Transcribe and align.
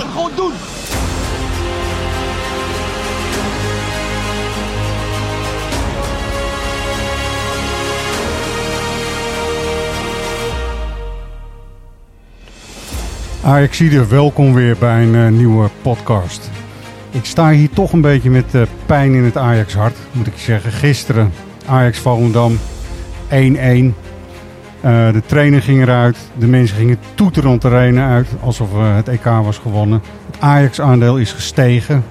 Gewoon 0.00 0.30
doen. 0.36 0.52
Ajaxide, 13.42 14.06
welkom 14.06 14.54
weer 14.54 14.76
bij 14.78 15.02
een 15.02 15.14
eh, 15.14 15.28
nieuwe 15.28 15.70
podcast. 15.82 16.50
Ik 17.10 17.24
sta 17.24 17.50
hier 17.50 17.70
toch 17.70 17.92
een 17.92 18.00
beetje 18.00 18.30
met 18.30 18.54
eh, 18.54 18.62
pijn 18.86 19.14
in 19.14 19.24
het 19.24 19.36
Ajax-hart, 19.36 19.96
moet 20.12 20.26
ik 20.26 20.36
zeggen. 20.36 20.72
Gisteren 20.72 21.32
Ajax 21.66 21.98
Volendam 21.98 22.58
1-1. 23.28 23.94
Eh, 24.84 25.12
de 25.12 25.22
trainer 25.26 25.62
ging 25.62 25.82
eruit, 25.82 26.30
de 26.38 26.46
mensen 26.46 26.76
gingen 26.76 26.98
toeterend 27.14 27.62
de 27.62 27.68
arena 27.68 28.08
uit, 28.10 28.28
alsof 28.40 28.72
eh, 28.72 28.96
het 28.96 29.08
EK 29.08 29.24
was 29.24 29.58
gewonnen. 29.58 30.02
Het 30.26 30.40
Ajax-aandeel 30.40 31.18
is 31.18 31.32
gestegen, 31.32 32.04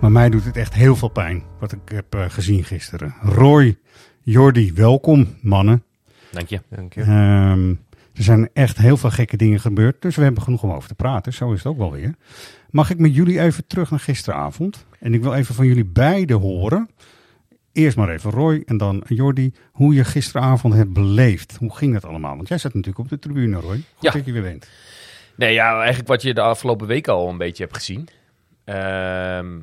maar 0.00 0.12
mij 0.12 0.30
doet 0.30 0.44
het 0.44 0.56
echt 0.56 0.74
heel 0.74 0.96
veel 0.96 1.08
pijn, 1.08 1.42
wat 1.58 1.72
ik 1.72 1.78
heb 1.84 2.14
eh, 2.14 2.24
gezien 2.28 2.64
gisteren. 2.64 3.14
Roy, 3.22 3.78
Jordi, 4.22 4.72
welkom 4.72 5.36
mannen. 5.40 5.84
Dank 6.68 6.92
je. 6.92 7.00
Ehm, 7.00 7.70
er 8.14 8.22
zijn 8.22 8.50
echt 8.52 8.78
heel 8.78 8.96
veel 8.96 9.10
gekke 9.10 9.36
dingen 9.36 9.60
gebeurd, 9.60 10.02
dus 10.02 10.16
we 10.16 10.22
hebben 10.22 10.42
genoeg 10.42 10.62
om 10.62 10.72
over 10.72 10.88
te 10.88 10.94
praten. 10.94 11.32
Zo 11.32 11.52
is 11.52 11.58
het 11.58 11.72
ook 11.72 11.78
wel 11.78 11.92
weer. 11.92 12.14
Mag 12.70 12.90
ik 12.90 12.98
met 12.98 13.14
jullie 13.14 13.40
even 13.40 13.66
terug 13.66 13.90
naar 13.90 14.00
gisteravond? 14.00 14.86
En 15.00 15.14
ik 15.14 15.22
wil 15.22 15.34
even 15.34 15.54
van 15.54 15.66
jullie 15.66 15.86
beiden 15.86 16.40
horen. 16.40 16.88
Eerst 17.78 17.96
maar 17.96 18.08
even 18.08 18.30
Roy 18.30 18.62
en 18.66 18.76
dan 18.76 19.02
Jordi, 19.06 19.52
hoe 19.72 19.94
je 19.94 20.04
gisteravond 20.04 20.74
hebt 20.74 20.92
beleefd. 20.92 21.56
Hoe 21.58 21.76
ging 21.76 21.92
dat 21.92 22.04
allemaal? 22.04 22.36
Want 22.36 22.48
jij 22.48 22.58
zat 22.58 22.74
natuurlijk 22.74 22.98
op 23.04 23.08
de 23.08 23.18
tribune, 23.18 23.60
Roy. 23.60 23.74
Goed 23.76 23.84
Ja. 24.00 24.10
dat 24.10 24.24
je 24.24 24.32
weer 24.32 24.42
bent. 24.42 24.68
Nee, 25.34 25.52
ja, 25.52 25.76
eigenlijk 25.78 26.08
wat 26.08 26.22
je 26.22 26.34
de 26.34 26.40
afgelopen 26.40 26.86
weken 26.86 27.12
al 27.12 27.28
een 27.28 27.36
beetje 27.38 27.62
hebt 27.62 27.76
gezien. 27.76 28.08
Ehm, 28.64 29.58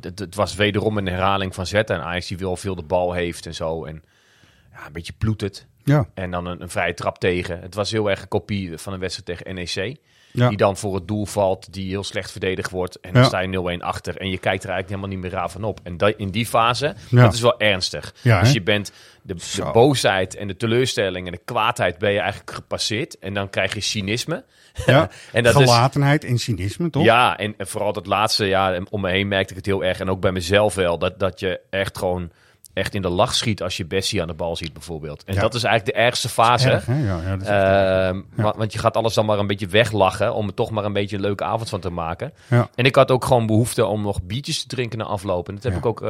het 0.00 0.34
was 0.34 0.54
wederom 0.54 0.98
een 0.98 1.06
herhaling 1.06 1.54
van 1.54 1.66
zetten. 1.66 1.96
En 1.96 2.02
Ajax 2.02 2.26
die 2.26 2.36
wel 2.38 2.56
veel 2.56 2.74
de 2.74 2.82
bal 2.82 3.12
heeft 3.12 3.46
en 3.46 3.54
zo. 3.54 3.84
En 3.84 4.02
ja, 4.72 4.86
een 4.86 4.92
beetje 4.92 5.12
ploetert. 5.18 5.66
Ja, 5.84 6.08
En 6.14 6.30
dan 6.30 6.46
een, 6.46 6.62
een 6.62 6.70
vrije 6.70 6.94
trap 6.94 7.18
tegen. 7.18 7.60
Het 7.60 7.74
was 7.74 7.90
heel 7.90 8.10
erg 8.10 8.22
een 8.22 8.28
kopie 8.28 8.78
van 8.78 8.92
een 8.92 9.00
wedstrijd 9.00 9.38
tegen 9.38 9.54
NEC. 9.54 9.96
Ja. 10.36 10.48
Die 10.48 10.56
dan 10.56 10.76
voor 10.76 10.94
het 10.94 11.08
doel 11.08 11.26
valt, 11.26 11.72
die 11.72 11.88
heel 11.88 12.04
slecht 12.04 12.30
verdedigd 12.30 12.70
wordt. 12.70 13.00
En 13.00 13.12
dan 13.12 13.22
Ja. 13.22 13.28
sta 13.28 13.40
je 13.40 13.48
0-1 13.48 13.82
achter. 13.82 14.16
En 14.16 14.30
je 14.30 14.38
kijkt 14.38 14.64
er 14.64 14.70
eigenlijk 14.70 14.88
helemaal 14.88 15.08
niet 15.08 15.18
meer 15.18 15.40
raar 15.40 15.50
van 15.50 15.64
op. 15.64 15.80
En 15.82 15.96
dat, 15.96 16.14
in 16.16 16.30
die 16.30 16.46
fase, 16.46 16.94
Ja. 17.10 17.22
dat 17.22 17.32
is 17.34 17.40
wel 17.40 17.58
ernstig. 17.60 18.14
Dus 18.22 18.52
je 18.52 18.62
bent 18.62 18.92
de, 19.22 19.34
de 19.34 19.70
boosheid 19.72 20.36
en 20.36 20.46
de 20.46 20.56
teleurstelling 20.56 21.26
en 21.26 21.32
de 21.32 21.40
kwaadheid 21.44 21.98
ben 21.98 22.12
je 22.12 22.18
eigenlijk 22.20 22.50
gepasseerd. 22.52 23.18
En 23.18 23.34
dan 23.34 23.50
krijg 23.50 23.74
je 23.74 23.80
cynisme. 23.80 24.44
ja. 24.86 25.08
En 25.32 25.42
dat 25.42 25.60
is, 25.60 25.70
Gelatenheid 25.70 26.24
en 26.24 26.38
cynisme, 26.38 26.90
toch? 26.90 27.04
ja, 27.04 27.36
en 27.38 27.54
en 27.56 27.66
vooral 27.66 27.92
dat 27.92 28.06
laatste, 28.06 28.44
ja, 28.46 28.80
om 28.90 29.00
me 29.00 29.10
heen 29.10 29.28
merkte 29.28 29.50
ik 29.50 29.56
het 29.56 29.66
heel 29.66 29.84
erg. 29.84 30.00
En 30.00 30.08
ook 30.10 30.20
bij 30.20 30.32
mezelf 30.32 30.74
wel, 30.74 30.98
dat, 30.98 31.18
dat 31.18 31.40
je 31.40 31.60
echt 31.70 31.98
gewoon 31.98 32.30
echt 32.74 32.94
in 32.94 33.02
de 33.02 33.08
lach 33.08 33.34
schiet 33.34 33.62
als 33.62 33.76
je 33.76 33.84
Bessie 33.86 34.20
aan 34.22 34.26
de 34.28 34.34
bal 34.34 34.56
ziet 34.56 34.72
bijvoorbeeld. 34.72 35.24
En 35.24 35.34
Ja. 35.34 35.40
dat 35.40 35.54
is 35.54 35.62
eigenlijk 35.64 35.96
de 35.96 36.02
ergste 36.02 36.28
fase. 36.28 36.70
Erg? 36.70 36.86
Ja, 36.86 36.94
ja. 37.04 37.38
Ehm, 38.08 38.20
wa- 38.34 38.54
Want 38.56 38.72
je 38.72 38.78
gaat 38.78 38.96
alles 38.96 39.14
dan 39.14 39.26
maar 39.26 39.38
een 39.38 39.46
beetje 39.46 39.66
weglachen 39.66 40.34
om 40.34 40.46
er 40.46 40.54
toch 40.54 40.70
maar 40.70 40.84
een 40.84 40.92
beetje 40.92 41.16
een 41.16 41.22
leuke 41.22 41.44
avond 41.44 41.68
van 41.68 41.80
te 41.80 41.90
maken. 41.90 42.32
Ja. 42.50 42.68
En 42.74 42.84
ik 42.84 42.94
had 42.96 43.10
ook 43.10 43.24
gewoon 43.24 43.46
behoefte 43.46 43.86
om 43.86 44.02
nog 44.02 44.22
biertjes 44.22 44.60
te 44.62 44.66
drinken 44.66 44.98
na 44.98 45.04
afloop. 45.04 45.48
En 45.48 45.54
dat 45.54 45.62
heb 45.64 45.76
ik 45.76 45.86
ook 45.86 46.02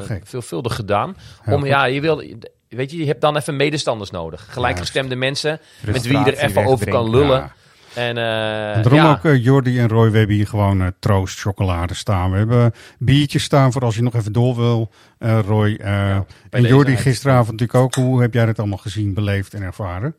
gek. 0.00 0.22
veelvuldig 0.26 0.74
gedaan. 0.74 1.16
Om, 1.46 1.64
ja, 1.66 1.84
je 1.84 2.00
wil, 2.00 2.22
weet 2.68 2.90
je, 2.90 2.96
je 2.96 3.06
hebt 3.06 3.20
dan 3.20 3.36
even 3.36 3.56
medestanders 3.56 4.10
nodig. 4.10 4.46
Gelijkgestemde 4.50 5.16
mensen 5.16 5.60
met 5.84 6.02
wie 6.02 6.18
je 6.18 6.24
er 6.32 6.38
even 6.48 6.64
over 6.66 6.88
kan 6.88 7.10
lullen. 7.10 7.52
En, 7.94 8.18
eh, 8.18 8.76
En 8.76 8.82
daarom 8.82 9.00
ja. 9.00 9.10
ook 9.10 9.24
eh, 9.24 9.44
Jordi 9.44 9.78
en 9.78 9.88
Roy, 9.88 10.10
we 10.10 10.18
hebben 10.18 10.36
hier 10.36 10.46
gewoon 10.46 10.80
eh, 10.80 10.86
troost 10.98 11.40
chocolade 11.40 11.94
staan. 11.94 12.30
We 12.30 12.36
hebben 12.36 12.72
biertjes 12.98 13.42
staan 13.42 13.72
voor 13.72 13.82
als 13.82 13.94
je 13.94 14.02
nog 14.02 14.14
even 14.14 14.32
door 14.32 14.56
wil, 14.56 14.90
Roy. 15.18 15.74
En 15.74 16.62
Jordi 16.62 16.96
gisteravond 16.96 17.50
natuurlijk 17.60 17.78
ook. 17.78 17.94
Hoe 17.94 18.20
heb 18.20 18.34
jij 18.34 18.46
dat 18.46 18.58
allemaal 18.58 18.78
gezien, 18.78 19.14
beleefd 19.14 19.54
en 19.54 19.62
ervaren? 19.62 20.14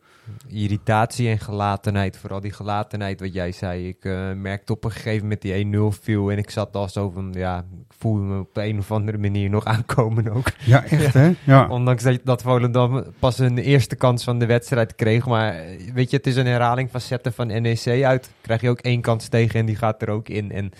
Irritatie 0.47 1.29
en 1.29 1.39
gelatenheid, 1.39 2.17
vooral 2.17 2.39
die 2.39 2.51
gelatenheid 2.51 3.19
wat 3.19 3.33
jij 3.33 3.51
zei. 3.51 3.87
Ik 3.87 4.05
eh, 4.05 4.31
merkte 4.31 4.73
op 4.73 4.83
een 4.83 4.91
gegeven 4.91 5.21
moment 5.21 5.41
die 5.41 5.65
1-0 5.95 5.99
viel 6.01 6.31
en 6.31 6.37
ik 6.37 6.49
zat 6.49 6.75
al 6.75 6.89
zo 6.89 7.09
van, 7.09 7.33
ja, 7.37 7.57
ik 7.57 7.93
voelde 7.97 8.21
me 8.21 8.39
op 8.39 8.57
een 8.57 8.77
of 8.77 8.91
andere 8.91 9.17
manier 9.17 9.49
nog 9.49 9.65
aankomen 9.65 10.29
ook. 10.29 10.51
Ja, 10.65 10.83
echt 10.83 11.13
hè? 11.13 11.31
Ja. 11.43 11.67
Ondanks 11.67 12.03
dat, 12.03 12.19
dat 12.23 12.41
Volendam 12.41 13.03
pas 13.19 13.39
een 13.39 13.57
eerste 13.57 13.95
kans 13.95 14.23
van 14.23 14.39
de 14.39 14.45
wedstrijd 14.45 14.95
kreeg. 14.95 15.25
Maar 15.25 15.55
eh, 15.55 15.93
weet 15.93 16.09
je, 16.09 16.17
het 16.17 16.27
is 16.27 16.35
een 16.35 16.45
herhaling 16.45 16.91
van 16.91 17.01
zetten 17.01 17.33
van 17.33 17.47
NEC 17.47 18.03
uit. 18.03 18.29
Krijg 18.41 18.61
je 18.61 18.69
ook 18.69 18.79
één 18.79 19.01
kans 19.01 19.27
tegen 19.27 19.59
en 19.59 19.65
die 19.65 19.75
gaat 19.75 20.01
er 20.01 20.09
ook 20.09 20.29
in. 20.29 20.51
En 20.51 20.71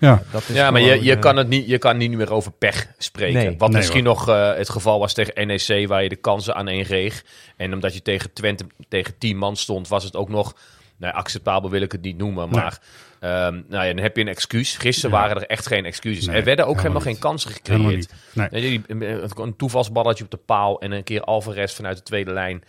ja. 0.00 0.22
dat 0.30 0.48
is 0.48 0.54
Ja, 0.54 0.70
maar 0.70 0.80
je, 0.80 0.88
gewoon, 0.88 1.04
je, 1.04 1.14
eh, 1.14 1.20
kan 1.20 1.36
het 1.36 1.48
niet, 1.48 1.66
je 1.68 1.78
kan 1.78 1.96
niet 1.96 2.10
meer 2.12 2.32
over 2.32 2.52
pech 2.52 2.86
spreken. 2.98 3.34
Nee. 3.34 3.54
Wat 3.58 3.68
Nee, 3.68 3.78
misschien 3.78 4.04
nog 4.04 4.28
eh, 4.28 4.54
het 4.54 4.68
geval 4.70 4.98
was 4.98 5.12
tegen 5.14 5.46
NEC, 5.46 5.88
waar 5.88 6.02
je 6.02 6.08
de 6.08 6.16
kansen 6.16 6.54
aan 6.54 6.68
één 6.68 6.82
reeg. 6.82 7.24
En 7.56 7.72
omdat 7.74 7.94
je 7.94 8.02
tegen 8.02 8.32
Twente 8.32 8.64
tegen 8.88 9.18
10 9.18 9.36
man 9.36 9.56
stond, 9.56 9.88
was 9.88 10.04
het 10.04 10.16
ook 10.16 10.28
nog... 10.28 10.54
Nou, 10.96 11.14
acceptabel 11.14 11.70
wil 11.70 11.80
ik 11.80 11.92
het 11.92 12.02
niet 12.02 12.16
noemen, 12.18 12.48
Nee. 12.50 12.60
maar... 12.60 12.78
ehm, 13.20 13.60
nou 13.68 13.84
ja, 13.86 13.92
dan 13.92 14.02
heb 14.02 14.16
je 14.16 14.22
een 14.22 14.28
excuus. 14.28 14.76
Gisteren 14.76 15.10
Ja. 15.10 15.22
waren 15.22 15.36
er 15.36 15.46
echt 15.48 15.66
geen 15.66 15.84
excuses. 15.84 16.26
Nee, 16.26 16.36
er 16.36 16.44
werden 16.44 16.66
ook 16.66 16.76
helemaal 16.76 17.00
helemaal, 17.00 17.14
geen 17.20 17.30
kansen 17.30 17.50
gecreëerd. 17.50 17.96
niet. 17.96 18.14
Nee. 18.32 18.48
Nee, 18.50 18.60
die- 18.60 18.96
Een 19.36 19.56
toevalsballetje 19.56 20.24
op 20.24 20.30
de 20.30 20.36
paal 20.36 20.80
en 20.80 20.92
een 20.92 21.04
keer 21.04 21.22
Alvarez 21.22 21.74
vanuit 21.74 21.96
de 21.96 22.02
tweede 22.02 22.32
lijn. 22.32 22.62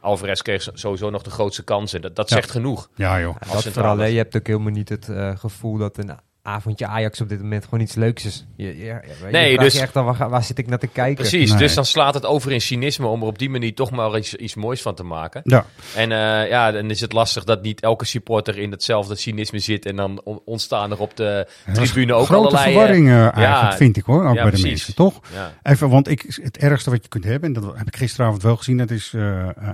Alvarez 0.00 0.40
kreeg 0.42 0.68
sowieso 0.74 1.10
nog 1.10 1.22
de 1.22 1.30
grootste 1.30 1.64
kansen. 1.64 2.00
Dat, 2.00 2.16
dat 2.16 2.28
Ja. 2.28 2.34
zegt 2.36 2.50
genoeg. 2.50 2.88
Ja 2.94 3.20
joh. 3.20 3.36
Ja, 3.40 3.52
dat 3.52 3.62
centraal 3.62 3.88
vooral, 3.94 4.10
je 4.10 4.16
hebt 4.16 4.36
ook 4.36 4.46
helemaal 4.46 4.72
niet 4.72 4.88
het 4.88 5.08
eh, 5.08 5.36
gevoel 5.38 5.76
dat 5.78 5.98
een 5.98 6.18
avondje 6.42 6.86
Ajax 6.86 7.20
op 7.20 7.28
dit 7.28 7.40
moment 7.42 7.64
gewoon 7.64 7.80
iets 7.80 7.94
leuks 7.94 8.24
is. 8.24 8.46
Je, 8.56 8.66
je, 8.66 8.84
je 8.84 9.00
Nee, 9.30 9.58
dus- 9.58 9.74
je 9.74 9.80
echt 9.80 9.92
dan, 9.94 10.04
waar, 10.04 10.28
waar 10.28 10.44
zit 10.44 10.58
ik 10.58 10.66
naar 10.66 10.78
te 10.78 10.86
kijken? 10.86 11.14
Precies, 11.14 11.50
Nee. 11.50 11.58
dus 11.58 11.74
dan 11.74 11.84
slaat 11.84 12.14
het 12.14 12.26
over 12.26 12.52
in 12.52 12.60
cynisme 12.60 13.06
om 13.06 13.20
er 13.20 13.26
op 13.26 13.38
die 13.38 13.50
manier 13.50 13.74
toch 13.74 13.90
maar 13.90 14.18
iets, 14.18 14.34
iets 14.34 14.54
moois 14.54 14.82
van 14.82 14.94
te 14.94 15.02
maken. 15.02 15.40
Ja, 15.44 15.64
En 15.94 16.12
eh, 16.12 16.48
ja, 16.48 16.70
dan 16.70 16.90
is 16.90 17.00
het 17.00 17.12
lastig 17.12 17.44
dat 17.44 17.62
niet 17.62 17.80
elke 17.80 18.04
supporter 18.04 18.58
in 18.58 18.70
hetzelfde 18.70 19.14
cynisme 19.16 19.58
zit. 19.58 19.86
En 19.86 19.96
dan 19.96 20.20
on- 20.24 20.40
ontstaan 20.44 20.90
er 20.90 20.98
op 20.98 21.16
de 21.16 21.46
tribune 21.72 22.12
ook 22.14 22.26
grote 22.26 22.46
allerlei... 22.46 22.64
eh, 22.64 22.70
verwarring 22.78 23.08
eh, 23.08 23.12
eigenlijk, 23.14 23.70
ja, 23.72 23.76
vind 23.76 23.96
ik 23.96 24.04
hoor. 24.04 24.20
Ook 24.28 24.34
ja, 24.34 24.42
bij 24.42 24.42
de 24.42 24.48
precies. 24.48 24.68
mensen, 24.68 24.94
toch? 24.94 25.20
Ja. 25.34 25.52
Even, 25.62 25.88
want 25.88 26.08
ik, 26.08 26.38
het 26.42 26.56
ergste 26.56 26.90
wat 26.90 27.02
je 27.02 27.08
kunt 27.08 27.24
hebben, 27.24 27.54
en 27.54 27.60
dat 27.62 27.76
heb 27.76 27.86
ik 27.86 27.96
gisteravond 27.96 28.42
wel 28.42 28.56
gezien, 28.56 28.76
dat 28.76 28.90
is 28.90 29.14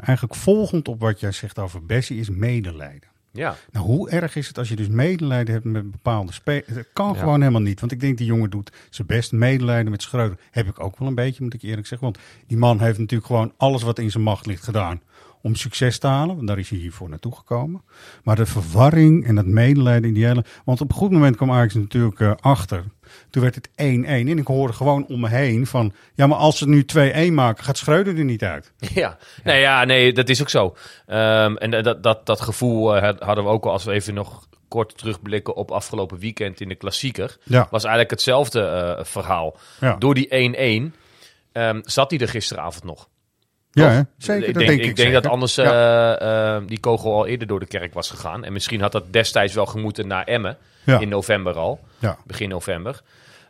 eigenlijk 0.04 0.34
volgend 0.34 0.88
op 0.88 1.00
wat 1.00 1.20
jij 1.20 1.32
zegt 1.32 1.58
over 1.58 1.86
Bessie, 1.86 2.20
is 2.20 2.30
medelijden. 2.30 3.14
Ja. 3.36 3.56
Nou, 3.72 3.86
hoe 3.86 4.10
erg 4.10 4.36
is 4.36 4.48
het 4.48 4.58
als 4.58 4.68
je 4.68 4.76
dus 4.76 4.88
medelijden 4.88 5.54
hebt 5.54 5.66
met 5.66 5.90
bepaalde 5.90 6.32
spelers? 6.32 6.74
Dat 6.74 6.86
kan 6.92 7.12
Ja. 7.12 7.18
gewoon 7.18 7.40
helemaal 7.40 7.60
niet. 7.60 7.80
Want 7.80 7.92
ik 7.92 8.00
denk 8.00 8.18
die 8.18 8.26
jongen 8.26 8.50
doet 8.50 8.72
zijn 8.90 9.06
best. 9.06 9.32
Medelijden 9.32 9.90
met 9.90 10.02
Schreuder 10.02 10.38
heb 10.50 10.66
ik 10.66 10.80
ook 10.80 10.98
wel 10.98 11.08
een 11.08 11.14
beetje, 11.14 11.42
moet 11.42 11.54
ik 11.54 11.62
eerlijk 11.62 11.86
zeggen. 11.86 12.06
Want 12.06 12.18
die 12.46 12.56
man 12.56 12.80
heeft 12.80 12.98
natuurlijk 12.98 13.26
gewoon 13.26 13.52
alles 13.56 13.82
wat 13.82 13.98
in 13.98 14.10
zijn 14.10 14.22
macht 14.24 14.46
ligt 14.46 14.64
gedaan 14.64 15.00
om 15.42 15.54
succes 15.54 15.98
te 15.98 16.06
halen. 16.06 16.36
Want 16.36 16.48
daar 16.48 16.58
is 16.58 16.70
hij 16.70 16.78
hiervoor 16.78 17.08
naartoe 17.08 17.34
gekomen. 17.36 17.82
Maar 18.24 18.36
de 18.36 18.46
verwarring 18.46 19.26
en 19.26 19.34
dat 19.34 19.46
medelijden 19.46 20.08
in 20.08 20.14
die 20.14 20.26
hele... 20.26 20.44
Want 20.64 20.80
op 20.80 20.88
een 20.90 20.96
goed 20.96 21.10
moment 21.10 21.36
kwam 21.36 21.52
Ajax 21.52 21.74
natuurlijk 21.74 22.20
eh, 22.20 22.32
achter. 22.40 22.84
Toen 23.30 23.42
werd 23.42 23.54
het 23.54 23.68
1-1. 23.70 23.72
En 23.74 24.38
ik 24.38 24.46
hoorde 24.46 24.72
gewoon 24.72 25.06
om 25.06 25.20
me 25.20 25.28
heen 25.28 25.66
van... 25.66 25.92
Ja, 26.14 26.26
maar 26.26 26.38
als 26.38 26.58
ze 26.58 26.68
nu 26.68 26.84
2-1 27.28 27.32
maken, 27.32 27.64
gaat 27.64 27.78
Schreuder 27.78 28.18
er 28.18 28.24
niet 28.24 28.44
uit. 28.44 28.72
Ja. 28.94 29.16
Nee, 29.44 29.60
ja, 29.60 29.84
nee, 29.84 30.12
dat 30.12 30.28
is 30.28 30.40
ook 30.40 30.48
zo. 30.50 30.76
Ehm, 31.06 31.56
en 31.56 31.70
dat, 31.82 32.02
dat, 32.02 32.26
dat 32.26 32.40
gevoel 32.40 32.96
eh, 32.96 33.02
had- 33.02 33.20
hadden 33.22 33.44
we 33.44 33.50
ook 33.50 33.64
al 33.64 33.72
als 33.72 33.84
we 33.84 33.92
even 33.92 34.14
nog 34.14 34.46
kort 34.68 34.98
terugblikken 34.98 35.56
op 35.56 35.70
afgelopen 35.70 36.18
weekend 36.18 36.60
in 36.60 36.68
de 36.68 36.74
klassieker. 36.74 37.36
Ja, 37.42 37.66
Was 37.70 37.82
eigenlijk 37.82 38.10
hetzelfde 38.10 38.60
eh, 38.62 39.04
verhaal. 39.04 39.56
ja. 39.80 39.96
Door 39.96 40.14
die 40.14 40.90
1-1 40.92 40.96
ehm, 41.52 41.80
zat 41.84 42.10
hij 42.10 42.20
er 42.20 42.28
gisteravond 42.28 42.84
nog. 42.84 43.08
Ja 43.84 43.90
hè? 43.90 44.00
zeker. 44.18 44.48
ik 44.48 44.54
denk, 44.54 44.66
denk 44.66 44.80
ik 44.80 44.84
denk 44.84 44.96
zeker. 44.96 45.12
dat 45.22 45.26
anders 45.32 45.54
Ja. 45.54 45.64
eh, 46.18 46.56
eh, 46.56 46.62
die 46.66 46.80
kogel 46.80 47.14
al 47.14 47.26
eerder 47.26 47.46
door 47.46 47.60
de 47.60 47.66
kerk 47.66 47.94
was 47.94 48.10
gegaan. 48.10 48.44
En 48.44 48.52
misschien 48.52 48.80
had 48.80 48.92
dat 48.92 49.12
destijds 49.12 49.54
wel 49.54 49.66
gemoeten 49.66 50.06
naar 50.06 50.24
Emmen. 50.24 50.56
Ja. 50.84 51.00
In 51.00 51.08
november 51.08 51.54
al. 51.54 51.80
Ja. 51.98 52.16
Begin 52.26 52.48
november. 52.48 53.00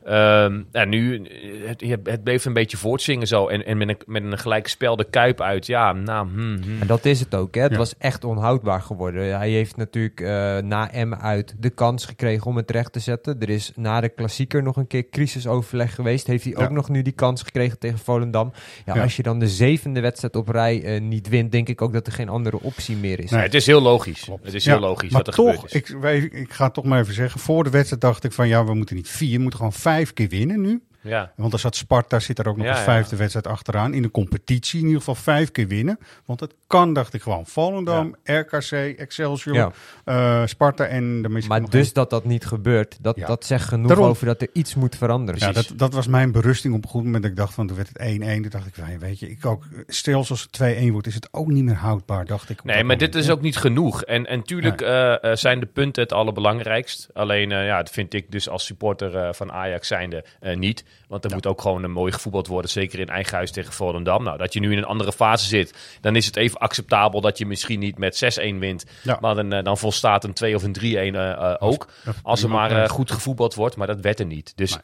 Ehm, 0.06 0.62
en 0.72 0.88
nu, 0.88 1.22
het, 1.66 1.84
het 2.04 2.24
bleef 2.24 2.44
een 2.44 2.52
beetje 2.52 2.76
voortzingen 2.76 3.26
zo. 3.26 3.46
En, 3.48 3.66
en 3.66 3.76
met, 3.78 3.88
een, 3.88 3.96
met 4.06 4.22
een 4.24 4.38
gelijk 4.38 4.68
spel 4.68 4.96
de 4.96 5.04
kuip 5.10 5.40
uit. 5.40 5.66
Ja, 5.66 5.92
nou, 5.92 6.28
hmm, 6.28 6.56
hmm. 6.62 6.80
En 6.80 6.86
dat 6.86 7.04
is 7.04 7.20
het 7.20 7.34
ook. 7.34 7.54
Hè? 7.54 7.60
Het 7.62 7.70
Ja. 7.72 7.76
was 7.78 7.94
echt 7.98 8.24
onhoudbaar 8.24 8.80
geworden. 8.82 9.36
Hij 9.36 9.50
heeft 9.50 9.76
natuurlijk 9.76 10.20
eh, 10.20 10.28
na 10.58 10.90
M 11.04 11.14
uit 11.14 11.54
de 11.58 11.70
kans 11.70 12.04
gekregen 12.04 12.46
om 12.46 12.56
het 12.56 12.70
recht 12.70 12.92
te 12.92 13.00
zetten. 13.00 13.40
Er 13.40 13.48
is 13.48 13.72
na 13.76 14.00
de 14.00 14.08
klassieker 14.08 14.62
nog 14.62 14.76
een 14.76 14.86
keer 14.86 15.08
crisisoverleg 15.10 15.94
geweest. 15.94 16.26
Heeft 16.26 16.44
hij 16.44 16.52
Ja. 16.56 16.64
ook 16.64 16.70
nog 16.70 16.88
nu 16.88 17.02
die 17.02 17.12
kans 17.12 17.42
gekregen 17.42 17.78
tegen 17.78 17.98
Volendam. 17.98 18.52
Ja, 18.84 18.94
Ja. 18.94 19.02
Als 19.02 19.16
je 19.16 19.22
dan 19.22 19.38
de 19.38 19.48
zevende 19.48 20.00
wedstrijd 20.00 20.36
op 20.36 20.48
rij 20.48 20.82
eh, 20.84 21.00
niet 21.00 21.28
wint, 21.28 21.52
denk 21.52 21.68
ik 21.68 21.82
ook 21.82 21.92
dat 21.92 22.06
er 22.06 22.12
geen 22.12 22.28
andere 22.28 22.60
optie 22.60 22.96
meer 22.96 23.20
is. 23.20 23.30
Nee, 23.30 23.42
het 23.42 23.54
is 23.54 23.66
heel 23.66 23.80
logisch. 23.82 24.28
Het 24.42 24.54
is 24.54 24.64
heel 24.64 24.74
Ja, 24.74 24.80
logisch 24.80 25.10
maar 25.10 25.22
wat 25.22 25.28
er 25.28 25.34
toch, 25.34 25.54
gebeurd 25.54 25.74
is. 25.74 26.22
Ik, 26.24 26.32
ik 26.32 26.52
ga 26.52 26.64
het 26.64 26.74
toch 26.74 26.84
maar 26.84 27.00
even 27.00 27.14
zeggen. 27.14 27.40
Voor 27.40 27.64
de 27.64 27.70
wedstrijd 27.70 28.00
dacht 28.02 28.24
ik 28.24 28.32
van 28.32 28.48
ja, 28.48 28.64
we 28.64 28.74
moeten 28.74 28.96
niet 28.96 29.08
vier, 29.08 29.32
we 29.36 29.40
moeten 29.40 29.58
gewoon 29.58 29.72
vijf 29.74 29.94
keer 30.04 30.28
winnen 30.28 30.60
nu. 30.60 30.80
Ja. 31.06 31.32
Want 31.36 31.52
er 31.52 31.58
zat 31.58 31.76
Sparta, 31.76 32.20
zit 32.20 32.38
er 32.38 32.48
ook 32.48 32.56
nog 32.56 32.66
Ja, 32.66 32.72
een 32.72 32.78
ja. 32.78 32.84
vijfde 32.84 33.16
wedstrijd 33.16 33.46
achteraan. 33.46 33.94
In 33.94 34.02
de 34.02 34.10
competitie 34.10 34.78
in 34.80 34.84
ieder 34.84 34.98
geval 34.98 35.14
vijf 35.14 35.50
keer 35.50 35.68
winnen. 35.68 35.98
Want 36.24 36.40
het 36.40 36.54
kan, 36.66 36.92
dacht 36.92 37.14
ik 37.14 37.22
gewoon. 37.22 37.46
Volendam, 37.46 38.14
RKC, 38.24 38.70
Excelsior, 38.98 39.54
Ja. 39.56 39.72
eh, 40.04 40.46
Sparta 40.46 40.84
en 40.84 41.22
de 41.22 41.28
misschien 41.28 41.52
Maar 41.52 41.60
nog 41.60 41.70
dus 41.70 41.92
dat 41.92 42.10
dat 42.10 42.24
niet 42.24 42.46
gebeurt, 42.46 42.98
dat, 43.00 43.16
Ja. 43.16 43.26
dat 43.26 43.44
zegt 43.44 43.68
genoeg 43.68 43.88
Daarom. 43.88 44.06
over 44.08 44.26
dat 44.26 44.42
er 44.42 44.48
iets 44.52 44.74
moet 44.74 44.96
veranderen. 44.96 45.40
Ja, 45.40 45.52
dat, 45.52 45.72
dat 45.76 45.94
was 45.94 46.06
mijn 46.06 46.32
berusting 46.32 46.74
op 46.74 46.82
een 46.84 46.90
goed 46.90 47.04
moment. 47.04 47.22
dat 47.22 47.30
Ik 47.30 47.36
dacht 47.36 47.54
van, 47.54 47.66
toen 47.66 47.76
werd 47.76 47.88
het 47.88 47.98
1-1. 47.98 48.42
Toen 48.42 48.50
dacht 48.50 48.66
ik, 48.66 48.74
van, 48.74 48.90
ja, 48.90 48.98
weet 48.98 49.18
je, 49.18 49.30
ik 49.30 49.46
ook, 49.46 49.64
stel 49.86 50.24
als 50.28 50.48
het 50.50 50.52
2-1 50.52 50.92
wordt, 50.92 51.06
is 51.06 51.14
het 51.14 51.28
ook 51.30 51.46
niet 51.48 51.64
meer 51.64 51.74
houdbaar, 51.74 52.24
dacht 52.26 52.50
ik. 52.50 52.64
Nee, 52.64 52.76
dat 52.76 52.84
maar 52.84 52.98
dit 52.98 53.14
is 53.14 53.30
ook 53.30 53.40
niet 53.40 53.56
genoeg. 53.56 54.02
En, 54.02 54.26
en 54.26 54.42
tuurlijk 54.42 54.80
eh, 54.80 55.24
eh, 55.24 55.36
zijn 55.36 55.60
de 55.60 55.66
punten 55.66 56.02
het 56.02 56.12
allerbelangrijkst. 56.12 57.08
Alleen, 57.12 57.52
eh, 57.52 57.66
ja, 57.66 57.76
dat 57.76 57.90
vind 57.90 58.14
ik 58.14 58.30
dus 58.30 58.48
als 58.48 58.64
supporter 58.64 59.34
van 59.34 59.52
Ajax 59.52 59.88
zijnde 59.88 60.24
eh, 60.40 60.56
niet. 60.56 60.84
Want 61.08 61.24
er 61.24 61.34
moet 61.34 61.46
ook 61.46 61.60
gewoon 61.60 61.82
een 61.82 61.92
mooi 61.92 62.12
gevoetbald 62.12 62.46
worden. 62.46 62.70
Zeker 62.70 62.98
in 62.98 63.08
eigen 63.08 63.36
huis 63.36 63.50
tegen 63.50 63.72
Volendam. 63.72 64.22
Nou, 64.22 64.38
dat 64.38 64.52
je 64.52 64.60
nu 64.60 64.72
in 64.72 64.78
een 64.78 64.84
andere 64.84 65.12
fase 65.12 65.46
zit, 65.46 65.98
dan 66.00 66.16
is 66.16 66.26
het 66.26 66.36
even 66.36 66.58
acceptabel 66.58 67.20
dat 67.20 67.38
je 67.38 67.46
misschien 67.46 67.78
niet 67.78 67.98
met 67.98 68.14
6-1 68.14 68.58
wint. 68.58 68.84
Ja. 69.02 69.18
Maar 69.20 69.34
dan, 69.34 69.52
eh, 69.52 69.64
dan 69.64 69.78
volstaat 69.78 70.24
een 70.24 70.32
2 70.32 70.54
of 70.54 70.62
een 70.62 70.72
3-1 70.72 71.14
eh, 71.14 71.30
eh, 71.30 71.54
ook. 71.58 71.88
Als 72.22 72.42
er 72.42 72.48
maar 72.48 72.90
goed 72.90 73.10
gevoetbald 73.10 73.54
wordt. 73.54 73.76
Maar 73.76 73.86
dat 73.86 74.00
werd 74.00 74.20
er 74.20 74.26
niet. 74.26 74.52
Dus, 74.56 74.78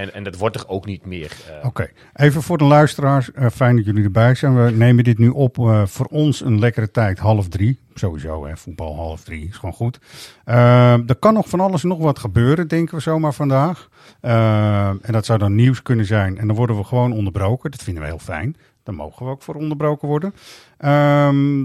en, 0.00 0.14
en 0.14 0.22
dat 0.24 0.36
wordt 0.36 0.56
er 0.56 0.68
ook 0.68 0.86
niet 0.86 1.06
meer. 1.06 1.36
eh. 1.60 1.66
Oké, 1.66 1.90
even 2.14 2.42
voor 2.42 2.58
de 2.58 2.64
luisteraars. 2.64 3.32
eh, 3.32 3.46
fijn 3.52 3.76
dat 3.76 3.84
jullie 3.84 4.04
erbij 4.04 4.34
zijn. 4.34 4.64
We 4.64 4.70
nemen 4.70 5.04
dit 5.04 5.18
nu 5.18 5.28
op 5.28 5.58
eh, 5.58 5.86
voor 5.86 6.06
ons 6.06 6.40
een 6.40 6.58
lekkere 6.58 6.90
tijd, 6.90 7.18
half 7.18 7.48
drie. 7.48 7.78
Sowieso, 7.94 8.46
hè, 8.46 8.56
voetbal 8.56 8.94
half 8.96 9.22
drie 9.24 9.48
is 9.48 9.56
gewoon 9.56 9.74
goed. 9.74 9.98
Er 10.44 11.16
kan 11.18 11.34
nog 11.34 11.48
van 11.48 11.60
alles 11.60 11.82
nog 11.82 11.98
wat 11.98 12.18
gebeuren, 12.18 12.68
denken 12.68 12.94
we 12.94 13.00
zomaar 13.00 13.34
vandaag. 13.34 13.88
En 14.20 15.00
dat 15.12 15.24
zou 15.26 15.38
dan 15.38 15.54
nieuws 15.54 15.82
kunnen 15.82 16.06
zijn. 16.06 16.38
En 16.38 16.46
dan 16.46 16.56
worden 16.56 16.76
we 16.76 16.84
gewoon 16.84 17.12
onderbroken. 17.12 17.70
Dat 17.70 17.82
vinden 17.82 18.02
we 18.02 18.08
heel 18.08 18.18
fijn. 18.18 18.56
Daar 18.82 18.94
mogen 18.94 19.26
we 19.26 19.32
ook 19.32 19.42
voor 19.42 19.54
onderbroken 19.54 20.08
worden. 20.08 20.34
Ehm, 20.78 21.60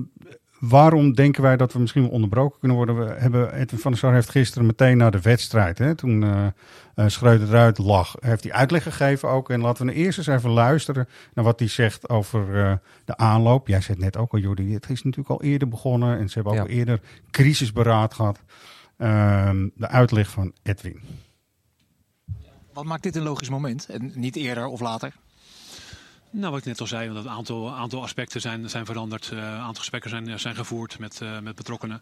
waarom 0.70 1.14
denken 1.14 1.42
wij 1.42 1.58
dat 1.58 1.74
we 1.74 1.80
misschien 1.80 2.02
wel 2.02 2.12
onderbroken 2.12 2.60
kunnen 2.60 2.78
worden? 2.78 2.98
We 2.98 3.14
hebben, 3.18 3.54
Edwin 3.54 3.80
van 3.80 3.92
der 3.92 4.00
Sar 4.00 4.14
heeft 4.14 4.30
gisteren 4.30 4.66
meteen 4.66 4.98
na 4.98 5.10
de 5.10 5.22
wedstrijd, 5.22 5.78
hè, 5.78 5.96
toen 5.96 6.24
eh 6.24 6.48
eh, 6.96 7.08
Schreuder 7.08 7.48
eruit 7.48 7.78
lag, 7.78 8.16
heeft 8.20 8.44
hij 8.44 8.54
uitleg 8.54 8.84
gegeven 8.84 9.30
ook. 9.30 9.50
En 9.50 9.62
laten 9.62 9.86
we 9.86 9.92
nou 9.92 10.04
eerst 10.04 10.18
eens 10.18 10.28
even 10.28 10.50
luisteren 10.50 11.08
naar 11.34 11.46
wat 11.46 11.60
hij 11.60 11.68
zegt 11.68 12.10
over 12.10 12.66
eh, 12.66 12.74
de 13.06 13.18
aanloop. 13.18 13.68
Jij 13.68 13.82
zei 13.82 13.94
het 13.94 14.04
net 14.06 14.18
ook 14.18 14.32
al, 14.34 14.40
Jordi, 14.40 14.74
het 14.74 14.90
is 14.90 15.04
natuurlijk 15.04 15.30
al 15.30 15.44
eerder 15.44 15.68
begonnen. 15.68 16.18
En 16.18 16.28
ze 16.30 16.34
hebben 16.34 16.52
ook 16.54 16.58
Ja. 16.60 16.64
al 16.66 16.78
eerder 16.80 17.00
crisisberaad 17.32 18.14
gehad. 18.14 18.40
Ehm, 18.98 19.68
de 19.76 19.88
uitleg 19.88 20.30
van 20.30 20.54
Edwin. 20.64 21.00
Wat 22.74 22.86
maakt 22.86 23.04
dit 23.04 23.16
een 23.16 23.24
logisch 23.24 23.50
moment 23.50 23.90
en 23.90 24.12
niet 24.16 24.36
eerder 24.36 24.66
of 24.66 24.80
later? 24.80 25.14
Nou, 26.38 26.52
wat 26.52 26.60
ik 26.60 26.66
net 26.66 26.80
al 26.82 26.88
zei, 26.88 27.12
want 27.12 27.26
een 27.26 27.32
aantal, 27.32 27.74
aantal 27.74 28.02
aspecten 28.02 28.42
zijn, 28.42 28.70
zijn 28.70 28.86
veranderd. 28.86 29.30
Eh, 29.32 29.38
Een 29.38 29.44
aantal 29.44 29.74
gesprekken 29.76 30.10
zijn, 30.10 30.40
zijn 30.40 30.56
gevoerd 30.56 31.00
met, 31.00 31.22
eh, 31.22 31.40
met 31.40 31.56
betrokkenen. 31.56 32.02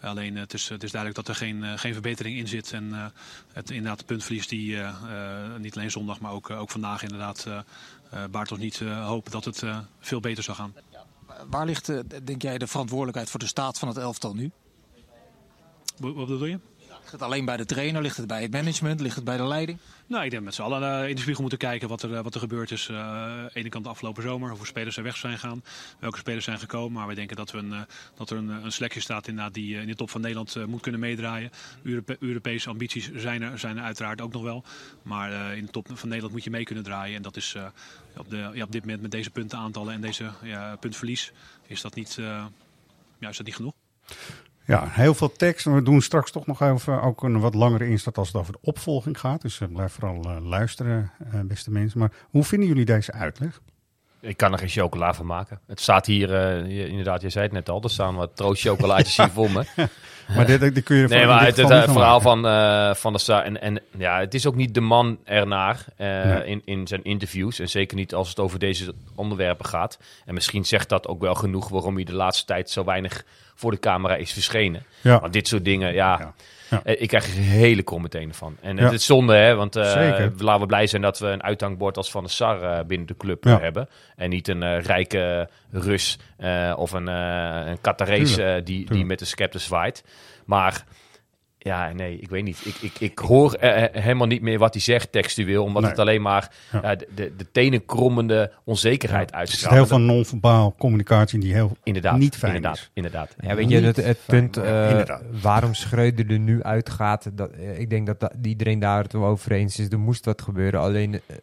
Alleen 0.00 0.34
eh, 0.34 0.40
het, 0.40 0.52
is, 0.54 0.68
het 0.68 0.82
is 0.82 0.90
duidelijk 0.90 1.26
dat 1.26 1.36
er 1.36 1.42
geen, 1.44 1.64
eh, 1.64 1.78
geen 1.78 1.92
verbetering 1.92 2.36
in 2.38 2.48
zit. 2.48 2.72
En 2.72 2.92
eh, 2.94 3.06
het 3.52 3.70
inderdaad 3.70 3.98
de 3.98 4.04
puntverlies 4.04 4.46
die 4.48 4.76
eh, 4.80 4.88
eh, 4.88 5.60
niet 5.60 5.76
alleen 5.76 5.90
zondag, 5.90 6.20
maar 6.20 6.32
ook, 6.32 6.50
eh, 6.50 6.60
ook 6.60 6.70
vandaag 6.70 7.02
inderdaad 7.02 7.44
eh, 7.46 7.58
eh, 8.10 8.24
baart 8.30 8.50
ons 8.50 8.60
niet 8.60 8.80
eh, 8.80 9.06
hoop 9.06 9.30
dat 9.30 9.44
het 9.44 9.62
eh, 9.62 9.78
veel 10.00 10.20
beter 10.20 10.42
zou 10.44 10.56
gaan. 10.56 10.74
Waar 11.50 11.66
ligt, 11.66 11.88
eh, 11.88 11.98
denk 12.24 12.42
jij, 12.42 12.58
de 12.58 12.66
verantwoordelijkheid 12.66 13.30
voor 13.30 13.40
de 13.40 13.46
staat 13.46 13.78
van 13.78 13.88
het 13.88 13.96
elftal 13.96 14.34
nu? 14.34 14.50
Wat 15.98 16.14
wat 16.14 16.26
bedoel 16.26 16.44
je? 16.46 16.58
Ligt 17.04 17.16
het 17.16 17.22
alleen 17.22 17.44
bij 17.44 17.56
de 17.56 17.64
trainer? 17.64 18.02
Ligt 18.02 18.16
het 18.16 18.26
bij 18.26 18.42
het 18.42 18.52
management? 18.52 19.00
Ligt 19.00 19.14
het 19.16 19.24
bij 19.24 19.36
de 19.36 19.42
leiding? 19.44 19.78
Nou, 20.06 20.24
ik 20.24 20.30
denk 20.30 20.42
met 20.42 20.54
z'n 20.54 20.62
allen 20.62 21.02
eh, 21.02 21.08
in 21.08 21.14
de 21.14 21.20
spiegel 21.20 21.40
moeten 21.40 21.58
kijken 21.58 21.88
wat 21.88 22.02
er, 22.02 22.14
eh, 22.14 22.22
wat 22.22 22.34
er 22.34 22.40
gebeurd 22.40 22.70
is. 22.70 22.88
eh, 22.88 22.96
aan 22.96 23.44
de 23.44 23.50
ene 23.52 23.68
kant 23.68 23.84
de 23.84 23.90
afgelopen 23.90 24.22
zomer, 24.22 24.48
hoeveel 24.48 24.66
spelers 24.66 24.96
er 24.96 25.02
weg 25.02 25.16
zijn 25.16 25.38
gegaan, 25.38 25.64
welke 25.98 26.18
spelers 26.18 26.44
zijn 26.44 26.58
gekomen. 26.58 26.92
Maar 26.92 27.06
we 27.06 27.14
denken 27.14 27.36
dat, 27.36 27.50
we 27.50 27.58
een, 27.58 27.74
dat 28.14 28.30
er 28.30 28.36
een, 28.36 28.48
een 28.48 28.72
selectie 28.72 29.00
staat 29.00 29.28
inderdaad 29.28 29.54
die 29.54 29.80
in 29.80 29.86
de 29.86 29.94
top 29.94 30.10
van 30.10 30.20
Nederland 30.20 30.66
moet 30.66 30.80
kunnen 30.80 31.00
meedraaien. 31.00 31.50
Europe- 31.82 32.16
Europese 32.20 32.68
ambities 32.68 33.10
zijn 33.14 33.42
er, 33.42 33.58
zijn 33.58 33.76
er 33.76 33.84
uiteraard 33.84 34.20
ook 34.20 34.32
nog 34.32 34.42
wel. 34.42 34.64
Maar 35.02 35.56
in 35.56 35.64
de 35.64 35.70
top 35.70 35.86
van 35.92 36.08
Nederland 36.08 36.34
moet 36.34 36.44
je 36.44 36.50
mee 36.50 36.64
kunnen 36.64 36.84
draaien. 36.84 37.16
En 37.16 37.22
dat 37.22 37.36
is 37.36 37.56
op, 38.16 38.30
de, 38.30 38.50
ja, 38.54 38.64
op 38.64 38.72
dit 38.72 38.80
moment 38.80 39.02
met 39.02 39.10
deze 39.10 39.30
puntenaantallen 39.30 39.94
en 39.94 40.00
deze 40.00 40.30
ja, 40.42 40.76
puntverlies 40.76 41.32
is 41.66 41.80
dat 41.80 41.94
niet, 41.94 42.14
ja, 43.18 43.28
is 43.28 43.36
dat 43.36 43.46
niet 43.46 43.56
genoeg. 43.56 43.72
Ja, 44.66 44.86
heel 44.90 45.14
veel 45.14 45.32
tekst. 45.32 45.66
En 45.66 45.74
we 45.74 45.82
doen 45.82 46.02
straks 46.02 46.30
toch 46.30 46.46
nog 46.46 46.60
even 46.60 47.02
ook 47.02 47.22
een 47.22 47.40
wat 47.40 47.54
langere 47.54 47.88
instart 47.88 48.18
als 48.18 48.28
het 48.28 48.36
over 48.36 48.52
de 48.52 48.58
opvolging 48.62 49.20
gaat. 49.20 49.42
Dus 49.42 49.60
eh, 49.60 49.68
blijf 49.72 49.92
vooral 49.92 50.22
eh, 50.22 50.46
luisteren, 50.46 51.10
eh, 51.32 51.40
beste 51.40 51.70
mensen. 51.70 51.98
Maar 51.98 52.12
hoe 52.30 52.44
vinden 52.44 52.68
jullie 52.68 52.84
deze 52.84 53.12
uitleg? 53.12 53.60
Ik 54.20 54.36
kan 54.36 54.52
er 54.52 54.58
geen 54.58 54.68
chocola 54.68 55.14
van 55.14 55.26
maken. 55.26 55.60
Het 55.66 55.80
staat 55.80 56.06
hier, 56.06 56.30
inderdaad, 56.66 57.22
je 57.22 57.30
zei 57.30 57.44
het 57.44 57.52
net 57.52 57.68
al, 57.68 57.82
er 57.82 57.90
staan 57.90 58.14
wat 58.14 58.36
troostchocolaatjes 58.36 59.16
hier 59.16 59.30
voor 59.30 59.50
me. 59.50 59.64
Maar 60.28 60.46
dit, 60.46 60.60
dit 60.60 60.82
kun 60.84 60.96
je 60.96 61.08
Nee, 61.08 61.26
maar 61.26 61.46
het, 61.46 61.60
verhaal 61.60 62.20
van, 62.20 62.46
eh, 62.46 62.94
van 62.94 63.12
de 63.12 63.18
Sar. 63.18 63.42
En, 63.42 63.60
en 63.60 63.80
ja, 63.98 64.18
het 64.18 64.34
is 64.34 64.46
ook 64.46 64.54
niet 64.54 64.74
de 64.74 64.80
man 64.80 65.18
ernaar 65.24 65.84
Nee. 65.96 66.46
in, 66.46 66.62
in 66.64 66.86
zijn 66.86 67.04
interviews. 67.04 67.58
En 67.58 67.68
zeker 67.68 67.96
niet 67.96 68.14
als 68.14 68.28
het 68.28 68.38
over 68.38 68.58
deze 68.58 68.94
onderwerpen 69.14 69.66
gaat. 69.66 69.98
En 70.24 70.34
misschien 70.34 70.64
zegt 70.64 70.88
dat 70.88 71.06
ook 71.06 71.20
wel 71.20 71.34
genoeg 71.34 71.68
waarom 71.68 71.94
hij 71.94 72.04
de 72.04 72.14
laatste 72.14 72.44
tijd 72.44 72.70
zo 72.70 72.84
weinig 72.84 73.24
voor 73.54 73.70
de 73.70 73.78
camera 73.78 74.16
is 74.16 74.32
verschenen. 74.32 74.84
Ja. 75.00 75.20
Want 75.20 75.32
dit 75.32 75.48
soort 75.48 75.64
dingen, 75.64 75.92
ja. 75.94 76.18
Ja. 76.18 76.34
Ja. 76.70 76.80
eh, 76.84 77.02
Ik 77.02 77.08
krijg 77.08 77.26
er 77.26 77.32
hele 77.42 77.82
kromme 77.82 78.08
tenen 78.08 78.34
van. 78.34 78.56
En 78.60 78.76
Ja. 78.76 78.82
het 78.82 78.92
is 78.92 79.04
zonde, 79.06 79.34
hè? 79.34 79.54
Want 79.54 79.76
eh, 79.76 79.84
laten 80.36 80.60
we 80.60 80.66
blij 80.66 80.86
zijn 80.86 81.02
dat 81.02 81.18
we 81.18 81.26
een 81.26 81.42
uithangbord 81.42 81.96
als 81.96 82.10
Van 82.10 82.24
de 82.24 82.30
Sar 82.30 82.62
eh, 82.62 82.84
binnen 82.84 83.06
de 83.06 83.16
club 83.16 83.46
eh, 83.46 83.58
hebben. 83.58 83.88
En 84.16 84.30
niet 84.30 84.48
een 84.48 84.62
eh, 84.62 84.80
rijke 84.82 85.48
Rus 85.70 86.18
eh, 86.36 86.74
of 86.76 86.92
een, 86.92 87.08
eh 87.08 87.60
een 87.66 87.78
eh, 88.38 88.64
die, 88.64 88.86
die 88.90 89.04
met 89.04 89.18
de 89.18 89.24
scepter 89.24 89.60
zwaait. 89.60 90.04
Maar 90.44 90.84
ja, 91.64 91.92
nee, 91.92 92.18
ik 92.18 92.28
weet 92.30 92.44
niet. 92.44 92.60
Ik, 92.66 92.74
ik, 92.80 92.92
ik 93.00 93.18
hoor 93.18 93.52
eh, 93.54 94.02
helemaal 94.02 94.26
niet 94.26 94.42
meer 94.42 94.58
wat 94.58 94.72
hij 94.74 94.82
zegt 94.82 95.12
textueel. 95.12 95.64
Omdat 95.64 95.82
Nee. 95.82 95.90
het 95.90 96.00
alleen 96.00 96.22
maar 96.22 96.52
Ja. 96.72 96.80
ja, 96.82 96.94
de, 96.94 97.08
de, 97.14 97.32
de 97.36 97.46
tenenkrommende 97.52 98.52
onzekerheid 98.64 99.20
Er 99.22 99.26
zit 99.28 99.36
uitstraalt. 99.38 99.74
heel 99.74 99.86
veel 99.86 99.98
non-verbaal 100.00 100.74
communicatie 100.78 101.38
die 101.38 101.52
heel 101.54 101.76
Inderdaad, 101.82 102.18
niet 102.18 102.36
fijn 102.36 102.54
inderdaad, 102.54 102.78
is. 102.80 102.90
inderdaad. 102.94 103.34
Ja, 103.40 103.54
weet 103.54 103.68
je, 103.70 103.80
het, 103.80 103.96
het 103.96 104.18
punt 104.26 104.56
eh, 104.56 104.90
inderdaad. 104.90 105.22
waarom 105.42 105.74
Schreuder 105.74 106.30
er 106.30 106.38
nu 106.38 106.62
uitgaat, 106.62 107.30
dat, 107.36 107.50
eh, 107.50 107.78
ik 107.78 107.90
denk 107.90 108.06
dat, 108.06 108.20
dat 108.20 108.32
iedereen 108.42 108.78
daar 108.78 109.02
het 109.02 109.12
wel 109.12 109.24
over 109.24 109.52
eens 109.52 109.78
is. 109.78 109.88
Er 109.88 109.98
moest 109.98 110.24
wat 110.24 110.42
gebeuren. 110.42 110.80
Alleen 110.80 111.14
eh, 111.14 111.36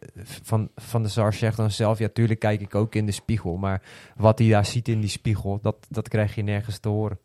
van, 0.44 0.70
van 0.76 1.04
de 1.04 1.10
Sar 1.10 1.34
zegt 1.34 1.58
dan 1.58 1.72
zelf, 1.72 2.00
ja, 2.00 2.08
tuurlijk 2.14 2.40
kijk 2.40 2.62
ik 2.62 2.76
ook 2.76 2.96
in 2.96 3.06
de 3.06 3.12
spiegel. 3.12 3.56
Maar 3.58 3.82
wat 4.16 4.40
hij 4.40 4.50
daar 4.50 4.66
ziet 4.66 4.88
in 4.88 5.00
die 5.00 5.10
spiegel, 5.10 5.60
dat, 5.62 5.76
dat 5.90 6.08
krijg 6.10 6.36
je 6.36 6.42
nergens 6.44 6.78
te 6.80 6.90
horen. 6.90 7.18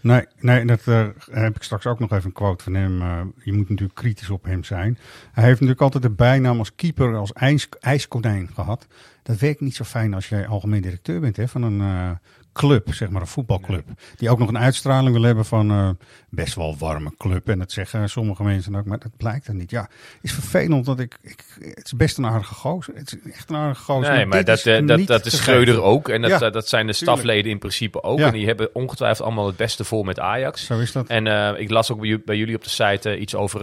Nee, 0.00 0.26
nee 0.40 0.64
dat 0.64 0.86
eh, 0.86 1.08
heb 1.30 1.56
ik 1.56 1.62
straks 1.62 1.86
ook 1.86 1.98
nog 1.98 2.12
even 2.12 2.24
een 2.24 2.32
quote 2.32 2.64
van 2.64 2.74
hem. 2.74 3.00
eh, 3.02 3.20
je 3.44 3.52
moet 3.52 3.68
natuurlijk 3.68 3.98
kritisch 3.98 4.30
op 4.30 4.44
hem 4.44 4.64
zijn. 4.64 4.98
Hij 5.32 5.44
heeft 5.44 5.54
natuurlijk 5.60 5.80
altijd 5.80 6.02
de 6.02 6.10
bijnaam 6.10 6.58
als 6.58 6.74
keeper, 6.74 7.16
als 7.16 7.32
ijs, 7.32 7.68
ijskonijn 7.80 8.50
gehad. 8.54 8.86
Dat 9.22 9.38
werkt 9.38 9.60
niet 9.60 9.74
zo 9.74 9.84
fijn 9.84 10.14
als 10.14 10.28
jij 10.28 10.46
algemeen 10.46 10.82
directeur 10.82 11.20
bent 11.20 11.36
hè, 11.36 11.48
van 11.48 11.62
een 11.62 11.80
eh, 11.80 12.10
club, 12.52 12.94
zeg 12.94 13.10
maar 13.10 13.20
een 13.20 13.26
voetbalclub. 13.26 13.84
Die 14.16 14.30
ook 14.30 14.38
nog 14.38 14.48
een 14.48 14.58
uitstraling 14.58 15.12
wil 15.12 15.22
hebben 15.22 15.44
van 15.44 15.70
eh, 15.70 15.90
best 16.30 16.54
wel 16.54 16.76
warme 16.78 17.12
club. 17.18 17.48
En 17.48 17.58
dat 17.58 17.72
zeggen 17.72 18.08
sommige 18.10 18.42
mensen 18.42 18.76
ook, 18.76 18.84
maar 18.84 18.98
dat 18.98 19.16
blijkt 19.16 19.46
dan 19.46 19.56
niet. 19.56 19.70
Ja, 19.70 19.88
is 20.20 20.32
vervelend, 20.32 20.86
want 20.86 21.00
ik, 21.00 21.18
ik, 21.22 21.44
het 21.60 21.84
is 21.86 21.92
best 21.92 22.18
een 22.18 22.26
aardige 22.26 22.54
gozer. 22.54 22.94
Het 22.94 23.18
is 23.24 23.32
echt 23.32 23.50
een 23.50 23.56
aardige 23.56 23.82
gozer. 23.82 24.12
Nee, 24.14 24.26
maar 24.26 24.44
dat, 24.44 24.58
is 24.58 24.66
eh, 24.66 24.86
dat, 24.86 25.06
dat 25.06 25.26
is 25.26 25.36
Schreuder 25.36 25.82
ook. 25.82 26.08
En 26.08 26.20
dat, 26.22 26.30
Ja, 26.40 26.50
dat 26.50 26.68
zijn 26.68 26.86
de 26.86 26.92
tuurlijk. 26.94 27.16
stafleden 27.18 27.50
in 27.50 27.58
principe 27.58 28.02
ook. 28.02 28.18
Ja. 28.18 28.26
En 28.26 28.32
die 28.32 28.46
hebben 28.46 28.74
ongetwijfeld 28.74 29.26
allemaal 29.26 29.46
het 29.46 29.56
beste 29.56 29.84
voor 29.84 30.04
met 30.04 30.18
Ajax. 30.20 30.66
Zo 30.66 30.78
is 30.78 30.92
dat. 30.92 31.06
En 31.06 31.26
eh, 31.26 31.60
ik 31.60 31.70
las 31.70 31.90
ook 31.92 31.98
bij, 32.00 32.08
ju- 32.08 32.22
bij 32.24 32.36
jullie 32.36 32.56
op 32.56 32.64
de 32.64 32.70
site 32.70 33.18
iets 33.18 33.34
over. 33.34 33.60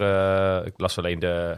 ik 0.66 0.74
las 0.78 0.98
alleen 0.98 1.20
de. 1.20 1.58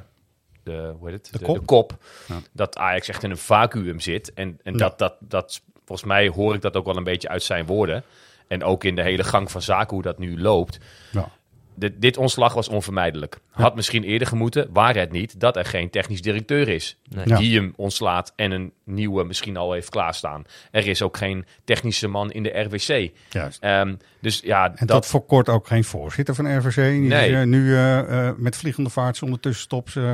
De, 0.64 0.94
hoe 1.00 1.10
heet 1.10 1.28
het? 1.32 1.42
De 1.42 1.60
kop. 1.66 1.98
Ja. 2.28 2.36
Dat 2.52 2.78
Ajax 2.78 3.08
echt 3.10 3.24
in 3.24 3.30
een 3.30 3.38
vacuüm 3.38 4.00
zit. 4.00 4.34
En, 4.34 4.60
en 4.64 4.78
dat, 4.78 5.00
dat, 5.00 5.16
dat, 5.20 5.62
volgens 5.90 6.08
mij 6.08 6.28
hoor 6.28 6.56
ik 6.56 6.62
dat 6.62 6.76
ook 6.76 6.86
wel 6.86 6.98
een 6.98 7.04
beetje 7.04 7.30
uit 7.30 7.44
zijn 7.44 7.66
woorden. 7.66 8.04
En 8.48 8.64
ook 8.64 8.84
in 8.84 8.96
de 8.96 9.02
hele 9.02 9.24
gang 9.24 9.52
van 9.52 9.62
zaken 9.62 9.94
hoe 9.94 10.02
dat 10.02 10.18
nu 10.18 10.42
loopt. 10.42 10.80
Ja. 11.12 11.30
Dit, 11.76 12.02
dit 12.02 12.18
ontslag 12.18 12.54
was 12.54 12.68
onvermijdelijk. 12.68 13.40
Had 13.62 13.76
misschien 13.76 14.04
eerder 14.04 14.28
gemoeten, 14.28 14.68
waar 14.74 14.96
het 14.96 15.12
niet, 15.12 15.40
dat 15.40 15.56
er 15.56 15.66
geen 15.66 15.90
technisch 15.90 16.22
directeur 16.22 16.68
is. 16.68 16.98
Nee. 17.10 17.28
Ja. 17.28 17.38
Die 17.38 17.56
hem 17.60 17.74
ontslaat 17.76 18.34
en 18.36 18.52
een 18.52 18.72
nieuwe 18.86 19.24
misschien 19.24 19.58
al 19.58 19.72
heeft 19.74 19.90
klaarstaan. 19.90 20.44
Er 20.72 20.88
is 20.88 21.02
ook 21.02 21.18
geen 21.18 21.46
technische 21.64 22.08
man 22.08 22.32
in 22.32 22.44
de 22.44 22.50
RWC. 22.60 23.10
Juist. 23.30 23.62
Ehm, 23.64 23.96
dus 24.22 24.42
ja, 24.44 24.66
En 24.76 24.86
dat, 24.88 25.02
tot 25.02 25.06
voor 25.06 25.26
kort 25.26 25.50
ook 25.50 25.68
geen 25.68 25.84
voorzitter 25.84 26.36
van 26.36 26.58
RVC. 26.58 26.76
Die 26.76 26.84
Nee. 27.02 27.30
is 27.30 27.36
eh, 27.36 27.44
nu 27.44 27.74
eh, 27.76 28.28
eh, 28.28 28.36
met 28.38 28.56
vliegende 28.58 28.90
vaart 28.90 29.18
zonder 29.18 29.40
tussenstops 29.40 29.96
eh, 29.96 30.14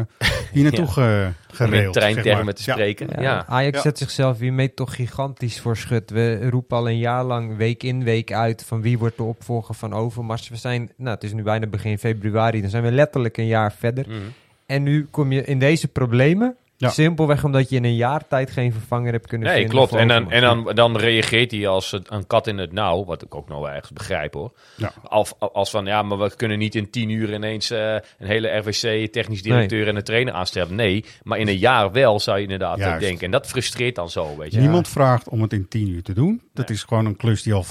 hier 0.51 0.63
naartoe 0.63 0.87
ge, 0.87 1.27
om 1.49 1.55
gereeld. 1.55 1.85
in 1.85 1.91
treintermen 2.01 2.45
zeg 2.45 2.53
te. 2.55 2.63
Ja. 2.65 2.73
spreken. 2.73 3.07
Ja. 3.15 3.21
Ja, 3.21 3.45
Ajax 3.47 3.75
Ja. 3.75 3.81
zet 3.81 3.97
zichzelf 3.97 4.39
hiermee 4.39 4.73
toch 4.73 4.95
gigantisch 4.95 5.59
voor 5.59 5.77
schut. 5.77 6.09
We 6.09 6.49
roepen 6.49 6.77
al 6.77 6.89
een 6.89 6.97
jaar 6.97 7.23
lang, 7.23 7.57
week 7.57 7.83
in, 7.83 8.03
week 8.03 8.31
uit, 8.33 8.63
van 8.67 8.81
wie 8.81 8.97
wordt 8.97 9.17
de 9.17 9.23
opvolger 9.23 9.75
van 9.75 9.93
Overmars. 9.93 10.49
We 10.49 10.55
zijn, 10.55 10.91
nou 10.97 11.13
het 11.15 11.23
is 11.23 11.33
nu 11.33 11.43
bijna 11.43 11.67
begin 11.67 11.97
februari, 11.99 12.61
dan 12.61 12.69
zijn 12.69 12.83
we 12.83 12.91
letterlijk 12.91 13.34
een 13.37 13.47
jaar 13.47 13.73
verder. 13.73 14.05
Mhm. 14.07 14.17
En 14.65 14.83
nu 14.83 15.07
kom 15.11 15.31
je 15.31 15.43
in 15.45 15.59
deze 15.59 15.87
problemen, 15.87 16.55
Ja. 16.77 16.89
simpelweg 16.89 17.43
omdat 17.43 17.69
je 17.69 17.75
in 17.75 17.83
een 17.83 17.95
jaar 17.95 18.27
tijd 18.27 18.51
geen 18.51 18.71
vervanger 18.71 19.11
hebt 19.11 19.27
kunnen 19.27 19.47
Nee, 19.47 19.55
vinden. 19.57 19.75
klopt. 19.75 19.89
voor 19.91 19.99
En, 19.99 20.07
dan, 20.07 20.31
en 20.31 20.41
dan, 20.41 20.71
dan 20.75 20.97
reageert 20.97 21.51
hij 21.51 21.67
als 21.67 21.91
een- 21.91 22.05
een 22.09 22.27
kat 22.27 22.47
in 22.47 22.57
het 22.57 22.71
nauw, 22.71 23.05
wat 23.05 23.21
ik 23.21 23.35
ook 23.35 23.47
nog 23.49 23.59
wel 23.59 23.69
ergens 23.69 23.91
begrijp 23.91 24.33
hoor. 24.33 24.51
Ja. 24.77 24.93
Als, 25.03 25.33
als 25.39 25.69
van, 25.69 25.85
ja, 25.85 26.01
maar 26.01 26.17
we 26.17 26.35
kunnen 26.35 26.57
niet 26.57 26.75
in 26.75 26.89
tien 26.89 27.09
uur 27.09 27.33
ineens 27.33 27.69
eh, 27.71 27.93
een 27.93 28.27
hele 28.27 28.47
RWC, 28.57 29.11
technisch 29.11 29.41
directeur 29.41 29.87
en 29.87 29.95
een 29.95 30.03
trainer 30.03 30.33
aanstellen. 30.33 30.75
Nee, 30.75 31.05
maar 31.23 31.39
in 31.39 31.47
een 31.47 31.57
jaar 31.57 31.91
wel 31.91 32.19
zou 32.19 32.37
je 32.37 32.43
inderdaad 32.43 32.99
denken. 32.99 33.25
En 33.25 33.31
dat 33.31 33.47
frustreert 33.47 33.95
dan 33.95 34.09
zo, 34.09 34.37
weet 34.37 34.53
je. 34.53 34.59
Niemand 34.59 34.87
vraagt 34.87 35.29
om 35.29 35.41
het 35.41 35.53
in 35.53 35.67
tien 35.67 35.89
uur 35.89 36.03
te 36.03 36.13
doen. 36.13 36.41
Dat 36.55 36.67
Nee. 36.67 36.77
is 36.77 36.83
gewoon 36.83 37.05
een 37.05 37.15
klus 37.15 37.43
die 37.43 37.53
al 37.53 37.65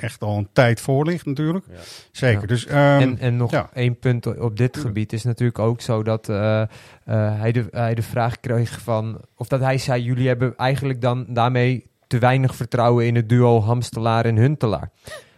echt 0.00 0.22
al 0.22 0.38
een 0.38 0.48
tijd 0.52 0.80
voor 0.80 1.04
ligt 1.04 1.26
natuurlijk. 1.26 1.64
Ja. 1.68 1.76
Zeker. 2.12 2.40
Ja. 2.40 2.46
Dus, 2.46 2.66
ehm, 2.66 3.00
En, 3.00 3.18
en 3.18 3.36
nog 3.36 3.50
ja. 3.50 3.70
één 3.74 3.98
punt 3.98 4.38
op 4.38 4.56
dit 4.56 4.76
gebied 4.76 5.12
is 5.12 5.22
natuurlijk 5.24 5.58
ook 5.58 5.80
zo 5.80 6.02
dat 6.02 6.28
eh, 6.28 6.60
eh, 6.60 6.68
hij, 7.40 7.52
de, 7.52 7.66
hij 7.70 7.94
de 7.94 8.02
vraag 8.02 8.40
kreeg 8.40 8.80
van... 8.80 9.20
Of 9.36 9.48
dat 9.48 9.60
hij 9.60 9.78
zei, 9.78 10.02
jullie 10.02 10.28
hebben 10.28 10.56
eigenlijk 10.56 11.00
dan 11.00 11.26
daarmee 11.28 11.86
te 12.06 12.18
weinig 12.18 12.54
vertrouwen 12.54 13.06
in 13.06 13.14
het 13.14 13.28
duo 13.28 13.60
Hamstelaar 13.60 14.24
en 14.24 14.36
Huntelaar. 14.36 14.90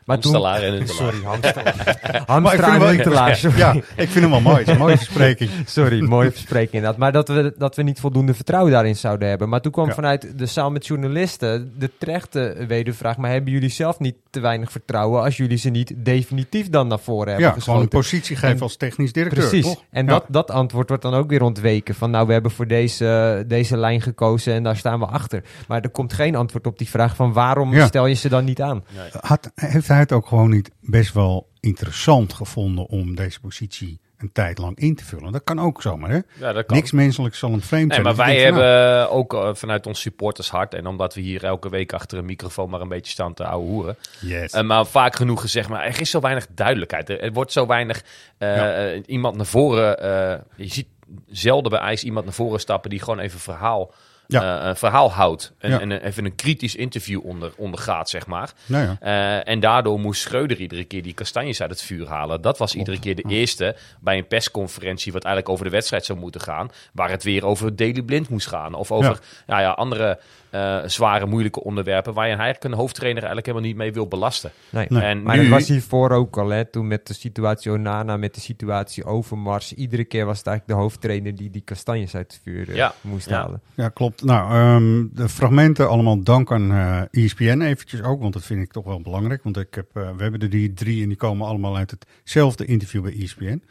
Maar 0.05 0.19
toen- 0.19 0.35
en 0.47 0.63
Huntelaar. 0.73 0.89
Sorry, 0.89 1.23
Hamstelaar. 1.25 2.23
Hamstelaar 2.27 2.81
en 3.29 3.37
sorry. 3.37 3.59
Ja, 3.63 3.73
ik 3.75 3.83
vind 4.09 4.15
hem 4.15 4.31
wel 4.31 4.41
mooi. 4.41 4.57
Het 4.59 4.67
is 4.67 4.73
een 4.73 4.79
mooie 4.81 4.97
verspreking. 4.97 5.51
Sorry, 5.67 6.01
mooie 6.05 6.31
verspreking 6.31 6.73
inderdaad. 6.73 6.99
Maar 6.99 7.13
dat 7.13 7.29
we, 7.29 7.55
dat 7.59 7.77
we 7.77 7.83
niet 7.83 8.01
voldoende 8.01 8.35
vertrouwen 8.35 8.73
daarin 8.73 8.97
zouden 8.97 9.29
hebben. 9.29 9.49
Maar 9.49 9.61
toen 9.61 9.73
kwam 9.73 9.87
Ja. 9.87 9.95
vanuit 9.95 10.39
de 10.39 10.47
zaal 10.47 10.71
met 10.71 10.87
journalisten 10.87 11.73
de 11.79 11.91
terechte 11.99 12.65
wedervraag. 12.69 13.17
Maar 13.17 13.31
hebben 13.31 13.53
jullie 13.53 13.69
zelf 13.71 13.99
niet 13.99 14.15
te 14.31 14.41
weinig 14.41 14.71
vertrouwen 14.73 15.23
als 15.23 15.37
jullie 15.37 15.57
ze 15.59 15.69
niet 15.71 15.93
definitief 15.97 16.69
dan 16.69 16.87
naar 16.87 16.99
voren 17.01 17.27
hebben 17.29 17.47
Ja, 17.47 17.53
geschoten? 17.53 17.63
gewoon 17.73 17.83
een 17.83 17.89
positie 17.89 18.37
geven 18.37 18.57
En- 18.57 18.63
als 18.63 18.77
technisch 18.77 19.13
directeur. 19.13 19.49
Precies. 19.49 19.65
Toch? 19.67 19.83
En 19.91 20.05
Ja. 20.05 20.11
dat, 20.11 20.25
dat 20.29 20.51
antwoord 20.51 20.89
wordt 20.89 21.03
dan 21.03 21.15
ook 21.15 21.29
weer 21.31 21.43
ontweken. 21.43 21.95
Van 21.95 22.11
nou, 22.11 22.27
we 22.27 22.33
hebben 22.33 22.51
voor 22.51 22.67
deze, 22.67 23.45
deze 23.47 23.77
lijn 23.77 24.01
gekozen 24.01 24.55
en 24.55 24.63
daar 24.63 24.77
staan 24.77 24.99
we 24.99 25.07
achter. 25.07 25.43
Maar 25.69 25.81
er 25.81 25.91
komt 25.91 26.13
geen 26.13 26.35
antwoord 26.37 26.67
op 26.67 26.79
die 26.79 26.89
vraag 26.89 27.17
van 27.17 27.33
waarom 27.33 27.75
Ja. 27.75 27.87
stel 27.87 28.07
je 28.07 28.15
ze 28.15 28.29
dan 28.29 28.45
niet 28.45 28.63
aan? 28.63 28.85
Had, 29.21 29.51
heeft 29.55 29.89
ook 30.13 30.27
gewoon 30.27 30.51
niet 30.51 30.71
best 30.81 31.13
wel 31.13 31.49
interessant 31.61 32.33
gevonden 32.33 32.87
om 32.87 33.15
deze 33.15 33.41
positie 33.41 34.01
een 34.19 34.33
tijd 34.33 34.59
lang 34.59 34.79
in 34.79 34.95
te 34.95 35.05
vullen? 35.05 35.33
Dat 35.33 35.45
kan 35.45 35.61
ook 35.61 35.83
zomaar, 35.83 36.11
hè? 36.11 36.19
Ja, 36.35 36.53
dat 36.53 36.67
kan. 36.67 36.77
Niks 36.77 36.93
menselijks 36.93 37.39
zal 37.39 37.51
hem 37.51 37.61
vreemd 37.61 37.89
Nee, 37.89 38.01
zijn. 38.03 38.17
maar 38.17 38.27
wij 38.27 38.35
van, 38.35 38.45
hebben 38.45 38.63
nou, 38.65 39.09
ook 39.11 39.35
eh, 39.35 39.51
vanuit 39.55 39.87
ons 39.87 40.01
supportershart, 40.01 40.75
en 40.75 40.87
omdat 40.87 41.15
we 41.15 41.21
hier 41.21 41.45
elke 41.45 41.69
week 41.69 41.93
achter 41.93 42.19
een 42.19 42.25
microfoon 42.25 42.71
maar 42.71 42.81
een 42.81 42.89
beetje 42.89 43.13
staan 43.13 43.35
te 43.35 43.45
ouwe 43.45 43.67
hoeren, 43.67 43.97
yes. 44.21 44.53
Eh, 44.53 44.63
maar 44.63 44.87
vaak 44.87 45.17
genoeg 45.17 45.41
gezegd, 45.41 45.69
maar 45.69 45.85
er 45.85 46.01
is 46.01 46.11
zo 46.11 46.21
weinig 46.21 46.47
duidelijkheid. 46.55 47.09
Er, 47.11 47.21
er 47.21 47.33
wordt 47.33 47.53
zo 47.53 47.67
weinig 47.67 48.05
eh, 48.39 48.57
Ja. 48.57 48.75
eh, 48.75 49.03
iemand 49.07 49.37
naar 49.37 49.47
voren. 49.47 49.99
eh, 49.99 50.39
je 50.57 50.69
ziet 50.73 50.87
zelden 51.27 51.71
bij 51.71 51.81
IJs 51.81 52.05
iemand 52.05 52.25
naar 52.25 52.35
voren 52.35 52.61
stappen 52.61 52.91
die 52.91 53.01
gewoon 53.01 53.19
even 53.19 53.41
verhaal, 53.41 53.93
Ja. 54.27 54.61
eh, 54.61 54.67
een 54.67 54.77
verhaal 54.77 55.13
houdt. 55.13 55.53
En, 55.59 55.71
Ja. 55.71 55.81
en 55.81 55.91
een- 55.91 56.01
even 56.01 56.25
een 56.25 56.35
kritisch 56.35 56.77
interview 56.77 57.25
onder, 57.25 57.53
ondergaat, 57.57 58.11
zeg 58.11 58.27
maar. 58.27 58.53
nou 58.67 58.85
ja. 58.85 58.97
Eh, 59.01 59.53
en 59.53 59.61
daardoor 59.61 60.01
moest 60.01 60.21
Schreuder 60.23 60.57
iedere 60.61 60.85
keer 60.85 61.03
die 61.03 61.15
kastanjes 61.15 61.61
uit 61.61 61.71
het 61.71 61.83
vuur 61.83 62.09
halen. 62.09 62.41
Dat 62.43 62.59
was 62.59 62.75
iedere 62.75 62.99
keer 62.99 63.15
de 63.15 63.25
eerste 63.29 63.77
bij 64.01 64.19
een 64.19 64.27
persconferentie, 64.27 65.13
wat 65.13 65.25
eigenlijk 65.25 65.53
over 65.55 65.65
de 65.65 65.71
wedstrijd 65.71 66.05
zou 66.05 66.19
moeten 66.19 66.41
gaan. 66.41 66.71
Waar 66.93 67.11
het 67.11 67.23
weer 67.23 67.45
over 67.47 67.77
Daily 67.77 68.03
Blind 68.03 68.29
moest 68.29 68.47
gaan. 68.47 68.75
Of 68.75 68.93
over 68.93 69.21
ja. 69.47 69.61
ja, 69.61 69.71
andere 69.71 70.19
eh, 70.53 70.79
zware, 70.87 71.27
moeilijke 71.27 71.63
onderwerpen. 71.65 72.15
Waar 72.15 72.29
je 72.29 72.35
eigenlijk 72.35 72.65
een 72.65 72.81
hoofdtrainer 72.81 73.23
eigenlijk 73.23 73.47
helemaal 73.47 73.69
niet 73.69 73.79
mee 73.79 73.93
wil 73.93 74.07
belasten. 74.09 74.51
Nee. 74.71 74.87
Nee. 74.89 75.03
En 75.03 75.23
Maar 75.23 75.37
nu, 75.37 75.43
dat 75.43 75.51
was 75.59 75.69
hiervoor 75.69 76.11
ook 76.11 76.37
al, 76.39 76.49
hè? 76.49 76.65
Toen 76.65 76.87
met 76.87 77.07
de 77.07 77.15
situatie 77.15 77.73
Onana, 77.73 78.17
met 78.17 78.35
de 78.35 78.41
situatie 78.41 79.05
Overmars. 79.05 79.75
Iedere 79.75 80.05
keer 80.05 80.27
was 80.27 80.39
het 80.39 80.47
eigenlijk 80.47 80.79
de 80.79 80.85
hoofdtrainer 80.85 81.35
die 81.35 81.51
die 81.51 81.63
kastanjes 81.65 82.15
uit 82.15 82.33
het 82.33 82.41
vuur 82.43 82.69
eh, 82.69 82.75
Ja. 82.75 82.95
moest 83.01 83.29
Ja. 83.29 83.41
halen. 83.41 83.61
Ja, 83.75 83.89
klopt. 83.89 84.25
Nou, 84.25 84.53
ehm, 84.53 85.07
de 85.13 85.29
fragmenten 85.29 85.89
allemaal 85.89 86.23
dank 86.23 86.53
aan 86.53 86.71
eh 86.73 87.03
ESPN 87.25 87.61
eventjes 87.61 88.03
ook, 88.03 88.21
want 88.21 88.33
dat 88.33 88.45
vind 88.45 88.63
ik 88.63 88.73
toch 88.73 88.85
wel 88.85 89.01
belangrijk. 89.01 89.43
Want 89.43 89.57
ik 89.57 89.75
heb, 89.75 89.87
we 89.93 90.01
hebben 90.23 90.41
er 90.41 90.51
die 90.51 90.73
drie 90.73 91.03
en 91.03 91.09
die 91.09 91.17
komen 91.17 91.47
allemaal 91.47 91.77
uit 91.77 91.91
hetzelfde 92.23 92.65
interview 92.65 93.03
bij 93.03 93.13
ESPN. 93.23 93.63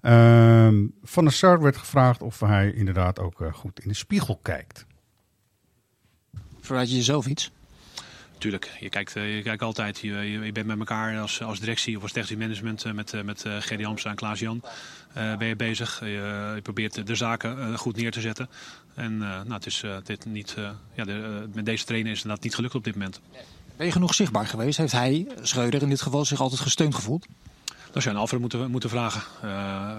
Ehm, 0.00 0.86
van 1.02 1.24
der 1.24 1.32
Sar 1.32 1.62
werd 1.62 1.76
gevraagd 1.76 2.22
of 2.22 2.40
hij 2.40 2.72
inderdaad 2.72 3.20
ook 3.20 3.48
goed 3.52 3.80
in 3.80 3.88
de 3.88 3.94
spiegel 3.94 4.38
kijkt. 4.42 4.86
Verwijt 6.66 6.90
je 6.90 6.96
jezelf 6.96 7.26
iets? 7.26 7.50
Tuurlijk, 8.38 8.76
je 8.80 8.88
kijkt, 8.88 9.16
eh, 9.16 9.36
je 9.36 9.42
kijkt 9.42 9.62
altijd. 9.62 9.98
Je, 9.98 10.12
je, 10.12 10.40
je 10.40 10.52
bent 10.52 10.66
met 10.66 10.78
elkaar 10.78 11.20
als, 11.20 11.42
als 11.42 11.60
directie 11.60 11.96
of 11.96 12.02
als 12.02 12.12
technisch 12.12 12.38
management 12.38 12.84
eh, 12.84 12.92
met, 12.92 13.12
eh, 13.12 13.22
met 13.22 13.44
Gerry 13.58 13.84
Hamstra 13.84 14.10
en 14.10 14.16
Klaas-Jan 14.16 14.62
ben 15.14 15.46
je 15.46 15.56
bezig. 15.56 16.00
Je, 16.00 16.52
je 16.54 16.60
probeert 16.62 17.06
de 17.06 17.14
zaken 17.14 17.78
goed 17.78 17.96
neer 17.96 18.10
te 18.10 18.20
zetten. 18.20 18.48
En 18.94 19.18
nou, 19.18 19.52
het 19.52 19.66
is 19.66 19.84
dit 20.04 20.24
niet, 20.24 20.56
ja, 20.94 21.04
de, 21.04 21.48
met 21.54 21.64
deze 21.64 21.84
trainer 21.84 22.10
is 22.10 22.16
het 22.16 22.24
inderdaad 22.24 22.44
niet 22.44 22.54
gelukt 22.54 22.74
op 22.74 22.84
dit 22.84 22.94
moment. 22.94 23.20
Ben 23.76 23.86
je 23.86 23.92
genoeg 23.92 24.14
zichtbaar 24.14 24.46
geweest? 24.46 24.78
Heeft 24.78 24.92
hij, 24.92 25.26
Schreuder 25.42 25.82
in 25.82 25.88
dit 25.88 26.02
geval, 26.02 26.24
zich 26.24 26.40
altijd 26.40 26.60
gesteund 26.60 26.94
gevoeld? 26.94 27.26
Dat 27.64 28.02
zou 28.02 28.04
je 28.04 28.10
aan 28.10 28.16
Alfred 28.16 28.40
moeten, 28.40 28.70
moeten 28.70 28.90
vragen. 28.90 29.22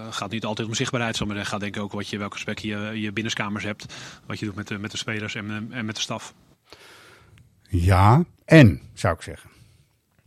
Het 0.04 0.14
gaat 0.14 0.30
niet 0.30 0.44
altijd 0.44 0.68
om 0.68 0.74
zichtbaarheid, 0.74 1.18
maar 1.18 1.28
zeggen. 1.28 1.46
Gaat 1.46 1.60
denk 1.60 1.76
ik 1.76 1.82
ook 1.82 1.92
wat 1.92 2.08
je, 2.08 2.18
welke 2.18 2.34
gesprekken 2.34 2.68
je, 2.68 3.00
je 3.00 3.12
binnenskamers 3.12 3.64
hebt. 3.64 3.94
Wat 4.26 4.38
je 4.38 4.44
doet 4.44 4.54
met 4.54 4.68
de, 4.68 4.78
met 4.78 4.90
de 4.90 4.96
spelers 4.96 5.34
en, 5.34 5.68
en 5.70 5.84
met 5.84 5.94
de 5.94 6.00
staf. 6.00 6.34
Ja, 7.68 8.24
en 8.44 8.80
zou 8.94 9.14
ik 9.14 9.22
zeggen. 9.22 9.50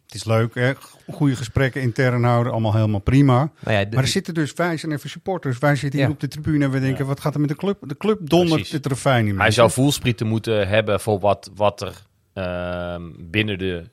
Het 0.06 0.16
is 0.16 0.24
leuk, 0.26 0.56
hè? 0.56 0.72
goede 1.12 1.36
gesprekken 1.36 1.82
intern 1.82 2.24
houden, 2.24 2.52
allemaal 2.52 2.74
helemaal 2.74 3.00
prima. 3.00 3.52
Nou 3.60 3.78
ja, 3.78 3.86
de- 3.86 3.96
Maar 3.96 4.04
er 4.04 4.10
zitten 4.10 4.34
dus, 4.34 4.54
wij 4.54 4.78
zijn 4.78 4.92
even 4.92 5.10
supporters, 5.10 5.58
wij 5.58 5.76
zitten 5.76 6.00
hier 6.00 6.08
Ja. 6.08 6.14
op 6.14 6.20
de 6.20 6.28
tribune 6.28 6.66
en 6.66 6.72
we 6.72 6.80
denken, 6.80 7.06
wat 7.06 7.20
gaat 7.20 7.34
er 7.34 7.40
met 7.40 7.50
de 7.50 7.56
club? 7.56 7.78
De 7.82 7.98
club 7.98 8.20
dondert 8.30 8.54
Precies. 8.54 8.72
het 8.72 8.86
refijn 8.86 9.24
niet 9.26 9.34
meer. 9.34 9.42
hij 9.42 9.52
zou 9.52 9.72
voelsprieten 9.72 10.28
moeten 10.28 10.68
hebben 10.68 11.00
voor 11.00 11.20
wat, 11.20 11.52
wat 11.56 11.82
er 11.82 11.96
ehm, 12.34 13.02
binnen 13.18 13.58
de, 13.58 13.84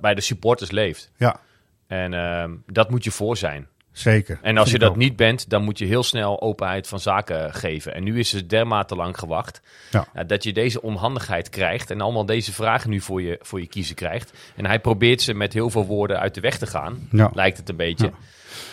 bij 0.00 0.14
de 0.14 0.20
supporters 0.20 0.70
leeft. 0.70 1.10
Ja, 1.16 1.40
En 1.86 2.14
ehm, 2.14 2.50
dat 2.66 2.90
moet 2.90 3.04
je 3.04 3.10
voor 3.10 3.36
zijn. 3.36 3.66
Zeker. 3.92 4.38
En 4.42 4.56
als 4.58 4.70
je 4.70 4.78
dat 4.78 4.90
ook. 4.90 4.96
niet 4.96 5.16
bent, 5.16 5.50
dan 5.50 5.62
moet 5.62 5.78
je 5.78 5.84
heel 5.86 6.02
snel 6.02 6.40
openheid 6.42 6.86
van 6.88 7.00
zaken 7.00 7.54
geven. 7.54 7.94
En 7.94 8.02
nu 8.04 8.18
is 8.18 8.32
het 8.32 8.50
dermate 8.50 8.94
lang 8.96 9.18
gewacht 9.18 9.60
Ja. 9.90 10.06
ja, 10.14 10.24
dat 10.24 10.42
je 10.42 10.52
deze 10.52 10.82
onhandigheid 10.82 11.48
krijgt 11.48 11.90
en 11.90 12.00
allemaal 12.00 12.26
deze 12.26 12.52
vragen 12.52 12.90
nu 12.90 13.00
voor 13.00 13.22
je, 13.22 13.38
voor 13.42 13.60
je 13.60 13.66
kiezen 13.66 13.94
krijgt. 13.94 14.32
En 14.56 14.66
hij 14.66 14.78
probeert 14.78 15.22
ze 15.22 15.34
met 15.34 15.52
heel 15.52 15.70
veel 15.70 15.86
woorden 15.86 16.18
uit 16.18 16.34
de 16.34 16.40
weg 16.40 16.58
te 16.58 16.66
gaan, 16.66 17.08
Ja. 17.10 17.30
lijkt 17.34 17.56
het 17.56 17.68
een 17.68 17.76
beetje. 17.76 18.06
Ja. 18.06 18.12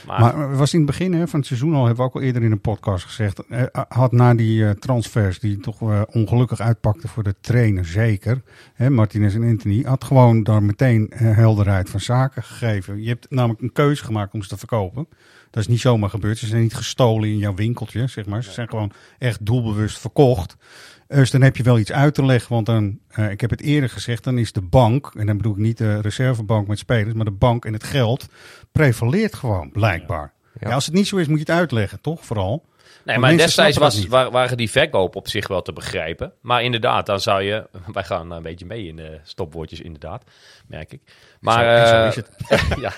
Maar, 0.07 0.37
Maar 0.37 0.57
was 0.57 0.73
in 0.73 0.79
het 0.79 0.87
begin 0.87 1.13
hè, 1.13 1.27
van 1.27 1.39
het 1.39 1.47
seizoen 1.47 1.73
al, 1.73 1.85
hebben 1.85 2.03
we 2.03 2.09
ook 2.09 2.15
al 2.15 2.21
eerder 2.21 2.43
in 2.43 2.51
een 2.51 2.61
podcast 2.61 3.05
gezegd. 3.05 3.45
eh, 3.47 3.63
had 3.87 4.11
na 4.11 4.33
die 4.35 4.65
eh, 4.65 4.71
transfers, 4.71 5.39
die 5.39 5.59
toch 5.59 5.81
eh, 5.81 6.01
ongelukkig 6.11 6.59
uitpakten 6.59 7.09
voor 7.09 7.23
de 7.23 7.35
trainer, 7.41 7.85
zeker. 7.85 8.41
Hè, 8.73 8.89
Martinez 8.89 9.35
en 9.35 9.43
Anthony, 9.49 9.81
had 9.83 10.03
gewoon 10.03 10.43
daar 10.43 10.63
meteen 10.63 11.09
eh, 11.09 11.35
helderheid 11.35 11.89
van 11.89 11.99
zaken 11.99 12.43
gegeven. 12.43 13.01
Je 13.01 13.07
hebt 13.09 13.25
namelijk 13.29 13.61
een 13.61 13.71
keuze 13.71 14.03
gemaakt 14.05 14.33
om 14.33 14.41
ze 14.41 14.49
te 14.49 14.57
verkopen. 14.57 15.07
Dat 15.51 15.63
is 15.63 15.67
niet 15.67 15.79
zomaar 15.79 16.09
gebeurd. 16.09 16.37
Ze 16.37 16.47
zijn 16.47 16.61
niet 16.61 16.75
gestolen 16.75 17.29
in 17.29 17.37
jouw 17.37 17.53
winkeltje, 17.53 18.07
zeg 18.07 18.25
maar. 18.25 18.43
Ze 18.43 18.51
zijn 18.51 18.69
gewoon 18.69 18.91
echt 19.17 19.45
doelbewust 19.45 19.99
verkocht. 19.99 20.55
Dus 21.07 21.31
dan 21.31 21.41
heb 21.41 21.55
je 21.57 21.63
wel 21.63 21.79
iets 21.79 21.91
uit 21.91 22.13
te 22.13 22.25
leggen, 22.25 22.53
want 22.53 22.65
dan, 22.65 22.99
eh, 23.07 23.31
ik 23.31 23.41
heb 23.41 23.49
het 23.49 23.61
eerder 23.61 23.89
gezegd, 23.89 24.23
dan 24.23 24.37
is 24.37 24.51
de 24.51 24.61
bank, 24.61 25.11
en 25.17 25.25
dan 25.25 25.37
bedoel 25.37 25.51
ik 25.51 25.57
niet 25.57 25.77
de 25.77 26.01
reservebank 26.01 26.67
met 26.67 26.79
spelers, 26.79 27.13
maar 27.13 27.25
de 27.25 27.31
bank 27.31 27.65
en 27.65 27.73
het 27.73 27.83
geld 27.83 28.27
prevaleert 28.71 29.35
gewoon, 29.35 29.71
blijkbaar. 29.71 30.33
Ja. 30.59 30.67
Ja. 30.67 30.73
als 30.73 30.85
het 30.85 30.95
niet 30.95 31.07
zo 31.07 31.17
is, 31.17 31.27
moet 31.27 31.39
je 31.39 31.43
het 31.51 31.59
uitleggen, 31.59 32.01
toch? 32.01 32.25
Vooral. 32.25 32.65
nee, 33.05 33.17
maar 33.17 33.37
destijds 33.37 33.77
was, 33.77 34.05
waren 34.07 34.57
die 34.57 34.69
verkoop 34.69 35.15
op 35.15 35.27
zich 35.27 35.47
wel 35.47 35.61
te 35.61 35.73
begrijpen. 35.73 36.33
Maar 36.41 36.63
inderdaad, 36.63 37.05
dan 37.05 37.19
zou 37.19 37.41
je... 37.41 37.69
Wij 37.93 38.03
gaan 38.03 38.31
een 38.31 38.41
beetje 38.41 38.65
mee 38.65 38.87
in 38.87 38.95
de 38.95 39.19
stopwoordjes, 39.23 39.81
inderdaad, 39.81 40.23
merk 40.67 40.93
ik. 40.93 41.01
Maar, 41.39 41.87
Zo- 41.87 41.93
zo 41.93 42.01
eh, 42.01 42.07
is 42.07 42.15
het. 42.15 42.29
ja, 42.85 42.93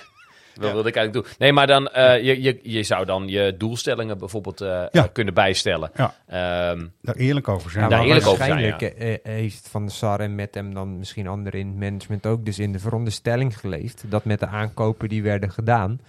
dat 0.53 0.71
wilde 0.71 0.89
ik 0.89 0.95
eigenlijk 0.95 1.27
doen. 1.27 1.35
Nee, 1.39 1.53
maar 1.53 1.67
dan, 1.67 1.87
eh, 1.87 2.23
je, 2.23 2.41
je, 2.41 2.59
je 2.63 2.83
zou 2.83 3.05
dan 3.05 3.27
je 3.27 3.55
doelstellingen 3.57 4.17
bijvoorbeeld 4.17 4.61
eh, 4.61 4.67
Ja. 4.67 4.89
eh, 4.91 5.03
kunnen 5.11 5.33
bijstellen. 5.33 5.91
Ja. 5.95 6.13
Ehm, 6.27 6.87
Daar 7.01 7.15
eerlijk 7.15 7.47
over 7.47 7.71
zijn. 7.71 7.83
Ja, 7.83 7.89
daar 7.89 7.99
maar 7.99 8.07
eerlijk 8.07 8.27
over 8.27 8.45
zijn, 8.45 8.61
waarschijnlijk 8.61 9.23
heeft 9.23 9.67
Van 9.69 9.85
der 9.85 9.95
Sar 9.95 10.19
en 10.19 10.35
met 10.35 10.55
hem 10.55 10.73
dan 10.73 10.97
misschien 10.97 11.27
anderen 11.27 11.59
in 11.59 11.67
het 11.67 11.77
management 11.79 12.25
ook 12.25 12.45
dus 12.45 12.59
in 12.59 12.71
de 12.71 12.79
veronderstelling 12.79 13.59
geleefd 13.59 14.03
dat 14.09 14.25
met 14.25 14.39
de 14.39 14.47
aankopen 14.47 15.09
die 15.09 15.23
werden 15.23 15.51
gedaan, 15.51 16.01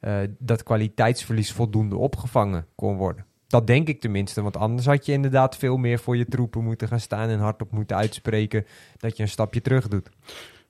eh, 0.00 0.16
dat 0.38 0.62
kwaliteitsverlies 0.62 1.52
voldoende 1.52 1.96
opgevangen 1.96 2.66
kon 2.74 2.96
worden. 2.96 3.24
Dat 3.46 3.66
denk 3.66 3.88
ik 3.88 4.00
tenminste, 4.00 4.42
want 4.42 4.56
anders 4.56 4.86
had 4.86 5.06
je 5.06 5.12
inderdaad 5.12 5.56
veel 5.56 5.76
meer 5.76 5.98
voor 5.98 6.16
je 6.16 6.26
troepen 6.26 6.64
moeten 6.64 6.88
gaan 6.88 7.00
staan 7.00 7.28
en 7.28 7.38
hardop 7.38 7.72
moeten 7.72 7.96
uitspreken 7.96 8.66
dat 8.96 9.16
je 9.16 9.22
een 9.22 9.28
stapje 9.28 9.60
terug 9.60 9.88
doet. 9.88 10.08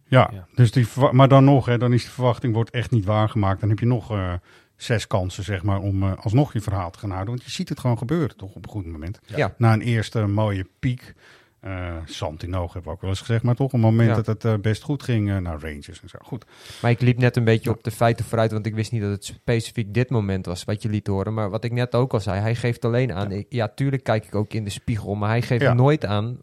Ja, 0.09 0.31
Ja. 0.33 0.47
Dus 0.55 0.71
die, 0.73 0.87
maar 1.13 1.29
dan 1.29 1.45
nog, 1.45 1.67
hè, 1.67 1.79
dan 1.79 1.93
is 1.93 2.05
de 2.05 2.11
verwachting 2.11 2.55
wordt 2.55 2.71
echt 2.71 2.91
niet 2.91 3.05
waargemaakt. 3.05 3.61
Dan 3.61 3.69
heb 3.69 3.79
je 3.79 3.87
nog 3.87 4.11
eh, 4.11 4.33
zes 4.77 5.07
kansen, 5.07 5.45
zeg 5.45 5.63
maar, 5.63 5.79
om 5.79 6.03
eh, 6.03 6.13
alsnog 6.17 6.53
je 6.53 6.61
verhaal 6.61 6.91
te 6.91 6.99
gaan 6.99 7.11
houden. 7.11 7.35
Want 7.35 7.45
je 7.45 7.51
ziet 7.51 7.69
het 7.69 7.81
gewoon 7.81 7.99
gebeuren, 7.99 8.37
toch, 8.37 8.55
op 8.55 8.65
een 8.65 8.71
goed 8.71 8.87
moment. 8.87 9.19
Ja. 9.25 9.55
Na 9.59 9.73
een 9.73 9.81
eerste 9.81 10.27
mooie 10.27 10.67
piek. 10.79 11.15
Eh 11.61 11.97
zand 12.07 12.43
in 12.43 12.55
ogen 12.55 12.73
hebben 12.73 12.83
we 12.85 12.91
ook 12.97 13.01
wel 13.01 13.11
eens 13.11 13.21
gezegd, 13.21 13.43
maar 13.43 13.55
toch 13.55 13.73
een 13.73 13.81
moment 13.81 14.09
Ja. 14.09 14.15
dat 14.15 14.27
het 14.27 14.45
eh, 14.45 14.55
best 14.55 14.83
goed 14.83 15.03
ging 15.03 15.41
naar 15.41 15.61
Rangers 15.61 16.01
en 16.03 16.09
zo. 16.09 16.19
Goed. 16.23 16.45
Maar 16.83 16.91
ik 16.91 17.01
liep 17.01 17.19
net 17.19 17.37
een 17.37 17.45
beetje 17.45 17.71
op 17.71 17.83
de 17.85 17.91
feiten 17.91 18.25
vooruit, 18.25 18.53
want 18.53 18.67
ik 18.67 18.75
wist 18.75 18.93
niet 18.93 19.03
dat 19.03 19.11
het 19.11 19.25
specifiek 19.25 19.95
dit 19.95 20.11
moment 20.11 20.47
was 20.47 20.65
wat 20.65 20.83
je 20.83 20.89
liet 20.89 21.07
horen. 21.07 21.35
Maar 21.35 21.51
wat 21.51 21.65
ik 21.65 21.73
net 21.73 21.95
ook 21.95 22.13
al 22.13 22.21
zei, 22.21 22.41
hij 22.41 22.55
geeft 22.55 22.85
alleen 22.85 23.13
aan. 23.13 23.31
ik- 23.33 23.47
Ja, 23.49 23.69
tuurlijk 23.69 24.05
kijk 24.05 24.27
ik 24.27 24.35
ook 24.35 24.53
in 24.53 24.65
de 24.65 24.71
spiegel, 24.71 25.15
maar 25.15 25.29
hij 25.29 25.43
geeft 25.43 25.75
nooit 25.75 26.05
aan 26.05 26.39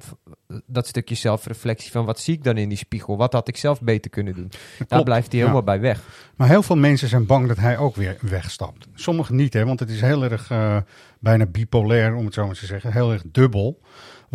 dat 0.65 0.87
stukje 0.87 1.15
zelfreflectie 1.15 1.91
van 1.91 2.05
wat 2.05 2.19
zie 2.19 2.33
ik 2.33 2.43
dan 2.43 2.57
in 2.57 2.69
die 2.69 2.77
spiegel? 2.77 3.17
Wat 3.17 3.33
had 3.33 3.47
ik 3.47 3.57
zelf 3.57 3.81
beter 3.81 4.11
kunnen 4.11 4.33
doen? 4.35 4.51
Daar 4.87 5.03
blijft 5.03 5.31
hij 5.31 5.39
helemaal 5.41 5.63
bij 5.63 5.79
weg. 5.79 6.01
Maar 6.35 6.47
heel 6.47 6.63
veel 6.63 6.75
mensen 6.75 7.07
zijn 7.07 7.25
bang 7.25 7.47
dat 7.47 7.57
hij 7.57 7.77
ook 7.77 7.95
weer 7.95 8.17
wegstapt. 8.21 8.87
Sommigen 8.93 9.35
niet, 9.35 9.53
hè, 9.53 9.65
want 9.65 9.79
het 9.79 9.89
is 9.89 10.01
heel 10.01 10.23
erg 10.23 10.51
eh, 10.51 10.77
bijna 11.19 11.45
bipolair, 11.45 12.15
om 12.15 12.25
het 12.25 12.33
zo 12.33 12.45
maar 12.45 12.55
te 12.55 12.65
zeggen. 12.65 12.91
Heel 12.91 13.11
erg 13.11 13.23
dubbel. 13.31 13.79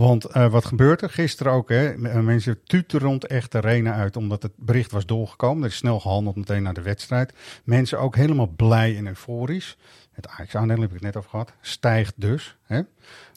Want 0.00 0.24
eh, 0.24 0.50
wat 0.50 0.64
gebeurt 0.64 1.02
er? 1.02 1.10
Gisteren 1.10 1.52
ook, 1.52 1.68
hè? 1.68 2.08
eh, 2.08 2.20
mensen 2.20 2.60
rond 2.86 3.26
echt 3.26 3.52
de 3.52 3.58
arena 3.58 3.92
uit, 3.94 4.16
omdat 4.16 4.42
het 4.42 4.52
bericht 4.56 4.90
was 4.90 5.06
doorgekomen. 5.06 5.62
Er 5.62 5.68
is 5.68 5.76
snel 5.76 6.00
gehandeld 6.00 6.36
meteen 6.36 6.62
naar 6.62 6.74
de 6.74 6.82
wedstrijd. 6.82 7.32
Mensen 7.64 7.98
ook 7.98 8.16
helemaal 8.16 8.46
blij 8.46 8.96
en 8.96 9.06
euforisch. 9.06 9.76
Het 10.12 10.28
Ajax-aandeel 10.28 10.76
heb 10.76 10.86
ik 10.86 10.92
het 10.92 11.02
net 11.02 11.16
over 11.16 11.30
gehad. 11.30 11.52
Stijgt 11.60 12.14
dus. 12.16 12.56
Hè? 12.62 12.80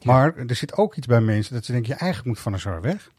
Maar 0.03 0.35
er 0.35 0.55
zit 0.55 0.77
ook 0.77 0.95
iets 0.95 1.07
bij 1.07 1.21
mensen 1.21 1.53
dat 1.53 1.65
ze 1.65 1.71
denken, 1.71 1.93
je 1.93 1.99
eigenlijk 1.99 2.29
moet 2.29 2.39
Van 2.39 2.51
der 2.51 2.61
Sar 2.61 2.81
weg. 2.81 3.11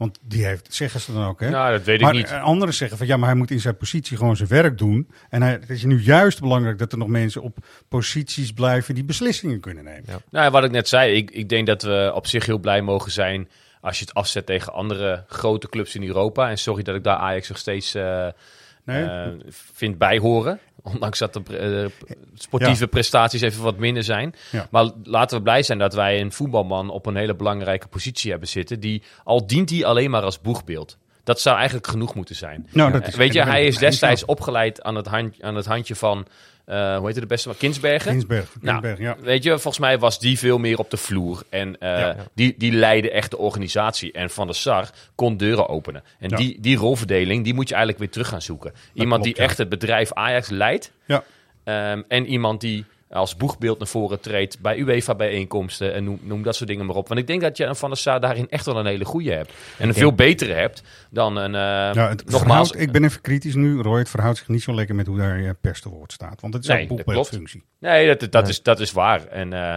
Want 0.00 0.18
die 0.22 0.44
heeft, 0.44 0.74
zeggen 0.74 1.00
ze 1.00 1.12
dan 1.12 1.24
ook, 1.26 1.40
hè? 1.40 1.50
Nou, 1.50 1.72
dat 1.72 1.82
weet 1.84 1.98
ik 1.98 2.02
maar 2.04 2.14
niet. 2.14 2.30
eh, 2.30 2.42
anderen 2.42 2.74
zeggen 2.74 2.98
van 2.98 3.06
ja, 3.06 3.16
maar 3.16 3.28
hij 3.28 3.36
moet 3.38 3.50
in 3.50 3.60
zijn 3.60 3.76
positie 3.76 4.16
gewoon 4.16 4.36
zijn 4.36 4.48
werk 4.48 4.78
doen. 4.78 5.08
En 5.28 5.42
hij, 5.42 5.50
het 5.52 5.70
is 5.70 5.84
nu 5.84 6.00
juist 6.02 6.40
belangrijk 6.40 6.78
dat 6.78 6.92
er 6.92 6.98
nog 6.98 7.08
mensen 7.08 7.42
op 7.42 7.58
posities 7.88 8.52
blijven 8.52 8.94
die 8.94 9.04
beslissingen 9.04 9.60
kunnen 9.60 9.84
nemen. 9.84 10.04
Ja. 10.06 10.18
Nou, 10.30 10.50
wat 10.50 10.64
ik 10.64 10.70
net 10.70 10.88
zei, 10.88 11.14
ik, 11.14 11.30
ik 11.30 11.48
denk 11.48 11.66
dat 11.66 11.82
we 11.82 12.12
op 12.14 12.26
zich 12.26 12.46
heel 12.46 12.58
blij 12.58 12.82
mogen 12.82 13.10
zijn 13.12 13.48
als 13.80 13.98
je 13.98 14.04
het 14.04 14.14
afzet 14.14 14.46
tegen 14.46 14.72
andere 14.72 15.24
grote 15.28 15.68
clubs 15.68 15.94
in 15.94 16.06
Europa. 16.06 16.50
En 16.50 16.58
sorry 16.58 16.82
dat 16.82 16.94
ik 16.94 17.04
daar 17.04 17.16
Ajax 17.16 17.48
nog 17.48 17.58
steeds 17.58 17.94
eh, 17.94 18.26
Nee? 18.84 19.04
eh, 19.04 19.28
vind 19.72 19.98
bijhoren. 19.98 20.58
Ondanks 20.92 21.18
dat 21.18 21.34
de 21.34 21.42
eh, 22.06 22.14
sportieve 22.34 22.86
prestaties 22.86 23.40
even 23.40 23.62
wat 23.62 23.78
minder 23.78 24.02
zijn. 24.02 24.34
Ja. 24.50 24.66
Maar 24.70 24.90
laten 25.02 25.36
we 25.36 25.42
blij 25.42 25.62
zijn 25.62 25.78
dat 25.78 25.94
wij 25.94 26.20
een 26.20 26.32
voetbalman 26.32 26.90
op 26.90 27.06
een 27.06 27.16
hele 27.16 27.34
belangrijke 27.34 27.88
positie 27.88 28.30
hebben 28.30 28.48
zitten. 28.48 28.80
Die, 28.80 29.02
al 29.24 29.46
dient 29.46 29.70
hij 29.70 29.84
alleen 29.84 30.10
maar 30.10 30.22
als 30.22 30.40
boegbeeld. 30.40 30.98
Dat 31.24 31.40
zou 31.40 31.56
eigenlijk 31.56 31.86
genoeg 31.86 32.14
moeten 32.14 32.34
zijn. 32.34 32.68
nou, 32.70 32.92
dat 32.92 33.06
is, 33.06 33.14
Weet 33.14 33.32
je, 33.32 33.42
hij 33.42 33.66
is 33.66 33.78
destijds 33.78 34.24
opgeleid 34.24 34.82
aan 34.82 34.94
het, 34.94 35.06
hand, 35.06 35.42
aan 35.42 35.54
het 35.54 35.66
handje 35.66 35.94
van, 35.94 36.26
eh, 36.70 36.96
hoe 36.96 37.06
heet 37.06 37.14
het 37.14 37.22
de 37.22 37.26
beste, 37.26 37.54
Kinsbergen. 37.58 38.10
Ginsberg, 38.12 38.48
Nou, 38.60 38.80
Ginsberg, 38.80 38.98
ja. 38.98 39.24
Weet 39.24 39.42
je, 39.42 39.50
volgens 39.50 39.78
mij 39.78 39.98
was 39.98 40.18
die 40.18 40.38
veel 40.38 40.58
meer 40.58 40.78
op 40.78 40.90
de 40.90 40.96
vloer. 40.96 41.42
En 41.48 41.78
eh, 41.80 41.98
Ja. 41.98 42.16
die, 42.34 42.54
die 42.58 42.72
leidde 42.72 43.10
echt 43.10 43.30
de 43.30 43.38
organisatie. 43.38 44.12
En 44.12 44.30
Van 44.30 44.46
der 44.46 44.56
Sar 44.56 44.90
kon 45.14 45.36
deuren 45.36 45.68
openen. 45.68 46.02
En 46.18 46.28
Ja. 46.30 46.36
die, 46.36 46.60
die 46.60 46.76
rolverdeling, 46.76 47.44
die 47.44 47.54
moet 47.54 47.68
je 47.68 47.74
eigenlijk 47.74 48.02
weer 48.04 48.12
terug 48.12 48.28
gaan 48.28 48.42
zoeken. 48.42 48.72
Iemand 48.92 49.22
klopt, 49.22 49.36
die 49.36 49.46
echt 49.46 49.58
het 49.58 49.68
bedrijf 49.68 50.12
Ajax 50.12 50.48
leidt. 50.48 50.92
Ja. 51.06 51.24
Ehm, 51.64 52.02
en 52.08 52.26
iemand 52.26 52.60
die 52.60 52.84
als 53.10 53.36
boegbeeld 53.36 53.78
naar 53.78 53.88
voren 53.88 54.20
treedt 54.20 54.60
bij 54.60 54.78
UEFA-bijeenkomsten 54.78 55.94
en 55.94 56.04
noem, 56.04 56.18
noem 56.22 56.42
dat 56.42 56.56
soort 56.56 56.68
dingen 56.68 56.86
maar 56.86 56.96
op. 56.96 57.08
Want 57.08 57.20
ik 57.20 57.26
denk 57.26 57.40
dat 57.40 57.56
je 57.56 57.64
een 57.64 57.76
Van 57.76 57.88
der 57.90 57.98
Sar 57.98 58.20
daarin 58.20 58.48
echt 58.48 58.66
wel 58.66 58.76
een 58.78 58.86
hele 58.86 59.04
goede 59.04 59.32
hebt. 59.32 59.52
En 59.78 59.88
een 59.88 59.94
veel 59.94 60.12
betere 60.12 60.52
hebt 60.52 60.82
dan 61.10 61.36
een... 61.36 61.54
eh, 61.54 61.60
Ja, 61.94 62.08
het 62.08 62.24
nogmaals, 62.30 62.68
verhoudt- 62.68 62.80
ik 62.88 62.92
ben 62.92 63.04
even 63.04 63.20
kritisch 63.20 63.54
nu, 63.54 63.80
Roy. 63.82 63.98
Het 63.98 64.08
verhoudt 64.08 64.38
zich 64.38 64.48
niet 64.48 64.62
zo 64.62 64.74
lekker 64.74 64.94
met 64.94 65.06
hoe 65.06 65.18
daar 65.18 65.40
je 65.40 65.54
pers 65.60 65.80
te 65.80 65.88
woord 65.88 66.12
staat. 66.12 66.40
Want 66.40 66.54
het 66.54 66.62
is 66.62 66.68
Nee, 66.68 66.80
een 66.82 66.86
dat 66.88 66.96
boekbeeldfunctie. 66.96 67.64
Nee, 67.78 68.06
dat, 68.06 68.32
dat, 68.32 68.42
Nee. 68.42 68.50
Is, 68.50 68.62
dat 68.62 68.80
is 68.80 68.92
waar. 68.92 69.26
En 69.26 69.52
eh, 69.52 69.74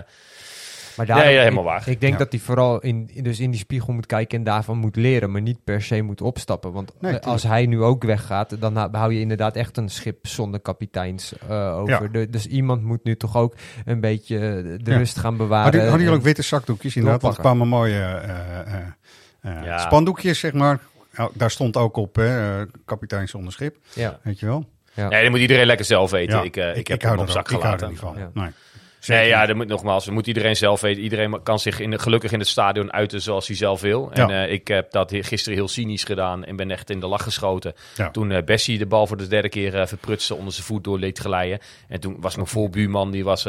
Maar 0.98 1.08
Ja, 1.08 1.24
ja, 1.24 1.40
helemaal 1.42 1.64
ik, 1.64 1.70
waar. 1.70 1.84
Ik 1.90 2.00
denk 2.02 2.14
Ja. 2.14 2.20
dat 2.20 2.32
hij 2.32 2.40
vooral 2.42 2.80
in, 2.80 3.10
dus 3.22 3.40
in 3.40 3.52
die 3.52 3.60
spiegel 3.60 3.94
moet 3.94 4.06
kijken 4.06 4.38
en 4.38 4.44
daarvan 4.44 4.78
moet 4.78 4.96
leren, 4.96 5.32
maar 5.32 5.42
niet 5.42 5.64
per 5.64 5.82
se 5.82 6.02
moet 6.02 6.22
opstappen. 6.22 6.72
Want 6.72 6.92
Nee, 7.00 7.20
eh, 7.20 7.28
als 7.28 7.44
hij 7.44 7.66
nu 7.66 7.82
ook 7.82 8.04
weggaat, 8.04 8.62
dan 8.62 8.76
hou 8.92 9.14
je 9.14 9.20
inderdaad 9.20 9.56
echt 9.56 9.78
een 9.78 9.90
schip 9.90 10.28
zonder 10.28 10.60
kapiteins 10.60 11.34
eh, 11.50 11.78
over. 11.78 12.04
Ja. 12.04 12.08
De- 12.08 12.30
dus 12.30 12.48
iemand 12.48 12.84
moet 12.84 13.04
nu 13.04 13.18
toch 13.18 13.38
ook 13.38 13.56
een 13.86 14.00
beetje 14.00 14.38
de 14.84 14.92
Ja. 14.92 14.98
rust 14.98 15.18
gaan 15.18 15.38
bewaren. 15.38 15.80
Hadden, 15.82 16.00
jullie 16.00 16.18
ook 16.18 16.24
witte 16.24 16.42
zakdoekjes 16.42 16.96
inderdaad? 16.96 17.22
Er 17.22 17.28
doorpakken. 17.28 17.56
kwamen 17.58 17.68
mooie 17.80 18.00
eh, 18.00 18.60
eh, 18.60 18.84
eh, 19.42 19.66
Ja. 19.66 19.78
spandoekjes, 19.78 20.40
zeg 20.40 20.54
maar. 20.54 20.80
Nou, 21.16 21.32
daar 21.34 21.52
stond 21.52 21.78
ook 21.78 21.98
op, 21.98 22.16
hè, 22.16 22.60
eh, 22.62 22.68
kapitein 22.86 23.28
zonder 23.28 23.54
schip, 23.54 23.76
Ja, 23.94 24.20
weet 24.24 24.40
je 24.40 24.46
wel. 24.46 24.66
ja. 24.94 25.08
nee, 25.10 25.22
dat 25.22 25.32
moet 25.32 25.40
iedereen 25.40 25.66
lekker 25.66 25.86
zelf 25.86 26.12
weten. 26.12 26.38
Ja, 26.38 26.44
ik, 26.44 26.58
eh, 26.58 26.76
ik, 26.78 26.88
heb 26.88 27.02
hou 27.02 27.14
hem 27.14 27.22
op 27.22 27.28
er 27.28 27.34
zak 27.34 27.52
ik 27.52 27.62
hou 27.62 27.62
er 27.74 27.80
gelaten. 27.80 27.90
niet 27.90 28.00
van. 28.00 28.16
Ja. 28.18 28.30
Nee. 28.34 28.50
Nee, 29.08 29.28
ja, 29.28 29.46
dat 29.46 29.56
moet 29.56 29.68
nogmaals, 29.68 30.06
dat 30.06 30.14
moet 30.14 30.28
iedereen 30.28 30.56
zelf 30.56 30.82
weten. 30.82 31.04
Iedereen 31.04 31.40
kan 31.44 31.60
zich 31.60 31.80
in 31.80 31.92
de, 31.92 32.00
gelukkig 32.00 32.32
in 32.32 32.40
het 32.40 32.48
stadion 32.48 32.94
uiten 32.94 33.22
zoals 33.22 33.48
hij 33.48 33.56
zelf 33.56 33.82
wil. 33.82 34.12
En 34.12 34.30
eh, 34.30 34.52
ik 34.52 34.68
heb 34.68 34.92
dat 34.92 35.12
gisteren 35.16 35.58
heel 35.58 35.68
cynisch 35.68 36.04
gedaan 36.04 36.46
en 36.46 36.56
ben 36.56 36.72
echt 36.72 36.90
in 36.90 37.00
de 37.00 37.08
lach 37.08 37.24
geschoten. 37.24 37.74
Ja. 37.96 38.10
Toen 38.10 38.32
eh, 38.32 38.44
Bessie 38.44 38.78
de 38.78 38.86
bal 38.86 39.08
voor 39.08 39.18
de 39.18 39.28
derde 39.28 39.50
keer 39.50 39.80
eh, 39.80 39.88
verprutste, 39.88 40.36
onder 40.36 40.54
zijn 40.54 40.66
voet 40.66 40.84
door 40.84 41.00
liet 41.00 41.20
glijden. 41.20 41.60
En 41.88 42.00
toen 42.00 42.18
was 42.20 42.36
mijn 42.36 42.48
voorbuurman, 42.48 43.12
die, 43.12 43.24
was, 43.24 43.48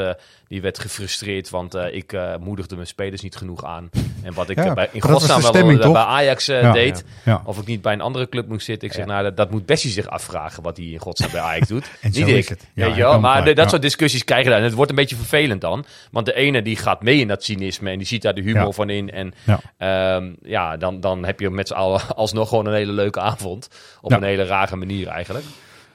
die 0.48 0.60
werd 0.60 0.78
gefrustreerd, 0.78 1.50
want 1.50 1.74
ik 1.74 2.16
moedigde 2.40 2.74
mijn 2.74 2.86
spelers 2.86 3.22
niet 3.22 3.36
genoeg 3.36 3.64
aan. 3.64 3.90
En 4.22 4.34
wat 4.34 4.48
ik 4.48 4.56
Ja, 4.64 4.74
bij, 4.74 4.88
in 4.92 5.00
godsnaam 5.00 5.40
wel 5.40 5.92
bij 5.92 6.02
Ajax 6.02 6.46
Ja. 6.46 6.72
deed, 6.72 7.04
of 7.44 7.58
ik 7.58 7.66
niet 7.66 7.82
bij 7.82 7.92
een 7.92 8.00
andere 8.00 8.28
club 8.28 8.48
moest 8.48 8.64
zitten. 8.64 8.88
Ik 8.88 8.94
zeg, 8.94 9.06
nou, 9.06 9.22
dat, 9.22 9.36
dat 9.36 9.50
moet 9.50 9.66
Bessie 9.66 9.90
zich 9.90 10.06
afvragen 10.06 10.62
wat 10.62 10.76
hij 10.76 10.86
in 10.86 10.98
godsnaam 10.98 11.30
bij 11.30 11.40
Ajax 11.40 11.68
doet. 11.68 11.86
En 12.00 12.10
niet 12.10 12.28
ik. 12.28 12.56
Ja, 12.74 13.18
Maar 13.18 13.54
dat 13.54 13.70
soort 13.70 13.82
discussies 13.82 14.24
krijgen 14.24 14.50
dan. 14.50 14.58
En 14.58 14.64
het 14.64 14.74
wordt 14.74 14.90
een 14.90 14.96
beetje 14.96 15.16
vervelend 15.16 15.43
dan. 15.58 15.84
Want 16.10 16.26
de 16.26 16.34
ene 16.34 16.62
die 16.62 16.76
gaat 16.76 17.02
mee 17.02 17.18
in 17.18 17.28
dat 17.28 17.44
cynisme 17.44 17.90
en 17.90 17.98
die 17.98 18.06
ziet 18.06 18.22
daar 18.22 18.34
de 18.34 18.40
humor 18.42 18.62
Ja. 18.66 18.70
van 18.70 18.90
in. 18.90 19.10
En 19.10 19.32
Ja. 19.44 19.60
ja, 19.78 20.22
ja 20.42 20.76
dan, 20.76 21.00
dan 21.00 21.24
heb 21.24 21.40
je 21.40 21.50
met 21.50 21.68
z'n 21.68 21.74
allen 21.74 22.00
alsnog 22.16 22.48
gewoon 22.48 22.66
een 22.66 22.74
hele 22.74 22.92
leuke 22.92 23.20
avond. 23.20 23.68
Op 24.00 24.10
Ja. 24.10 24.16
een 24.16 24.22
hele 24.22 24.44
rare 24.44 24.76
manier 24.76 25.08
eigenlijk. 25.08 25.44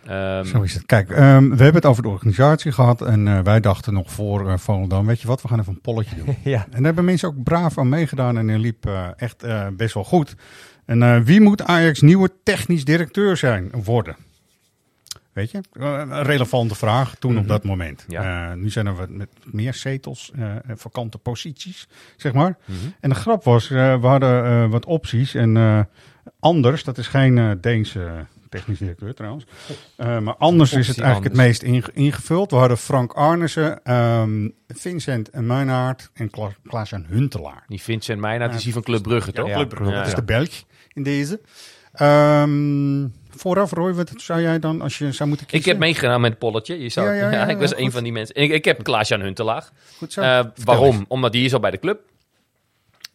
Ehm, 0.07 0.45
Zo 0.45 0.61
is 0.61 0.73
het. 0.73 0.85
Kijk, 0.85 1.09
ehm, 1.09 1.43
we 1.49 1.55
hebben 1.63 1.73
het 1.81 1.85
over 1.85 2.03
de 2.03 2.09
organisatie 2.09 2.71
gehad. 2.71 3.01
En 3.01 3.27
eh, 3.27 3.39
wij 3.39 3.59
dachten 3.59 3.93
nog 3.93 4.11
voor 4.11 4.49
eh 4.49 4.57
Volendam, 4.57 5.05
weet 5.05 5.21
je 5.21 5.27
wat, 5.27 5.41
we 5.41 5.47
gaan 5.47 5.59
even 5.59 5.73
een 5.73 5.81
polletje 5.81 6.15
doen. 6.15 6.37
ja. 6.43 6.63
En 6.63 6.71
daar 6.71 6.81
hebben 6.81 7.05
mensen 7.05 7.27
ook 7.27 7.43
braaf 7.43 7.77
aan 7.77 7.89
meegedaan 7.89 8.37
en 8.37 8.47
hij 8.47 8.57
liep 8.57 8.85
eh, 8.85 9.07
echt 9.15 9.43
eh, 9.43 9.67
best 9.73 9.93
wel 9.93 10.03
goed. 10.03 10.35
En 10.85 11.03
eh, 11.03 11.17
wie 11.19 11.41
moet 11.41 11.63
Ajax 11.63 12.01
nieuwe 12.01 12.29
technisch 12.43 12.85
directeur 12.85 13.37
zijn 13.37 13.71
worden? 13.83 14.15
Weet 15.33 15.51
je, 15.51 15.61
Eh, 15.71 15.91
een 15.91 16.23
relevante 16.23 16.75
vraag 16.75 17.15
toen 17.15 17.37
op 17.37 17.47
dat 17.47 17.63
moment. 17.63 18.05
Ja. 18.07 18.49
Eh, 18.51 18.55
nu 18.55 18.69
zijn 18.69 18.85
er 18.87 18.95
wat 18.95 19.09
met 19.09 19.29
meer 19.43 19.73
zetels, 19.73 20.31
en 20.35 20.77
vakante 20.77 21.17
posities, 21.17 21.87
zeg 22.17 22.33
maar. 22.33 22.57
mhm. 22.65 22.77
En 22.99 23.09
de 23.09 23.15
grap 23.15 23.43
was, 23.43 23.67
we 23.67 23.97
hadden 24.01 24.69
wat 24.69 24.85
opties. 24.85 25.33
En 25.35 25.87
anders, 26.39 26.83
dat 26.83 26.97
is 26.97 27.07
geen 27.07 27.57
Deense 27.61 28.25
technisch 28.49 28.77
directeur 28.79 29.13
trouwens. 29.13 29.45
Maar 29.97 30.35
anders 30.35 30.73
is 30.73 30.87
het 30.87 30.99
eigenlijk 30.99 31.35
anders. 31.35 31.57
het 31.61 31.63
meest 31.69 31.75
inge- 31.93 32.03
ingevuld. 32.05 32.51
We 32.51 32.57
hadden 32.57 32.77
Frank 32.77 33.13
Arnissen, 33.13 33.83
ehm, 33.83 34.49
Vincent 34.67 35.33
Meinaert 35.33 36.09
en 36.13 36.29
Kla- 36.29 36.55
Klaas-Jan 36.67 37.05
Huntelaar. 37.09 37.63
Die 37.67 37.81
Vincent 37.81 38.19
Meijnaert, 38.19 38.53
is 38.55 38.63
die 38.63 38.73
van 38.73 38.81
Club 38.83 39.03
Brugge, 39.03 39.31
toch? 39.31 39.47
Ja, 39.47 39.55
Club 39.55 39.69
Brugge, 39.69 39.91
Ja, 39.93 39.97
dat 39.99 40.07
is 40.07 40.13
de 40.13 40.23
Belg 40.23 40.63
in 40.93 41.03
deze. 41.03 41.41
Ehm, 41.93 43.07
vooraf, 43.39 43.71
Roy, 43.71 43.93
wat 43.93 44.11
zou 44.15 44.41
jij 44.41 44.59
dan 44.59 44.81
als 44.81 44.97
je 44.97 45.11
zou 45.11 45.29
moeten 45.29 45.45
Ik 45.47 45.51
kiezen? 45.53 45.71
heb 45.71 45.79
meegedaan 45.79 46.21
met 46.21 46.29
het 46.29 46.39
polletje. 46.39 46.81
Je 46.83 46.89
zou, 46.89 47.07
Ja, 47.07 47.13
ja, 47.13 47.31
ja, 47.31 47.31
ja, 47.31 47.47
ik 47.53 47.57
was 47.57 47.75
een 47.75 47.83
goed. 47.83 47.91
van 47.93 48.03
die 48.03 48.11
mensen. 48.11 48.35
Ik, 48.35 48.51
ik 48.51 48.65
heb 48.65 48.83
Klaas-Jan 48.83 49.21
Huntelaar. 49.21 49.69
Goed 49.97 50.13
zo. 50.13 50.21
Vertel 50.21 50.51
waarom? 50.63 51.05
Omdat 51.07 51.31
die 51.31 51.45
is 51.45 51.53
al 51.53 51.59
bij 51.59 51.71
de 51.71 51.79
club. 51.79 51.99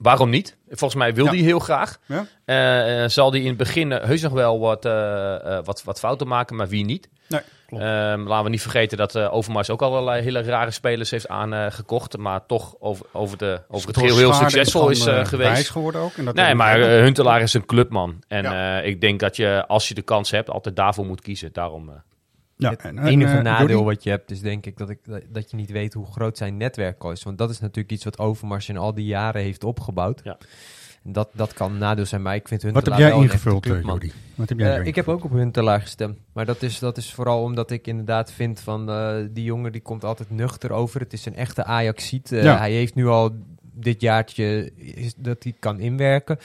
Waarom 0.04 0.30
niet? 0.30 0.56
Volgens 0.68 0.94
mij 0.94 1.14
wil 1.14 1.24
Ja. 1.24 1.30
hij 1.30 1.40
heel 1.40 1.58
graag. 1.58 1.98
Ja? 2.06 2.26
Eh, 2.44 3.02
eh, 3.04 3.10
zal 3.10 3.30
hij 3.30 3.40
in 3.40 3.46
het 3.48 3.56
begin 3.56 3.92
eh, 3.92 4.04
heus 4.06 4.22
nog 4.22 4.32
wel 4.32 4.58
wat, 4.60 4.84
wat, 5.64 5.82
wat 5.84 5.98
fouten 5.98 6.26
maken, 6.28 6.56
maar 6.56 6.68
wie 6.68 6.84
niet? 6.84 7.08
Nee, 7.28 7.40
klopt. 7.66 7.82
Ehm, 7.84 8.20
laten 8.26 8.44
we 8.44 8.50
niet 8.50 8.62
vergeten 8.62 8.98
dat 8.98 9.16
Overmars 9.16 9.70
ook 9.70 9.82
allerlei 9.82 10.22
hele 10.22 10.42
rare 10.42 10.70
spelers 10.70 11.10
heeft 11.10 11.28
aangekocht. 11.28 12.16
maar 12.16 12.46
toch 12.46 12.74
over, 12.80 13.06
over, 13.12 13.38
de, 13.38 13.60
over 13.68 13.88
het 13.88 13.96
geheel 13.96 14.16
heel 14.16 14.32
succesvol 14.32 14.88
is 14.90 15.02
geweest. 15.02 15.36
wijs 15.36 15.68
geworden 15.68 16.00
ook. 16.00 16.12
En 16.16 16.24
dat 16.24 16.34
Nee, 16.34 16.54
maar 16.54 16.78
Huntelaar 16.78 17.40
is 17.40 17.54
een 17.54 17.66
clubman. 17.66 18.22
En 18.28 18.42
Ja. 18.42 18.80
ik 18.80 19.00
denk 19.00 19.20
dat 19.20 19.36
je, 19.36 19.64
als 19.66 19.88
je 19.88 19.94
de 19.94 20.02
kans 20.02 20.30
hebt, 20.30 20.50
altijd 20.50 20.76
daarvoor 20.76 21.06
moet 21.06 21.20
kiezen. 21.20 21.52
Daarom, 21.52 21.90
ja, 22.64 22.70
Het 22.70 22.80
en- 22.82 22.98
en, 22.98 23.06
enige 23.06 23.36
eh, 23.36 23.42
nadeel 23.42 23.68
Jordi? 23.68 23.84
wat 23.84 24.02
je 24.02 24.10
hebt 24.10 24.30
is 24.30 24.40
denk 24.40 24.66
ik 24.66 24.76
dat, 24.76 24.90
ik 24.90 24.98
dat- 25.32 25.50
je 25.50 25.56
niet 25.56 25.70
weet 25.70 25.94
hoe 25.94 26.06
groot 26.06 26.36
zijn 26.38 26.56
netwerk 26.56 27.04
al 27.04 27.10
is. 27.10 27.22
Want 27.22 27.38
dat 27.38 27.50
is 27.50 27.60
natuurlijk 27.60 27.92
iets 27.92 28.04
wat 28.04 28.18
Overmars 28.18 28.68
in 28.68 28.76
al 28.76 28.94
die 28.94 29.06
jaren 29.06 29.42
heeft 29.42 29.64
opgebouwd. 29.64 30.20
Ja. 30.24 30.38
Dat, 31.06 31.28
dat 31.32 31.52
kan 31.52 31.72
een 31.72 31.78
nadeel 31.78 32.06
zijn, 32.06 32.22
maar 32.22 32.34
ik 32.34 32.48
vind 32.48 32.62
Wat 32.62 32.72
Huntelaar 32.72 33.00
heb 33.00 33.08
jij 33.12 33.18
ingevuld, 33.22 33.66
eh. 33.66 33.82
Jordi? 33.82 34.12
Wat 34.34 34.48
heb 34.48 34.58
jij 34.58 34.78
Eh, 34.80 34.86
ik 34.86 34.94
heb 34.94 35.08
ook 35.08 35.24
op 35.24 35.30
Huntelaar 35.32 35.80
gestemd. 35.80 36.18
Maar 36.32 36.44
dat 36.46 36.62
is, 36.62 36.78
dat 36.78 36.96
is 36.96 37.12
vooral 37.12 37.42
omdat 37.42 37.70
ik 37.70 37.86
inderdaad 37.86 38.32
vind 38.32 38.60
van 38.60 38.90
eh, 38.90 39.16
die 39.30 39.44
jongen 39.44 39.72
die 39.72 39.80
komt 39.80 40.04
altijd 40.04 40.30
nuchter 40.30 40.70
over. 40.72 41.00
Het 41.00 41.12
is 41.12 41.26
een 41.26 41.36
echte 41.36 41.64
Ajaxiet. 41.64 42.32
Eh 42.32 42.42
Ja. 42.42 42.58
Hij 42.58 42.72
heeft 42.72 42.94
nu 42.94 43.06
al 43.06 43.30
dit 43.72 44.00
jaartje 44.00 44.72
is, 44.76 45.14
dat 45.16 45.42
hij 45.42 45.54
kan 45.58 45.80
inwerken. 45.80 46.38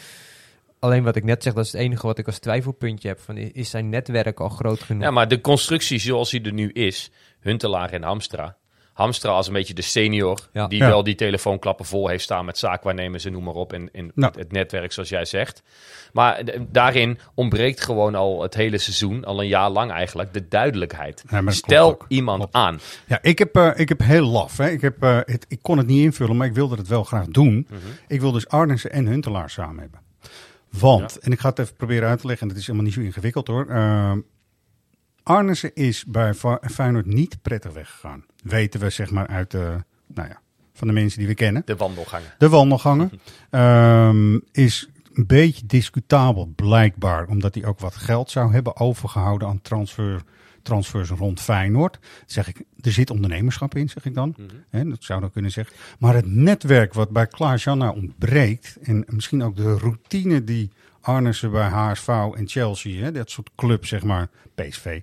Alleen 0.80 1.04
wat 1.04 1.16
ik 1.16 1.24
net 1.24 1.44
zeg, 1.44 1.54
dat 1.54 1.66
is 1.66 1.72
het 1.72 1.82
enige 1.82 2.08
wat 2.08 2.18
ik 2.18 2.26
als 2.26 2.40
twijfelpuntje 2.40 3.08
heb. 3.08 3.20
Van, 3.20 3.38
is 3.38 3.70
zijn 3.70 3.90
netwerk 3.90 4.40
al 4.40 4.50
groot 4.50 4.80
genoeg? 4.82 5.04
Ja, 5.04 5.12
maar 5.12 5.28
de 5.28 5.42
constructie 5.42 6.00
zoals 6.00 6.30
die 6.30 6.42
er 6.42 6.54
nu 6.54 6.72
is, 6.72 7.12
Huntelaar 7.40 7.90
en 7.92 8.04
Hamstra. 8.04 8.56
Hamstra 8.94 9.32
als 9.32 9.48
een 9.48 9.54
beetje 9.54 9.74
de 9.74 9.82
senior, 9.82 10.40
Ja. 10.54 10.68
die 10.68 10.80
Ja. 10.80 10.88
wel 10.88 11.04
die 11.04 11.16
telefoonklappen 11.16 11.86
vol 11.86 12.08
heeft 12.08 12.24
staan 12.24 12.46
met 12.46 12.58
zaakwaarnemers 12.58 13.26
en 13.26 13.32
noem 13.32 13.44
maar 13.44 13.54
op. 13.54 13.74
En, 13.74 13.90
en 13.94 14.12
Nou. 14.16 14.34
het 14.38 14.52
netwerk, 14.52 14.92
zoals 14.92 15.10
jij 15.10 15.26
zegt. 15.26 15.64
Maar 16.14 16.44
daarin 16.68 17.20
ontbreekt 17.34 17.82
gewoon 17.84 18.16
al 18.16 18.42
het 18.42 18.54
hele 18.54 18.78
seizoen, 18.78 19.26
al 19.26 19.40
een 19.42 19.48
jaar 19.48 19.70
lang 19.70 19.92
eigenlijk, 19.92 20.34
de 20.34 20.48
duidelijkheid. 20.48 21.24
Ja, 21.30 21.42
Stel 21.52 21.98
iemand 22.08 22.38
Klopt. 22.40 22.56
aan. 22.56 22.80
Ja, 23.08 23.20
ik 23.22 23.40
heb, 23.40 23.56
eh, 23.56 23.70
ik 23.76 23.90
heb 23.90 24.00
heel 24.02 24.26
laf. 24.26 24.58
Hè. 24.58 24.70
Ik, 24.70 24.82
heb, 24.82 25.04
eh, 25.04 25.18
het, 25.26 25.46
ik 25.48 25.60
kon 25.62 25.78
het 25.78 25.88
niet 25.88 26.04
invullen, 26.04 26.38
maar 26.38 26.48
ik 26.48 26.54
wilde 26.54 26.76
het 26.76 26.88
wel 26.88 27.04
graag 27.04 27.26
doen. 27.28 27.68
Mhm. 27.70 27.80
Ik 28.08 28.22
wil 28.22 28.32
dus 28.32 28.48
Arnissen 28.48 28.92
en 28.92 29.06
Huntelaar 29.06 29.50
samen 29.50 29.80
hebben. 29.82 30.00
Want, 30.70 31.18
en 31.18 31.32
ik 31.32 31.40
ga 31.40 31.50
het 31.50 31.60
even 31.60 31.76
proberen 31.76 32.10
uit 32.10 32.20
te 32.20 32.28
leggen, 32.28 32.44
en 32.44 32.54
het 32.54 32.62
is 32.62 32.68
helemaal 32.68 32.88
niet 32.88 32.98
zo 32.98 33.02
ingewikkeld 33.02 33.48
hoor. 33.48 33.66
Uh, 33.70 34.14
Arnissen 35.24 35.76
is 35.76 36.06
bij 36.06 36.34
Feyenoord 36.62 37.06
niet 37.06 37.42
prettig 37.42 37.74
weggegaan. 37.74 38.26
Weten 38.44 38.80
we 38.80 38.90
zeg 38.90 39.12
maar 39.12 39.28
uit 39.28 39.52
de, 39.52 39.84
nou 40.08 40.28
ja, 40.28 40.42
van 40.74 40.88
de 40.88 40.94
mensen 40.94 41.20
die 41.20 41.28
we 41.28 41.34
kennen. 41.34 41.62
De 41.66 41.76
wandelgangen. 41.76 42.34
De 42.38 42.50
wandelgangen 42.50 43.12
ehm, 43.50 44.40
is 44.52 44.90
een 45.14 45.28
beetje 45.28 45.66
discutabel 45.66 46.52
blijkbaar, 46.56 47.28
omdat 47.28 47.56
hij 47.56 47.66
ook 47.66 47.80
wat 47.80 47.96
geld 47.96 48.32
zou 48.32 48.52
hebben 48.54 48.78
overgehouden 48.78 49.48
aan 49.48 49.62
transfer, 49.62 50.22
transfers 50.70 51.10
rond 51.10 51.42
Feyenoord. 51.42 51.94
Dan 51.94 52.02
zeg 52.26 52.48
ik, 52.48 52.62
er 52.82 52.92
zit 52.92 53.10
ondernemerschap 53.10 53.76
in, 53.76 53.90
zeg 53.90 54.06
ik 54.06 54.14
dan. 54.14 54.36
Hè, 54.70 54.90
dat 54.90 55.04
zou 55.04 55.22
dan 55.22 55.32
kunnen 55.32 55.52
zeggen. 55.52 55.76
Maar 56.00 56.14
het 56.14 56.28
netwerk 56.28 56.94
wat 56.94 57.10
bij 57.10 57.28
Klaas 57.28 57.64
Janna 57.64 57.92
ontbreekt, 57.92 58.78
en 58.82 59.06
misschien 59.08 59.44
ook 59.44 59.56
de 59.56 59.78
routine 59.78 60.44
die 60.44 60.70
Arnissen 61.02 61.52
bij 61.52 61.68
HSV 61.68 62.08
en 62.08 62.48
Chelsea, 62.48 63.04
hè, 63.04 63.12
dat 63.12 63.30
soort 63.30 63.50
club, 63.56 63.86
zeg 63.86 64.04
maar, 64.04 64.30
PSV, 64.56 65.02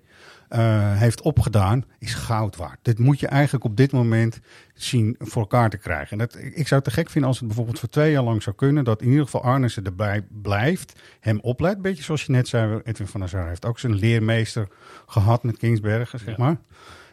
eh, 0.49 0.99
heeft 0.99 1.21
opgedaan, 1.21 1.85
is 1.99 2.15
goud 2.15 2.57
waard. 2.57 2.79
Dit 2.83 2.99
moet 2.99 3.21
je 3.21 3.27
eigenlijk 3.27 3.65
op 3.65 3.77
dit 3.77 3.93
moment 3.93 4.41
zien 4.75 5.17
voor 5.19 5.43
elkaar 5.43 5.71
te 5.71 5.77
krijgen. 5.77 6.11
En 6.11 6.19
dat, 6.19 6.37
ik 6.37 6.69
zou 6.69 6.81
het 6.81 6.85
te 6.85 6.91
gek 6.91 7.11
vinden 7.11 7.31
als 7.31 7.39
het 7.39 7.47
bijvoorbeeld 7.47 7.79
voor 7.79 7.89
twee 7.89 8.11
jaar 8.11 8.23
lang 8.23 8.43
zou 8.43 8.57
kunnen, 8.57 8.85
dat 8.85 9.03
in 9.03 9.09
ieder 9.09 9.25
geval 9.25 9.43
Arnissen 9.43 9.85
erbij 9.85 10.27
blijft, 10.43 11.01
hem 11.21 11.39
opleidt. 11.41 11.83
Beetje 11.83 12.03
zoals 12.03 12.25
je 12.25 12.33
net 12.33 12.49
zei, 12.49 12.81
Edwin 12.85 13.07
van 13.07 13.21
der 13.21 13.29
Sar 13.29 13.49
heeft 13.49 13.67
ook 13.67 13.79
zijn 13.79 13.95
leermeester 13.95 14.69
gehad 15.07 15.43
met 15.43 15.57
Kingsbergen, 15.57 16.19
zeg 16.19 16.37
maar. 16.37 16.57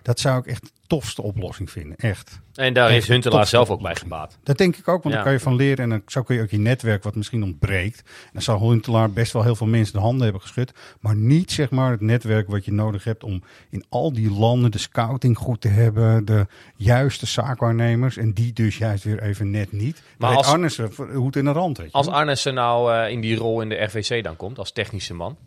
Dat 0.04 0.20
zou 0.20 0.39
ik 0.39 0.46
echt 0.46 0.62
de 0.62 0.70
tofste 0.88 1.22
oplossing 1.22 1.72
vinden, 1.72 1.98
echt. 1.98 2.39
En 2.54 2.74
daar 2.74 2.89
Echt 2.89 2.98
is 3.02 3.08
Huntelaar 3.08 3.48
zelf 3.48 3.70
ook 3.70 3.82
bij 3.82 3.96
gebaat. 3.96 4.38
Dat 4.44 4.58
denk 4.58 4.76
ik 4.76 4.88
ook, 4.88 5.04
want 5.04 5.10
Ja. 5.10 5.12
dan 5.13 5.24
kan 5.24 5.32
je 5.34 5.39
van 5.39 5.56
leren 5.56 5.84
en 5.84 5.89
dan 5.89 6.02
zo 6.08 6.24
kun 6.24 6.36
je 6.36 6.42
ook 6.42 6.50
je 6.50 6.58
netwerk 6.60 7.04
wat 7.04 7.16
misschien 7.16 7.44
ontbreekt. 7.44 8.00
En 8.00 8.30
dan 8.34 8.42
zal 8.42 8.70
Huntelaar 8.70 9.12
best 9.12 9.34
wel 9.34 9.44
heel 9.44 9.56
veel 9.56 9.68
mensen 9.68 9.94
de 9.94 10.00
handen 10.00 10.24
hebben 10.24 10.42
geschud, 10.42 10.74
maar 11.00 11.16
niet 11.16 11.52
zeg 11.52 11.70
maar 11.70 11.92
het 11.92 12.02
netwerk 12.02 12.48
wat 12.48 12.66
je 12.66 12.72
nodig 12.72 13.04
hebt 13.04 13.24
om 13.24 13.44
in 13.70 13.84
al 13.89 14.13
die 14.13 14.32
landen 14.32 14.72
de 14.72 14.78
scouting 14.78 15.38
goed 15.38 15.62
te 15.62 15.68
hebben, 15.68 16.26
de 16.26 16.48
juiste 16.76 17.26
zaakwaarnemers 17.26 18.18
en 18.18 18.34
die 18.34 18.54
dus 18.54 18.78
juist 18.78 19.04
weer 19.04 19.22
even 19.24 19.52
net 19.52 19.72
niet. 19.72 20.04
Maar 20.18 20.36
als- 20.36 20.78
hoed 21.13 21.36
in 21.36 21.46
de 21.46 21.52
rand, 21.52 21.78
weet 21.78 21.88
je. 21.88 21.94
Als. 21.94 22.08
Arnissen 22.08 22.54
nou 22.54 22.94
eh, 22.94 23.12
in 23.12 23.22
die 23.22 23.36
rol 23.36 23.62
in 23.62 23.70
de 23.70 23.76
RVC 23.84 24.24
dan 24.24 24.36
komt, 24.36 24.58
als 24.60 24.72
technische 24.72 25.13
man. 25.13 25.38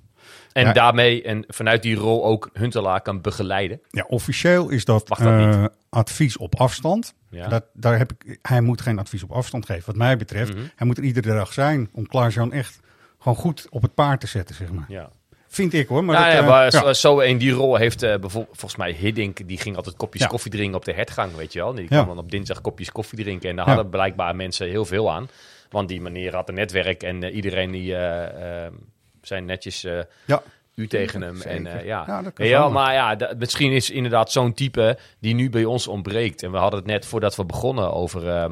En 0.56 0.64
Ja. 0.66 0.72
daarmee 0.72 1.22
en 1.22 1.44
vanuit 1.48 1.82
die 1.82 1.96
rol 1.96 2.24
ook 2.24 2.50
Huntelaar 2.52 3.00
kan 3.00 3.20
begeleiden. 3.20 3.80
Ja, 3.90 4.04
officieel 4.08 4.68
is 4.68 4.84
dat, 4.84 5.18
eh, 5.20 5.64
advies 5.88 6.36
op 6.36 6.54
afstand. 6.54 7.14
Ja. 7.30 7.48
Dat, 7.48 7.64
daar 7.72 7.98
heb 7.98 8.12
ik, 8.12 8.38
hij 8.42 8.60
moet 8.60 8.80
geen 8.80 8.98
advies 8.98 9.22
op 9.22 9.32
afstand 9.32 9.66
geven, 9.66 9.82
wat 9.86 9.96
mij 9.96 10.16
betreft. 10.16 10.54
Mhm. 10.54 10.62
Hij 10.76 10.86
moet 10.86 10.98
er 10.98 11.04
iedere 11.04 11.34
dag 11.34 11.52
zijn 11.52 11.88
om 11.92 12.06
Klaas-Jan 12.06 12.52
echt 12.52 12.80
gewoon 13.18 13.38
goed 13.38 13.66
op 13.70 13.82
het 13.82 13.94
paard 13.94 14.20
te 14.20 14.26
zetten, 14.26 14.54
zeg 14.54 14.70
maar. 14.72 14.84
Ja. 14.88 15.10
Vind 15.48 15.72
ik 15.72 15.88
hoor. 15.88 16.04
Maar 16.04 16.16
dat, 16.16 16.32
ja, 16.32 16.38
eh, 16.40 16.46
maar 16.82 16.94
zo- 16.94 17.18
in 17.18 17.38
die 17.38 17.52
rol 17.52 17.76
heeft 17.76 18.00
bijvoorbeeld, 18.00 18.46
volgens 18.58 18.76
mij 18.76 18.92
Hiddink, 18.92 19.48
die 19.48 19.58
ging 19.58 19.76
altijd 19.76 19.96
kopjes 19.96 20.26
koffie 20.26 20.50
drinken 20.50 20.76
op 20.76 20.84
de 20.84 20.92
hertgang, 20.92 21.34
weet 21.34 21.52
je 21.52 21.58
wel. 21.58 21.74
Die 21.74 21.86
kwam 21.86 22.06
dan 22.06 22.18
op 22.18 22.30
dinsdag 22.30 22.60
kopjes 22.60 22.92
koffie 22.92 23.18
drinken 23.18 23.50
en 23.50 23.56
daar 23.56 23.66
hadden 23.66 23.88
blijkbaar 23.90 24.36
mensen 24.36 24.68
heel 24.68 24.84
veel 24.84 25.12
aan. 25.12 25.28
Want 25.70 25.88
die 25.88 26.00
meneer 26.00 26.34
had 26.34 26.48
een 26.48 26.54
netwerk 26.54 27.02
en 27.02 27.24
iedereen 27.24 27.70
die 27.70 27.94
eh, 27.96 28.64
eh, 28.66 28.72
zijn 29.26 29.44
netjes 29.44 29.84
eh, 29.84 29.98
Ja. 30.24 30.42
u 30.74 30.86
tegen 30.86 31.22
hem. 31.22 31.36
Zeker. 31.36 31.50
En, 31.50 31.66
eh, 31.66 31.84
ja. 31.84 32.04
Ja, 32.36 32.60
dat 32.60 32.72
maar 32.72 32.92
ja, 32.92 33.34
misschien 33.38 33.72
is 33.72 33.90
inderdaad 33.90 34.32
zo'n 34.32 34.54
type 34.54 34.98
die 35.18 35.34
nu 35.34 35.50
bij 35.50 35.64
ons 35.64 35.86
ontbreekt. 35.88 36.42
En 36.42 36.50
we 36.50 36.56
hadden 36.56 36.78
het 36.78 36.88
net 36.88 37.06
voordat 37.06 37.36
we 37.36 37.44
begonnen 37.44 37.92
over, 37.92 38.28
eh, 38.28 38.48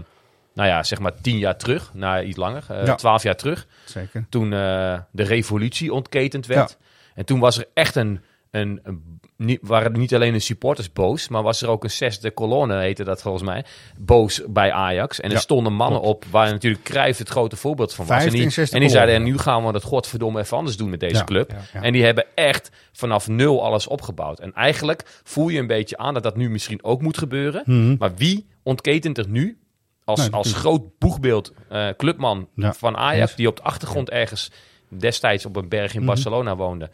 nou 0.55 0.69
ja, 0.69 0.83
zeg 0.83 0.99
maar 0.99 1.21
tien 1.21 1.39
jaar 1.39 1.57
terug, 1.57 1.91
naar 1.95 2.25
iets 2.25 2.37
langer, 2.37 2.65
twaalf 2.97 3.23
jaar 3.23 3.37
terug 3.37 3.67
Zeker. 3.85 4.27
toen 4.29 4.51
de 4.51 5.05
revolutie 5.23 5.93
ontketend 5.93 6.47
werd. 6.47 6.77
En 7.15 7.25
toen 7.25 7.41
was 7.41 7.59
er 7.59 7.67
echt 7.75 7.95
een, 7.95 8.21
een, 8.55 8.81
een- 8.83 9.13
niet, 9.37 9.59
waren 9.63 9.93
niet 9.93 10.15
alleen 10.15 10.33
de 10.33 10.39
supporters 10.39 10.93
boos, 10.93 11.29
maar 11.29 11.43
was 11.43 11.63
er 11.63 11.69
ook 11.69 11.85
een 11.85 11.91
zesde 11.91 12.31
kolonne, 12.31 12.79
heette 12.81 13.05
dat 13.05 13.23
volgens 13.23 13.45
mij, 13.45 13.65
boos 13.99 14.43
bij 14.49 14.73
Ajax. 14.73 15.21
En 15.21 15.29
er 15.29 15.35
Ja, 15.35 15.41
stonden 15.41 15.73
mannen 15.73 16.01
op 16.01 16.25
waar 16.31 16.51
natuurlijk 16.53 16.85
Cruijff 16.85 17.19
het 17.19 17.29
grote 17.29 17.57
voorbeeld 17.57 17.95
van 17.95 18.07
was. 18.07 18.17
Vijfde 18.17 18.39
En 18.43 18.49
die, 18.49 18.67
en 18.73 18.81
die 18.81 18.89
zeiden, 18.89 19.15
en 19.15 19.23
nu 19.23 19.39
gaan 19.39 19.67
we 19.67 19.73
dat 19.73 19.83
godverdomme 19.83 20.41
even 20.41 20.57
anders 20.57 20.77
doen 20.77 20.91
met 20.91 21.01
deze 21.01 21.15
Ja, 21.17 21.25
club. 21.25 21.55
ja. 21.73 21.83
En 21.83 21.93
die 21.93 22.05
hebben 22.05 22.27
echt 22.35 22.71
vanaf 22.93 23.29
nul 23.29 23.65
alles 23.65 23.87
opgebouwd. 23.87 24.41
En 24.41 24.53
eigenlijk 24.55 25.21
voel 25.25 25.49
je 25.49 25.59
een 25.59 25.67
beetje 25.67 25.97
aan 25.97 26.15
dat 26.15 26.23
dat 26.23 26.37
nu 26.37 26.51
misschien 26.51 26.85
ook 26.85 27.03
moet 27.03 27.19
gebeuren. 27.19 27.63
Mhm. 27.67 27.97
Maar 27.99 28.15
wie 28.15 28.47
ontketent 28.63 29.19
er 29.19 29.29
nu 29.29 29.59
als, 30.05 30.21
Nee, 30.21 30.31
als 30.31 30.53
groot 30.53 30.99
boegbeeld 30.99 31.53
eh, 31.69 31.89
clubman 31.97 32.49
van 32.57 32.97
Ajax, 32.97 33.35
die 33.35 33.49
op 33.49 33.57
de 33.57 33.63
achtergrond 33.63 34.11
ergens 34.11 34.51
destijds 34.89 35.47
op 35.47 35.57
een 35.57 35.69
berg 35.69 35.93
in 35.93 35.99
Mhm. 35.99 36.07
Barcelona 36.09 36.57
woonde. 36.57 36.91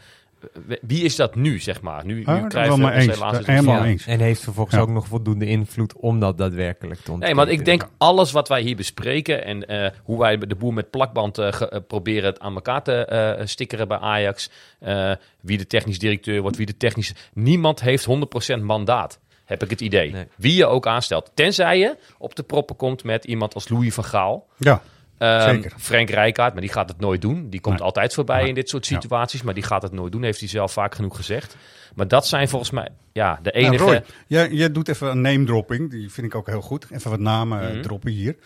Wie 0.82 1.04
is 1.04 1.16
dat 1.16 1.34
nu, 1.34 1.58
zeg 1.58 1.80
maar? 1.80 2.04
Nu, 2.06 2.24
Ah, 2.24 2.34
nu 2.36 2.42
en 2.44 2.50
zijn 2.50 2.64
eens. 2.94 3.46
helemaal 3.46 3.84
eens. 3.84 4.06
En 4.06 4.20
heeft 4.20 4.42
vervolgens 4.42 4.76
Ja. 4.76 4.82
ook 4.82 4.88
nog 4.88 5.06
voldoende 5.06 5.46
invloed 5.46 5.94
om 5.96 6.20
dat 6.20 6.38
daadwerkelijk 6.38 7.00
te 7.00 7.04
Nee, 7.06 7.14
ontkennen. 7.14 7.44
want 7.46 7.58
ik 7.58 7.64
denk 7.64 7.88
alles 7.98 8.32
wat 8.32 8.48
wij 8.48 8.60
hier 8.62 8.76
bespreken 8.76 9.44
en 9.44 9.66
eh, 9.66 9.90
hoe 10.02 10.18
wij 10.18 10.38
de 10.38 10.54
boer 10.54 10.74
met 10.74 10.90
plakband 10.90 11.38
eh, 11.38 11.52
ge- 11.52 11.68
eh, 11.68 11.80
proberen 11.86 12.24
het 12.24 12.40
aan 12.40 12.54
elkaar 12.54 12.82
te 12.82 13.04
eh 13.04 13.46
stickeren 13.46 13.88
bij 13.88 13.98
Ajax. 13.98 14.50
eh, 14.78 15.12
wie 15.40 15.58
de 15.58 15.66
technisch 15.66 15.98
directeur 15.98 16.40
wordt, 16.42 16.56
wie 16.56 16.66
de 16.66 16.76
technisch... 16.76 17.14
Niemand 17.32 17.80
heeft 17.80 18.04
100% 18.04 18.62
mandaat, 18.62 19.18
heb 19.44 19.62
ik 19.62 19.70
het 19.70 19.80
idee. 19.80 20.10
Nee. 20.12 20.24
Wie 20.36 20.54
je 20.54 20.66
ook 20.66 20.86
aanstelt. 20.86 21.30
Tenzij 21.34 21.78
je 21.78 21.96
op 22.18 22.34
de 22.34 22.42
proppen 22.42 22.76
komt 22.76 23.04
met 23.04 23.24
iemand 23.24 23.54
als 23.54 23.68
Louis 23.68 23.94
van 23.94 24.04
Gaal. 24.04 24.46
Ja, 24.56 24.82
Ehm. 25.20 25.62
Frank 25.78 26.10
Rijkaard, 26.10 26.52
maar 26.52 26.62
die 26.62 26.72
gaat 26.72 26.88
het 26.88 27.00
nooit 27.00 27.20
doen. 27.20 27.50
Die 27.50 27.60
komt 27.60 27.74
Nee. 27.76 27.84
altijd 27.84 28.14
voorbij 28.14 28.38
Nee. 28.38 28.48
in 28.48 28.54
dit 28.54 28.68
soort 28.68 28.86
Ja. 28.86 29.00
situaties, 29.00 29.42
maar 29.42 29.54
die 29.54 29.62
gaat 29.62 29.82
het 29.82 29.92
nooit 29.92 30.12
doen. 30.12 30.22
Heeft 30.22 30.40
hij 30.40 30.48
zelf 30.48 30.72
vaak 30.72 30.94
genoeg 30.94 31.16
gezegd. 31.16 31.56
Maar 31.94 32.08
dat 32.08 32.26
zijn 32.26 32.48
volgens 32.48 32.70
mij 32.70 32.88
ja, 33.12 33.38
de 33.42 33.50
Nou, 33.54 33.64
enige... 33.64 33.84
Roy, 33.84 34.02
jij, 34.26 34.50
jij 34.50 34.72
doet 34.72 34.88
even 34.88 35.10
een 35.10 35.20
name 35.20 35.44
dropping. 35.44 35.90
Die 35.90 36.10
vind 36.12 36.26
ik 36.26 36.34
ook 36.34 36.46
heel 36.46 36.60
goed. 36.60 36.86
Even 36.90 37.10
wat 37.10 37.20
namen 37.20 37.60
eh, 37.68 37.72
Mhm. 37.72 37.82
droppen 37.82 38.10
hier. 38.10 38.36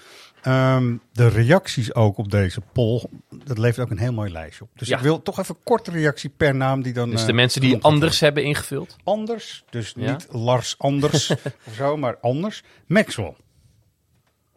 Ehm, 0.42 0.96
de 1.12 1.28
reacties 1.28 1.94
ook 1.94 2.18
op 2.18 2.30
deze 2.30 2.60
poll, 2.72 3.02
dat 3.44 3.58
levert 3.58 3.86
ook 3.86 3.90
een 3.92 3.98
heel 3.98 4.12
mooi 4.12 4.30
lijstje 4.32 4.64
op. 4.64 4.70
Dus 4.74 4.88
Ja. 4.88 4.96
ik 4.96 5.02
wil 5.02 5.22
toch 5.22 5.38
even 5.38 5.54
een 5.54 5.60
korte 5.64 5.90
reactie 5.90 6.30
per 6.36 6.54
naam 6.54 6.82
die 6.82 6.92
dan... 6.92 7.10
dus 7.10 7.20
eh, 7.20 7.26
de 7.26 7.32
mensen 7.32 7.60
die 7.60 7.82
anders 7.82 8.20
hebben 8.20 8.44
ingevuld. 8.44 8.96
Anders, 9.04 9.64
dus 9.70 9.92
Ja. 9.96 10.10
niet 10.10 10.26
Lars 10.30 10.74
Anders 10.78 11.30
of 11.66 11.74
zo, 11.76 11.96
maar 11.96 12.16
anders. 12.20 12.62
Maxwell. 12.86 13.34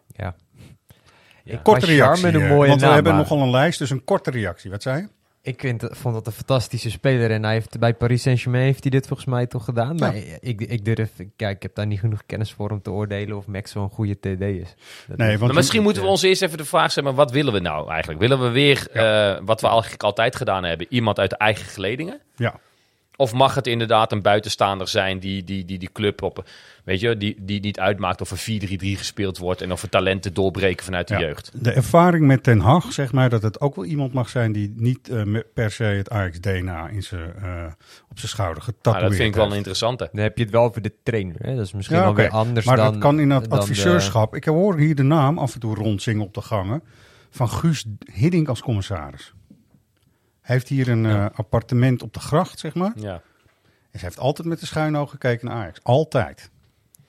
Ja. 0.07 0.35
Ja. 1.47 1.59
Korte 1.63 1.85
Maar 1.85 1.95
reactie. 1.95 2.27
een 2.27 2.41
eh, 2.41 2.49
mooie 2.49 2.67
want 2.67 2.79
we 2.79 2.85
naam, 2.85 2.95
hebben 2.95 3.13
maar- 3.13 3.21
nogal 3.21 3.41
een 3.41 3.49
lijst, 3.51 3.79
dus 3.79 3.89
een 3.89 4.03
korte 4.03 4.31
reactie. 4.31 4.71
Wat 4.71 4.81
zei 4.81 4.97
je? 5.01 5.07
Ik 5.41 5.59
vind, 5.59 5.87
vond 5.91 6.13
dat 6.13 6.27
een 6.27 6.31
fantastische 6.33 6.89
speler. 6.89 7.31
En 7.31 7.43
hij 7.43 7.53
heeft 7.53 7.79
bij 7.79 7.93
Paris 7.93 8.21
Saint-Germain 8.21 8.63
heeft 8.63 8.81
hij 8.81 8.91
dit 8.91 9.07
volgens 9.07 9.27
mij 9.27 9.45
toch 9.47 9.63
gedaan. 9.65 9.95
Maar 9.95 10.15
ik, 10.39 10.61
ik 10.61 10.85
durf, 10.85 11.09
kijk, 11.35 11.55
ik 11.55 11.61
heb 11.61 11.75
daar 11.75 11.85
niet 11.87 11.99
genoeg 11.99 12.21
kennis 12.25 12.51
voor 12.53 12.69
om 12.69 12.81
te 12.81 12.91
oordelen 12.91 13.37
of 13.37 13.45
Max 13.47 13.73
wel 13.73 13.83
een 13.83 13.89
goede 13.89 14.15
TD 14.19 14.41
is. 14.41 14.75
Dat 15.07 15.17
Nee, 15.17 15.27
is- 15.31 15.33
want 15.33 15.45
Maar 15.45 15.53
misschien 15.53 15.83
moeten 15.83 16.01
we 16.01 16.07
ons 16.07 16.21
eerst 16.21 16.41
even 16.41 16.57
de 16.57 16.65
vraag 16.65 16.91
stellen, 16.91 17.09
maar 17.09 17.17
wat 17.25 17.31
willen 17.31 17.53
we 17.53 17.59
nou 17.59 17.89
eigenlijk? 17.89 18.19
Willen 18.19 18.41
we 18.41 18.49
weer, 18.49 18.87
eh, 18.91 19.39
wat 19.45 19.61
we 19.61 19.67
eigenlijk 19.67 20.03
altijd 20.03 20.35
gedaan 20.35 20.63
hebben, 20.63 20.87
iemand 20.89 21.19
uit 21.19 21.29
de 21.29 21.37
eigen 21.37 21.65
geledingen? 21.65 22.21
Ja, 22.35 22.55
Of 23.19 23.33
mag 23.33 23.55
het 23.55 23.67
inderdaad 23.67 24.11
een 24.11 24.21
buitenstaander 24.21 24.87
zijn 24.87 25.19
die 25.19 25.43
die, 25.43 25.65
die, 25.65 25.77
die 25.77 25.89
club 25.91 26.21
op, 26.21 26.49
weet 26.83 26.99
je, 26.99 27.17
die, 27.17 27.35
die 27.39 27.59
niet 27.59 27.79
uitmaakt 27.79 28.21
of 28.21 28.31
er 28.31 28.61
4-3-3 28.61 28.75
gespeeld 28.77 29.37
wordt 29.37 29.61
en 29.61 29.71
of 29.71 29.81
er 29.83 29.89
talenten 29.89 30.33
doorbreken 30.33 30.85
vanuit 30.85 31.07
de 31.07 31.13
Ja. 31.13 31.19
jeugd? 31.19 31.51
de 31.53 31.71
ervaring 31.71 32.25
met 32.27 32.43
Ten 32.43 32.59
Hag, 32.59 32.93
zeg 32.93 33.11
maar, 33.13 33.29
dat 33.29 33.41
het 33.41 33.61
ook 33.61 33.75
wel 33.75 33.85
iemand 33.85 34.13
mag 34.13 34.29
zijn 34.29 34.51
die 34.51 34.73
niet 34.75 35.09
eh, 35.09 35.21
per 35.53 35.71
se 35.71 35.83
het 35.83 36.09
Ajax-DNA 36.09 36.87
in 36.87 37.03
zijn, 37.03 37.33
eh, 37.35 37.63
op 38.09 38.17
zijn 38.19 38.29
schouder 38.31 38.63
Maar 38.63 38.73
getatoeëerd 38.75 39.07
dat 39.09 39.15
vind 39.15 39.29
ik 39.29 39.35
wel 39.35 39.49
een 39.51 39.57
interessante. 39.57 40.09
Dan 40.11 40.21
heb 40.23 40.37
je 40.37 40.43
het 40.43 40.51
wel 40.53 40.63
over 40.63 40.81
de 40.81 40.93
trainer. 41.03 41.35
Hè? 41.39 41.55
Dat 41.55 41.65
is 41.65 41.73
misschien 41.73 41.97
Ja, 41.97 42.03
wel 42.03 42.15
weer 42.15 42.29
anders 42.29 42.65
Maar 42.65 42.75
dan... 42.77 42.91
dat 42.91 43.01
kan 43.01 43.19
in 43.19 43.29
het 43.29 43.43
de- 43.43 43.49
adviseurschap. 43.49 44.35
Ik 44.35 44.45
hoor 44.45 44.77
hier 44.77 44.95
de 44.95 45.03
naam 45.03 45.37
af 45.37 45.53
en 45.53 45.59
toe 45.59 45.75
rondzingen 45.75 46.23
op 46.25 46.33
de 46.33 46.41
gangen 46.41 46.83
van 47.29 47.49
Guus 47.49 47.85
Hiddink 48.13 48.47
als 48.47 48.61
commissaris. 48.61 49.33
Hij 50.47 50.55
heeft 50.55 50.67
hier 50.67 50.87
een 50.89 51.03
Ja. 51.03 51.29
eh, 51.29 51.37
appartement 51.37 52.03
op 52.03 52.13
de 52.13 52.19
gracht, 52.19 52.59
zeg 52.59 52.73
maar. 52.75 52.91
Ja. 52.95 53.21
En 53.91 53.99
ze 53.99 54.05
heeft 54.05 54.19
altijd 54.19 54.47
met 54.47 54.59
de 54.59 54.65
schuine 54.65 54.97
oog 54.99 55.09
gekeken 55.09 55.47
naar 55.47 55.55
Ajax. 55.57 55.79
Altijd. 55.83 56.49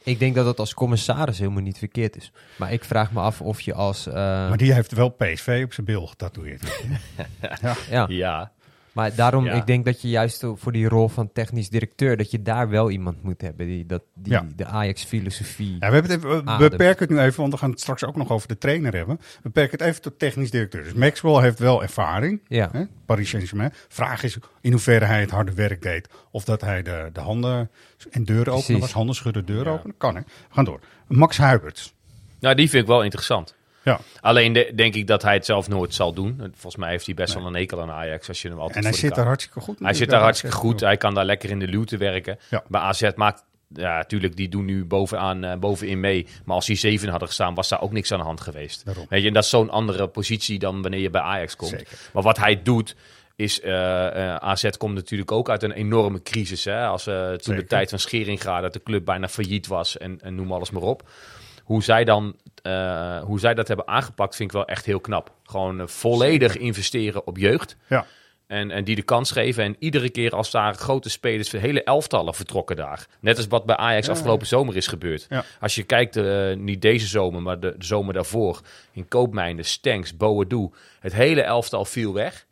Ik 0.03 0.19
denk 0.19 0.35
dat 0.35 0.45
dat 0.45 0.59
als 0.59 0.75
commissaris 0.75 1.39
helemaal 1.39 1.63
niet 1.63 1.79
verkeerd 1.79 2.17
is. 2.17 2.33
Maar 2.57 2.73
ik 2.73 2.85
vraag 2.85 3.13
me 3.13 3.21
af 3.21 3.41
of 3.41 3.61
je 3.61 3.75
als... 3.75 4.07
eh, 4.07 4.15
Maar 4.15 4.57
die 4.57 4.73
heeft 4.73 4.93
wel 4.93 5.09
PSV 5.09 5.63
op 5.65 5.73
zijn 5.73 5.87
bil 5.87 6.07
getatoeëerd. 6.07 6.83
ja. 7.91 8.07
ja. 8.09 8.53
Maar 8.99 9.15
daarom, 9.15 9.45
Ja. 9.45 9.53
ik 9.53 9.67
denk 9.67 9.85
dat 9.85 10.03
je 10.03 10.09
juist 10.09 10.45
voor 10.55 10.73
die 10.73 10.89
rol 10.89 11.09
van 11.09 11.33
technisch 11.33 11.69
directeur, 11.71 12.17
dat 12.17 12.31
je 12.31 12.43
daar 12.43 12.69
wel 12.69 12.91
iemand 12.91 13.23
moet 13.23 13.41
hebben 13.41 13.67
die, 13.67 13.87
dat, 13.87 14.03
die 14.15 14.33
Ja. 14.33 14.47
de 14.57 14.65
Ajax-filosofie... 14.65 15.73
Ja, 15.73 15.89
we, 15.89 15.95
hebben 15.95 16.03
het 16.11 16.25
even, 16.25 16.45
we 16.45 16.51
Adem. 16.51 16.69
beperken 16.71 17.07
het 17.07 17.17
nu 17.17 17.23
even, 17.25 17.41
want 17.41 17.53
we 17.53 17.59
gaan 17.59 17.71
het 17.71 17.81
straks 17.81 18.05
ook 18.05 18.17
nog 18.17 18.31
over 18.31 18.49
de 18.49 18.59
trainer 18.59 18.95
hebben. 18.95 19.17
We 19.17 19.41
beperken 19.43 19.79
het 19.79 19.87
even 19.89 20.03
tot 20.03 20.19
technisch 20.19 20.51
directeur. 20.51 20.83
Dus 20.83 20.93
Maxwell 20.93 21.41
heeft 21.43 21.59
wel 21.59 21.83
ervaring. 21.83 22.41
Ja. 22.49 22.69
Hè? 22.73 22.83
Paris 23.07 23.29
Saint-Germain. 23.29 23.73
Vraag 23.89 24.23
is 24.23 24.39
in 24.61 24.71
hoeverre 24.73 25.05
hij 25.05 25.21
het 25.21 25.31
harde 25.31 25.53
werk 25.55 25.83
deed. 25.83 26.09
Of 26.31 26.45
dat 26.45 26.61
hij 26.61 26.83
de, 26.83 27.11
de 27.13 27.21
handen 27.21 27.71
en 28.11 28.25
deuren 28.25 28.53
opende. 28.53 28.81
Was 28.81 28.93
handen 28.93 29.15
schudden, 29.15 29.45
deuren 29.45 29.73
openen. 29.73 29.97
Kan 29.97 30.15
hè. 30.15 30.21
We 30.21 30.27
gaan 30.55 30.65
door. 30.65 30.81
Max 31.07 31.37
Huiberts. 31.39 31.95
Nou, 32.41 32.55
die 32.55 32.69
vind 32.71 32.83
ik 32.83 32.89
wel 32.89 33.03
interessant. 33.05 33.55
Ja. 33.89 34.01
Alleen 34.21 34.53
de- 34.53 34.73
denk 34.75 34.95
ik 34.95 35.07
dat 35.07 35.23
hij 35.23 35.35
het 35.35 35.45
zelf 35.45 35.69
nooit 35.69 35.95
zal 35.95 36.13
doen. 36.13 36.37
Volgens 36.39 36.77
mij 36.77 36.91
heeft 36.91 37.07
hij 37.07 37.15
best 37.15 37.35
wel 37.35 37.47
een 37.47 37.55
hekel 37.55 37.81
aan 37.83 37.91
Ajax 37.91 38.29
als 38.29 38.43
je 38.43 38.49
hem 38.49 38.59
altijd 38.59 38.77
En 38.85 38.91
hij 38.91 38.99
zit 38.99 39.15
daar 39.15 39.27
hartstikke 39.27 39.61
goed. 39.61 39.79
Hij 39.79 39.95
zit 39.95 40.11
daar 40.11 40.21
hartstikke 40.21 40.57
goed. 40.57 40.81
Hij 40.81 40.97
kan 40.97 41.15
daar 41.15 41.25
lekker 41.25 41.51
in 41.51 41.59
de 41.59 41.67
luwte 41.69 41.97
werken. 41.97 42.39
Ja. 42.51 42.63
Bij 42.69 42.81
AZ 42.81 43.11
maakt... 43.17 43.45
Ja, 43.75 43.97
natuurlijk, 43.97 44.37
die 44.37 44.49
doen 44.49 44.65
nu 44.65 44.85
bovenaan, 44.85 45.45
eh, 45.45 45.57
bovenin 45.59 46.01
mee. 46.01 46.27
Maar 46.45 46.55
als 46.55 46.67
die 46.67 46.77
zeven 46.77 47.09
hadden 47.09 47.29
gestaan, 47.29 47.55
was 47.55 47.69
daar 47.69 47.81
ook 47.81 47.93
niks 47.93 48.13
aan 48.13 48.19
de 48.19 48.25
hand 48.25 48.41
geweest. 48.41 48.85
Daarom. 48.85 49.07
Weet 49.09 49.21
je, 49.23 49.29
en 49.29 49.35
dat 49.35 49.45
is 49.45 49.51
zo'n 49.51 49.71
andere 49.71 50.07
positie 50.09 50.59
dan 50.59 50.83
wanneer 50.83 51.01
je 51.01 51.11
bij 51.11 51.21
Ajax 51.21 51.57
komt. 51.57 51.71
Zeker. 51.71 51.99
Maar 52.13 52.23
wat 52.23 52.37
hij 52.39 52.63
doet, 52.63 52.97
is... 53.37 53.61
eh, 53.61 54.07
eh, 54.33 54.37
AZ 54.37 54.69
komt 54.77 54.95
natuurlijk 54.95 55.33
ook 55.33 55.51
uit 55.51 55.63
een 55.63 55.73
enorme 55.73 56.23
crisis. 56.23 56.65
Hè? 56.65 56.87
Als 56.87 57.07
eh, 57.07 57.29
toen 57.29 57.39
Zeker. 57.41 57.63
de 57.63 57.67
tijd 57.69 57.91
van 57.91 57.99
Scheringa, 57.99 58.61
dat 58.61 58.73
de 58.73 58.83
club 58.83 59.05
bijna 59.05 59.29
failliet 59.29 59.67
was 59.67 59.99
en, 59.99 60.19
en 60.23 60.35
noem 60.35 60.53
alles 60.53 60.71
maar 60.71 60.83
op. 60.83 61.09
Hoe 61.69 61.83
zij, 61.83 62.05
dan, 62.05 62.37
eh, 62.63 63.23
hoe 63.23 63.41
zij 63.41 63.55
dat 63.55 63.69
hebben 63.69 63.89
aangepakt, 63.89 64.37
vind 64.37 64.51
ik 64.51 64.57
wel 64.57 64.67
echt 64.67 64.85
heel 64.85 65.01
knap. 65.01 65.33
Gewoon 65.45 65.81
eh, 65.81 65.87
volledig 65.87 66.57
investeren 66.57 67.27
op 67.27 67.37
jeugd. 67.37 67.77
Ja. 67.87 68.07
En, 68.47 68.71
en 68.71 68.85
die 68.85 68.97
de 68.97 69.03
kans 69.03 69.31
geven. 69.31 69.65
En 69.65 69.77
iedere 69.79 70.11
keer 70.11 70.35
als 70.35 70.51
daar 70.51 70.75
grote 70.75 71.11
spelers, 71.11 71.51
hele 71.51 71.83
elftallen 71.83 72.35
vertrokken 72.35 72.77
daar. 72.77 73.07
Net 73.21 73.37
als 73.37 73.47
wat 73.47 73.67
bij 73.67 73.77
Ajax 73.77 74.09
afgelopen 74.09 74.47
zomer 74.47 74.77
is 74.77 74.87
gebeurd. 74.87 75.27
Ja. 75.29 75.45
Als 75.61 75.75
je 75.75 75.83
kijkt, 75.83 76.17
eh, 76.17 76.55
niet 76.57 76.83
deze 76.83 77.07
zomer, 77.07 77.43
maar 77.43 77.61
de, 77.61 77.75
de 77.79 77.85
zomer 77.85 78.15
daarvoor. 78.15 78.61
In 78.93 79.09
Koopmijnen, 79.09 79.65
Stenks, 79.65 80.17
Boadu. 80.17 80.71
Het 81.01 81.13
hele 81.13 81.43
elftal 81.43 81.85
viel 81.85 82.13
weg. 82.13 82.47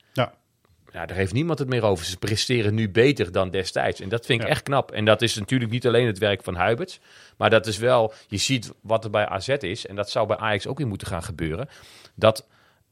Ja, 0.97 1.07
daar 1.07 1.17
heeft 1.17 1.33
niemand 1.33 1.59
het 1.59 1.69
meer 1.69 1.83
over. 1.83 2.05
Ze 2.07 2.17
presteren 2.17 2.75
nu 2.75 2.91
beter 2.91 3.33
dan 3.33 3.51
destijds. 3.51 4.01
En 4.01 4.09
dat 4.09 4.27
vind 4.27 4.41
ik 4.41 4.47
Ja. 4.47 4.53
echt 4.53 4.63
knap. 4.63 4.91
En 4.91 5.05
dat 5.05 5.23
is 5.23 5.35
natuurlijk 5.35 5.71
niet 5.71 5.87
alleen 5.87 6.07
het 6.07 6.19
werk 6.19 6.43
van 6.43 6.55
Huiberts. 6.55 7.01
Maar 7.37 7.51
dat 7.51 7.67
is 7.67 7.79
wel, 7.79 8.13
je 8.29 8.37
ziet 8.37 8.73
wat 8.81 9.05
er 9.05 9.11
bij 9.11 9.27
AZ 9.27 9.49
is. 9.49 9.87
En 9.87 9.97
dat 9.97 10.11
zou 10.11 10.27
bij 10.27 10.37
Ajax 10.37 10.67
ook 10.67 10.79
weer 10.79 10.87
moeten 10.87 11.07
gaan 11.07 11.23
gebeuren. 11.23 11.69
Dat 12.15 12.47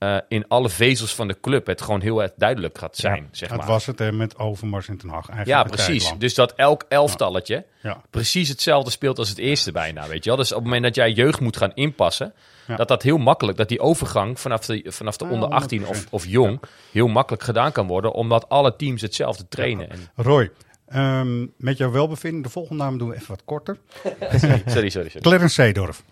eh, 0.05 0.17
in 0.29 0.45
alle 0.49 0.69
vezels 0.69 1.15
van 1.15 1.29
de 1.29 1.37
club 1.41 1.67
het 1.67 1.83
gewoon 1.83 2.01
heel 2.01 2.23
erg 2.23 2.33
duidelijk 2.37 2.79
gaat 2.79 2.97
zijn. 2.97 3.23
Ja, 3.23 3.29
zeg 3.31 3.49
dat 3.49 3.59
maar. 3.59 3.67
was 3.67 3.87
het 3.87 3.99
hè, 3.99 4.13
met 4.13 4.39
Overmars 4.39 4.89
en 4.89 4.97
Ten 4.97 5.09
Hag. 5.09 5.29
Eigenlijk 5.29 5.49
ja, 5.69 5.75
precies. 5.77 6.13
Dus 6.19 6.35
dat 6.35 6.53
elk 6.57 6.85
elftalletje 6.89 7.65
Ja. 7.83 8.03
precies 8.11 8.49
hetzelfde 8.49 8.91
speelt 8.91 9.19
als 9.19 9.29
het 9.29 9.39
eerste 9.39 9.73
bijna, 9.73 10.07
weet 10.07 10.25
je 10.25 10.31
wel. 10.31 10.39
Dus 10.39 10.51
op 10.51 10.57
het 10.57 10.65
moment 10.65 10.83
dat 10.83 10.95
jij 10.95 11.11
jeugd 11.13 11.41
moet 11.41 11.57
gaan 11.57 11.73
inpassen, 11.75 12.33
Ja. 12.67 12.77
dat 12.77 12.89
dat 12.89 13.03
heel 13.03 13.19
makkelijk, 13.19 13.59
dat 13.59 13.69
die 13.69 13.81
overgang 13.81 14.41
vanaf 14.41 14.67
de, 14.67 14.83
vanaf 14.87 15.17
de 15.17 15.25
onder 15.25 15.49
18 15.49 15.87
of, 15.87 16.05
100%. 16.05 16.09
of 16.11 16.27
jong, 16.27 16.61
heel 16.93 17.07
makkelijk 17.09 17.43
gedaan 17.43 17.73
kan 17.73 17.87
worden, 17.87 18.13
omdat 18.13 18.49
alle 18.49 18.77
teams 18.77 19.01
hetzelfde 19.03 19.49
trainen. 19.49 19.91
En, 19.91 19.99
Roy, 20.17 20.51
ehm, 20.87 21.47
met 21.57 21.77
jouw 21.79 21.91
welbevinden, 21.91 22.43
de 22.43 22.49
volgende 22.49 22.83
naam 22.83 22.99
doen 22.99 23.09
we 23.09 23.15
even 23.15 23.29
wat 23.29 23.43
korter. 23.45 23.79
sorry, 24.37 24.63
sorry, 24.67 24.89
sorry. 24.89 25.11
Clarence 25.21 25.55
Seedorf. 25.55 26.03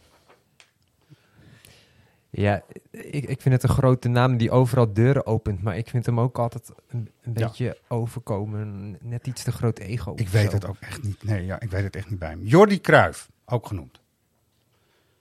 Ja, 2.34 2.62
ik, 2.90 3.24
ik 3.24 3.40
vind 3.40 3.54
het 3.54 3.62
een 3.62 3.68
grote 3.76 4.08
naam 4.08 4.36
die 4.36 4.50
overal 4.50 4.92
deuren 4.92 5.26
opent. 5.26 5.62
Maar 5.62 5.76
ik 5.76 5.88
vind 5.88 6.06
hem 6.06 6.20
ook 6.20 6.38
altijd 6.38 6.70
een, 6.88 7.10
een 7.22 7.32
Ja. 7.34 7.46
beetje 7.46 7.78
overkomen. 7.88 8.96
Net 9.02 9.26
iets 9.26 9.42
te 9.42 9.52
groot 9.52 9.78
ego. 9.78 10.12
Ik 10.16 10.28
weet 10.28 10.48
zo. 10.48 10.54
het 10.54 10.66
ook 10.66 10.76
echt 10.80 11.02
niet. 11.02 11.22
Nee, 11.24 11.44
ja, 11.44 11.60
ik 11.60 11.70
weet 11.70 11.82
het 11.82 11.96
echt 11.96 12.10
niet 12.10 12.18
bij 12.18 12.28
hem. 12.28 12.42
Jordi 12.42 12.80
Cruijff, 12.80 13.30
ook 13.46 13.66
genoemd. 13.66 14.00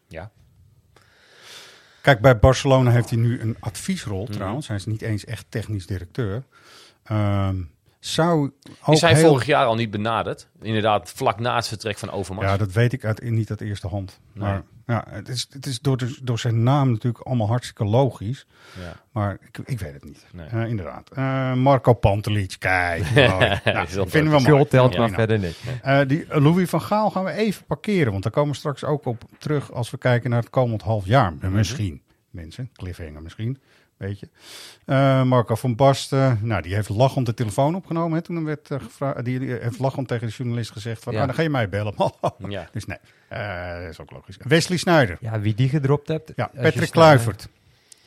Ja. 0.08 0.32
Kijk, 2.02 2.19
bij 2.21 2.39
Barcelona 2.39 2.91
heeft 2.91 3.10
hij 3.10 3.19
nu 3.19 3.41
een 3.41 3.56
adviesrol 3.60 4.24
Mhm. 4.24 4.32
trouwens. 4.32 4.67
Hij 4.67 4.76
is 4.76 4.86
niet 4.86 5.02
eens 5.02 5.26
echt 5.26 5.45
technisch 5.50 5.86
directeur. 5.88 6.43
Ehm, 7.04 7.62
zou 8.00 8.52
ook 8.86 8.95
Is 8.95 9.02
hij 9.02 9.13
heel- 9.15 9.28
vorig 9.30 9.45
jaar 9.45 9.65
al 9.65 9.76
niet 9.76 9.91
benaderd? 9.91 10.47
Inderdaad, 10.62 11.12
vlak 11.12 11.39
na 11.39 11.56
het 11.56 11.67
vertrek 11.67 11.97
van 11.97 12.12
Overmars. 12.12 12.47
Ja, 12.47 12.58
dat 12.58 12.71
weet 12.71 12.93
ik 12.93 13.06
uit, 13.06 13.21
niet 13.30 13.50
uit 13.50 13.62
eerste 13.62 13.88
hand. 13.88 14.19
Nee. 14.34 14.60
Ja, 14.92 15.06
het 15.10 15.28
is, 15.28 15.48
het 15.50 15.66
is 15.66 15.80
door, 15.80 15.98
de, 15.98 16.18
door 16.24 16.40
zijn 16.40 16.64
naam 16.64 16.92
natuurlijk 16.92 17.24
allemaal 17.26 17.48
hartstikke 17.48 17.86
logisch. 17.86 18.46
Ja. 18.80 18.96
Maar 19.12 19.38
ik, 19.42 19.58
ik 19.66 19.80
weet 19.80 19.94
het 19.94 20.04
niet. 20.04 20.26
Nee. 20.34 20.48
Eh, 20.48 20.68
inderdaad. 20.68 21.10
Eh, 21.10 21.54
Marco 21.54 21.94
Pantelic, 21.94 22.56
kijk. 22.60 23.10
nou, 23.16 23.58
vinden 24.10 24.34
we 24.34 24.40
Veel 24.40 24.56
mooi. 24.56 24.68
telt 24.68 24.94
Ja, 24.94 25.00
maar 25.00 25.10
nou. 25.10 25.14
verder 25.14 25.40
niet. 25.40 25.58
Eh, 25.82 26.00
die 26.08 26.26
Louis 26.30 26.70
van 26.70 26.82
Gaal 26.82 27.10
gaan 27.10 27.24
we 27.24 27.32
even 27.32 27.66
parkeren. 27.66 28.12
Want 28.12 28.24
daar 28.24 28.32
komen 28.32 28.52
we 28.52 28.58
straks 28.58 28.84
ook 28.84 29.06
op 29.06 29.24
terug 29.38 29.72
als 29.72 29.90
we 29.90 29.98
kijken 29.98 30.30
naar 30.30 30.40
het 30.40 30.50
komend 30.50 30.82
half 30.82 31.06
jaar. 31.06 31.34
Mhm. 31.34 31.52
Misschien, 31.52 32.02
mensen. 32.30 32.70
Cliffhanger 32.74 33.22
misschien. 33.22 33.58
Weet 34.02 34.20
je. 34.20 34.30
Eh, 34.86 35.24
Marco 35.24 35.56
van 35.56 35.76
Basten, 35.76 36.40
nou, 36.42 36.62
die 36.62 36.76
heeft 36.76 36.90
lachend 36.90 37.26
de 37.26 37.34
telefoon 37.34 37.76
opgenomen. 37.76 38.18
Hè, 38.18 38.24
toen 38.24 38.36
hem 38.36 38.46
werd 38.46 38.72
eh, 38.72 38.80
gevraagd. 38.80 39.26
Die, 39.26 39.40
die 39.40 39.50
heeft 39.54 39.80
lachend 39.80 40.08
tegen 40.08 40.28
de 40.28 40.34
journalist 40.34 40.72
gezegd: 40.72 41.04
van, 41.04 41.14
Ja. 41.14 41.20
ah, 41.20 41.26
dan 41.26 41.36
ga 41.36 41.42
je 41.42 41.50
mij 41.50 41.70
bellen. 41.70 41.94
Ja. 42.48 42.70
Dus 42.72 42.86
nee, 42.86 42.98
eh, 43.28 43.82
dat 43.82 43.90
is 43.90 44.00
ook 44.00 44.12
logisch. 44.12 44.38
Wesley 44.40 44.78
Sneijder. 44.78 45.18
Ja, 45.20 45.40
wie 45.40 45.54
die 45.54 45.70
gedropt 45.70 46.08
hebt. 46.08 46.32
Ja, 46.36 46.52
Patrick 46.62 46.92
Kluivert. 46.92 47.48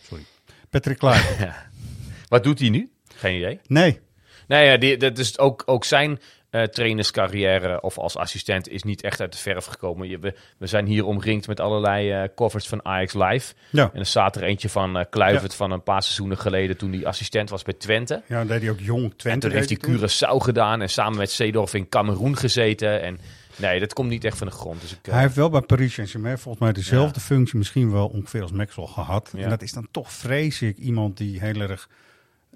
Sorry. 0.03 0.25
Patrick 0.71 0.99
Kluivert. 0.99 1.55
Wat 2.29 2.45
doet 2.45 2.59
hij 2.59 2.69
nu? 2.69 2.91
Geen 3.15 3.37
idee. 3.37 3.61
Nee. 3.67 4.01
Nee, 4.47 4.67
ja, 4.67 4.77
die, 4.77 4.97
dat 4.97 5.19
is 5.19 5.39
ook, 5.39 5.63
ook 5.67 5.85
zijn 5.85 6.21
eh, 6.55 6.63
trainerscarrière 6.63 7.81
of 7.81 7.99
als 7.99 8.17
assistent 8.17 8.69
is 8.69 8.83
niet 8.83 9.03
echt 9.03 9.21
uit 9.21 9.33
de 9.33 9.39
verf 9.39 9.65
gekomen. 9.65 10.09
Je, 10.09 10.19
we, 10.19 10.35
we 10.59 10.67
zijn 10.67 10.87
hier 10.87 11.05
omringd 11.05 11.47
met 11.47 11.61
allerlei 11.61 12.11
eh, 12.13 12.29
covers 12.35 12.69
van 12.69 12.85
Ajax 12.85 13.15
Live. 13.15 13.55
Ja. 13.71 13.91
En 13.93 13.99
er 14.01 14.07
staat 14.07 14.37
er 14.37 14.43
eentje 14.43 14.69
van 14.69 14.99
eh 14.99 15.05
Kluivert 15.11 15.55
van 15.55 15.71
een 15.71 15.83
paar 15.83 16.03
seizoenen 16.03 16.39
geleden 16.39 16.77
toen 16.77 16.93
hij 16.93 17.07
assistent 17.07 17.51
was 17.51 17.63
bij 17.63 17.75
Twente. 17.75 18.23
Ja, 18.29 18.39
dan 18.39 18.47
deed 18.47 18.61
hij 18.61 18.71
ook 18.71 18.81
jong 18.81 19.03
En 19.05 19.17
Twente. 19.17 19.47
toen 19.49 19.57
heeft 19.57 19.69
hij. 19.69 19.79
Curaçao 19.79 20.37
gedaan 20.37 20.81
en 20.81 20.89
samen 20.91 21.19
met 21.19 21.31
Seedorf 21.31 21.75
in 21.75 21.89
Cameroen 21.89 22.37
gezeten. 22.37 23.03
En 23.03 23.19
nee, 23.57 23.81
dat 23.81 23.93
komt 23.93 24.09
niet 24.09 24.25
echt 24.25 24.39
van 24.39 24.47
de 24.47 24.53
grond. 24.53 24.81
Dus 24.81 24.93
ik, 24.93 24.99
Hij 25.03 25.21
heeft 25.21 25.35
wel 25.35 25.51
bij 25.51 25.61
Paris 25.61 25.95
Saint-Germain 25.95 26.39
volgens 26.39 26.65
mij 26.65 26.73
dezelfde 26.73 27.21
functie, 27.21 27.59
misschien 27.59 27.93
wel 27.93 28.07
ongeveer 28.09 28.43
als 28.43 28.53
Maxwell 28.53 28.87
gehad. 28.87 29.33
En 29.37 29.49
dat 29.49 29.63
is 29.63 29.73
dan 29.73 29.89
toch 29.91 30.13
vrees 30.13 30.63
ik 30.63 30.77
iemand 30.77 31.17
die 31.17 31.41
heel 31.41 31.61
erg 31.61 31.89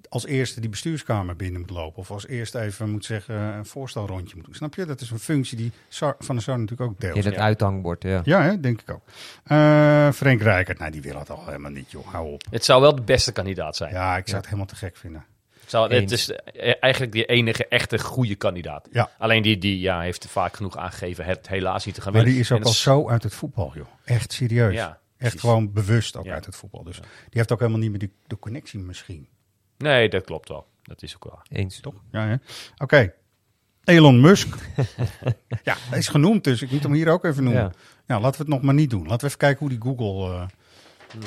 als 0.09 0.27
eerste 0.27 0.61
die 0.61 0.71
bestuurskamer 0.71 1.37
binnen 1.37 1.61
moet 1.61 1.71
lopen. 1.71 1.99
Of 1.99 2.11
als 2.11 2.27
eerste 2.27 2.61
even 2.61 2.91
moet 2.91 3.05
zeggen 3.05 3.35
een 3.35 3.67
voorstelrondje 3.67 4.37
moet 4.37 4.45
doen. 4.45 4.55
Snap 4.55 4.75
je? 4.75 4.85
Dat 4.87 5.01
is 5.01 5.11
een 5.11 5.19
functie 5.19 5.57
die 5.57 5.73
Sar, 5.89 6.15
Van 6.19 6.35
der 6.35 6.45
Sar 6.45 6.59
natuurlijk 6.59 6.91
ook 6.91 7.01
deelt. 7.01 7.17
Ja, 7.17 7.23
dat 7.23 7.35
Ja. 7.35 7.39
uithangbord, 7.41 8.03
ja. 8.03 8.21
Ja, 8.25 8.43
hè, 8.43 8.61
denk 8.61 8.81
ik 8.81 8.91
ook. 8.91 9.03
Eh 9.45 10.11
Frank 10.13 10.41
Rijkaard, 10.43 10.79
nou 10.79 10.91
die 10.91 11.03
wil 11.03 11.19
het 11.19 11.31
al 11.31 11.45
helemaal 11.47 11.71
niet, 11.71 11.91
joh. 11.91 12.07
Hou 12.07 12.33
op. 12.33 12.43
het 12.51 12.65
zou 12.65 12.81
wel 12.81 12.95
de 12.95 13.03
beste 13.03 13.33
kandidaat 13.33 13.77
zijn. 13.77 13.93
Ja, 13.93 14.17
ik 14.17 14.25
zou 14.27 14.37
het 14.37 14.45
helemaal 14.47 14.67
te 14.67 14.77
gek 14.77 14.97
vinden. 14.97 15.25
Het 15.61 15.71
zou, 15.71 15.95
het 15.95 16.11
is 16.11 16.31
eh, 16.31 16.75
eigenlijk 16.81 17.13
de 17.13 17.25
enige 17.25 17.67
echte 17.69 17.99
goede 17.99 18.35
kandidaat. 18.35 18.89
Ja. 18.93 19.11
Alleen 19.19 19.43
die, 19.43 19.59
die 19.59 19.79
ja, 19.81 20.01
heeft 20.01 20.27
vaak 20.27 20.57
genoeg 20.57 20.77
aangegeven 20.77 21.25
het 21.25 21.49
helaas 21.49 21.85
niet 21.87 21.95
te 21.95 22.01
gaan 22.01 22.13
Maar 22.13 22.23
winnen. 22.25 22.41
die 22.43 22.51
is 22.51 22.57
ook 22.59 22.65
al 22.65 22.71
dat 22.73 22.75
zo 22.75 23.09
uit 23.09 23.23
het 23.23 23.35
voetbal, 23.35 23.73
joh. 23.75 23.87
Echt 24.05 24.33
serieus. 24.33 24.75
Ja, 24.75 24.99
Echt 25.19 25.41
gewoon 25.41 25.73
bewust 25.73 26.17
ook 26.17 26.25
Ja. 26.25 26.33
uit 26.35 26.47
het 26.47 26.57
voetbal. 26.57 26.83
Dus 26.85 26.97
die 27.01 27.07
heeft 27.31 27.53
ook 27.53 27.59
helemaal 27.59 27.81
niet 27.81 27.91
meer 27.91 27.99
die, 27.99 28.13
de 28.27 28.39
connectie 28.39 28.79
misschien. 28.79 29.29
Nee, 29.79 30.09
dat 30.09 30.25
klopt 30.25 30.49
wel. 30.49 30.67
Dat 30.83 31.03
is 31.03 31.15
ook 31.15 31.25
waar. 31.33 31.43
Eens. 31.49 31.81
Toch? 31.81 31.95
Ja? 32.13 32.39
Oké. 32.79 33.13
Elon 33.85 34.21
Musk. 34.21 34.55
ja, 35.65 35.77
hij 35.91 35.99
is 35.99 36.09
genoemd, 36.09 36.45
dus 36.45 36.63
ik 36.63 36.71
moet 36.71 36.83
hem 36.83 36.93
hier 36.93 37.09
ook 37.09 37.25
even 37.25 37.45
noemen. 37.45 37.63
Ja. 37.63 37.71
Ja. 38.07 38.21
laten 38.21 38.37
we 38.41 38.45
het 38.47 38.55
nog 38.55 38.63
maar 38.63 38.75
niet 38.75 38.91
doen. 38.91 39.03
Laten 39.03 39.21
we 39.21 39.27
even 39.27 39.39
kijken 39.39 39.59
hoe 39.59 39.69
die 39.69 39.81
Google, 39.83 40.35
eh, 40.35 40.47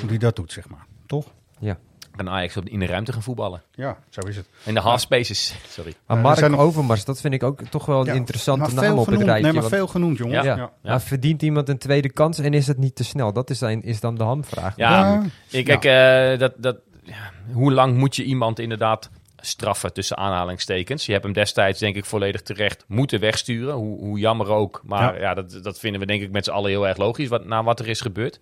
hoe 0.00 0.08
die 0.08 0.18
dat 0.18 0.36
doet, 0.36 0.52
zeg 0.52 0.68
maar. 0.68 0.86
Toch? 1.06 1.26
Ja. 1.58 1.78
Kan 2.16 2.28
Ajax 2.28 2.56
op- 2.56 2.68
in 2.68 2.78
de 2.78 2.86
ruimte 2.86 3.12
gaan 3.12 3.22
voetballen. 3.22 3.62
Ja, 3.72 3.98
zo 4.08 4.20
is 4.20 4.36
het. 4.36 4.48
In 4.64 4.74
de 4.74 4.80
half 4.80 5.00
spaces. 5.00 5.54
Sorry. 5.68 5.94
Maar 6.06 6.16
Mark 6.18 6.38
zijn 6.38 6.50
nog- 6.50 6.60
Overmars, 6.60 7.04
dat 7.04 7.20
vind 7.20 7.34
ik 7.34 7.42
ook 7.42 7.60
toch 7.62 7.86
wel 7.86 8.00
een 8.00 8.06
Ja, 8.06 8.12
interessante 8.12 8.74
naam 8.74 8.84
veel 8.84 8.92
op 8.92 8.96
het 8.98 9.04
genoemd. 9.04 9.24
rijtje. 9.24 9.42
Nee, 9.42 9.52
maar 9.52 9.62
want- 9.62 9.74
veel 9.74 9.86
genoemd, 9.86 10.18
jongen. 10.18 10.44
Ja. 10.44 10.56
ja. 10.56 10.72
Maar 10.82 11.00
verdient 11.00 11.42
iemand 11.42 11.68
een 11.68 11.78
tweede 11.78 12.10
kans 12.12 12.38
en 12.38 12.54
is 12.54 12.66
het 12.66 12.78
niet 12.78 12.94
te 12.94 13.04
snel? 13.04 13.32
Dat 13.32 13.50
is, 13.50 13.58
zijn, 13.58 13.82
is 13.82 14.00
dan 14.00 14.14
de 14.14 14.24
hamvraag. 14.24 14.76
Ja, 14.76 15.22
kijk, 15.50 15.84
eh, 15.84 16.38
dat, 16.38 16.52
dat, 16.56 16.76
ja, 17.02 17.30
hoe 17.52 17.72
lang 17.72 17.96
moet 17.96 18.16
je 18.16 18.24
iemand 18.24 18.58
inderdaad 18.58 19.10
straffen 19.36 19.92
tussen 19.92 20.16
aanhalingstekens? 20.16 21.06
Je 21.06 21.12
hebt 21.12 21.24
hem 21.24 21.32
destijds 21.32 21.78
denk 21.78 21.96
ik 21.96 22.04
volledig 22.04 22.42
terecht 22.42 22.84
moeten 22.88 23.20
wegsturen. 23.20 23.74
Hoe, 23.74 23.98
hoe 23.98 24.18
jammer 24.18 24.48
ook. 24.48 24.80
Maar 24.84 25.14
Ja. 25.14 25.20
ja, 25.20 25.34
dat, 25.34 25.58
dat 25.62 25.78
vinden 25.78 26.00
we 26.00 26.06
denk 26.06 26.22
ik 26.22 26.30
met 26.30 26.44
z'n 26.44 26.50
allen 26.50 26.70
heel 26.70 26.88
erg 26.88 26.96
logisch 26.96 27.28
wat, 27.28 27.44
na 27.44 27.62
wat 27.62 27.80
er 27.80 27.88
is 27.88 28.00
gebeurd. 28.00 28.40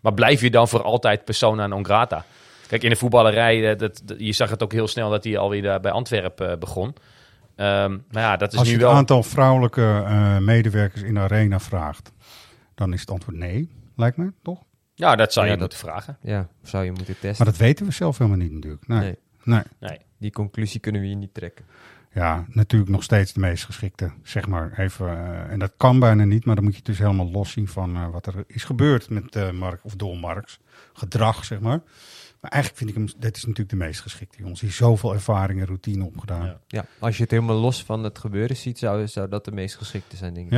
Maar 0.00 0.14
blijf 0.14 0.40
je 0.40 0.50
dan 0.50 0.68
voor 0.68 0.82
altijd 0.82 1.24
persona 1.24 1.66
non 1.66 1.84
grata? 1.84 2.24
Kijk, 2.68 2.82
in 2.82 2.90
de 2.90 2.96
voetballerij, 2.96 3.70
eh, 3.70 3.78
dat, 3.78 4.00
dat- 4.04 4.16
je 4.20 4.32
zag 4.32 4.50
het 4.50 4.62
ook 4.62 4.72
heel 4.72 4.88
snel 4.88 5.10
dat 5.10 5.24
hij 5.24 5.38
alweer 5.38 5.62
daar 5.62 5.80
bij 5.80 5.90
Antwerpen 5.92 6.50
eh, 6.50 6.58
begon. 6.58 6.94
Ehm, 7.56 7.90
maar 8.10 8.22
ja, 8.22 8.36
dat 8.36 8.52
is 8.52 8.58
Als 8.58 8.68
je 8.68 8.74
nu 8.74 8.78
het 8.80 8.88
wel... 8.88 8.96
aantal 8.98 9.22
vrouwelijke 9.22 10.02
eh, 10.06 10.38
medewerkers 10.38 11.02
in 11.02 11.14
de 11.14 11.20
arena 11.20 11.60
vraagt, 11.60 12.12
dan 12.74 12.92
is 12.92 13.00
het 13.00 13.10
antwoord 13.10 13.36
nee, 13.36 13.70
lijkt 13.96 14.16
me, 14.16 14.32
toch? 14.42 14.58
Ja, 14.98 15.16
dat 15.16 15.32
zou 15.32 15.46
Ja, 15.46 15.52
je 15.52 15.58
dat- 15.58 15.68
moeten 15.70 15.88
vragen. 15.88 16.18
Ja, 16.22 16.48
zou 16.62 16.84
je 16.84 16.90
moeten 16.92 17.14
testen. 17.18 17.34
Maar 17.44 17.46
dat 17.46 17.56
weten 17.56 17.86
we 17.86 17.92
zelf 17.92 18.18
helemaal 18.18 18.38
niet 18.38 18.52
natuurlijk. 18.52 18.86
Nee. 18.88 19.00
Nee. 19.00 19.16
nee. 19.44 19.62
Nee. 19.80 19.98
Die 20.18 20.30
conclusie 20.30 20.80
kunnen 20.80 21.00
we 21.00 21.06
hier 21.06 21.16
niet 21.16 21.34
trekken. 21.34 21.64
Ja, 22.12 22.44
natuurlijk 22.48 22.90
nog 22.90 23.02
steeds 23.02 23.32
de 23.32 23.40
meest 23.40 23.64
geschikte, 23.64 24.10
zeg 24.22 24.46
maar. 24.46 24.78
Even, 24.78 25.06
eh, 25.08 25.52
en 25.52 25.58
dat 25.58 25.72
kan 25.76 25.98
bijna 25.98 26.24
niet, 26.24 26.44
maar 26.44 26.54
dan 26.54 26.64
moet 26.64 26.72
je 26.72 26.78
het 26.78 26.86
dus 26.88 26.98
helemaal 26.98 27.30
los 27.30 27.50
zien 27.50 27.68
van 27.68 27.96
eh, 27.96 28.08
wat 28.10 28.26
er 28.26 28.44
is 28.46 28.64
gebeurd 28.64 29.10
met 29.10 29.36
eh 29.36 29.50
Mark, 29.50 29.80
of 29.84 29.94
door 29.96 30.16
Marks 30.18 30.58
gedrag, 30.92 31.44
zeg 31.44 31.60
maar. 31.60 31.80
Maar 32.40 32.50
eigenlijk 32.50 32.76
vind 32.82 32.90
ik 32.90 32.96
hem, 32.96 33.20
dit 33.20 33.36
is 33.36 33.42
natuurlijk 33.42 33.70
de 33.70 33.76
meest 33.84 34.00
geschikte 34.00 34.38
jongens. 34.38 34.60
Die 34.60 34.70
zoveel 34.70 35.12
ervaring 35.14 35.60
en 35.60 35.66
routine 35.66 36.04
opgedaan. 36.04 36.44
Ja. 36.44 36.46
Ja. 36.46 36.58
Ja, 36.66 36.84
als 36.98 37.16
je 37.16 37.22
het 37.22 37.30
helemaal 37.30 37.56
los 37.56 37.84
van 37.84 38.04
het 38.04 38.18
gebeuren 38.18 38.56
ziet, 38.56 38.78
zou, 38.78 39.08
zou 39.08 39.28
dat 39.28 39.44
de 39.44 39.52
meest 39.52 39.76
geschikte 39.76 40.16
zijn, 40.16 40.34
denk 40.34 40.46
ik. 40.46 40.52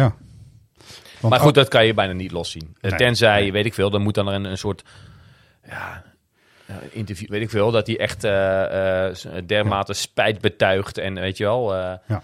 Want 1.21 1.33
Maar 1.35 1.43
goed, 1.43 1.55
dat 1.55 1.69
kan 1.69 1.87
je 1.87 1.95
bijna 1.95 2.13
niet 2.13 2.33
loszien. 2.33 2.77
Eh, 2.81 2.91
Nee, 2.91 2.99
Tenzij, 2.99 3.41
nee. 3.41 3.53
weet 3.53 3.67
ik 3.67 3.75
veel, 3.75 3.91
dan 3.91 4.03
moet 4.03 4.15
dan 4.15 4.29
er 4.29 4.35
een, 4.35 4.45
een 4.45 4.59
soort 4.59 4.83
ja, 5.69 6.03
interview, 6.91 7.29
weet 7.29 7.43
ik 7.43 7.51
veel, 7.51 7.71
dat 7.71 7.87
hij 7.87 7.99
echt 7.99 8.25
eh, 8.25 9.09
eh, 9.09 9.17
dermate 9.47 9.93
spijt 9.93 10.41
betuigt 10.41 10.99
en 10.99 11.15
weet 11.15 11.37
je 11.37 11.45
wel. 11.45 11.75
eh, 11.75 12.17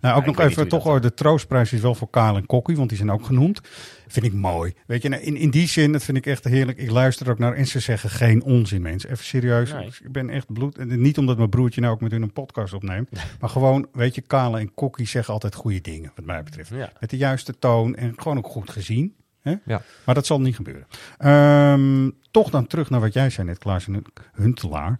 Nou, 0.00 0.16
ook 0.16 0.26
nog 0.26 0.40
even, 0.40 0.68
toch 0.68 1.00
de 1.00 1.14
troostprijs 1.14 1.72
is 1.72 1.80
wel 1.80 1.94
voor 1.94 2.10
Kaal 2.10 2.36
en 2.36 2.46
Kokkie, 2.46 2.76
want 2.76 2.88
die 2.88 2.98
zijn 2.98 3.10
ook 3.10 3.24
genoemd. 3.26 3.60
Vind 4.08 4.26
ik 4.26 4.32
mooi. 4.32 4.74
Weet 4.86 5.02
je, 5.02 5.08
nou, 5.08 5.22
in, 5.22 5.36
in 5.36 5.50
die 5.50 5.68
zin, 5.68 5.92
dat 5.92 6.02
vind 6.02 6.16
ik 6.16 6.26
echt 6.26 6.44
heerlijk. 6.44 6.78
Ik 6.78 6.90
luister 6.90 7.30
ook 7.30 7.38
naar 7.38 7.54
en 7.54 7.66
ze 7.66 7.80
zeggen 7.80 8.10
geen 8.10 8.42
onzin, 8.42 8.82
mensen. 8.82 9.10
Even 9.10 9.24
serieus. 9.24 9.72
Nee. 9.72 9.86
Ik 9.86 10.12
ben 10.12 10.30
echt 10.30 10.52
bloed. 10.52 10.78
en 10.78 11.00
Niet 11.00 11.18
omdat 11.18 11.36
mijn 11.36 11.48
broertje 11.50 11.80
nou 11.80 11.92
ook 11.94 12.00
met 12.00 12.10
hun 12.12 12.22
een 12.22 12.32
podcast 12.32 12.72
opneemt. 12.72 13.10
maar 13.40 13.50
gewoon, 13.50 13.88
weet 13.92 14.14
je, 14.14 14.20
Kale 14.20 14.58
en 14.58 14.74
Kokkie 14.74 15.06
zeggen 15.06 15.32
altijd 15.34 15.54
goede 15.54 15.80
dingen, 15.80 16.12
wat 16.16 16.24
mij 16.24 16.42
betreft. 16.42 16.70
ja. 16.70 16.92
Met 17.00 17.10
de 17.10 17.16
juiste 17.16 17.58
toon 17.58 17.94
en 17.96 18.12
gewoon 18.16 18.38
ook 18.38 18.46
goed 18.48 18.70
gezien. 18.70 19.14
Hè? 19.40 19.54
Ja. 19.64 19.82
Maar 20.04 20.14
dat 20.14 20.26
zal 20.26 20.40
niet 20.40 20.56
gebeuren. 20.56 20.86
Ehm, 21.18 22.10
toch 22.42 22.50
dan 22.50 22.66
terug 22.66 22.90
naar 22.90 23.00
wat 23.00 23.12
jij 23.12 23.30
zei 23.30 23.46
net, 23.46 23.58
Klaas 23.58 23.86
en 23.86 24.02
Huntelaar. 24.34 24.96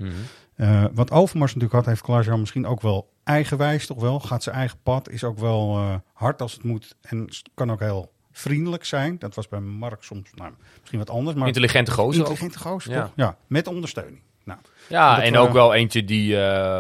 Eh, 0.55 0.85
wat 0.95 1.11
Overmars 1.11 1.55
natuurlijk 1.55 1.73
had, 1.85 1.87
heeft 1.95 2.03
Klaas-Jan 2.07 2.41
misschien 2.41 2.67
ook 2.67 2.81
wel 2.81 3.13
eigenwijs, 3.25 3.87
toch 3.87 4.01
wel? 4.01 4.21
Gaat 4.21 4.43
zijn 4.43 4.57
eigen 4.57 4.79
pad, 4.83 5.09
is 5.11 5.25
ook 5.25 5.39
wel 5.39 5.77
eh, 5.77 5.95
hard 6.13 6.43
als 6.43 6.53
het 6.53 6.63
moet 6.63 6.97
en 7.01 7.29
kan 7.55 7.71
ook 7.73 7.81
heel 7.81 8.13
vriendelijk 8.33 8.85
zijn. 8.85 9.19
Dat 9.19 9.35
was 9.35 9.49
bij 9.49 9.61
Mark 9.61 10.03
soms 10.03 10.31
nou, 10.35 10.53
misschien 10.79 10.99
wat 10.99 11.11
anders, 11.11 11.37
maar 11.37 11.47
Intelligente 11.47 11.91
gozer 11.91 12.19
intelligente 12.21 12.59
gozer, 12.59 13.11
Ja. 13.17 13.37
met 13.47 13.67
ondersteuning. 13.67 14.21
Nou, 14.45 14.59
Ja, 14.89 15.23
en 15.23 15.33
we- 15.33 15.39
ook 15.39 15.53
wel 15.53 15.75
eentje 15.75 16.05
die, 16.05 16.37
eh, 16.37 16.77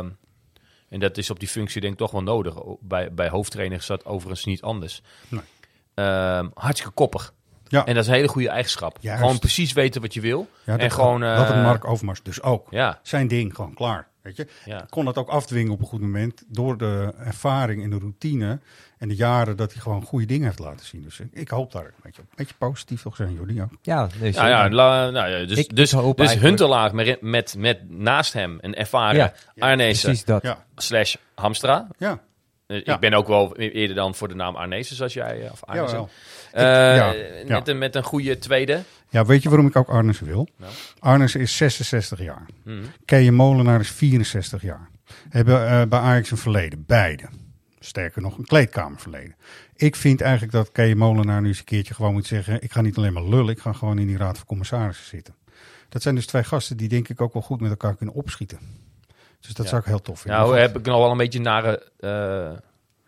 en 0.88 1.00
dat 1.00 1.16
is 1.18 1.30
op 1.30 1.38
die 1.38 1.48
functie 1.48 1.80
denk 1.80 1.92
ik 1.92 1.98
toch 1.98 2.10
wel 2.10 2.22
nodig. 2.22 2.54
Bij, 2.80 3.12
bij 3.12 3.28
hoofdtrainers 3.28 3.80
is 3.80 3.86
dat 3.86 4.04
overigens 4.04 4.44
niet 4.44 4.62
anders. 4.62 5.02
Nee. 5.28 5.40
Ehm, 5.94 6.48
hartstikke 6.54 6.94
koppig. 6.94 7.34
Ja. 7.68 7.84
En 7.84 7.94
dat 7.94 8.02
is 8.02 8.08
een 8.08 8.14
hele 8.16 8.28
goede 8.28 8.48
eigenschap. 8.48 8.98
Juist. 9.00 9.20
Gewoon 9.20 9.38
precies 9.38 9.72
weten 9.72 10.00
wat 10.00 10.14
je 10.14 10.20
wil. 10.20 10.48
ja, 10.64 10.72
en 10.72 10.78
dat, 10.78 10.92
gewoon... 10.92 11.20
dat 11.20 11.36
had 11.36 11.50
eh, 11.50 11.62
Mark 11.62 11.84
Overmars 11.84 12.22
dus 12.22 12.42
ook. 12.42 12.66
Ja, 12.70 12.98
Zijn 13.02 13.28
ding, 13.28 13.54
gewoon 13.54 13.74
klaar. 13.74 14.08
Weet 14.22 14.36
je? 14.36 14.46
ja. 14.64 14.86
kon 14.90 15.04
dat 15.04 15.16
ook 15.18 15.28
afdwingen 15.28 15.72
op 15.72 15.80
een 15.80 15.86
goed 15.86 16.00
moment 16.00 16.42
door 16.46 16.78
de 16.78 17.12
ervaring 17.24 17.82
en 17.82 17.90
de 17.90 17.98
routine 17.98 18.58
en 18.98 19.08
de 19.08 19.14
jaren 19.14 19.56
dat 19.56 19.72
hij 19.72 19.82
gewoon 19.82 20.02
goede 20.02 20.26
dingen 20.26 20.46
heeft 20.46 20.58
laten 20.58 20.86
zien. 20.86 21.02
Dus 21.02 21.20
ik, 21.32 21.48
hoop 21.48 21.72
daar 21.72 21.84
een 21.84 21.92
beetje, 22.02 22.22
een 22.22 22.28
beetje 22.34 22.54
positief 22.58 23.02
toch 23.02 23.16
zijn, 23.16 23.32
jullie 23.32 23.62
ook. 23.62 23.70
Ja, 23.82 24.08
nee, 24.20 24.32
Ja, 24.32 24.48
ja, 24.48 24.70
la- 24.70 25.10
nou 25.10 25.28
ja, 25.28 25.46
dus, 25.46 25.58
Ik 25.58 25.76
dus, 25.76 25.92
hoop 25.92 26.16
dus 26.16 26.34
Huntelaar 26.34 26.94
met, 26.94 27.20
met, 27.20 27.54
met 27.58 27.90
naast 27.90 28.32
hem 28.32 28.58
een 28.60 28.74
ervaren 28.74 29.16
Ja, 29.16 29.32
Arnezen 29.58 30.04
Precies 30.04 30.24
dat. 30.24 30.42
Ja, 30.42 30.64
slash 30.76 31.14
Hamstra. 31.34 31.86
ja, 31.98 32.20
Ja. 32.66 32.94
Ik 32.94 33.00
ben 33.00 33.14
ook 33.14 33.26
wel 33.26 33.54
e- 33.56 33.68
eerder 33.68 33.96
dan 33.96 34.14
voor 34.14 34.28
de 34.28 34.34
naam 34.34 34.56
Arnezen, 34.56 34.96
zoals 34.96 35.12
jij, 35.12 35.44
eh, 35.44 35.52
of 35.52 35.64
Arnezen. 35.64 36.08
Eh, 36.52 36.64
ja, 36.64 37.14
Met. 37.46 37.68
Een, 37.68 37.78
met 37.78 37.94
een 37.94 38.02
goede 38.02 38.38
tweede. 38.38 38.82
Ja, 39.08 39.24
weet 39.24 39.42
je 39.42 39.48
waarom 39.48 39.66
ik 39.66 39.76
ook 39.76 39.88
Arnissen 39.88 40.26
wil? 40.26 40.48
Nou. 40.56 40.72
Arnissen 40.98 41.40
is 41.40 41.56
66 41.56 42.18
jaar. 42.18 42.46
Keje 43.04 43.32
Molenaar 43.32 43.80
is 43.80 43.90
64 43.90 44.62
jaar. 44.62 44.88
Hebben 45.28 45.68
eh, 45.68 45.82
bij 45.88 45.98
Ajax 45.98 46.30
een 46.30 46.36
verleden, 46.36 46.84
beide. 46.86 47.28
Sterker 47.78 48.22
nog, 48.22 48.38
een 48.38 48.46
kleedkamerverleden. 48.46 49.36
Ik 49.74 49.96
vind 49.96 50.20
eigenlijk 50.20 50.52
dat 50.52 50.72
Keje 50.72 50.96
Molenaar 50.96 51.40
nu 51.40 51.48
eens 51.48 51.58
een 51.58 51.64
keertje 51.64 51.94
gewoon 51.94 52.12
moet 52.12 52.26
zeggen... 52.26 52.62
ik 52.62 52.72
ga 52.72 52.80
niet 52.80 52.96
alleen 52.96 53.12
maar 53.12 53.24
lullen, 53.24 53.52
ik 53.52 53.58
ga 53.58 53.72
gewoon 53.72 53.98
in 53.98 54.06
die 54.06 54.16
raad 54.16 54.36
van 54.36 54.46
commissarissen 54.46 55.06
zitten. 55.06 55.34
Dat 55.88 56.02
zijn 56.02 56.14
dus 56.14 56.26
twee 56.26 56.44
gasten 56.44 56.76
die 56.76 56.88
denk 56.88 57.08
ik 57.08 57.20
ook 57.20 57.32
wel 57.32 57.42
goed 57.42 57.60
met 57.60 57.70
elkaar 57.70 57.96
kunnen 57.96 58.14
opschieten. 58.14 58.58
Dus 59.46 59.54
dat 59.54 59.64
Ja. 59.64 59.70
zou 59.70 59.82
ik 59.82 59.88
heel 59.88 60.02
tof 60.02 60.20
vinden. 60.20 60.40
Nou 60.40 60.52
Maar 60.52 60.60
heb 60.60 60.78
ik 60.78 60.86
nog 60.86 60.98
wel 60.98 61.10
een 61.10 61.16
beetje 61.16 61.40
nare 61.40 61.82
eh, 62.00 62.50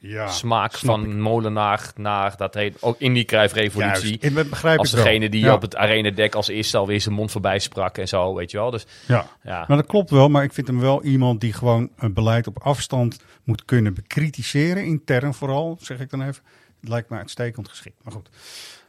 ja, 0.01 0.27
smaak 0.29 0.73
ik. 0.73 0.79
van 0.79 1.21
Molenaar 1.21 1.91
naar 1.97 2.37
dat 2.37 2.55
heet 2.55 2.83
ook 2.83 2.99
in 2.99 3.13
die 3.13 3.25
Cruijff-revolutie. 3.25 4.19
Juist, 4.21 4.39
ik 4.39 4.51
begrijp 4.51 4.79
Als 4.79 4.93
wel. 4.93 5.05
degene 5.05 5.29
die 5.29 5.45
ja. 5.45 5.55
op 5.55 5.63
het 5.63 5.77
arenadek 5.77 6.35
als 6.35 6.49
eerste 6.49 6.77
alweer 6.77 7.01
zijn 7.01 7.15
mond 7.15 7.31
voorbij 7.31 7.59
sprak 7.59 7.99
en 7.99 8.09
zo, 8.09 8.35
weet 8.35 8.51
je 8.51 8.57
wel. 8.59 8.71
Dus 8.71 8.87
Ja. 9.07 9.27
ja, 9.43 9.65
Nou, 9.67 9.81
dat 9.81 9.87
klopt 9.91 10.11
wel, 10.11 10.29
maar 10.29 10.43
ik 10.43 10.53
vind 10.53 10.67
hem 10.67 10.81
wel 10.81 11.03
iemand 11.03 11.41
die 11.41 11.53
gewoon 11.53 11.91
een 11.97 12.13
beleid 12.13 12.47
op 12.47 12.59
afstand 12.59 13.19
moet 13.45 13.65
kunnen 13.65 13.95
bekritiseren, 13.95 14.85
intern 14.85 15.35
vooral, 15.35 15.79
zeg 15.81 16.01
ik 16.01 16.11
dan 16.11 16.21
even. 16.23 16.43
Het 16.81 16.89
lijkt 16.89 17.09
me 17.11 17.17
uitstekend 17.17 17.69
geschikt, 17.69 17.97
maar 18.03 18.13
goed. 18.13 18.29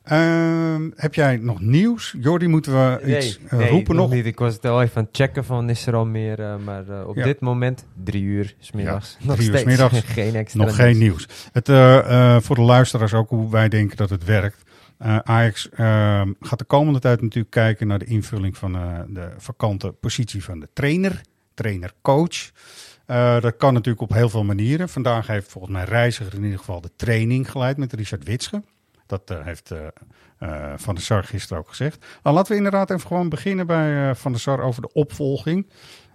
Ehm, 0.04 0.90
heb 0.96 1.14
jij 1.14 1.38
nog 1.38 1.62
nieuws? 1.62 2.16
Jordi, 2.20 2.48
moeten 2.48 2.72
we 2.74 3.18
iets 3.18 3.40
eh, 3.48 3.58
nee, 3.60 3.70
roepen 3.70 3.96
nog? 3.96 4.12
niet. 4.12 4.26
Ik 4.26 4.40
was 4.40 4.54
het 4.54 4.66
al 4.66 4.82
even 4.82 4.98
aan 4.98 5.04
het 5.04 5.16
checken 5.16 5.46
van 5.46 5.70
is 5.70 5.86
er 5.88 5.96
al 5.96 6.06
meer, 6.06 6.40
eh, 6.40 6.56
maar 6.66 6.90
eh, 6.90 7.08
op 7.08 7.16
Ja. 7.16 7.24
dit 7.24 7.40
moment 7.40 7.86
drie 8.04 8.24
uur 8.24 8.56
smiddags. 8.60 9.18
Ja, 9.20 9.26
nog 9.26 9.36
drie 9.36 9.50
uur 9.50 9.58
steeds 9.58 9.76
smiddags. 9.76 10.00
geen 10.14 10.36
extra 10.36 10.64
Nog 10.64 10.76
geen 10.76 10.98
nieuws. 10.98 11.28
Het, 11.52 11.68
voor 12.46 12.56
de 12.56 12.62
luisteraars 12.62 13.14
ook 13.14 13.30
hoe 13.30 13.52
wij 13.52 13.70
denken 13.70 13.98
dat 13.98 14.10
het 14.10 14.24
werkt. 14.24 14.64
Ajax 15.24 15.70
eh, 15.70 16.22
gaat 16.40 16.60
de 16.60 16.66
komende 16.66 17.00
tijd 17.00 17.22
natuurlijk 17.22 17.54
kijken 17.54 17.88
naar 17.88 18.00
de 18.00 18.06
invulling 18.06 18.58
van 18.58 18.72
de 19.10 19.30
vakante 19.38 19.92
positie 19.92 20.44
van 20.44 20.60
de 20.60 20.70
trainer, 20.74 21.22
trainer-coach. 21.54 22.52
Dat 23.42 23.58
kan 23.58 23.74
natuurlijk 23.74 24.02
op 24.02 24.14
heel 24.14 24.30
veel 24.30 24.44
manieren. 24.44 24.90
Vandaag 24.90 25.28
heeft 25.28 25.52
volgens 25.52 25.74
mij 25.74 25.84
Reiziger 25.84 26.34
in 26.34 26.44
ieder 26.44 26.60
geval 26.60 26.82
de 26.82 26.92
training 26.96 27.52
geleid 27.52 27.78
met 27.78 27.94
Richard 27.94 28.24
Witsche. 28.24 28.64
Dat 29.10 29.30
eh, 29.30 29.44
heeft 29.44 29.72
eh, 29.72 29.88
eh, 30.38 30.74
Van 30.78 30.96
der 30.96 31.04
Sar 31.04 31.24
gisteren 31.24 31.58
ook 31.64 31.70
gezegd. 31.70 32.06
Nou, 32.24 32.36
laten 32.36 32.52
we 32.52 32.58
inderdaad 32.58 32.90
even 32.92 33.08
gewoon 33.08 33.30
beginnen 33.30 33.68
bij 33.68 34.10
eh, 34.10 34.16
Van 34.16 34.32
der 34.32 34.42
Sar 34.42 34.60
over 34.62 34.82
de 34.82 34.94
opvolging. 34.94 35.70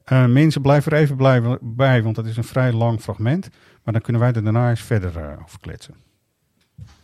Eh, 0.04 0.26
mensen 0.26 0.62
blijven 0.62 0.92
er 0.92 0.98
even 0.98 1.16
blijven 1.16 1.59
bij, 1.62 2.02
want 2.02 2.16
dat 2.16 2.26
is 2.26 2.37
een 2.37 2.44
vrij 2.44 2.72
lang 2.72 3.00
fragment. 3.00 3.48
Maar 3.83 3.92
dan 3.92 4.02
kunnen 4.02 4.22
wij 4.22 4.33
er 4.33 4.42
daarna 4.44 4.70
eens 4.70 4.80
verder 4.83 5.38
over 5.44 5.61
kletsen. 5.61 5.94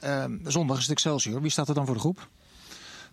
Ehm, 0.01 0.37
zondag 0.45 0.77
is 0.77 0.83
het 0.83 0.93
Excelsior. 0.93 1.41
Wie 1.41 1.51
staat 1.51 1.69
er 1.69 1.75
dan 1.75 1.85
voor 1.87 1.95
de 1.95 2.01
groep? 2.01 2.29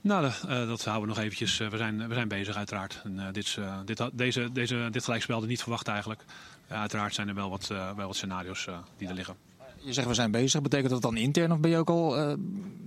Nou, 0.01 0.25
eh, 0.25 0.31
dat 0.67 0.83
houden 0.85 1.07
we 1.09 1.15
nog 1.15 1.23
eventjes. 1.23 1.59
eh, 1.59 1.67
we, 1.67 1.77
zijn, 1.77 2.07
we 2.07 2.13
zijn 2.13 2.27
bezig 2.27 2.55
uiteraard. 2.55 3.01
En, 3.03 3.19
eh, 3.19 3.25
dit, 3.31 3.43
is, 3.43 3.57
eh, 3.57 3.77
dit, 3.85 4.09
deze, 4.13 4.51
deze, 4.51 4.87
dit 4.91 5.03
gelijkspel 5.03 5.33
hadden 5.33 5.43
we 5.43 5.47
niet 5.55 5.61
verwacht 5.61 5.87
eigenlijk. 5.87 6.23
Ja, 6.69 6.75
uiteraard 6.79 7.13
zijn 7.13 7.27
er 7.27 7.35
wel 7.35 7.49
wat, 7.49 7.69
eh, 7.71 7.95
wel 7.95 8.07
wat 8.07 8.15
scenario's 8.15 8.67
eh, 8.67 8.77
die 8.97 9.07
er 9.07 9.13
liggen. 9.13 9.35
Je 9.81 9.93
zegt 9.93 10.07
we 10.07 10.13
zijn 10.13 10.31
bezig. 10.31 10.61
Betekent 10.61 10.89
dat 10.89 11.01
dan 11.01 11.17
intern 11.17 11.51
of 11.51 11.59
ben 11.59 11.71
je 11.71 11.77
ook 11.77 11.89
al 11.89 12.17
eh, 12.17 12.33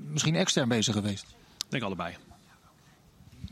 misschien 0.06 0.34
extern 0.36 0.68
bezig 0.68 0.94
geweest? 0.94 1.22
Ik 1.58 1.70
denk 1.70 1.82
allebei. 1.82 2.16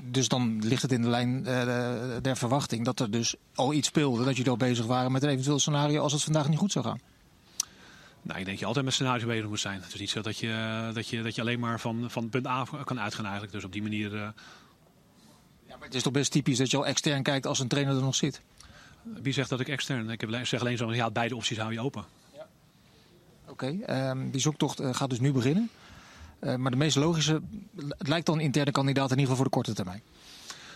Dus 0.02 0.28
dan 0.28 0.58
ligt 0.64 0.82
het 0.82 0.92
in 0.92 1.02
de 1.02 1.08
lijn 1.08 1.46
eh, 1.46 2.16
der 2.22 2.36
verwachting 2.36 2.84
dat 2.84 3.00
er 3.00 3.10
dus 3.10 3.34
al 3.54 3.72
iets 3.72 3.88
speelde. 3.88 4.24
Dat 4.24 4.36
jullie 4.36 4.50
al 4.50 4.56
bezig 4.56 4.86
waren 4.86 5.12
met 5.12 5.22
een 5.22 5.28
eventueel 5.28 5.58
scenario 5.58 6.02
als 6.02 6.12
het 6.12 6.22
vandaag 6.22 6.48
niet 6.48 6.58
goed 6.58 6.72
zou 6.72 6.84
gaan. 6.84 7.00
Nou, 8.22 8.38
ik 8.40 8.44
denk 8.46 8.46
dat 8.46 8.58
je 8.58 8.64
altijd 8.66 8.84
met 8.84 8.94
scenario's 8.94 9.24
bezig 9.26 9.48
moet 9.48 9.60
zijn. 9.60 9.82
Het 9.82 9.94
is 9.94 10.00
niet 10.00 10.10
zo 10.10 10.20
dat 10.20 10.38
je, 10.38 10.50
eh, 10.88 10.94
dat 10.94 11.08
je, 11.08 11.22
dat 11.22 11.34
je 11.34 11.40
alleen 11.40 11.60
maar 11.60 11.80
van, 11.80 12.10
van 12.10 12.28
punt 12.28 12.46
A 12.46 12.66
kan 12.84 13.00
uitgaan 13.00 13.24
eigenlijk. 13.24 13.52
Dus 13.54 13.64
op 13.64 13.72
die 13.72 13.82
manier... 13.82 14.14
eh, 14.14 14.20
Ja, 15.68 15.76
maar 15.76 15.86
het 15.86 15.94
is 15.94 16.02
toch 16.02 16.12
best 16.12 16.30
typisch 16.32 16.58
dat 16.58 16.70
je 16.70 16.76
al 16.76 16.86
extern 16.86 17.22
kijkt 17.22 17.46
als 17.46 17.58
een 17.58 17.68
trainer 17.68 17.96
er 17.96 18.02
nog 18.02 18.14
zit. 18.14 18.40
wie 19.22 19.32
zegt 19.32 19.48
dat 19.48 19.60
ik 19.60 19.68
extern? 19.68 20.10
Ik 20.10 20.20
heb- 20.20 20.46
zeg 20.46 20.60
alleen 20.60 20.76
zo, 20.76 20.94
ja, 20.94 21.10
beide 21.10 21.36
opties 21.36 21.58
hou 21.58 21.72
je 21.72 21.80
open. 21.80 22.04
Oké, 23.50 23.76
ehm, 23.86 24.30
die 24.30 24.40
zoektocht 24.40 24.80
eh, 24.80 24.94
gaat 24.94 25.10
dus 25.10 25.20
nu 25.20 25.32
beginnen. 25.32 25.70
Eh, 26.38 26.54
maar 26.54 26.70
de 26.70 26.76
meest 26.76 26.96
logische, 26.96 27.40
het 27.98 28.08
lijkt 28.08 28.26
dan 28.26 28.34
een 28.38 28.44
interne 28.44 28.70
kandidaat 28.70 29.10
in 29.10 29.18
ieder 29.18 29.20
geval 29.30 29.36
voor 29.36 29.44
de 29.44 29.50
korte 29.50 29.72
termijn. 29.74 30.02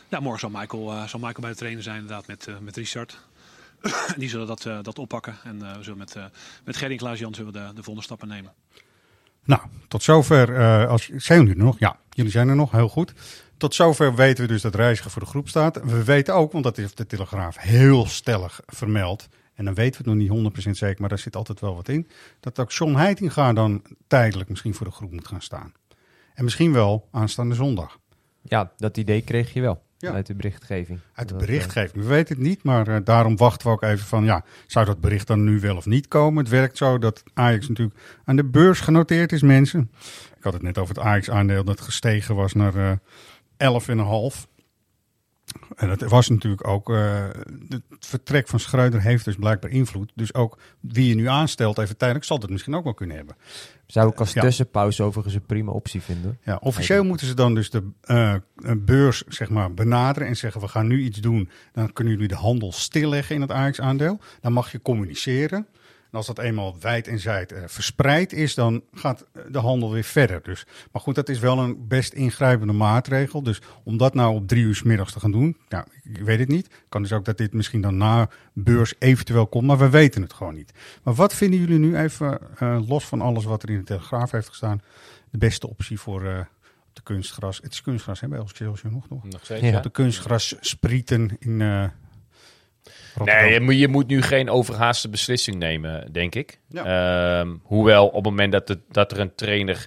Ja, 0.08 0.20
morgen 0.20 0.40
zal 0.40 0.60
Michael, 0.60 0.92
eh, 0.92 1.04
zal 1.04 1.20
Michael 1.20 1.40
bij 1.40 1.50
de 1.50 1.56
trainer 1.56 1.82
zijn 1.82 1.96
inderdaad 2.00 2.26
met, 2.26 2.48
met 2.60 2.76
Richard. 2.76 3.18
Die 4.16 4.28
zullen 4.28 4.46
dat, 4.46 4.66
eh, 4.66 4.78
dat 4.82 4.98
oppakken. 4.98 5.36
En 5.44 5.62
eh, 5.62 5.76
we 5.76 5.82
zullen 5.82 5.98
met, 5.98 6.16
eh 6.16 6.24
met 6.64 6.76
Gerry 6.76 6.92
en 6.92 6.98
Klaas-Jan 6.98 7.34
zullen 7.34 7.52
we 7.52 7.58
de, 7.58 7.66
de 7.66 7.82
volgende 7.82 8.02
stappen 8.02 8.28
nemen. 8.28 8.52
Nou, 9.44 9.60
tot 9.88 10.02
zover. 10.02 10.56
eh, 10.56 10.88
als, 10.88 11.08
zijn 11.16 11.38
jullie 11.40 11.54
er 11.54 11.64
nog? 11.64 11.78
Ja, 11.78 11.96
jullie 12.10 12.30
zijn 12.30 12.48
er 12.48 12.56
nog. 12.56 12.70
Heel 12.70 12.88
goed. 12.88 13.12
Tot 13.56 13.74
zover 13.74 14.14
weten 14.14 14.44
we 14.44 14.52
dus 14.52 14.62
dat 14.62 14.74
Reiziger 14.74 15.10
voor 15.10 15.22
de 15.22 15.28
groep 15.28 15.48
staat. 15.48 15.80
We 15.84 16.04
weten 16.04 16.34
ook, 16.34 16.52
want 16.52 16.64
dat 16.64 16.76
heeft 16.76 16.96
de 16.96 17.06
Telegraaf 17.06 17.56
heel 17.58 18.06
stellig 18.06 18.60
vermeld. 18.66 19.28
En 19.55 19.64
dan 19.64 19.74
weten 19.74 20.05
we 20.05 20.11
het 20.11 20.30
nog 20.30 20.42
niet 20.44 20.66
100% 20.66 20.70
zeker, 20.70 21.00
maar 21.00 21.09
daar 21.09 21.18
zit 21.18 21.36
altijd 21.36 21.61
wel 21.61 21.74
wat 21.74 21.88
in. 21.88 22.09
Dat 22.40 22.59
ook 22.59 22.72
John 22.72 22.94
Heitinga 22.94 23.53
dan 23.53 23.82
tijdelijk 24.07 24.48
misschien 24.48 24.74
voor 24.74 24.86
de 24.86 24.92
groep 24.92 25.12
moet 25.12 25.26
gaan 25.26 25.42
staan. 25.42 25.72
En 26.34 26.44
misschien 26.44 26.72
wel 26.72 27.09
aanstaande 27.11 27.55
zondag. 27.55 27.98
Ja, 28.42 28.72
dat 28.76 28.96
idee 28.96 29.22
kreeg 29.22 29.53
je 29.53 29.61
wel. 29.61 29.82
Ja. 29.98 30.12
uit 30.12 30.26
de 30.26 30.34
berichtgeving. 30.34 30.98
Uit 31.14 31.28
de 31.28 31.34
eh, 31.34 31.40
berichtgeving. 31.40 32.03
We 32.03 32.09
weten 32.09 32.34
het 32.36 32.44
niet, 32.44 32.62
maar 32.62 32.88
eh, 32.88 32.96
daarom 33.05 33.36
wachten 33.36 33.66
we 33.66 33.72
ook 33.72 33.82
even 33.82 34.07
van, 34.07 34.24
ja, 34.24 34.44
zou 34.66 34.86
dat 34.86 35.00
bericht 35.00 35.26
dan 35.26 35.44
nu 35.44 35.61
wel 35.61 35.76
of 35.76 35.86
niet 35.86 36.09
komen? 36.09 36.42
Het 36.42 36.53
werkt 36.53 36.76
zo 36.76 36.98
dat 36.98 37.22
Ajax 37.34 37.68
natuurlijk 37.68 37.98
aan 38.24 38.36
de 38.36 38.44
beurs 38.44 38.80
genoteerd 38.80 39.32
is, 39.32 39.42
mensen. 39.42 39.90
Ik 40.36 40.42
had 40.42 40.53
het 40.53 40.62
net 40.62 40.78
over 40.78 40.94
het 40.94 41.05
Ajax-aandeel 41.05 41.64
dat 41.64 41.80
gestegen 41.80 42.34
was 42.34 42.53
naar 42.53 42.74
eh 42.74 42.96
11,5. 43.62 44.51
En 45.76 45.88
dat 45.88 46.00
was 46.00 46.28
natuurlijk 46.28 46.66
ook, 46.66 46.90
eh, 46.90 47.24
het 47.68 47.82
vertrek 48.00 48.48
van 48.48 48.61
Schreuder 48.61 49.00
heeft 49.00 49.24
dus 49.24 49.36
blijkbaar 49.36 49.70
invloed. 49.70 50.12
Dus 50.14 50.34
ook 50.34 50.59
wie 50.80 51.09
je 51.09 51.14
nu 51.14 51.28
aanstelt 51.28 51.78
even 51.78 51.96
tijdelijk, 51.96 52.24
zal 52.26 52.38
dat 52.38 52.50
misschien 52.50 52.74
ook 52.74 52.84
wel 52.84 52.94
kunnen 52.94 53.16
hebben. 53.16 53.36
Zou 53.86 54.11
ik 54.11 54.18
als 54.18 54.32
Ja. 54.32 54.40
tussenpauze 54.40 55.03
overigens 55.03 55.34
een 55.34 55.46
prima 55.46 55.72
optie 55.72 56.03
vinden. 56.03 56.38
Ja, 56.44 56.57
officieel 56.57 57.05
moeten 57.05 57.26
ze 57.26 57.34
dan 57.34 57.55
dus 57.55 57.70
de 57.70 57.90
eh, 58.00 58.34
beurs 58.76 59.22
zeg 59.28 59.48
maar, 59.50 59.74
benaderen 59.74 60.28
en 60.28 60.36
zeggen: 60.36 60.61
we 60.61 60.68
gaan 60.68 60.86
nu 60.86 61.03
iets 61.03 61.18
doen. 61.18 61.50
Dan 61.72 61.92
kunnen 61.92 62.12
jullie 62.12 62.28
de 62.28 62.34
handel 62.34 62.72
stilleggen 62.72 63.34
in 63.34 63.40
het 63.40 63.50
Ajax-aandeel. 63.50 64.18
Dan 64.40 64.53
mag 64.53 64.72
je 64.72 64.82
communiceren. 64.82 65.66
En 66.12 66.18
als 66.18 66.26
dat 66.26 66.38
eenmaal 66.38 66.76
wijd 66.80 67.08
en 67.08 67.18
zijd 67.18 67.52
eh, 67.52 67.62
verspreid 67.66 68.32
is, 68.32 68.54
dan 68.54 68.82
gaat 68.92 69.26
eh, 69.32 69.42
de 69.50 69.58
handel 69.58 69.92
weer 69.92 70.04
verder. 70.04 70.42
Dus, 70.42 70.66
maar 70.90 71.02
goed, 71.02 71.14
dat 71.14 71.28
is 71.28 71.38
wel 71.38 71.58
een 71.58 71.88
best 71.88 72.12
ingrijpende 72.12 72.72
maatregel. 72.72 73.42
Dus 73.42 73.60
om 73.84 73.96
dat 73.96 74.14
nou 74.14 74.34
op 74.34 74.48
drie 74.48 74.64
uur 74.64 74.74
's 74.74 74.82
middags 74.82 75.12
te 75.12 75.20
gaan 75.20 75.30
doen, 75.30 75.56
nou, 75.68 75.84
ik 76.02 76.18
weet 76.18 76.38
het 76.38 76.48
niet. 76.48 76.68
Kan 76.88 77.02
dus 77.02 77.12
ook 77.12 77.24
dat 77.24 77.38
dit 77.38 77.52
misschien 77.52 77.80
dan 77.80 77.96
na 77.96 78.28
beurs 78.52 78.94
eventueel 78.98 79.46
komt, 79.46 79.66
maar 79.66 79.78
we 79.78 79.88
weten 79.88 80.22
het 80.22 80.32
gewoon 80.32 80.54
niet. 80.54 80.72
Maar 81.02 81.14
wat 81.14 81.34
vinden 81.34 81.60
jullie 81.60 81.78
nu 81.78 81.96
even, 81.96 82.38
eh, 82.58 82.88
los 82.88 83.04
van 83.04 83.20
alles 83.20 83.44
wat 83.44 83.62
er 83.62 83.70
in 83.70 83.78
de 83.78 83.84
Telegraaf 83.84 84.30
heeft 84.30 84.48
gestaan, 84.48 84.82
de 85.30 85.38
beste 85.38 85.68
optie 85.68 86.00
voor 86.00 86.20
de 86.92 87.02
kunstgras? 87.02 87.60
Het 87.62 87.72
is 87.72 87.82
kunstgras, 87.82 88.20
hè, 88.20 88.28
bij 88.28 88.38
Excelsior 88.38 88.92
nog, 88.92 89.08
nog? 89.08 89.24
Nog 89.24 89.44
steeds, 89.44 89.60
Ja. 89.60 89.80
De 89.80 89.90
kunstgras 89.90 90.54
sprieten 90.60 91.36
in 91.38 91.60
Rotterdam. 93.14 93.44
Nee, 93.44 93.52
je 93.52 93.60
moet, 93.60 93.78
je 93.78 93.88
moet 93.88 94.06
nu 94.06 94.22
geen 94.22 94.50
overhaaste 94.50 95.08
beslissing 95.08 95.56
nemen, 95.56 96.12
denk 96.12 96.34
ik. 96.34 96.58
Ja. 96.68 96.84
Ehm, 97.40 97.48
hoewel 97.62 98.06
op 98.06 98.14
het 98.14 98.24
moment 98.24 98.52
dat, 98.92 99.12
er 99.12 99.20
een 99.20 99.34
trainer 99.34 99.86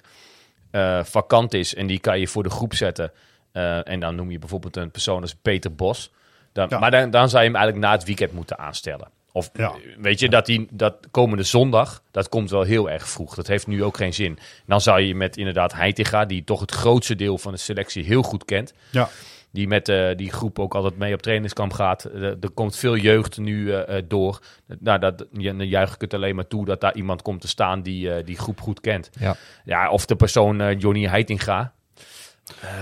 eh, 0.70 1.04
vakant 1.04 1.54
is 1.54 1.74
en 1.74 1.86
die 1.86 1.98
kan 1.98 2.20
je 2.20 2.28
voor 2.28 2.42
de 2.42 2.50
groep 2.50 2.74
zetten. 2.74 3.12
eh, 3.52 3.88
en 3.88 4.00
dan 4.00 4.14
noem 4.14 4.30
je 4.30 4.38
bijvoorbeeld 4.38 4.76
een 4.76 4.90
persoon 4.90 5.20
als 5.22 5.34
Peter 5.34 5.74
Bos. 5.74 6.10
Dan, 6.52 6.66
Ja. 6.70 6.78
Maar 6.78 6.90
dan, 6.90 7.10
dan 7.10 7.28
zou 7.28 7.42
je 7.42 7.48
hem 7.48 7.56
eigenlijk 7.56 7.86
na 7.86 7.92
het 7.92 8.04
weekend 8.06 8.32
moeten 8.32 8.58
aanstellen. 8.58 9.08
Of 9.32 9.50
Ja. 9.52 9.72
weet 9.98 10.20
je, 10.20 10.28
dat, 10.28 10.46
die, 10.46 10.66
dat 10.70 10.96
komende 11.10 11.42
zondag, 11.42 12.02
dat 12.10 12.28
komt 12.28 12.50
wel 12.50 12.62
heel 12.62 12.90
erg 12.90 13.08
vroeg. 13.08 13.34
Dat 13.34 13.46
heeft 13.46 13.66
nu 13.66 13.84
ook 13.84 13.96
geen 13.96 14.14
zin. 14.14 14.38
Dan 14.66 14.80
zou 14.80 15.00
je 15.00 15.14
met 15.14 15.36
inderdaad 15.36 15.72
Heitinga, 15.72 16.24
die 16.24 16.44
toch 16.44 16.60
het 16.60 16.70
grootste 16.70 17.16
deel 17.16 17.38
van 17.38 17.52
de 17.52 17.58
selectie 17.58 18.04
heel 18.04 18.22
goed 18.22 18.44
kent. 18.44 18.72
Ja, 18.90 19.08
Die 19.56 19.68
met 19.68 19.88
eh, 19.88 20.16
die 20.16 20.32
groep 20.32 20.58
ook 20.58 20.74
altijd 20.74 20.96
mee 20.96 21.14
op 21.14 21.22
trainingskamp 21.22 21.72
gaat. 21.72 22.04
Eh, 22.04 22.22
er 22.22 22.50
komt 22.54 22.76
veel 22.76 22.96
jeugd 22.96 23.38
nu 23.38 23.72
eh, 23.72 24.02
door. 24.08 24.38
Nou, 24.78 24.98
dat, 24.98 25.26
dan 25.32 25.66
juich 25.66 25.94
ik 25.94 26.00
het 26.00 26.14
alleen 26.14 26.34
maar 26.34 26.46
toe 26.46 26.64
dat 26.64 26.80
daar 26.80 26.94
iemand 26.94 27.22
komt 27.22 27.40
te 27.40 27.48
staan 27.48 27.82
die 27.82 28.24
die 28.24 28.38
groep 28.38 28.60
goed 28.60 28.80
kent. 28.80 29.10
Ja. 29.20 29.36
Ja, 29.64 29.90
of 29.90 30.06
de 30.06 30.16
persoon 30.16 30.76
Johnny 30.78 31.06
Heitinga 31.06 31.72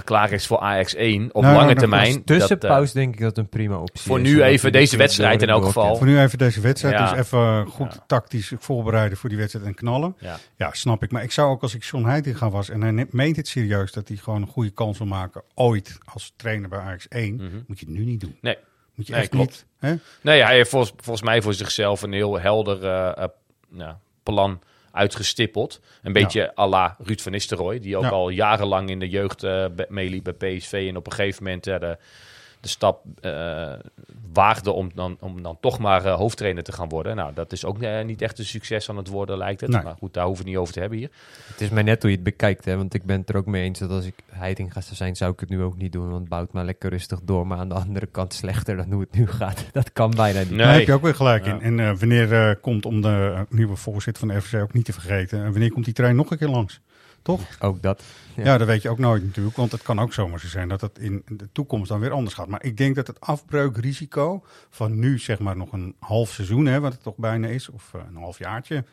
klaar 0.04 0.32
is 0.32 0.46
voor 0.46 0.58
Ajax 0.58 0.94
1 0.94 1.34
op 1.34 1.42
Nou, 1.42 1.54
lange 1.54 1.66
nou, 1.66 1.78
termijn. 1.78 2.12
Dat, 2.14 2.26
tussenpauze 2.26 2.92
denk 2.94 3.14
ik 3.14 3.20
dat 3.20 3.38
een 3.38 3.48
prima 3.48 3.76
optie 3.78 4.06
voor 4.06 4.20
is. 4.20 4.24
nu 4.24 4.32
zodat 4.32 4.46
even 4.46 4.72
deze 4.72 4.96
wedstrijd 4.96 5.42
in 5.42 5.48
elk 5.48 5.64
geval. 5.64 5.96
voor 5.96 6.06
nu 6.06 6.18
even 6.20 6.38
deze 6.38 6.60
wedstrijd. 6.60 6.94
Ja. 6.98 7.10
Dus 7.10 7.18
even 7.18 7.66
goed 7.66 8.00
tactisch 8.06 8.52
voorbereiden 8.58 9.18
voor 9.18 9.28
die 9.28 9.38
wedstrijd 9.38 9.66
en 9.66 9.74
knallen. 9.74 10.16
ja. 10.18 10.36
Ja, 10.56 10.70
snap 10.72 11.02
ik. 11.02 11.10
Maar 11.10 11.22
ik 11.22 11.32
zou 11.32 11.50
ook 11.50 11.62
als 11.62 11.74
ik 11.74 11.82
John 11.84 12.04
Heitinga 12.06 12.50
was 12.50 12.68
en 12.70 12.82
hij 12.82 13.06
meent 13.10 13.36
het 13.36 13.48
serieus 13.48 13.92
dat 13.92 14.08
hij 14.08 14.16
gewoon 14.16 14.42
een 14.42 14.48
goede 14.48 14.70
kans 14.70 14.98
wil 14.98 15.06
maken 15.06 15.42
ooit 15.54 15.98
als 16.12 16.32
trainer 16.36 16.68
bij 16.68 16.78
Ajax 16.78 17.06
1, 17.08 17.34
Mhm. 17.34 17.44
moet 17.66 17.78
je 17.80 17.86
het 17.86 17.94
nu 17.94 18.04
niet 18.04 18.20
doen. 18.20 18.36
Nee. 18.40 18.56
Moet 18.94 19.06
je 19.06 19.12
Nee, 19.12 19.20
echt 19.20 19.30
klopt. 19.30 19.50
niet. 19.50 19.90
Hè? 19.90 19.94
Nee, 20.30 20.42
hij 20.42 20.54
heeft 20.54 20.70
volgens, 20.70 20.92
volgens 20.96 21.24
mij 21.24 21.42
voor 21.42 21.54
zichzelf 21.54 22.02
een 22.02 22.12
heel 22.12 22.40
helder 22.40 22.84
eh, 22.84 23.24
eh, 23.78 23.88
plan 24.22 24.60
uitgestippeld. 24.94 25.80
Een 26.02 26.12
beetje 26.12 26.56
à 26.58 26.66
la 26.68 26.96
Ruud 27.04 27.20
van 27.20 27.32
Nistelrooy, 27.32 27.78
die 27.80 27.96
ook 27.96 28.02
Ja. 28.02 28.08
al 28.08 28.28
jarenlang 28.28 28.88
in 28.90 28.98
de 28.98 29.08
jeugd 29.08 29.40
be- 29.40 29.86
meeliep 29.88 30.24
bij 30.24 30.56
PSV. 30.56 30.86
En 30.88 30.96
op 30.96 31.06
een 31.06 31.12
gegeven 31.12 31.42
moment 31.44 31.64
de, 31.64 31.98
de 32.64 32.70
stap 32.70 33.04
eh, 33.20 33.72
waagde 34.32 34.70
om 34.70 34.90
dan, 34.94 35.16
om 35.20 35.42
dan 35.42 35.56
toch 35.60 35.78
maar 35.78 36.04
eh, 36.04 36.14
hoofdtrainer 36.14 36.62
te 36.62 36.72
gaan 36.72 36.88
worden. 36.88 37.16
Nou, 37.16 37.34
dat 37.34 37.52
is 37.52 37.64
ook 37.64 37.82
eh, 37.82 38.04
niet 38.04 38.22
echt 38.22 38.38
een 38.38 38.44
succes 38.44 38.90
aan 38.90 38.96
het 38.96 39.08
worden, 39.08 39.38
lijkt 39.38 39.60
het. 39.60 39.70
Nee. 39.70 39.82
Maar 39.82 39.94
goed, 39.98 40.14
daar 40.14 40.24
hoeven 40.26 40.44
we 40.44 40.50
het 40.50 40.58
niet 40.58 40.62
over 40.62 40.74
te 40.74 40.80
hebben 40.80 40.98
hier. 40.98 41.10
Het 41.46 41.60
is 41.60 41.68
maar 41.68 41.84
net 41.84 42.00
hoe 42.00 42.10
je 42.10 42.16
het 42.16 42.24
bekijkt, 42.24 42.64
hè? 42.64 42.76
want 42.76 42.94
ik 42.94 43.02
ben 43.04 43.20
het 43.20 43.28
er 43.28 43.36
ook 43.36 43.46
mee 43.46 43.62
eens 43.64 43.78
dat 43.78 43.90
als 43.90 44.04
ik 44.04 44.14
Heitinga 44.30 44.80
zou 44.80 44.94
zijn, 44.94 45.16
zou 45.16 45.32
ik 45.32 45.40
het 45.40 45.48
nu 45.48 45.62
ook 45.62 45.76
niet 45.76 45.92
doen. 45.92 46.10
Want 46.10 46.28
bouwt 46.28 46.52
maar 46.52 46.64
lekker 46.64 46.90
rustig 46.90 47.20
door, 47.22 47.46
maar 47.46 47.58
aan 47.58 47.68
de 47.68 47.74
andere 47.74 48.06
kant 48.06 48.34
slechter 48.34 48.76
dan 48.76 48.92
hoe 48.92 49.00
het 49.00 49.14
nu 49.14 49.26
gaat. 49.26 49.64
Dat 49.72 49.92
kan 49.92 50.10
bijna 50.10 50.38
niet. 50.38 50.50
Nee. 50.50 50.58
Daar 50.58 50.74
heb 50.74 50.86
je 50.86 50.92
ook 50.92 51.02
weer 51.02 51.14
gelijk 51.14 51.44
Ja. 51.44 51.60
in. 51.60 51.80
En 51.80 51.98
wanneer 51.98 52.32
eh, 52.32 52.54
komt, 52.60 52.86
om 52.86 53.00
de 53.00 53.44
nieuwe 53.48 53.76
voorzitter 53.76 54.26
van 54.26 54.34
de 54.34 54.42
FVC 54.42 54.62
ook 54.62 54.72
niet 54.72 54.84
te 54.84 54.92
vergeten, 54.92 55.44
en 55.44 55.50
wanneer 55.50 55.72
komt 55.72 55.84
die 55.84 55.94
trein 55.94 56.16
nog 56.16 56.30
een 56.30 56.38
keer 56.38 56.48
langs? 56.48 56.80
Toch? 57.24 57.40
Ook 57.60 57.82
dat. 57.82 58.02
Ja. 58.34 58.44
Ja. 58.44 58.58
dat 58.58 58.66
weet 58.66 58.82
je 58.82 58.88
ook 58.90 58.98
nooit 58.98 59.24
natuurlijk. 59.24 59.56
Want 59.56 59.72
het 59.72 59.82
kan 59.82 59.98
ook 60.00 60.12
zomaar 60.12 60.40
zo 60.40 60.46
zijn 60.48 60.68
dat 60.68 60.80
het 60.80 60.98
in 60.98 61.22
de 61.26 61.48
toekomst 61.52 61.88
dan 61.88 62.00
weer 62.00 62.10
anders 62.10 62.34
gaat. 62.34 62.48
Maar 62.48 62.64
ik 62.64 62.76
denk 62.76 62.94
dat 62.96 63.06
het 63.06 63.20
afbreukrisico 63.20 64.44
van 64.70 64.98
nu 64.98 65.18
zeg 65.18 65.38
maar 65.38 65.56
nog 65.56 65.72
een 65.72 65.94
half 66.00 66.30
seizoen, 66.30 66.66
hè, 66.66 66.80
wat 66.80 66.92
het 66.92 67.02
toch 67.02 67.16
bijna 67.16 67.48
is, 67.48 67.68
of 67.70 67.90
eh, 67.94 68.00
een 68.08 68.16
half 68.16 68.38
jaartje. 68.38 68.84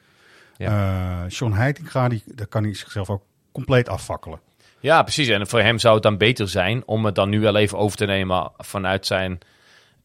Ja. 0.57 1.23
Eh 1.23 1.29
John 1.29 1.53
Heitinga, 1.53 2.07
die, 2.09 2.23
daar 2.25 2.47
kan 2.47 2.63
hij 2.63 2.73
zichzelf 2.73 3.09
ook 3.09 3.23
compleet 3.51 3.89
afvakkelen. 3.89 4.39
Ja, 4.79 5.03
precies. 5.03 5.27
En 5.27 5.47
voor 5.47 5.61
hem 5.61 5.79
zou 5.79 5.93
het 5.93 6.03
dan 6.03 6.17
beter 6.17 6.49
zijn 6.49 6.83
om 6.87 7.05
het 7.05 7.15
dan 7.15 7.29
nu 7.29 7.39
wel 7.39 7.55
even 7.55 7.77
over 7.77 7.97
te 7.97 8.05
nemen 8.05 8.51
vanuit 8.57 9.05
zijn. 9.05 9.39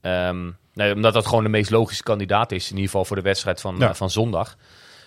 ehm, 0.01 0.51
nee, 0.75 0.95
omdat 0.95 1.13
dat 1.15 1.27
gewoon 1.27 1.43
de 1.45 1.51
meest 1.51 1.71
logische 1.71 2.03
kandidaat 2.03 2.53
is, 2.53 2.65
in 2.65 2.75
ieder 2.75 2.85
geval 2.91 3.05
voor 3.05 3.17
de 3.17 3.23
wedstrijd 3.23 3.61
van, 3.61 3.77
Ja. 3.79 3.89
eh, 3.89 3.95
van 3.95 4.11
zondag. 4.11 4.57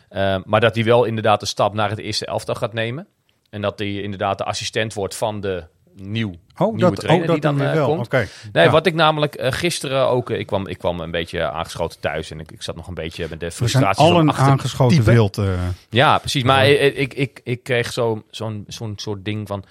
Ehm, 0.09 0.41
maar 0.45 0.59
dat 0.59 0.75
hij 0.75 0.83
wel 0.83 1.03
inderdaad 1.03 1.39
de 1.39 1.45
stap 1.45 1.73
naar 1.73 1.89
het 1.89 1.99
eerste 1.99 2.25
elftal 2.25 2.55
gaat 2.55 2.73
nemen. 2.73 3.07
En 3.49 3.61
dat 3.61 3.79
hij 3.79 3.93
inderdaad 3.93 4.37
de 4.37 4.43
assistent 4.43 4.93
wordt 4.93 5.15
van 5.15 5.41
de 5.41 5.63
nieuw, 5.95 6.33
Oh, 6.57 6.67
nieuwe 6.75 6.79
dat, 6.91 6.95
trainer 6.99 7.21
oh, 7.29 7.33
dat 7.33 7.41
die 7.41 7.51
dan 7.57 7.67
eh, 7.67 7.73
wel. 7.73 7.87
komt. 7.87 8.05
Oké. 8.05 8.27
Nee, 8.51 8.63
Ja. 8.65 8.71
wat 8.71 8.85
ik 8.85 8.93
namelijk 8.93 9.35
eh, 9.35 9.51
gisteren 9.51 10.07
ook... 10.07 10.29
eh, 10.29 10.39
ik, 10.39 10.47
kwam, 10.47 10.67
ik 10.67 10.77
kwam 10.77 10.99
een 10.99 11.11
beetje 11.11 11.49
aangeschoten 11.51 11.99
thuis 11.99 12.31
en 12.31 12.39
ik, 12.39 12.51
ik 12.51 12.61
zat 12.61 12.75
nog 12.75 12.87
een 12.87 12.93
beetje 12.93 13.27
met 13.29 13.39
de 13.39 13.51
We 13.57 13.67
zijn 13.67 13.85
aangeschoten 13.85 15.03
wild. 15.03 15.37
eh. 15.37 15.45
Ja, 15.89 16.17
precies. 16.17 16.43
Maar 16.43 16.67
ik, 16.67 16.95
ik, 16.95 17.13
ik, 17.13 17.41
ik 17.43 17.63
kreeg 17.63 17.93
zo- 17.93 18.23
zo'n 18.31 18.63
zo'n 18.67 18.93
soort 18.95 19.25
ding 19.25 19.47
van... 19.47 19.63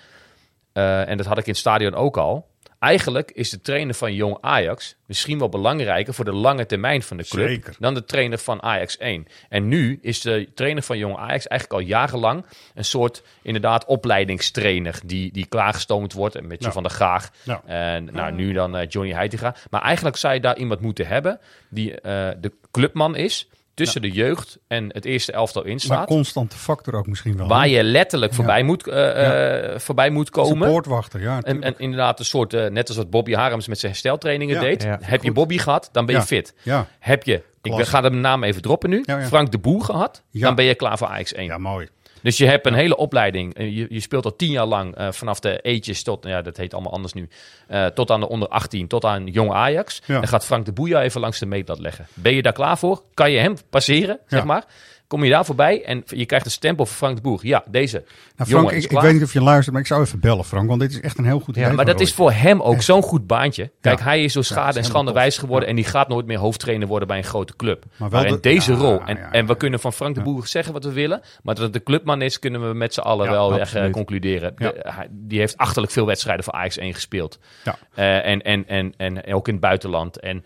en 0.72 1.16
dat 1.16 1.26
had 1.26 1.39
ik 1.39 1.45
in 1.45 1.51
het 1.51 1.61
stadion 1.61 1.95
ook 1.95 2.16
al. 2.16 2.47
Eigenlijk 2.79 3.31
is 3.31 3.51
de 3.51 3.61
trainer 3.61 3.95
van 3.95 4.14
Jong 4.14 4.39
Ajax 4.41 4.97
misschien 5.07 5.39
wel 5.39 5.49
belangrijker 5.49 6.14
voor 6.14 6.24
de 6.24 6.33
lange 6.33 6.66
termijn 6.66 7.03
van 7.03 7.16
de 7.16 7.24
club 7.24 7.49
Zeker. 7.49 7.76
dan 7.79 7.95
de 7.95 8.05
trainer 8.05 8.39
van 8.39 8.62
Ajax 8.62 8.97
1. 8.97 9.26
En 9.49 9.68
nu 9.68 9.99
is 10.03 10.20
de 10.20 10.49
trainer 10.55 10.83
van 10.83 10.99
Jong 10.99 11.16
Ajax 11.16 11.47
eigenlijk 11.47 11.81
al 11.81 11.89
jarenlang 11.89 12.45
een 12.74 12.85
soort 12.85 13.22
inderdaad 13.43 13.85
opleidingstrainer 13.85 15.01
die, 15.05 15.33
die 15.33 15.47
klaargestoomd 15.47 16.12
wordt 16.12 16.35
en 16.35 16.47
met 16.47 16.59
je 16.61 16.66
Ja. 16.66 16.72
van 16.72 16.83
der 16.83 16.93
Graag. 16.93 17.31
Ja. 17.43 17.62
En 17.64 18.05
nou, 18.05 18.33
nu 18.33 18.53
dan 18.53 18.76
eh, 18.76 18.89
Johnny 18.89 19.12
Heitinga. 19.12 19.55
Maar 19.70 19.83
eigenlijk 19.83 20.16
zou 20.16 20.35
je 20.35 20.41
daar 20.41 20.57
iemand 20.59 20.81
moeten 20.81 21.07
hebben 21.07 21.41
die 21.70 22.01
eh, 22.01 22.29
de 22.41 22.53
clubman 22.70 23.16
is, 23.16 23.49
tussen 23.79 24.03
de 24.03 24.11
jeugd 24.11 24.59
en 24.66 24.91
het 24.93 25.05
eerste 25.05 25.33
elftal 25.33 25.62
Maar 25.62 25.70
instaat. 25.70 26.07
constante 26.07 26.57
factor 26.57 26.95
ook 26.95 27.07
misschien 27.07 27.37
wel. 27.37 27.49
Waar 27.49 27.68
je 27.68 27.83
letterlijk 27.83 28.35
voorbij, 28.35 28.62
moet, 28.62 28.87
eh, 28.87 29.72
eh, 29.72 29.79
voorbij 29.79 30.11
moet 30.11 30.31
komen. 30.31 30.66
Supportwachter, 30.66 31.20
ja. 31.20 31.41
En, 31.43 31.62
en 31.62 31.74
inderdaad 31.76 32.18
een 32.18 32.24
soort, 32.24 32.55
eh, 32.55 32.66
net 32.66 32.89
als 32.89 32.97
wat 32.97 33.11
Bobby 33.11 33.33
Harms 33.33 33.68
met 33.68 33.79
zijn 33.79 33.93
hersteltrainingen 33.93 34.61
deed. 34.61 34.85
Heb 35.01 35.22
je. 35.22 35.33
Bobby 35.33 35.59
gehad, 35.59 35.89
dan 35.93 36.07
ben 36.07 36.14
je 36.14 36.22
fit. 36.22 36.55
Heb 36.99 37.22
je, 37.24 37.43
ik 37.62 37.85
ga 37.85 38.01
de 38.01 38.11
naam 38.11 38.45
even 38.45 38.62
droppen 38.62 38.91
nu. 38.91 39.05
Frank 39.26 39.51
de 39.51 39.59
Boer 39.59 39.85
gehad, 39.85 40.22
dan 40.31 40.55
ben 40.55 40.64
je 40.64 40.74
klaar 40.74 40.99
voor 40.99 41.07
Ajax 41.07 41.33
1. 41.33 41.47
ja, 41.47 41.59
mooi. 41.59 41.89
Dus 42.23 42.37
je 42.37 42.47
hebt 42.47 42.66
een 42.66 42.75
hele 42.75 42.97
opleiding. 42.97 43.55
Eh, 43.55 43.77
Je, 43.77 43.87
je 43.89 44.01
speelt 44.01 44.25
al 44.25 44.37
tien 44.37 44.51
jaar 44.51 44.66
lang 44.66 44.95
eh, 44.95 45.12
vanaf 45.12 45.41
de 45.41 45.61
eetjes 45.61 46.03
tot, 46.03 46.25
ja, 46.25 46.43
dat 46.43 46.57
heet 46.57 46.75
allemaal 46.75 46.93
anders 46.93 47.12
nu, 47.12 47.29
eh, 47.66 47.87
tot 47.87 48.11
aan 48.11 48.21
de 48.21 48.29
onder 48.29 48.49
18, 48.49 48.87
tot 48.87 49.05
aan 49.05 49.27
jong 49.27 49.53
Ajax. 49.53 50.03
Ja. 50.07 50.19
Dan 50.19 50.29
gaat 50.29 50.45
Frank 50.45 50.64
de 50.64 50.73
Boer 50.73 50.89
jou 50.89 51.03
even 51.05 51.21
langs 51.21 51.39
de 51.39 51.47
meetlat 51.47 51.79
leggen. 51.79 52.07
Ben 52.14 52.35
je 52.35 52.43
daar 52.43 52.53
klaar 52.53 52.79
voor? 52.79 53.03
Kan 53.14 53.31
je 53.31 53.39
hem 53.39 53.57
passeren, 53.71 54.19
zeg 54.27 54.45
maar? 54.45 54.64
Kom 55.09 55.25
je 55.25 55.31
daar 55.31 55.45
voorbij 55.45 55.85
en 55.85 56.03
je 56.07 56.27
krijgt 56.27 56.45
een 56.47 56.51
stempel 56.53 56.87
van 56.87 56.97
Frank 56.97 57.17
de 57.17 57.23
Boer. 57.23 57.39
Ja, 57.43 57.65
deze 57.71 57.97
Nou, 57.97 58.05
Frank, 58.37 58.51
jongen 58.71 58.77
ik, 58.91 59.01
weet 59.01 59.13
niet 59.13 59.23
of 59.23 59.33
je 59.33 59.43
luistert, 59.43 59.73
maar 59.73 59.81
ik 59.81 59.87
zou 59.87 60.03
even 60.03 60.21
bellen, 60.21 60.45
Frank. 60.45 60.69
Want 60.69 60.81
dit 60.81 60.91
is 60.91 61.01
echt 61.01 61.19
een 61.19 61.25
heel 61.25 61.41
goed 61.41 61.57
idee. 61.57 61.69
Ja, 61.69 61.75
maar 61.75 61.85
dat 61.85 62.01
is 62.01 62.15
voor 62.15 62.33
hem 62.33 62.61
ook 62.63 62.83
zo'n 62.83 63.03
goed 63.03 63.27
baantje. 63.27 63.71
Kijk, 63.81 63.99
Ja. 63.99 64.05
hij 64.05 64.25
is 64.25 64.35
Ja, 64.35 64.43
schade 64.43 64.79
en 64.79 64.85
schande 64.85 65.13
wijs 65.13 65.39
geworden. 65.39 65.69
En 65.69 65.75
die 65.77 65.85
gaat 65.85 66.09
nooit 66.09 66.27
meer 66.27 66.39
hoofdtrainer 66.39 66.89
worden 66.89 67.09
bij 67.09 67.17
een 67.19 67.25
grote 67.25 67.57
club. 67.57 67.85
Maar 67.85 68.11
Maar, 68.11 68.11
wel 68.11 68.25
in 68.25 68.35
de- 68.35 68.41
deze 68.41 68.73
rol. 68.73 69.01
En, 69.07 69.33
en 69.33 69.47
we 69.47 69.57
kunnen 69.57 69.81
van 69.81 69.93
Frank 69.93 70.15
de. 70.15 70.23
Boer 70.23 70.47
zeggen 70.47 70.73
wat 70.73 70.85
we 70.85 70.93
willen. 70.93 71.21
Maar 71.43 71.55
dat 71.55 71.65
het 71.65 71.73
de 71.73 71.83
clubman 71.83 72.23
is, 72.23 72.39
kunnen 72.39 72.69
we 72.69 72.75
met 72.75 72.95
z'n 72.95 73.01
allen 73.01 73.31
wel 73.31 73.59
echt 73.59 73.75
eh, 73.75 73.91
concluderen. 73.91 74.53
Ja. 74.57 74.71
De- 74.71 74.81
hij- 74.89 75.09
die 75.11 75.39
heeft 75.39 75.57
achterlijk 75.57 75.93
veel 75.93 76.07
wedstrijden 76.07 76.45
voor 76.45 76.53
Ajax 76.55 76.77
1 76.79 76.95
gespeeld. 76.95 77.39
Ja. 77.65 77.77
Eh, 77.95 78.31
en, 78.31 78.43
en, 78.43 78.65
en, 78.67 78.95
en 78.97 79.35
ook 79.35 79.47
in 79.47 79.53
het 79.53 79.63
buitenland. 79.63 80.21
En 80.21 80.45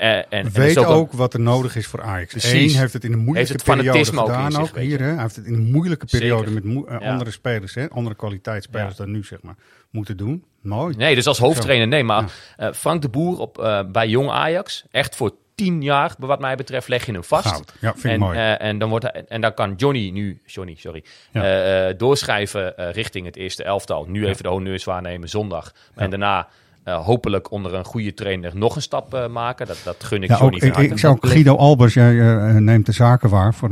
en, 0.00 0.26
en 0.30 0.44
er 0.44 0.52
Weet 0.52 0.78
ook, 0.78 1.12
wat 1.12 1.34
er 1.34 1.40
nodig 1.40 1.76
is 1.76 1.86
voor 1.86 2.02
Ajax. 2.02 2.30
Precies. 2.30 2.72
Eén 2.74 2.80
heeft 2.80 2.92
het 2.92 3.04
in 3.04 3.12
een 3.12 3.18
moeilijke 3.18 3.52
het 3.52 3.64
periode 3.64 3.98
ook 3.98 4.06
gedaan 4.06 4.52
zich, 4.52 4.60
ook. 4.60 4.78
Hier, 4.78 4.98
hè. 5.00 5.12
Hij 5.12 5.22
heeft 5.22 5.36
het 5.36 5.46
in 5.46 5.54
een 5.54 5.70
moeilijke 5.70 6.06
periode 6.06 6.50
Zeker. 6.50 6.66
met 6.68 6.84
eh, 6.86 6.96
Ja. 7.00 7.10
andere 7.12 7.30
spelers, 7.30 7.74
hè, 7.74 7.88
andere 7.90 8.16
kwaliteitsspelers 8.16 8.96
dan 8.96 9.10
nu, 9.10 9.24
zeg 9.24 9.42
maar, 9.42 9.54
moeten 9.90 10.16
doen. 10.16 10.44
Mooi. 10.62 10.96
Nee, 10.96 11.14
dus 11.14 11.26
als 11.26 11.38
hoofdtrainer 11.38 11.88
nee. 11.88 12.04
Maar 12.04 12.32
eh, 12.56 12.72
Frank 12.72 13.02
de 13.02 13.08
Boer 13.08 13.38
op, 13.38 13.58
eh, 13.58 13.80
bij 13.92 14.08
Jong 14.08 14.30
Ajax, 14.30 14.84
echt 14.90 15.16
voor 15.16 15.34
tien 15.54 15.82
jaar, 15.82 16.14
wat 16.18 16.40
mij 16.40 16.54
betreft, 16.56 16.88
leg 16.88 17.06
je 17.06 17.12
hem 17.12 17.24
vast. 17.24 17.46
Goud. 17.48 17.72
Ja, 17.80 17.92
vind 17.92 18.04
ik 18.04 18.10
en, 18.10 18.18
mooi. 18.18 18.38
eh, 18.38 18.60
en, 18.68 18.78
dan 18.78 18.88
wordt 18.88 19.04
hij- 19.12 19.24
en 19.28 19.40
dan 19.40 19.54
kan 19.54 19.74
Johnny 19.76 20.10
nu, 20.10 20.40
Johnny, 20.46 20.74
sorry, 20.78 21.04
Ja. 21.32 21.42
eh, 21.42 21.88
eh, 21.88 21.98
doorschrijven 21.98 22.76
eh, 22.76 22.92
richting 22.92 23.26
het 23.26 23.36
eerste 23.36 23.64
elftal. 23.64 24.04
Nu 24.08 24.26
even 24.26 24.42
de 24.42 24.48
honneurs 24.48 24.84
waarnemen 24.84 25.28
zondag. 25.28 25.72
En 25.94 26.10
daarna 26.10 26.48
eh, 26.84 27.04
hopelijk 27.04 27.50
onder 27.50 27.74
een 27.74 27.84
goede 27.84 28.14
trainer 28.14 28.56
nog 28.56 28.76
een 28.76 28.82
stap 28.82 29.14
eh, 29.14 29.28
maken. 29.28 29.66
Dat, 29.66 29.80
dat 29.84 30.04
gun 30.04 30.22
ik 30.22 30.28
Ja, 30.28 30.38
Johnny 30.38 30.58
van 30.58 30.82
ik, 30.82 30.90
ik 30.90 30.98
zou 30.98 31.14
ook 31.14 31.26
Guido 31.26 31.56
Albers, 31.56 31.94
jij 31.94 32.20
eh, 32.20 32.54
neemt 32.54 32.86
de 32.86 32.92
zaken 32.92 33.30
waar 33.30 33.54
voor 33.54 33.68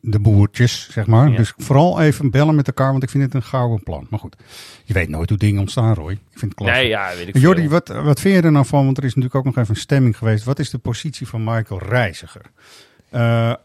de 0.00 0.20
boertjes, 0.20 0.88
zeg 0.90 1.06
maar. 1.06 1.30
Ja. 1.30 1.36
Dus 1.36 1.52
vooral 1.56 2.00
even 2.00 2.30
bellen 2.30 2.54
met 2.54 2.66
elkaar, 2.66 2.90
want 2.90 3.02
ik 3.02 3.10
vind 3.10 3.24
het 3.24 3.34
een 3.34 3.42
gouden 3.42 3.82
plan. 3.82 4.06
Maar 4.10 4.18
goed, 4.18 4.36
je 4.84 4.92
weet 4.92 5.08
nooit 5.08 5.28
hoe 5.28 5.38
dingen 5.38 5.60
ontstaan, 5.60 5.94
Roy. 5.94 6.12
Ik 6.12 6.38
vind 6.38 6.58
het. 6.58 6.68
Nee, 6.68 6.88
ja, 6.88 7.14
weet 7.16 7.28
ik 7.28 7.38
Jordi, 7.38 7.60
veel. 7.60 7.70
wat, 7.70 7.88
wat 7.88 8.20
vind 8.20 8.34
je 8.34 8.42
er 8.42 8.52
nou 8.52 8.66
van? 8.66 8.84
Want 8.84 8.98
er 8.98 9.04
is 9.04 9.14
natuurlijk 9.14 9.34
ook 9.34 9.54
nog 9.54 9.56
even 9.56 9.74
een 9.74 9.80
stemming 9.80 10.18
geweest. 10.18 10.44
Wat 10.44 10.58
is 10.58 10.70
de 10.70 10.78
positie 10.78 11.28
van 11.28 11.44
Michael 11.44 11.80
Reiziger? 11.80 12.50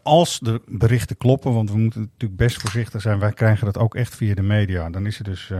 Als 0.02 0.38
de 0.38 0.60
berichten 0.66 1.16
kloppen, 1.16 1.52
want 1.52 1.70
we 1.70 1.78
moeten 1.78 2.00
natuurlijk 2.00 2.36
best 2.36 2.60
voorzichtig 2.60 3.00
zijn. 3.00 3.18
Wij 3.18 3.32
krijgen 3.32 3.64
dat 3.64 3.78
ook 3.78 3.94
echt 3.94 4.16
via 4.16 4.34
de 4.34 4.42
media. 4.42 4.90
Dan 4.90 5.06
is 5.06 5.18
er 5.18 5.24
dus 5.24 5.52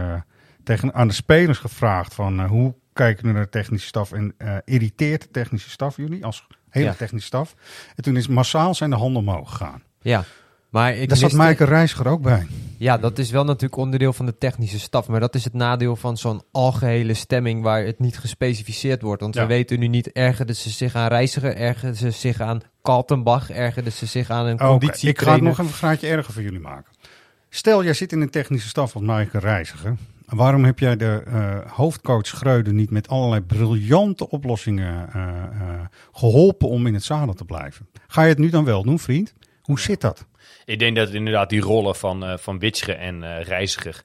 tegen, 0.63 0.93
aan 0.93 1.07
de 1.07 1.13
spelers 1.13 1.57
gevraagd 1.57 2.13
van 2.13 2.45
hoe 2.45 2.75
kijken 2.95 3.25
we 3.25 3.31
naar 3.31 3.43
de 3.43 3.49
technische 3.49 3.87
staf? 3.87 4.11
En 4.11 4.33
eh, 4.37 4.55
irriteert 4.65 5.21
de 5.21 5.31
technische 5.31 5.69
staf 5.69 5.97
jullie 5.97 6.25
als 6.25 6.47
hele 6.69 6.85
Ja. 6.85 6.93
technische 6.93 7.27
staf? 7.27 7.55
En 7.95 8.03
toen 8.03 8.17
is 8.17 8.27
massaal 8.27 8.73
zijn 8.75 8.89
de 8.89 8.95
handen 8.95 9.21
omhoog 9.21 9.49
gegaan. 9.49 9.83
Ja. 10.01 10.23
Maar 10.69 10.95
ik 10.95 11.09
Daar 11.09 11.17
zat 11.17 11.31
Michael 11.31 11.69
Reiziger 11.69 12.07
ook 12.07 12.21
bij. 12.21 12.47
Ja, 12.77 12.97
dat 12.97 13.17
is 13.17 13.31
wel 13.31 13.43
natuurlijk 13.45 13.75
onderdeel 13.75 14.13
van 14.13 14.25
de 14.25 14.37
technische 14.37 14.79
staf. 14.79 15.07
Maar 15.07 15.19
dat 15.19 15.35
is 15.35 15.43
het 15.43 15.53
nadeel 15.53 15.95
van 15.95 16.17
zo'n 16.17 16.41
algehele 16.51 17.13
stemming 17.13 17.61
waar 17.63 17.83
het 17.85 17.99
niet 17.99 18.17
gespecificeerd 18.17 19.01
wordt. 19.01 19.21
Want 19.21 19.35
Ja. 19.35 19.41
we 19.41 19.47
weten 19.47 19.79
nu 19.79 19.87
niet, 19.87 20.11
ergerden 20.11 20.55
ze 20.55 20.69
zich 20.69 20.95
aan 20.95 21.07
Reiziger, 21.07 21.55
ergerden 21.55 21.95
ze 21.95 22.11
zich 22.11 22.39
aan 22.41 22.61
Kaltenbach, 22.81 23.49
ergerden 23.49 23.91
ze 23.91 24.05
zich 24.05 24.29
aan 24.29 24.45
een 24.45 24.57
conditie. 24.57 25.09
Ik 25.09 25.21
ga 25.21 25.31
het 25.33 25.41
nog 25.41 25.57
een 25.57 25.69
graadje 25.69 26.07
erger 26.07 26.33
voor 26.33 26.43
jullie 26.43 26.59
maken. 26.59 26.91
Stel, 27.49 27.83
jij 27.83 27.93
zit 27.93 28.11
in 28.11 28.21
een 28.21 28.29
technische 28.29 28.67
staf 28.69 28.93
als 28.95 29.03
Michael 29.03 29.43
Reiziger. 29.43 29.95
Waarom 30.25 30.63
heb 30.63 30.79
jij 30.79 30.95
de 30.95 31.23
eh, 31.25 31.71
hoofdcoach 31.71 32.25
Schreuder 32.27 32.73
niet 32.73 32.89
met 32.89 33.07
allerlei 33.07 33.41
briljante 33.41 34.29
oplossingen 34.29 35.09
eh, 35.13 35.21
eh, 35.21 35.85
geholpen 36.11 36.69
om 36.69 36.87
in 36.87 36.93
het 36.93 37.03
zadel 37.03 37.33
te 37.33 37.45
blijven? 37.45 37.87
Ga 38.07 38.21
je 38.21 38.29
het 38.29 38.37
nu 38.37 38.49
dan 38.49 38.65
wel 38.65 38.83
doen, 38.83 38.99
vriend? 38.99 39.33
Hoe 39.61 39.79
zit 39.79 40.01
dat? 40.01 40.25
Ik 40.65 40.79
denk 40.79 40.95
dat 40.95 41.09
inderdaad 41.09 41.49
die 41.49 41.61
rollen 41.61 41.95
van, 41.95 42.39
van 42.39 42.59
Witsche 42.59 42.93
en 42.93 43.43
Reiziger 43.43 44.03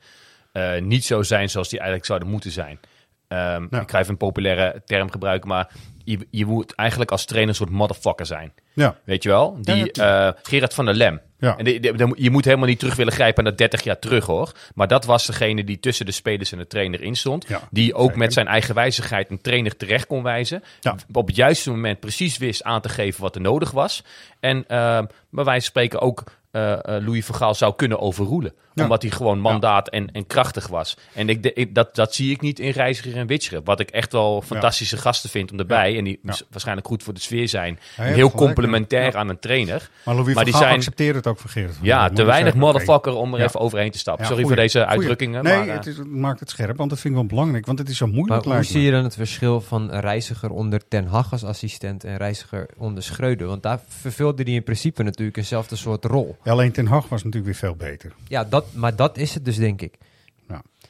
niet 0.81 1.05
zo 1.05 1.23
zijn 1.23 1.51
zoals 1.51 1.69
die 1.69 1.79
eigenlijk 1.79 2.09
zouden 2.09 2.29
moeten 2.29 2.51
zijn. 2.51 2.81
Ehm, 3.29 3.67
Ja. 3.71 3.81
Ik 3.81 3.91
ga 3.91 3.99
even 3.99 4.11
een 4.11 4.17
populaire 4.17 4.83
term 4.85 5.11
gebruiken, 5.11 5.49
maar 5.49 5.73
je, 6.05 6.27
je 6.31 6.47
moet 6.47 6.75
eigenlijk 6.75 7.11
als 7.11 7.25
trainer 7.25 7.51
een 7.51 7.57
soort 7.57 7.71
motherfucker 7.71 8.27
zijn. 8.27 8.53
Ja, 8.73 8.97
Weet 9.05 9.23
je 9.23 9.29
wel? 9.29 9.59
Die 9.61 9.91
ja, 9.93 10.29
eh, 10.29 10.41
Gerard 10.43 10.75
van 10.75 10.85
der 10.85 10.95
Lem. 10.95 11.21
ja. 11.39 11.57
En 11.57 11.65
die- 11.65 11.81
die- 11.81 11.93
die- 11.93 12.13
je 12.17 12.31
moet 12.31 12.45
helemaal 12.45 12.67
niet 12.69 12.79
terug 12.79 12.95
willen 12.97 13.13
grijpen 13.13 13.45
naar 13.45 13.57
30 13.57 13.83
jaar 13.83 13.99
terug 13.99 14.27
hoor. 14.27 14.53
Maar 14.75 14.89
dat 14.89 15.05
was 15.05 15.27
degene 15.27 15.65
die 15.65 15.81
tussen 15.81 16.07
de 16.07 16.13
spelers 16.13 16.53
en 16.53 16.59
de 16.59 16.67
trainer 16.67 17.03
in 17.03 17.17
stond. 17.17 17.49
Ja, 17.49 17.61
die 17.71 17.95
ook 17.95 18.03
zeker. 18.03 18.19
met 18.19 18.33
zijn 18.33 18.47
eigen 18.47 18.75
wijzigheid 18.75 19.31
een 19.31 19.41
trainer 19.41 19.77
terecht 19.77 20.07
kon 20.07 20.23
wijzen. 20.23 20.63
Ja. 20.81 20.97
Op 21.13 21.27
het 21.27 21.37
juiste 21.37 21.71
moment 21.71 22.01
precies 22.01 22.39
wist 22.39 22.63
aan 22.63 22.81
te 22.81 22.89
geven 22.89 23.23
wat 23.23 23.35
er 23.35 23.41
nodig 23.41 23.71
was. 23.71 24.05
En 24.41 24.65
ehm 24.69 25.05
bij 25.31 25.45
wijze 25.45 25.61
van 25.61 25.71
spreken 25.71 26.01
ook 26.01 26.25
eh, 26.51 26.73
eh, 26.73 26.79
Louis 26.85 27.25
van 27.25 27.35
Gaal 27.35 27.55
zou 27.55 27.75
kunnen 27.77 28.01
overroelen. 28.01 28.53
Ja. 28.75 28.83
Omdat 28.83 29.03
hij 29.03 29.11
gewoon 29.11 29.41
mandaat 29.41 29.89
en, 29.89 30.13
en 30.13 30.27
krachtig 30.27 30.67
was. 30.67 30.97
En 31.15 31.29
ik, 31.29 31.43
de- 31.43 31.53
ik- 31.53 31.75
dat, 31.75 31.95
dat 31.95 32.15
zie 32.15 32.31
ik 32.31 32.41
niet 32.41 32.59
in 32.59 32.71
Reiziger 32.71 33.17
en 33.17 33.27
Witscher. 33.27 33.61
Wat 33.65 33.81
ik 33.81 33.91
echt 33.91 34.13
wel 34.13 34.43
fantastische 34.43 34.97
gasten 34.97 35.31
vind 35.31 35.53
om 35.53 35.59
erbij. 35.59 35.97
En 35.99 36.05
die 36.05 36.19
Ja. 36.23 36.35
waarschijnlijk 36.51 36.87
goed 36.87 37.03
voor 37.03 37.15
de 37.15 37.21
sfeer 37.21 37.49
zijn. 37.49 37.79
Heel 37.97 38.31
complementair 38.31 39.13
ja. 39.13 39.19
aan 39.19 39.29
een 39.29 39.39
trainer. 39.39 39.91
Maar 40.05 40.15
Louis 40.15 40.35
Maar 40.35 40.45
die 40.45 40.57
zijn- 40.57 40.75
accepteert 40.77 41.15
het 41.15 41.27
ook 41.27 41.39
der 41.55 41.71
Ja, 41.83 42.09
te 42.09 42.23
weinig 42.25 42.55
motherfucker 42.55 43.13
om 43.15 43.33
er 43.35 43.39
Ja. 43.41 43.45
even 43.47 43.61
overheen 43.61 43.91
te 43.91 43.99
stappen. 43.99 44.23
Ja, 44.25 44.31
Sorry 44.31 44.43
goeie, 44.45 44.57
voor 44.57 44.65
deze 44.67 44.79
goeie. 44.79 44.93
uitdrukkingen. 44.97 45.45
Nee, 45.45 45.57
maar, 45.59 45.69
eh, 45.69 45.75
het, 45.75 45.87
is, 45.87 45.97
het 45.97 46.11
maakt 46.11 46.41
het 46.41 46.51
scherp, 46.51 46.77
want 46.77 46.91
dat 46.91 46.99
vind 47.01 47.15
ik 47.15 47.21
wel 47.21 47.29
belangrijk. 47.29 47.67
Want 47.67 47.79
het 47.79 47.89
is 47.89 47.97
zo 47.97 48.07
Maar 48.07 48.15
moeilijk. 48.15 48.43
hoe 48.45 48.53
lijkt 48.53 48.69
zie 48.69 48.83
je 48.83 48.91
dan 48.91 49.05
het 49.05 49.15
verschil 49.15 49.61
van 49.61 49.91
Reiziger 49.91 50.51
onder 50.51 50.89
Ten 50.89 51.07
Hag 51.07 51.33
als 51.33 51.45
assistent 51.45 52.05
en 52.05 52.17
Reiziger 52.17 52.67
onder 52.77 53.03
Schreuder? 53.03 53.47
Want 53.47 53.63
daar 53.63 53.81
vervulde 53.89 54.43
hij 54.43 54.53
in 54.53 54.63
principe 54.63 55.03
natuurlijk 55.03 55.37
eenzelfde 55.37 55.77
soort 55.77 56.05
rol. 56.05 56.37
Alleen 56.45 56.73
Ten 56.73 56.87
Hag 56.87 57.09
was 57.09 57.25
natuurlijk 57.25 57.45
weer 57.45 57.71
veel 57.71 57.77
beter. 57.77 58.13
Ja, 58.29 58.45
dat, 58.45 58.73
maar 58.73 58.97
dat 58.97 59.17
is 59.17 59.35
het 59.35 59.45
dus, 59.45 59.57
denk 59.57 59.83
ik. 59.83 59.95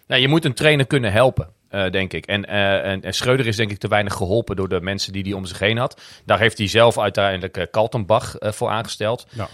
nou, 0.07 0.21
je 0.21 0.29
moet 0.29 0.45
een 0.45 0.55
trainer 0.55 0.87
kunnen 0.87 1.13
helpen, 1.13 1.49
eh, 1.69 1.91
denk 1.91 2.13
ik. 2.13 2.27
En, 2.27 2.45
eh, 2.45 2.91
en, 2.91 3.03
en 3.03 3.15
Schreuder 3.15 3.47
is 3.47 3.57
denk 3.57 3.71
ik 3.71 3.79
te 3.79 3.89
weinig 3.89 4.15
geholpen 4.15 4.57
door 4.57 4.69
de 4.69 4.81
mensen 4.81 5.13
die 5.13 5.23
hij 5.23 5.33
om 5.33 5.45
zich 5.45 5.59
heen 5.59 5.79
had. 5.79 6.01
Daar 6.25 6.39
heeft 6.39 6.59
hij 6.59 6.67
zelf 6.67 6.99
uiteindelijk 6.99 7.57
eh, 7.57 7.67
Kaltenbach 7.71 8.39
eh, 8.39 8.53
voor 8.53 8.69
aangesteld. 8.69 9.27
Ja. 9.31 9.49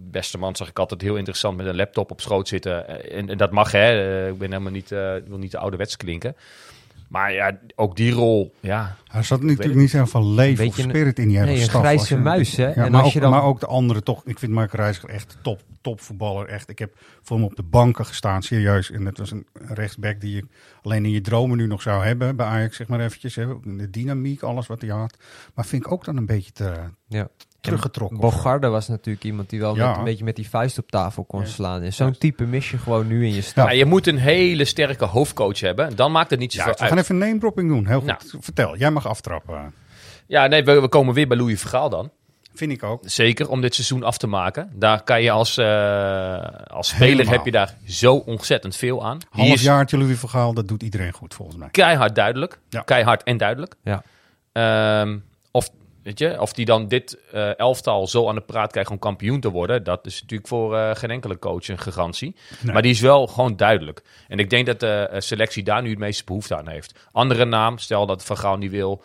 Beste 0.00 0.38
man 0.38 0.56
zag 0.56 0.68
ik 0.68 0.78
altijd 0.78 1.00
heel 1.00 1.16
interessant 1.16 1.56
met 1.56 1.66
een 1.66 1.76
laptop 1.76 2.10
op 2.10 2.20
schoot 2.20 2.48
zitten. 2.48 3.10
En, 3.10 3.28
en 3.28 3.38
dat 3.38 3.50
mag, 3.50 3.72
hè. 3.72 4.28
Ik 4.28 4.38
ben 4.38 4.50
helemaal 4.50 4.72
niet, 4.72 4.92
eh, 4.92 5.16
ik 5.16 5.26
wil 5.26 5.38
niet 5.38 5.50
te 5.50 5.58
ouderwets 5.58 5.96
klinken. 5.96 6.36
Maar 7.08 7.32
ja, 7.32 7.58
ook 7.74 7.96
die 7.96 8.12
rol, 8.12 8.54
ja. 8.60 8.96
Hij 9.04 9.22
zat 9.22 9.42
natuurlijk 9.42 9.78
niet 9.78 9.90
zo 9.90 10.04
van 10.04 10.34
leven 10.34 10.66
of 10.66 10.74
spirit 10.74 11.18
in 11.18 11.28
die 11.28 11.38
hele 11.38 11.50
nee, 11.50 11.62
een 11.62 11.68
grijze 11.68 12.16
muis, 12.18 12.56
hè? 12.56 12.66
Ja, 12.66 12.74
En 12.74 12.90
maar, 12.90 13.00
als 13.00 13.06
ook, 13.08 13.12
je 13.14 13.20
dan- 13.20 13.30
maar 13.30 13.42
ook 13.42 13.60
de 13.60 13.66
andere 13.66 14.02
toch. 14.02 14.24
Ik 14.24 14.38
vind 14.38 14.52
Mark 14.52 14.72
Reiziger 14.72 15.08
echt 15.08 15.36
top, 15.42 15.60
topvoetballer. 15.80 16.46
Echt. 16.48 16.68
Ik 16.68 16.78
heb 16.78 16.96
voor 17.22 17.36
hem 17.36 17.46
op 17.46 17.56
de 17.56 17.62
banken 17.62 18.06
gestaan, 18.06 18.42
serieus. 18.42 18.90
En 18.90 19.06
het 19.06 19.18
was 19.18 19.30
een 19.30 19.46
rechtsback 19.52 20.20
die 20.20 20.34
je 20.34 20.44
alleen 20.82 21.04
in 21.04 21.10
je 21.10 21.20
dromen 21.20 21.56
nu 21.56 21.66
nog 21.66 21.82
zou 21.82 22.04
hebben 22.04 22.36
bij 22.36 22.46
Ajax, 22.46 22.76
zeg 22.76 22.88
maar 22.88 23.00
eventjes. 23.00 23.34
Hè. 23.34 23.46
De 23.64 23.90
dynamiek, 23.90 24.42
alles 24.42 24.66
wat 24.66 24.80
hij 24.80 24.90
had. 24.90 25.16
Maar 25.54 25.66
vind 25.66 25.84
ik 25.86 25.92
ook 25.92 26.04
dan 26.04 26.16
een 26.16 26.26
beetje 26.26 26.52
te 26.52 26.74
Ja. 27.08 27.28
Teruggetrokken. 27.60 28.18
Bogarde 28.20 28.68
was 28.68 28.88
natuurlijk 28.88 29.24
iemand 29.24 29.50
die 29.50 29.60
wel 29.60 29.76
Ja. 29.76 29.88
met, 29.88 29.98
een 29.98 30.04
beetje 30.04 30.24
met 30.24 30.36
die 30.36 30.48
vuist 30.48 30.78
op 30.78 30.90
tafel 30.90 31.24
kon 31.24 31.46
slaan. 31.46 31.82
En 31.82 31.92
zo'n 31.92 32.18
type 32.18 32.44
mis 32.44 32.70
je 32.70 32.78
gewoon 32.78 33.06
nu 33.06 33.26
in 33.26 33.34
je 33.34 33.40
staf. 33.42 33.64
Maar 33.64 33.74
je 33.74 33.84
moet 33.84 34.06
een 34.06 34.18
hele 34.18 34.64
sterke 34.64 35.04
hoofdcoach 35.04 35.60
hebben. 35.60 35.96
Dan 35.96 36.12
maakt 36.12 36.30
het 36.30 36.38
niet 36.38 36.52
Ja, 36.52 36.58
zoveel 36.58 36.74
we 36.74 36.80
uit. 36.80 36.88
gaan 36.90 36.98
even 36.98 37.14
een 37.14 37.20
name 37.26 37.38
dropping 37.40 37.68
doen. 37.68 37.86
Heel 37.86 37.98
goed. 37.98 38.06
Nou. 38.06 38.20
Vertel, 38.40 38.76
jij 38.76 38.90
mag 38.90 39.06
aftrappen. 39.06 39.72
Ja, 40.26 40.46
nee, 40.46 40.64
we, 40.64 40.80
we 40.80 40.88
komen 40.88 41.14
weer 41.14 41.28
bij 41.28 41.36
Louis 41.36 41.60
Vergaal 41.60 41.88
dan. 41.88 42.10
Vind 42.54 42.72
ik 42.72 42.82
ook. 42.82 43.02
Zeker 43.06 43.48
om 43.48 43.60
dit 43.60 43.74
seizoen 43.74 44.02
af 44.02 44.18
te 44.18 44.26
maken. 44.26 44.70
Daar 44.74 45.02
kan 45.02 45.22
je 45.22 45.30
als, 45.30 45.56
eh, 45.56 45.66
als 46.66 46.88
speler 46.88 47.08
Helemaal. 47.08 47.32
heb 47.32 47.44
je 47.44 47.50
daar 47.50 47.74
zo 47.86 48.14
ontzettend 48.14 48.76
veel 48.76 49.04
aan. 49.06 49.18
Die 49.18 49.42
is 49.42 49.48
Halfjaartje 49.48 49.98
Louis 49.98 50.18
Vergaal, 50.18 50.54
dat 50.54 50.68
doet 50.68 50.82
iedereen 50.82 51.12
goed 51.12 51.34
volgens 51.34 51.56
mij. 51.56 51.68
keihard 51.70 52.14
duidelijk. 52.14 52.58
Ja. 52.68 52.80
Keihard 52.80 53.22
en 53.22 53.36
duidelijk. 53.36 53.74
Ja. 53.82 54.02
Ehm, 54.52 55.18
weet 56.08 56.18
je, 56.18 56.40
of 56.40 56.52
die 56.52 56.64
dan 56.64 56.88
dit 56.88 57.18
eh, 57.32 57.58
elftal 57.58 58.06
zo 58.06 58.28
aan 58.28 58.34
de 58.34 58.40
praat 58.40 58.70
krijgt 58.72 58.90
om 58.90 58.98
kampioen 58.98 59.40
te 59.40 59.50
worden, 59.50 59.84
dat 59.84 60.06
is 60.06 60.20
natuurlijk 60.20 60.48
voor 60.48 60.76
eh, 60.76 60.94
geen 60.94 61.10
enkele 61.10 61.38
coach 61.38 61.68
een 61.68 61.78
garantie. 61.78 62.36
Nee. 62.60 62.72
Maar 62.72 62.82
die 62.82 62.90
is 62.90 63.00
wel 63.00 63.26
gewoon 63.26 63.56
duidelijk. 63.56 64.02
En 64.28 64.38
ik 64.38 64.50
denk 64.50 64.66
dat 64.66 64.80
de 64.80 65.08
eh, 65.10 65.20
selectie 65.20 65.62
daar 65.62 65.82
nu 65.82 65.90
het 65.90 65.98
meeste 65.98 66.24
behoefte 66.24 66.56
aan 66.56 66.68
heeft. 66.68 66.98
Andere 67.12 67.44
naam, 67.44 67.78
stel 67.78 68.06
dat 68.06 68.24
Van 68.24 68.36
Gaal 68.38 68.56
niet 68.56 68.70
wil, 68.70 69.02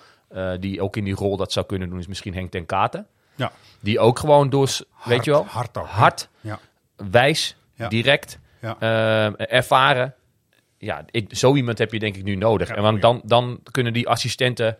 die 0.59 0.81
ook 0.81 0.97
in 0.97 1.03
die 1.03 1.15
rol 1.15 1.37
dat 1.37 1.51
zou 1.51 1.65
kunnen 1.65 1.89
doen, 1.89 1.99
is 1.99 2.07
misschien 2.07 2.33
Henk 2.33 2.51
ten 2.51 2.65
Katen. 2.65 3.07
Ja. 3.35 3.51
Die 3.79 3.99
ook 3.99 4.19
gewoon 4.19 4.49
door, 4.49 4.69
weet 5.03 5.25
je 5.25 5.31
wel, 5.31 5.45
Hard 5.45 5.77
ook. 5.77 5.85
hard, 5.85 6.29
Ja. 6.41 6.59
wijs, 6.95 7.55
Ja. 7.75 7.87
direct, 7.87 8.39
ervaren. 9.37 10.13
Ja, 10.77 11.05
ik, 11.11 11.35
zo 11.35 11.55
iemand 11.55 11.77
heb 11.77 11.91
je 11.91 11.99
denk 11.99 12.15
ik 12.15 12.23
nu 12.23 12.35
nodig. 12.35 12.69
En 12.69 12.81
want 12.81 13.01
dan, 13.01 13.21
dan 13.25 13.59
kunnen 13.71 13.93
die 13.93 14.07
assistenten, 14.09 14.77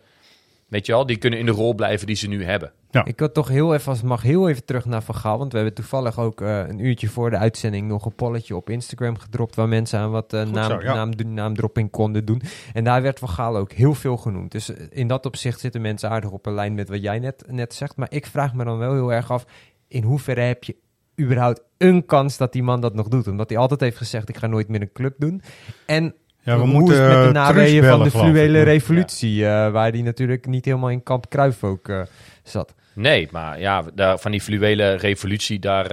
weet 0.68 0.86
je 0.86 0.92
wel, 0.92 1.06
die 1.06 1.16
kunnen 1.16 1.38
in 1.38 1.46
de 1.46 1.52
rol 1.52 1.74
blijven 1.74 2.06
die 2.06 2.16
ze 2.16 2.28
nu 2.28 2.44
hebben. 2.44 2.72
Ik 3.04 3.18
wil 3.18 3.32
toch 3.32 3.48
heel 3.48 3.74
even, 3.74 3.88
als 3.88 3.98
het 3.98 4.06
mag, 4.06 4.22
heel 4.22 4.48
even 4.48 4.64
terug 4.64 4.84
naar 4.84 5.02
Van 5.02 5.14
Gaal. 5.14 5.38
Want 5.38 5.50
we 5.50 5.56
hebben 5.56 5.74
toevallig 5.74 6.18
ook 6.18 6.40
eh, 6.40 6.58
een 6.58 6.78
uurtje 6.78 7.08
voor 7.08 7.30
de 7.30 7.36
uitzending 7.36 7.88
nog 7.88 8.04
een 8.04 8.14
polletje 8.14 8.56
op 8.56 8.70
Instagram 8.70 9.18
gedropt. 9.18 9.54
Waar 9.54 9.68
mensen 9.68 9.98
aan 9.98 10.10
wat 10.10 10.34
Goed 10.36 10.52
naam, 10.52 10.70
zo, 10.70 10.86
ja. 10.86 10.94
naam, 10.94 11.12
naamdropping 11.26 11.90
konden 11.90 12.24
doen. 12.24 12.42
En 12.72 12.84
daar 12.84 13.02
werd 13.02 13.18
Van 13.18 13.28
Gaal 13.28 13.56
ook 13.56 13.72
heel 13.72 13.94
veel 13.94 14.16
genoemd. 14.16 14.52
Dus 14.52 14.74
eh, 14.74 14.86
in 14.90 15.06
dat 15.08 15.26
opzicht 15.26 15.60
zitten 15.60 15.80
mensen 15.80 16.10
aardig 16.10 16.30
op 16.30 16.46
een 16.46 16.54
lijn 16.54 16.74
met 16.74 16.88
wat 16.88 17.02
jij 17.02 17.18
net, 17.18 17.44
net 17.48 17.74
zegt. 17.74 17.96
Maar 17.96 18.08
ik 18.10 18.26
vraag 18.26 18.54
me 18.54 18.64
dan 18.64 18.78
wel 18.78 18.92
heel 18.92 19.12
erg 19.12 19.30
af, 19.30 19.44
in 19.88 20.02
hoeverre 20.02 20.40
heb 20.40 20.64
je 20.64 20.76
überhaupt 21.20 21.62
een 21.78 22.06
kans 22.06 22.36
dat 22.36 22.52
die 22.52 22.62
man 22.62 22.80
dat 22.80 22.94
nog 22.94 23.08
doet? 23.08 23.28
Omdat 23.28 23.48
hij 23.48 23.58
altijd 23.58 23.80
heeft 23.80 23.96
gezegd, 23.96 24.28
ik 24.28 24.36
ga 24.36 24.46
nooit 24.46 24.68
meer 24.68 24.80
een 24.80 24.92
club 24.92 25.14
doen. 25.18 25.42
En 25.86 26.14
Ja, 26.44 26.54
we 26.54 26.58
Hoe 26.62 26.66
moeten 26.66 26.94
is 26.94 27.00
het 27.00 27.08
met 27.08 27.18
de 27.22 27.26
eh, 27.28 27.32
naweeën 27.34 27.84
van 27.84 28.02
de 28.02 28.10
fluwele 28.10 28.58
Ja. 28.58 28.64
revolutie, 28.64 29.46
eh, 29.46 29.70
waar 29.70 29.92
die 29.92 30.02
natuurlijk 30.02 30.46
niet 30.46 30.64
helemaal 30.64 30.90
in 30.90 31.02
kamp 31.02 31.28
Kruif 31.30 31.64
ook 31.64 31.88
eh, 31.88 32.00
zat. 32.42 32.74
Nee, 32.94 33.28
maar 33.30 33.60
ja, 33.60 33.82
daar, 33.94 34.18
van 34.18 34.30
die 34.30 34.40
fluwele 34.40 34.94
revolutie, 34.94 35.58
daar 35.58 35.92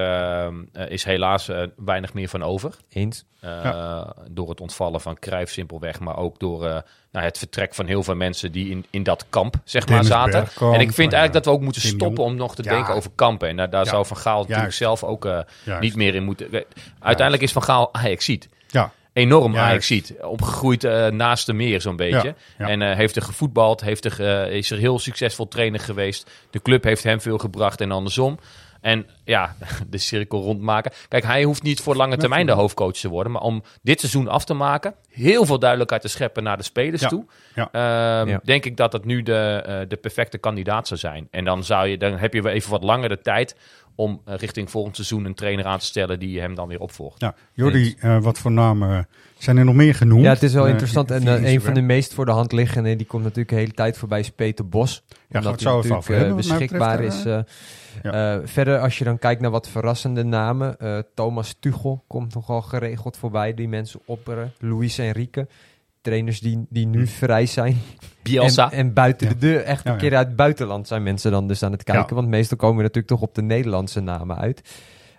is 0.90 1.04
helaas 1.04 1.50
weinig 1.76 2.14
meer 2.14 2.28
van 2.28 2.44
over. 2.44 2.76
Eens. 2.90 3.26
Eh, 3.42 4.02
Door 4.32 4.50
het 4.50 4.62
ontvallen 4.62 5.02
van 5.02 5.20
Cruijff 5.20 5.52
simpelweg, 5.52 6.00
maar 6.00 6.18
ook 6.18 6.40
door 6.40 6.66
eh, 6.66 6.78
nou, 7.12 7.26
het 7.26 7.38
vertrek 7.38 7.74
van 7.74 7.86
heel 7.86 8.04
veel 8.04 8.16
mensen 8.16 8.52
die 8.52 8.70
in, 8.70 8.86
in 8.90 9.04
dat 9.04 9.26
kamp 9.30 9.56
zeg 9.64 9.88
maar, 9.88 10.04
zaten. 10.04 10.32
Bergkamp, 10.32 10.74
en 10.74 10.80
ik 10.80 10.92
vind 10.94 11.12
ja. 11.12 11.18
eigenlijk 11.18 11.34
dat 11.34 11.46
we 11.46 11.52
ook 11.52 11.62
moeten 11.62 11.82
stoppen 11.82 12.24
om 12.24 12.36
nog 12.36 12.56
te 12.56 12.64
Ja. 12.64 12.70
denken 12.72 12.94
over 12.94 13.12
kampen. 13.16 13.48
En 13.50 13.56
daar, 13.56 13.70
daar 13.70 13.84
Ja. 13.84 13.90
zou 13.90 14.06
Van 14.06 14.18
Gaal 14.18 14.42
natuurlijk 14.42 14.74
zelf 14.74 15.04
ook 15.04 15.26
eh, 15.26 15.40
niet 15.80 15.96
meer 15.96 16.16
in 16.16 16.24
moeten. 16.24 16.48
Uiteindelijk 17.00 17.44
is 17.44 17.52
Van 17.52 17.64
Gaal 17.64 17.90
Ajaxiet. 17.94 18.50
Ja, 18.68 18.92
Enorm 19.14 19.54
Juist. 19.54 19.68
Ajaxiet. 19.70 20.14
Opgegroeid 20.22 20.84
eh, 20.84 21.08
naast 21.08 21.46
de 21.46 21.54
meer 21.54 21.82
zo'n 21.82 21.96
beetje. 21.96 22.28
Ja, 22.28 22.66
ja. 22.66 22.68
En 22.68 22.82
eh, 22.82 22.96
heeft 22.96 23.16
er 23.16 23.22
gevoetbald. 23.22 23.82
Heeft 23.82 24.06
er, 24.06 24.46
eh, 24.46 24.56
is 24.56 24.72
er 24.72 24.78
heel 24.78 25.00
succesvol 25.00 25.48
trainer 25.48 25.80
geweest. 25.80 26.30
De 26.50 26.62
club 26.62 26.84
heeft 26.84 27.04
hem 27.04 27.22
veel 27.22 27.38
gebracht 27.38 27.82
en 27.82 27.92
andersom. 27.92 28.40
En 28.82 29.06
ja, 29.24 29.56
de 29.90 29.98
cirkel 29.98 30.42
rondmaken. 30.42 30.92
Kijk, 31.08 31.24
hij 31.24 31.44
hoeft 31.44 31.64
niet 31.64 31.80
voor 31.82 31.96
lange 31.96 32.18
termijn 32.18 32.46
de 32.46 32.52
hoofdcoach 32.52 32.94
te 32.96 33.10
worden. 33.10 33.32
Maar 33.32 33.42
om 33.42 33.64
dit 33.82 34.00
seizoen 34.00 34.28
af 34.28 34.46
te 34.46 34.54
maken. 34.54 34.94
Heel 35.10 35.46
veel 35.46 35.60
duidelijkheid 35.60 36.02
te 36.02 36.08
scheppen 36.08 36.44
naar 36.44 36.58
de 36.58 36.64
spelers 36.64 37.02
Ja, 37.02 37.08
toe. 37.08 37.26
ja. 37.56 37.70
ehm, 37.72 38.30
Ja. 38.30 38.40
Denk 38.44 38.66
ik 38.66 38.78
dat 38.78 38.94
het 38.94 39.06
nu 39.06 39.24
de, 39.24 39.62
eh, 39.66 39.80
de 39.88 39.96
perfecte 39.96 40.38
kandidaat 40.38 40.88
zou 40.88 41.00
zijn. 41.00 41.28
En 41.32 41.46
dan, 41.46 41.64
zou 41.64 41.88
je, 41.88 41.98
dan 41.98 42.18
heb 42.18 42.34
je 42.34 42.42
weer 42.42 42.52
even 42.54 42.72
wat 42.72 42.84
langer 42.84 43.10
de 43.10 43.22
tijd. 43.22 43.56
Om 43.96 44.22
eh, 44.26 44.36
richting 44.38 44.72
volgend 44.72 44.96
seizoen 44.96 45.26
een 45.26 45.34
trainer 45.34 45.66
aan 45.66 45.80
te 45.80 45.86
stellen 45.86 46.20
die 46.20 46.40
hem 46.40 46.56
dan 46.56 46.68
weer 46.68 46.80
opvolgt. 46.80 47.22
ja. 47.22 47.36
Jordi, 47.54 47.96
eh, 48.00 48.22
wat 48.22 48.40
voor 48.40 48.52
namen 48.52 49.08
zijn 49.38 49.58
er 49.58 49.66
nog 49.66 49.76
meer 49.76 49.96
genoemd? 49.96 50.24
Ja, 50.24 50.30
het 50.30 50.44
is 50.44 50.54
wel 50.54 50.66
Eh, 50.66 50.70
interessant. 50.72 51.12
En 51.12 51.28
eh, 51.28 51.52
een 51.54 51.62
van 51.62 51.74
de 51.74 51.82
meest 51.82 52.14
voor 52.14 52.26
de 52.26 52.32
hand 52.32 52.52
liggende, 52.52 52.96
die 52.96 53.06
komt 53.06 53.24
natuurlijk 53.24 53.50
de 53.50 53.56
hele 53.56 53.72
tijd 53.72 53.98
voorbij, 53.98 54.20
is 54.20 54.30
Peter 54.32 54.68
Bos. 54.70 55.04
we 55.08 55.38
omdat 55.38 55.52
het 55.52 55.64
hij 55.64 55.74
natuurlijk 55.74 56.08
eh, 56.10 56.18
hebben, 56.18 56.36
beschikbaar 56.36 56.98
betreft, 56.98 57.18
is. 57.20 57.26
eh. 57.26 57.38
eh. 57.38 57.44
Ja. 58.04 58.36
Eh, 58.36 58.42
verder, 58.48 58.80
als 58.80 58.98
je 58.98 59.04
dan 59.04 59.20
kijkt 59.20 59.42
naar 59.42 59.52
wat 59.52 59.70
verrassende 59.70 60.24
namen. 60.24 60.78
eh, 60.80 60.98
Thomas 61.16 61.56
Tuchel 61.60 62.04
komt 62.08 62.34
nogal 62.34 62.62
geregeld 62.62 63.18
voorbij, 63.18 63.54
die 63.54 63.68
mensen 63.68 64.00
opperen. 64.06 64.54
Luis 64.60 64.98
Enrique. 64.98 65.48
Trainers 66.02 66.40
die, 66.40 66.66
die 66.70 66.88
nu 66.88 67.08
vrij 67.08 67.46
zijn. 67.46 67.78
Bielsa. 68.22 68.72
En, 68.72 68.78
en 68.78 68.94
buiten 68.94 69.28
Ja. 69.28 69.34
de 69.34 69.40
deur, 69.40 69.62
echt 69.64 69.86
een 69.86 69.92
Ja, 69.92 69.98
ja. 69.98 70.04
keer 70.04 70.18
uit 70.18 70.28
het 70.28 70.36
buitenland 70.36 70.88
zijn 70.88 71.04
mensen 71.04 71.32
dan 71.32 71.48
dus 71.48 71.64
aan 71.64 71.72
het 71.72 71.84
kijken. 71.84 72.06
Ja. 72.10 72.16
Want 72.16 72.28
meestal 72.28 72.58
komen 72.58 72.76
we 72.76 72.82
natuurlijk 72.82 73.08
toch 73.14 73.22
op 73.22 73.36
de 73.36 73.42
Nederlandse 73.42 74.00
namen 74.00 74.38
uit. 74.38 74.70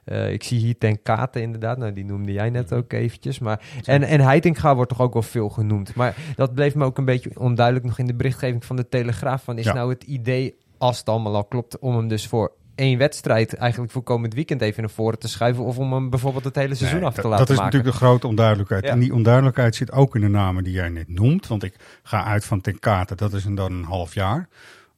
Eh, 0.04 0.32
ik 0.32 0.42
zie 0.42 0.58
hier 0.58 0.78
Ten 0.78 1.02
Kate 1.02 1.40
inderdaad, 1.40 1.78
nou 1.78 1.92
die 1.92 2.04
noemde 2.04 2.32
jij 2.32 2.50
net 2.50 2.72
ook 2.72 2.92
eventjes. 2.92 3.38
Maar, 3.38 3.60
en, 3.84 4.02
en 4.02 4.20
Heitinga 4.20 4.74
wordt 4.74 4.90
toch 4.90 5.00
ook 5.00 5.12
wel 5.12 5.22
veel 5.22 5.48
genoemd. 5.48 5.94
Maar 5.94 6.16
dat 6.36 6.54
bleef 6.54 6.74
me 6.74 6.84
ook 6.84 6.98
een 6.98 7.04
beetje 7.04 7.30
onduidelijk 7.38 7.86
nog 7.86 7.98
in 7.98 8.06
de 8.06 8.14
berichtgeving 8.14 8.64
van 8.64 8.76
de 8.76 8.88
Telegraaf. 8.88 9.42
Van 9.44 9.58
is 9.58 9.64
Ja. 9.64 9.72
nou 9.72 9.90
het 9.90 10.02
idee, 10.02 10.54
als 10.78 10.98
het 10.98 11.08
allemaal 11.08 11.34
al 11.34 11.44
klopt, 11.44 11.78
om 11.78 11.96
hem 11.96 12.08
dus 12.08 12.26
voor 12.26 12.52
één 12.74 12.98
wedstrijd 12.98 13.54
eigenlijk 13.54 13.92
voor 13.92 14.02
komend 14.02 14.34
weekend 14.34 14.60
even 14.60 14.82
naar 14.82 14.90
voren 14.90 15.18
te 15.18 15.28
schuiven. 15.28 15.64
Of 15.64 15.78
om 15.78 15.92
hem 15.92 16.10
bijvoorbeeld 16.10 16.44
het 16.44 16.54
hele 16.56 16.74
seizoen 16.74 16.98
Nee, 16.98 17.08
af 17.08 17.14
te 17.14 17.20
dat- 17.20 17.30
laten 17.30 17.46
Dat 17.46 17.54
is 17.56 17.62
maken. 17.62 17.78
natuurlijk 17.78 18.00
de 18.00 18.04
grote 18.06 18.26
onduidelijkheid. 18.26 18.84
Ja. 18.84 18.90
En 18.90 18.98
die 18.98 19.12
onduidelijkheid 19.14 19.74
zit 19.74 19.92
ook 19.92 20.14
in 20.14 20.20
de 20.20 20.28
namen 20.28 20.64
die 20.64 20.72
jij 20.72 20.88
net 20.88 21.08
noemt. 21.08 21.46
Want 21.46 21.62
ik 21.62 21.74
ga 22.02 22.24
uit 22.24 22.44
van 22.44 22.60
Ten 22.60 22.78
Kate, 22.78 23.14
dat 23.14 23.32
is 23.32 23.44
dan 23.44 23.72
een 23.72 23.84
half 23.84 24.14
jaar. 24.14 24.48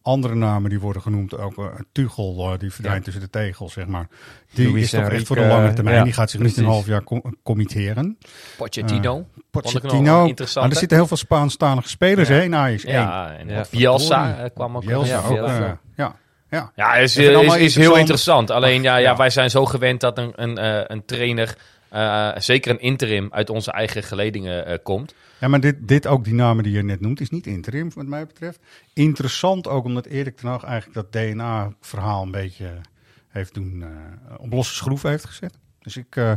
Andere 0.02 0.34
namen 0.34 0.70
die 0.70 0.80
worden 0.80 1.02
genoemd, 1.02 1.38
ook 1.38 1.58
eh, 1.58 1.64
Tuchel, 1.92 2.52
eh, 2.52 2.58
die 2.58 2.70
verdwijnt 2.72 2.98
Ja. 2.98 3.04
tussen 3.04 3.22
de 3.22 3.38
tegels, 3.38 3.72
zeg 3.72 3.86
maar. 3.86 4.08
Die 4.54 4.78
is 4.78 4.90
toch 4.90 5.08
echt 5.08 5.26
voor 5.26 5.36
de 5.36 5.46
lange 5.46 5.72
termijn. 5.72 5.96
ja, 5.96 6.04
die 6.04 6.12
gaat 6.12 6.30
zich 6.30 6.40
niet 6.40 6.56
een 6.56 6.64
half 6.64 6.86
jaar 6.86 7.02
com- 7.04 7.36
committeren. 7.42 8.18
Pochettino. 8.56 9.14
Nog 9.16 9.26
Pochettino, 9.50 10.26
maar 10.54 10.70
er 10.70 10.76
zitten 10.76 10.96
heel 10.96 11.06
veel 11.06 11.16
Spaanstalige 11.16 11.88
spelers 11.88 12.28
Ja. 12.28 12.34
hè, 12.34 12.42
in 12.42 12.54
Ajax. 12.54 12.82
Ja, 12.82 13.32
en. 13.36 13.64
Bielsa 13.70 14.36
eh, 14.38 14.50
kwam 14.54 14.76
ook 14.76 14.84
Bielsa 14.84 15.20
ja, 15.20 15.28
ook. 15.28 15.36
Eh, 15.48 15.70
ja, 15.96 16.14
ja. 16.54 16.72
Ja, 16.74 16.94
is, 16.94 17.16
is, 17.16 17.56
is 17.56 17.74
heel 17.74 17.96
interessant. 17.96 18.50
Alleen 18.50 18.82
ja, 18.82 18.96
ja, 18.96 19.10
Ja. 19.10 19.16
wij 19.16 19.30
zijn 19.30 19.50
zo 19.50 19.64
gewend 19.64 20.00
dat 20.00 20.18
een, 20.18 20.32
een, 20.36 20.58
eh, 20.58 20.80
een 20.86 21.04
trainer, 21.04 21.56
eh, 21.88 22.30
zeker 22.36 22.70
een 22.70 22.80
interim, 22.80 23.28
uit 23.30 23.50
onze 23.50 23.72
eigen 23.72 24.02
geledingen 24.02 24.66
eh, 24.66 24.78
komt. 24.82 25.14
Ja, 25.40 25.48
maar 25.48 25.60
dit, 25.60 25.76
dit 25.80 26.06
ook, 26.06 26.24
die 26.24 26.34
namen 26.34 26.64
die 26.64 26.72
je 26.72 26.82
net 26.82 27.00
noemt, 27.00 27.20
is 27.20 27.30
niet 27.30 27.46
interim, 27.46 27.90
wat 27.94 28.06
mij 28.06 28.26
betreft. 28.26 28.58
Interessant 28.92 29.68
ook 29.68 29.84
omdat 29.84 30.06
Erik 30.06 30.36
ten 30.36 30.48
Hag 30.48 30.64
eigenlijk 30.64 30.94
dat 30.94 31.22
DNA-verhaal 31.22 32.22
een 32.22 32.30
beetje 32.30 32.80
heeft 33.28 33.54
doen, 33.54 33.82
eh, 33.82 34.34
op 34.38 34.52
losse 34.52 34.74
schroeven 34.74 35.10
heeft 35.10 35.24
gezet. 35.24 35.58
Dus 35.80 35.96
ik, 35.96 36.16
eh, 36.16 36.32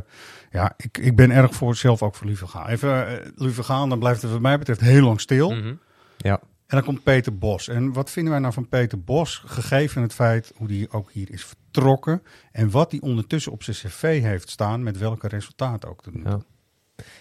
ja, 0.51 0.73
ik, 0.77 0.97
ik 0.97 1.15
ben 1.15 1.31
erg 1.31 1.53
voor 1.53 1.75
zelf 1.75 2.01
ook 2.01 2.15
voor 2.15 2.47
Gaal. 2.47 2.67
Even 2.67 3.21
uh, 3.37 3.89
dan 3.89 3.99
blijft 3.99 4.21
het 4.21 4.31
wat 4.31 4.41
mij 4.41 4.57
betreft 4.57 4.81
heel 4.81 5.03
lang 5.03 5.21
stil. 5.21 5.51
Mhm. 5.51 5.73
Ja. 6.17 6.39
En 6.67 6.75
dan 6.75 6.83
komt 6.83 7.03
Peter 7.03 7.37
Bos. 7.37 7.67
En 7.67 7.93
wat 7.93 8.11
vinden 8.11 8.31
wij 8.31 8.41
nou 8.41 8.53
van 8.53 8.67
Peter 8.67 9.03
Bos, 9.03 9.43
gegeven 9.45 10.01
het 10.01 10.13
feit 10.13 10.53
hoe 10.55 10.67
die 10.67 10.91
ook 10.91 11.11
hier 11.11 11.31
is 11.31 11.45
vertrokken 11.45 12.23
en 12.51 12.71
wat 12.71 12.91
hij 12.91 12.99
ondertussen 13.01 13.51
op 13.51 13.63
zijn 13.63 13.75
cv 13.75 14.21
heeft 14.21 14.49
staan, 14.49 14.83
met 14.83 14.97
welke 14.97 15.27
resultaten 15.27 15.89
ook 15.89 16.03
te 16.03 16.11
doen. 16.11 16.23
Ja. 16.25 16.39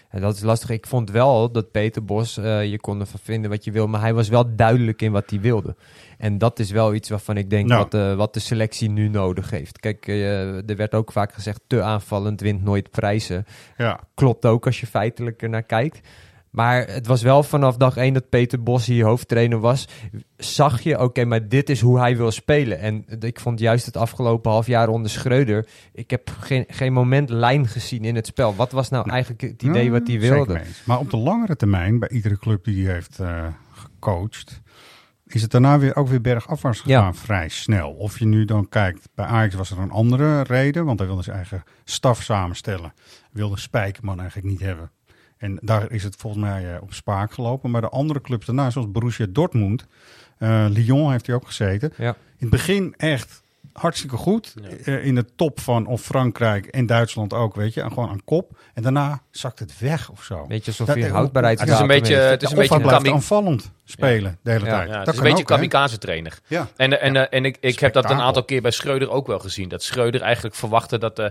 En 0.09 0.21
dat 0.21 0.35
is 0.35 0.41
lastig. 0.41 0.69
Ik 0.69 0.87
vond 0.87 1.11
wel 1.11 1.51
dat 1.51 1.71
Peter 1.71 2.05
Bos, 2.05 2.37
eh, 2.37 2.65
je 2.65 2.79
kon 2.79 2.99
ervan 2.99 3.19
vinden 3.23 3.49
wat 3.49 3.63
je 3.63 3.71
wil, 3.71 3.87
maar 3.87 4.01
hij 4.01 4.13
was 4.13 4.29
wel 4.29 4.55
duidelijk 4.55 5.01
in 5.01 5.11
wat 5.11 5.29
hij 5.29 5.39
wilde. 5.39 5.75
En 6.17 6.37
dat 6.37 6.59
is 6.59 6.71
wel 6.71 6.93
iets 6.93 7.09
waarvan 7.09 7.37
ik 7.37 7.49
denk 7.49 7.67
Nou. 7.67 7.81
wat, 7.81 7.91
de, 7.91 8.13
wat 8.15 8.33
de 8.33 8.39
selectie 8.39 8.89
nu 8.89 9.07
nodig 9.07 9.49
heeft. 9.49 9.79
Kijk, 9.79 10.07
eh, 10.07 10.69
er 10.69 10.75
werd 10.75 10.93
ook 10.93 11.11
vaak 11.11 11.33
gezegd, 11.33 11.61
te 11.67 11.81
aanvallend 11.81 12.41
wint 12.41 12.63
nooit 12.63 12.89
prijzen. 12.89 13.45
Ja, 13.77 13.99
Klopt 14.13 14.45
ook 14.45 14.65
als 14.65 14.79
je 14.79 14.87
feitelijk 14.87 15.41
er 15.41 15.49
naar 15.49 15.63
kijkt. 15.63 16.07
Maar 16.51 16.87
het 16.87 17.07
was 17.07 17.21
wel 17.21 17.43
vanaf 17.43 17.77
dag 17.77 17.97
één 17.97 18.13
dat 18.13 18.29
Peter 18.29 18.63
Bos 18.63 18.85
hier 18.85 19.05
hoofdtrainer 19.05 19.59
was. 19.59 19.87
Zag 20.37 20.81
je, 20.81 20.99
oké, 20.99 21.25
maar 21.25 21.47
dit 21.47 21.69
is 21.69 21.81
hoe 21.81 21.99
hij 21.99 22.17
wil 22.17 22.31
spelen. 22.31 22.79
En 22.79 23.05
ik 23.19 23.39
vond 23.39 23.59
juist 23.59 23.85
het 23.85 23.97
afgelopen 23.97 24.51
half 24.51 24.67
jaar 24.67 24.89
onder 24.89 25.11
Schreuder. 25.11 25.67
Ik 25.93 26.09
heb 26.09 26.29
geen, 26.39 26.65
geen 26.67 26.93
moment 26.93 27.29
lijn 27.29 27.67
gezien 27.67 28.03
in 28.05 28.15
het 28.15 28.25
spel. 28.25 28.55
Wat 28.55 28.71
was 28.71 28.89
nou 28.89 29.09
eigenlijk 29.09 29.41
het 29.41 29.63
idee 29.63 29.91
wat 29.91 30.07
hij 30.07 30.19
wilde? 30.19 30.61
Maar 30.85 30.99
op 30.99 31.09
de 31.09 31.17
langere 31.17 31.55
termijn, 31.55 31.99
bij 31.99 32.09
iedere 32.09 32.37
club 32.37 32.63
die 32.63 32.85
hij 32.85 32.93
heeft 32.93 33.19
eh, 33.19 33.45
gecoacht, 33.71 34.61
is 35.25 35.41
het 35.41 35.51
daarna 35.51 35.79
weer 35.79 35.95
ook 35.95 36.07
weer 36.07 36.21
bergafwaarts 36.21 36.81
Ja. 36.85 36.97
gegaan, 36.97 37.15
vrij 37.15 37.49
snel. 37.49 37.91
Of 37.91 38.19
je 38.19 38.25
nu 38.25 38.45
dan 38.45 38.69
kijkt, 38.69 39.09
bij 39.15 39.25
Ajax 39.25 39.55
was 39.55 39.71
er 39.71 39.79
een 39.79 39.91
andere 39.91 40.41
reden, 40.41 40.85
want 40.85 40.99
hij 40.99 41.07
wilde 41.07 41.23
zijn 41.23 41.35
eigen 41.35 41.63
staf 41.83 42.23
samenstellen. 42.23 42.93
Wilde 43.31 43.59
Spijkerman 43.59 44.19
eigenlijk 44.19 44.49
niet 44.49 44.59
hebben. 44.61 44.91
En 45.37 45.57
daar 45.61 45.91
is 45.91 46.03
het 46.03 46.15
volgens 46.15 46.43
mij 46.43 46.73
eh, 46.75 46.81
op 46.81 46.93
spaak 46.93 47.31
gelopen. 47.33 47.71
Maar 47.71 47.81
de 47.81 47.89
andere 47.89 48.21
clubs 48.21 48.45
daarna, 48.45 48.69
zoals 48.69 48.91
Borussia 48.91 49.25
Dortmund, 49.29 49.85
eh, 50.37 50.65
Lyon 50.69 51.11
heeft 51.11 51.25
hij 51.27 51.35
ook 51.35 51.45
gezeten. 51.45 51.93
Ja. 51.97 52.09
In 52.09 52.15
het 52.37 52.49
begin 52.49 52.93
echt 52.97 53.41
hartstikke 53.73 54.17
goed. 54.17 54.53
Ja. 54.61 54.69
Eh, 54.83 55.05
in 55.05 55.15
de 55.15 55.25
top 55.35 55.59
van 55.59 55.85
of 55.85 56.01
Frankrijk 56.01 56.65
en 56.65 56.85
Duitsland 56.85 57.33
ook, 57.33 57.55
weet 57.55 57.73
je. 57.73 57.81
En 57.81 57.89
gewoon 57.91 58.09
aan 58.09 58.23
kop. 58.23 58.57
En 58.73 58.83
daarna 58.83 59.21
zakt 59.31 59.59
het 59.59 59.79
weg 59.79 60.09
of 60.09 60.23
zo. 60.23 60.45
Weet 60.47 60.65
je, 60.65 60.71
alsof 60.71 60.87
Dat- 60.87 60.95
hij 60.95 61.05
een 61.05 61.11
ja, 61.11 61.15
houdbaarheidsdatum 61.17 61.73
het 61.89 61.91
is 61.91 61.95
een 61.95 62.01
beetje- 62.01 62.23
het 62.29 62.43
is 62.43 62.49
een 62.51 62.57
beetje 62.57 62.79
blijft 62.79 63.09
aanvallend 63.11 63.71
spelen 63.85 64.37
de 64.41 64.51
hele 64.51 64.65
Ja. 64.65 64.71
tijd. 64.71 64.89
Ja, 64.89 64.95
het 64.95 65.05
dat 65.05 65.13
is 65.13 65.19
een 65.19 65.27
beetje 65.27 65.43
kamikaze 65.43 65.97
trainer. 65.97 66.39
Ja. 66.47 66.67
En, 66.75 67.01
en, 67.01 67.31
en 67.31 67.45
ik, 67.45 67.57
ik 67.59 67.79
heb 67.79 67.93
dat 67.93 68.09
een 68.09 68.19
aantal 68.21 68.43
keer 68.43 68.61
bij 68.61 68.71
Schreuder 68.71 69.09
ook 69.09 69.27
wel 69.27 69.39
gezien. 69.39 69.69
Dat 69.69 69.83
Schreuder 69.83 70.21
eigenlijk 70.21 70.55
verwachtte 70.55 70.97
dat, 70.97 71.19
eh, 71.19 71.25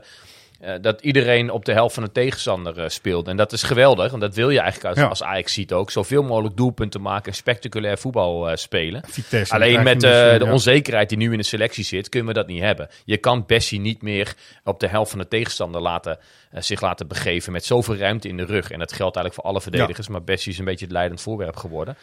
eh, 0.60 0.74
dat 0.80 1.00
iedereen 1.00 1.50
op 1.50 1.64
de 1.64 1.72
helft 1.72 1.94
van 1.94 2.02
de 2.02 2.12
tegenstander 2.12 2.78
eh, 2.78 2.88
speelde. 2.88 3.30
En 3.30 3.36
dat 3.36 3.52
is 3.52 3.62
geweldig, 3.62 4.10
want 4.10 4.22
dat 4.22 4.34
wil 4.34 4.50
je 4.50 4.60
eigenlijk 4.60 4.88
als, 4.94 5.04
Ja. 5.04 5.08
als 5.08 5.22
Ajax 5.22 5.52
ziet 5.52 5.72
ook. 5.72 5.90
Zoveel 5.90 6.22
mogelijk 6.22 6.56
doelpunten 6.56 7.00
maken 7.00 7.30
en 7.32 7.36
spectaculair 7.36 7.98
voetbal 7.98 8.50
eh, 8.50 8.56
spelen. 8.56 9.02
Vitesse. 9.06 9.54
Alleen 9.54 9.82
met 9.82 10.00
dus, 10.00 10.10
de 10.10 10.44
ja. 10.44 10.52
onzekerheid 10.52 11.08
die 11.08 11.18
nu 11.18 11.32
in 11.32 11.38
de 11.38 11.44
selectie 11.44 11.84
zit, 11.84 12.08
kunnen 12.08 12.28
we 12.28 12.34
dat 12.34 12.46
niet 12.46 12.62
hebben. 12.62 12.88
Je 13.04 13.16
kan 13.16 13.44
Bessie 13.46 13.80
niet 13.80 14.02
meer 14.02 14.34
op 14.64 14.80
de 14.80 14.88
helft 14.88 15.10
van 15.10 15.18
de 15.18 15.28
tegenstander 15.28 15.80
laten, 15.80 16.18
zich 16.52 16.80
laten 16.80 17.06
begeven 17.06 17.52
met 17.52 17.64
zoveel 17.64 17.96
ruimte 17.96 18.28
in 18.28 18.36
de 18.36 18.44
rug. 18.44 18.70
En 18.70 18.78
dat 18.78 18.92
geldt 18.92 19.16
eigenlijk 19.16 19.34
voor 19.34 19.44
alle 19.44 19.60
verdedigers, 19.60 20.08
maar 20.08 20.24
Bessie 20.24 20.52
is 20.52 20.58
een 20.58 20.64
beetje 20.64 20.84
het 20.84 20.94
leidend 20.94 21.20
voorwerp 21.20 21.56
geworden. 21.56 21.96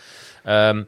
Ehm, 0.43 0.84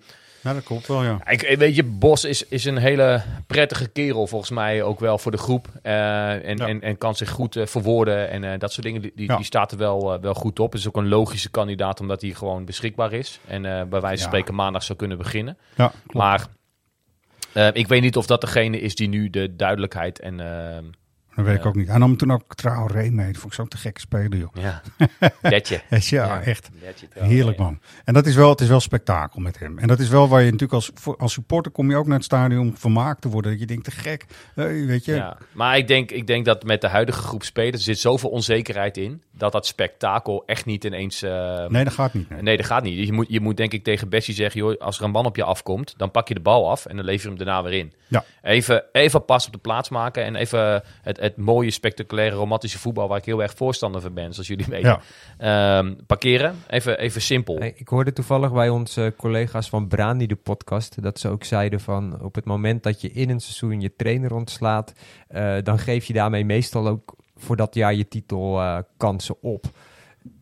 Ja, 0.45 0.53
dat 0.53 0.63
klopt 0.63 0.87
wel, 0.87 1.03
ja. 1.03 1.27
ik, 1.29 1.55
weet 1.57 1.75
je, 1.75 1.83
Bos 1.83 2.23
is, 2.25 2.45
is 2.47 2.65
een 2.65 2.77
hele 2.77 3.21
prettige 3.47 3.87
kerel 3.87 4.27
volgens 4.27 4.51
mij 4.51 4.83
ook 4.83 4.99
wel 4.99 5.17
voor 5.17 5.31
de 5.31 5.37
groep. 5.37 5.67
Eh, 5.81 6.47
en, 6.49 6.57
Ja. 6.57 6.67
en, 6.67 6.81
en 6.81 6.97
kan 6.97 7.15
zich 7.15 7.29
goed 7.29 7.55
eh, 7.55 7.65
verwoorden 7.65 8.29
en 8.29 8.43
eh, 8.43 8.59
dat 8.59 8.71
soort 8.71 8.85
dingen. 8.85 9.01
Die, 9.01 9.11
die, 9.15 9.27
Ja. 9.27 9.35
die 9.35 9.45
staat 9.45 9.71
er 9.71 9.77
wel, 9.77 10.19
wel 10.21 10.33
goed 10.33 10.59
op. 10.59 10.73
Is 10.73 10.87
ook 10.87 10.97
een 10.97 11.07
logische 11.07 11.49
kandidaat 11.49 11.99
omdat 11.99 12.21
hij 12.21 12.31
gewoon 12.31 12.65
beschikbaar 12.65 13.13
is. 13.13 13.39
En 13.47 13.61
bij 13.61 13.85
wijze 13.89 14.01
van 14.01 14.11
Ja. 14.11 14.17
spreken 14.17 14.55
maandag 14.55 14.83
zou 14.83 14.97
kunnen 14.97 15.17
beginnen. 15.17 15.57
ja 15.75 15.87
klopt. 16.07 16.13
Maar 16.13 16.47
ik 17.73 17.87
weet 17.87 18.01
niet 18.01 18.17
of 18.17 18.25
dat 18.25 18.41
degene 18.41 18.79
is 18.79 18.95
die 18.95 19.07
nu 19.07 19.29
de 19.29 19.55
duidelijkheid 19.55 20.19
en, 20.19 20.39
Dat 21.35 21.45
weet 21.45 21.55
ik 21.57 21.65
ook 21.65 21.75
niet. 21.75 21.87
Hij 21.87 21.97
nam 21.97 22.17
toen 22.17 22.31
ook 22.31 22.55
Traoré 22.55 23.09
mee. 23.09 23.25
Dat 23.31 23.35
vond 23.41 23.45
ik 23.45 23.53
zo'n 23.53 23.67
te 23.67 23.77
gekke 23.77 23.99
speler, 23.99 24.37
joh. 24.37 24.49
Ja, 24.53 24.81
Detje. 25.49 25.81
Ja, 25.89 25.99
Ja. 26.25 26.41
echt. 26.41 26.69
Detje 26.81 27.07
Heerlijk 27.13 27.57
man. 27.57 27.79
En 28.03 28.13
dat 28.13 28.25
is 28.25 28.35
wel, 28.35 28.49
het 28.49 28.61
is 28.61 28.67
wel 28.67 28.79
spektakel 28.79 29.41
met 29.41 29.59
hem. 29.59 29.77
En 29.79 29.87
dat 29.87 29.99
is 29.99 30.09
wel 30.09 30.27
waar 30.27 30.39
je 30.39 30.45
natuurlijk 30.51 30.73
als, 30.73 30.91
als 31.17 31.33
supporter 31.33 31.71
kom 31.71 31.89
je 31.89 31.95
ook 31.95 32.05
naar 32.07 32.15
het 32.15 32.23
stadion 32.25 32.59
om 32.59 32.77
vermaakt 32.77 33.21
te 33.21 33.29
worden. 33.29 33.51
Dat 33.51 33.59
je 33.59 33.65
denkt, 33.65 33.83
te 33.83 33.91
gek. 33.91 34.25
Weet 34.53 35.05
je. 35.05 35.13
Ja, 35.15 35.37
maar 35.51 35.77
ik 35.77 35.87
denk, 35.87 36.11
ik 36.11 36.27
denk 36.27 36.45
dat 36.45 36.63
met 36.63 36.81
de 36.81 36.87
huidige 36.87 37.21
groep 37.21 37.43
spelers 37.43 37.75
er 37.75 37.81
zit 37.81 37.99
zoveel 37.99 38.29
onzekerheid 38.29 38.97
in 38.97 39.21
dat 39.31 39.51
dat 39.51 39.65
spektakel 39.65 40.43
echt 40.45 40.65
niet 40.65 40.83
ineens. 40.83 41.21
eh, 41.21 41.65
Nee, 41.67 41.83
dat 41.83 41.93
gaat 41.93 42.13
niet. 42.13 42.29
Nee. 42.29 42.41
Nee, 42.41 42.57
dat 42.57 42.65
gaat 42.65 42.83
niet. 42.83 43.07
Je 43.07 43.13
moet, 43.13 43.25
je 43.29 43.39
moet 43.39 43.57
denk 43.57 43.73
ik 43.73 43.83
tegen 43.83 44.09
Bessie 44.09 44.33
zeggen, 44.33 44.59
joh, 44.59 44.79
als 44.81 44.97
er 44.97 45.03
een 45.03 45.11
man 45.11 45.25
op 45.25 45.35
je 45.35 45.43
afkomt, 45.43 45.93
dan 45.97 46.11
pak 46.11 46.27
je 46.27 46.33
de 46.33 46.39
bal 46.39 46.69
af 46.69 46.85
en 46.85 46.95
dan 46.95 47.05
lever 47.05 47.21
je 47.29 47.35
hem 47.35 47.45
daarna 47.45 47.63
weer 47.63 47.79
in. 47.79 47.93
Ja. 48.07 48.23
Even, 48.41 48.83
even 48.91 49.25
pas 49.25 49.45
op 49.45 49.51
de 49.53 49.57
plaats 49.59 49.89
maken 49.89 50.23
en 50.23 50.35
even 50.35 50.83
het, 51.01 51.19
het 51.25 51.37
mooie, 51.37 51.71
spectaculaire, 51.71 52.35
romantische 52.35 52.79
voetbal 52.79 53.07
waar 53.07 53.17
ik 53.17 53.25
heel 53.25 53.41
erg 53.41 53.53
voorstander 53.55 54.01
van 54.01 54.13
ben, 54.13 54.33
zoals 54.33 54.47
jullie 54.47 54.65
weten. 54.69 54.99
Ehm, 55.37 55.93
parkeren, 56.07 56.55
even, 56.67 56.99
even 56.99 57.21
simpel. 57.21 57.57
Hey, 57.57 57.73
ik 57.75 57.87
hoorde 57.87 58.13
toevallig 58.13 58.53
bij 58.53 58.69
onze 58.69 59.13
collega's 59.17 59.69
van 59.69 59.87
Brani, 59.87 60.27
de 60.27 60.35
podcast, 60.35 61.01
dat 61.01 61.19
ze 61.19 61.29
ook 61.29 61.43
zeiden 61.43 61.79
van 61.79 62.21
op 62.21 62.35
het 62.35 62.45
moment 62.45 62.83
dat 62.83 63.01
je 63.01 63.11
in 63.11 63.29
een 63.29 63.39
seizoen 63.39 63.81
je 63.81 63.95
trainer 63.95 64.33
ontslaat, 64.33 64.93
eh, 65.27 65.55
dan 65.63 65.79
geef 65.79 66.05
je 66.05 66.13
daarmee 66.13 66.45
meestal 66.45 66.87
ook 66.87 67.15
voor 67.35 67.55
dat 67.55 67.75
jaar 67.75 67.93
je 67.93 68.07
titel 68.07 68.61
eh, 68.61 68.77
kansen 68.97 69.41
op. 69.41 69.65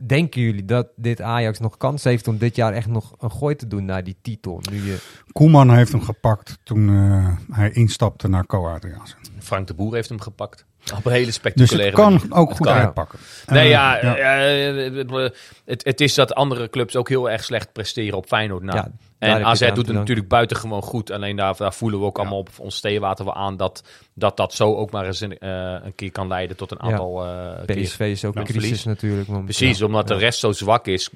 Denken 0.05 0.41
jullie 0.41 0.65
dat 0.65 0.87
dit 0.95 1.21
Ajax 1.21 1.59
nog 1.59 1.77
kans 1.77 2.03
heeft 2.03 2.27
om 2.27 2.37
dit 2.37 2.55
jaar 2.55 2.73
echt 2.73 2.87
nog 2.87 3.13
een 3.19 3.31
gooi 3.31 3.55
te 3.55 3.67
doen 3.67 3.85
naar 3.85 4.03
die 4.03 4.15
titel? 4.21 4.61
Nu 4.71 4.85
je... 4.85 4.97
Koeman 5.31 5.75
heeft 5.75 5.91
hem 5.91 6.01
gepakt 6.01 6.59
toen 6.63 6.89
eh, 6.89 7.55
hij 7.55 7.71
instapte 7.71 8.27
naar 8.27 8.45
Co 8.45 8.67
Adriaanse. 8.67 9.15
Frank 9.39 9.67
de 9.67 9.73
Boer 9.73 9.93
heeft 9.93 10.09
hem 10.09 10.19
gepakt. 10.21 10.65
Op 10.97 11.05
een 11.05 11.11
hele 11.11 11.25
Dus 11.25 11.33
spectaculaire 11.33 11.95
het 11.95 12.05
kan 12.05 12.13
manier. 12.13 12.33
ook 12.35 12.47
Het 12.47 12.57
goed 12.57 12.67
kan. 12.67 12.75
uitpakken. 12.75 13.19
Nee, 13.47 13.69
ja, 13.69 13.97
eh, 13.97 14.99
eh, 14.99 15.31
het, 15.65 15.83
het 15.83 16.01
is 16.01 16.13
dat 16.13 16.33
andere 16.33 16.69
clubs 16.69 16.95
ook 16.95 17.09
heel 17.09 17.29
erg 17.29 17.43
slecht 17.43 17.71
presteren 17.71 18.17
op 18.17 18.25
Feyenoord. 18.25 18.63
Nou. 18.63 18.77
Ja, 18.77 18.91
en 19.19 19.45
AZ 19.45 19.71
doet 19.73 19.87
het 19.87 19.95
natuurlijk 19.95 20.27
buitengewoon 20.27 20.81
goed. 20.81 21.11
Alleen 21.11 21.35
daar, 21.35 21.57
daar 21.57 21.73
voelen 21.73 21.99
we 21.99 22.05
ook 22.05 22.19
allemaal 22.19 22.37
op 22.37 22.49
ons 22.57 22.79
theewater 22.79 23.25
wel 23.25 23.33
aan 23.33 23.57
dat, 23.57 23.83
dat 24.13 24.37
dat 24.37 24.53
zo 24.53 24.75
ook 24.75 24.91
maar 24.91 25.05
eens 25.05 25.21
een, 25.21 25.37
eh, 25.37 25.75
een 25.83 25.95
keer 25.95 26.11
kan 26.11 26.27
leiden 26.27 26.57
tot 26.57 26.71
een 26.71 26.81
aantal 26.81 27.25
eh 27.25 27.65
keer 27.65 27.83
PSV 27.83 27.99
is 27.99 28.25
ook 28.25 28.35
een 28.35 28.43
crisis 28.43 28.61
verlies. 28.61 28.83
natuurlijk. 28.83 29.43
Precies, 29.43 29.81
omdat 29.93 30.09
Ja. 30.09 30.15
de 30.15 30.21
rest 30.21 30.39
zo 30.39 30.51
zwak 30.51 30.87
is, 30.87 31.09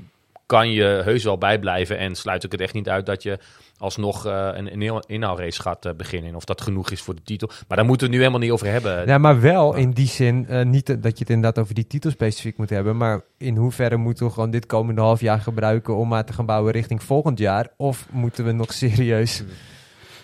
kan 0.46 0.72
je 0.72 0.84
heus 0.84 1.24
wel 1.24 1.38
bijblijven. 1.38 1.98
En 1.98 2.16
sluit 2.16 2.44
ik 2.44 2.52
het 2.52 2.62
echt 2.62 2.74
niet 2.74 2.90
uit 2.90 3.06
dat 3.06 3.24
je 3.24 3.40
alsnog 3.78 4.26
eh, 4.26 4.50
een, 4.54 4.74
een 4.74 4.82
heel- 4.82 5.04
inhaalrace 5.08 5.62
gaat 5.62 5.86
eh, 5.86 5.94
beginnen. 5.94 6.30
En 6.30 6.36
of 6.36 6.44
dat 6.46 6.62
genoeg 6.62 6.90
is 6.90 7.02
voor 7.02 7.16
de 7.16 7.22
titel. 7.24 7.50
Maar 7.68 7.78
daar 7.78 7.86
moeten 7.86 8.08
we 8.08 8.14
het 8.14 8.22
nu 8.22 8.28
helemaal 8.28 8.40
niet 8.48 8.52
over 8.62 8.68
hebben. 8.72 9.08
Ja, 9.08 9.18
maar 9.18 9.42
wel 9.42 9.76
in 9.76 9.92
die 9.92 10.08
zin, 10.08 10.46
eh, 10.48 10.66
niet 10.66 10.86
dat 10.88 11.04
je 11.18 11.20
het 11.20 11.30
inderdaad 11.30 11.60
over 11.64 11.74
die 11.76 11.88
titel 11.88 12.12
specifiek 12.12 12.58
moet 12.58 12.70
hebben, 12.70 12.98
maar 12.98 13.22
in 13.38 13.56
hoeverre 13.56 13.98
moeten 13.98 14.26
we 14.26 14.32
gewoon 14.34 14.52
dit 14.52 14.66
komende 14.66 15.02
half 15.02 15.20
jaar 15.22 15.40
gebruiken 15.40 15.96
om 15.96 16.08
maar 16.08 16.26
te 16.26 16.34
gaan 16.34 16.46
bouwen 16.46 16.72
richting 16.74 17.04
volgend 17.04 17.40
jaar? 17.40 17.68
Of 17.78 18.08
moeten 18.12 18.46
we 18.46 18.52
nog 18.52 18.74
serieus... 18.74 19.44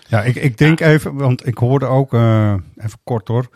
Ja, 0.08 0.22
ik, 0.22 0.34
ik 0.34 0.58
denk 0.58 0.80
even, 0.80 1.14
want 1.14 1.46
ik 1.46 1.58
hoorde 1.58 1.86
ook, 1.86 2.12
eh, 2.14 2.54
even 2.76 2.98
kort 3.04 3.28
hoor. 3.28 3.48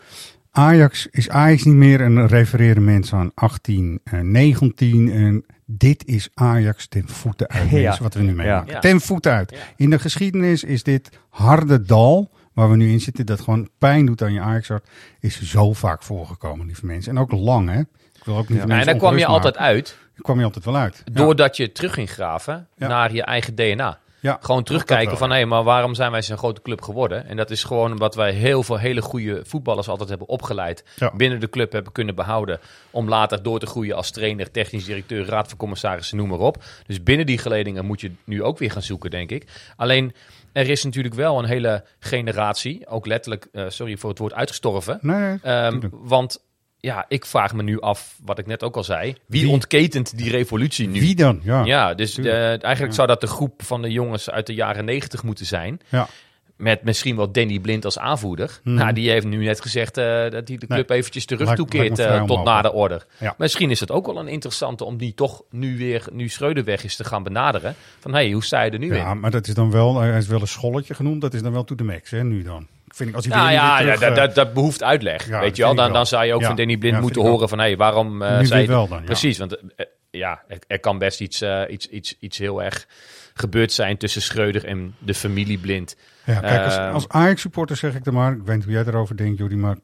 Ajax 0.51 1.07
is 1.11 1.29
Ajax 1.29 1.63
niet 1.63 1.75
meer 1.75 2.01
en 2.01 2.27
refereren 2.27 2.83
mensen 2.83 3.17
aan 3.17 3.31
18, 3.35 3.99
eh, 4.03 4.19
19 4.19 5.11
en 5.11 5.45
dit 5.65 6.05
is 6.05 6.29
Ajax 6.33 6.87
ten 6.87 7.07
voeten 7.07 7.47
uit, 7.49 7.69
Ja. 7.71 7.81
mensen, 7.81 8.03
wat 8.03 8.13
we 8.13 8.21
nu 8.21 8.33
meemaken. 8.33 8.73
Ja. 8.73 8.79
Ten 8.79 9.01
voeten 9.01 9.31
uit. 9.31 9.51
Ja. 9.51 9.57
In 9.75 9.89
de 9.89 9.99
geschiedenis 9.99 10.63
is 10.63 10.83
dit 10.83 11.09
harde 11.29 11.81
dal, 11.81 12.31
waar 12.53 12.69
we 12.69 12.75
nu 12.75 12.91
in 12.91 12.99
zitten, 13.01 13.25
dat 13.25 13.41
gewoon 13.41 13.69
pijn 13.77 14.05
doet 14.05 14.21
aan 14.21 14.33
je 14.33 14.39
Ajax-hart, 14.39 14.89
is 15.19 15.41
zo 15.41 15.73
vaak 15.73 16.03
voorgekomen, 16.03 16.65
lieve 16.65 16.85
mensen. 16.85 17.11
En 17.15 17.19
ook 17.21 17.31
lang, 17.31 17.69
hè. 17.69 17.79
Ik 17.79 18.25
wil 18.25 18.37
ook 18.37 18.49
niet 18.49 18.57
Ja. 18.57 18.63
en 18.79 18.85
daar 18.85 18.95
kwam 18.95 19.17
je 19.17 19.25
altijd 19.25 19.57
uit 19.57 19.97
Daar 20.13 20.21
kwam 20.21 20.37
je 20.39 20.43
altijd 20.45 20.65
wel 20.65 20.75
uit. 20.75 21.03
Doordat 21.11 21.57
je 21.57 21.71
terug 21.71 21.93
ging 21.93 22.09
graven 22.11 22.67
naar 22.75 23.13
je 23.13 23.23
eigen 23.23 23.55
DNA. 23.55 23.99
Ja. 24.21 24.37
Gewoon 24.41 24.63
terugkijken 24.63 25.17
van, 25.17 25.31
hé, 25.31 25.45
maar 25.45 25.63
waarom 25.63 25.95
zijn 25.95 26.11
wij 26.11 26.21
zo'n 26.21 26.37
grote 26.37 26.61
club 26.61 26.81
geworden? 26.81 27.27
En 27.27 27.37
dat 27.37 27.49
is 27.49 27.63
gewoon 27.63 27.91
omdat 27.91 28.15
wij 28.15 28.31
heel 28.31 28.63
veel 28.63 28.77
hele 28.77 29.01
goede 29.01 29.41
voetballers 29.45 29.87
altijd 29.87 30.09
hebben 30.09 30.27
opgeleid. 30.27 30.83
Ja. 30.95 31.11
Binnen 31.15 31.39
de 31.39 31.49
club 31.49 31.71
hebben 31.71 31.91
kunnen 31.91 32.15
behouden. 32.15 32.59
Om 32.91 33.09
later 33.09 33.43
door 33.43 33.59
te 33.59 33.65
groeien 33.65 33.95
als 33.95 34.11
trainer, 34.11 34.51
technisch 34.51 34.85
directeur, 34.85 35.25
raad 35.25 35.47
van 35.47 35.57
commissarissen, 35.57 36.17
noem 36.17 36.29
maar 36.29 36.39
op. 36.39 36.63
Dus 36.85 37.03
binnen 37.03 37.25
die 37.25 37.37
geledingen 37.37 37.85
moet 37.85 38.01
je 38.01 38.11
nu 38.23 38.43
ook 38.43 38.57
weer 38.57 38.71
gaan 38.71 38.81
zoeken, 38.81 39.09
denk 39.09 39.31
ik. 39.31 39.47
Alleen, 39.75 40.13
er 40.51 40.69
is 40.69 40.83
natuurlijk 40.83 41.15
wel 41.15 41.39
een 41.39 41.45
hele 41.45 41.83
generatie, 41.99 42.87
ook 42.87 43.05
letterlijk, 43.05 43.47
eh, 43.51 43.65
sorry 43.67 43.97
voor 43.97 44.09
het 44.09 44.19
woord, 44.19 44.33
uitgestorven. 44.33 44.99
Nee, 45.01 45.19
nee, 45.19 45.37
Ehm, 45.41 45.79
want 45.91 46.47
ja, 46.79 47.05
ik 47.07 47.25
vraag 47.25 47.53
me 47.53 47.63
nu 47.63 47.81
af, 47.81 48.15
wat 48.25 48.39
ik 48.39 48.45
net 48.45 48.63
ook 48.63 48.75
al 48.75 48.83
zei. 48.83 49.15
Wie, 49.25 49.41
Wie? 49.41 49.51
ontketent 49.51 50.17
die 50.17 50.29
revolutie 50.29 50.87
nu? 50.87 50.99
Wie 50.99 51.15
dan? 51.15 51.39
Ja. 51.43 51.63
Ja, 51.63 51.93
dus 51.93 52.17
eh, 52.17 52.63
eigenlijk 52.63 52.93
zou 52.93 53.07
dat 53.07 53.21
de 53.21 53.27
groep 53.27 53.63
van 53.63 53.81
de 53.81 53.91
jongens 53.91 54.29
uit 54.29 54.47
de 54.47 54.53
jaren 54.53 54.85
negentig 54.85 55.23
moeten 55.23 55.45
zijn. 55.45 55.79
Ja. 55.89 56.07
Met 56.55 56.83
misschien 56.83 57.15
wel 57.15 57.31
Danny 57.31 57.59
Blind 57.59 57.85
als 57.85 57.99
aanvoerder. 57.99 58.59
Mhm. 58.63 58.75
Nou, 58.75 58.93
die 58.93 59.09
heeft 59.09 59.25
nu 59.25 59.43
net 59.43 59.61
gezegd 59.61 59.97
eh, 59.97 60.05
dat 60.29 60.47
hij 60.47 60.57
de 60.57 60.67
club 60.67 60.89
eventjes 60.89 61.25
terug 61.25 61.41
Lijkt- 61.41 61.57
toekeert 61.57 61.97
lijkt 61.97 62.13
eh, 62.13 62.23
tot 62.23 62.43
na 62.43 62.61
de 62.61 62.73
orde. 62.73 63.01
Ja. 63.19 63.35
Misschien 63.37 63.69
is 63.71 63.79
het 63.79 63.91
ook 63.91 64.05
wel 64.05 64.19
een 64.19 64.27
interessante 64.27 64.83
om 64.83 64.97
die 64.97 65.13
toch 65.13 65.41
nu 65.49 65.77
weer, 65.77 66.05
nu 66.11 66.29
Schreuder 66.29 66.63
weg 66.63 66.83
is, 66.83 66.95
te 66.95 67.03
gaan 67.03 67.23
benaderen. 67.23 67.75
Van, 67.99 68.11
hé, 68.13 68.17
hey, 68.19 68.31
hoe 68.31 68.43
sta 68.43 68.61
je 68.61 68.71
er 68.71 68.79
nu 68.79 68.95
Ja, 68.95 69.11
in? 69.11 69.19
maar 69.19 69.31
dat 69.31 69.47
is 69.47 69.53
dan 69.53 69.71
wel, 69.71 69.99
hij 69.99 70.17
is 70.17 70.27
wel 70.27 70.41
een 70.41 70.47
scholletje 70.47 70.93
genoemd, 70.93 71.21
dat 71.21 71.33
is 71.33 71.41
dan 71.41 71.51
wel 71.51 71.63
to 71.63 71.75
the 71.75 71.83
max, 71.83 72.09
hè, 72.09 72.23
nu 72.23 72.43
dan. 72.43 72.67
Ik 72.99 73.05
vind, 73.05 73.15
als 73.15 73.25
hij 73.25 73.35
Nou 73.37 73.51
ja, 73.51 73.79
ja, 73.79 73.91
dat, 73.91 74.01
eh, 74.01 74.15
dat, 74.15 74.35
dat 74.35 74.53
behoeft 74.53 74.83
uitleg. 74.83 75.27
Ja, 75.27 75.39
weet 75.39 75.55
je 75.55 75.61
wel? 75.61 75.71
ik 75.71 75.77
Dan, 75.77 75.85
wel. 75.85 75.95
dan 75.95 76.05
zou 76.05 76.25
je 76.25 76.33
ook 76.33 76.41
Ja. 76.41 76.47
van 76.47 76.55
Danny 76.55 76.77
Blind 76.77 76.95
Ja, 76.95 77.01
moeten 77.01 77.21
ik 77.21 77.27
horen 77.27 77.49
van... 77.49 77.57
hé, 77.59 77.63
hey, 77.65 77.77
waarom 77.77 78.21
eh 78.21 78.37
Nu 78.39 78.45
zei 78.45 78.67
wel 78.67 78.87
dan, 78.87 78.97
ja. 78.99 79.03
Precies, 79.05 79.37
want 79.37 79.57
eh, 79.75 79.85
ja, 80.11 80.43
er, 80.47 80.57
er 80.67 80.79
kan 80.79 80.97
best 80.97 81.21
iets, 81.21 81.41
eh, 81.41 81.61
iets, 81.69 81.87
iets, 81.87 82.15
iets 82.19 82.37
heel 82.37 82.63
erg 82.63 82.87
gebeurd 83.33 83.71
zijn 83.71 83.97
tussen 83.97 84.21
Schreuder 84.21 84.65
en 84.65 84.95
de 84.99 85.13
familie 85.13 85.57
Blind. 85.57 85.95
Ja, 86.25 86.39
kijk, 86.39 86.65
als, 86.65 86.75
Ehm, 86.77 86.93
als 86.93 87.09
Ajax-supporter 87.09 87.75
zeg 87.75 87.95
ik 87.95 88.03
dan 88.03 88.13
maar, 88.13 88.31
ik 88.31 88.41
weet 88.43 88.55
niet 88.55 88.65
hoe 88.65 88.73
jij 88.73 88.83
erover 88.85 89.17
denkt, 89.17 89.37
Jordi, 89.37 89.55
maar 89.55 89.77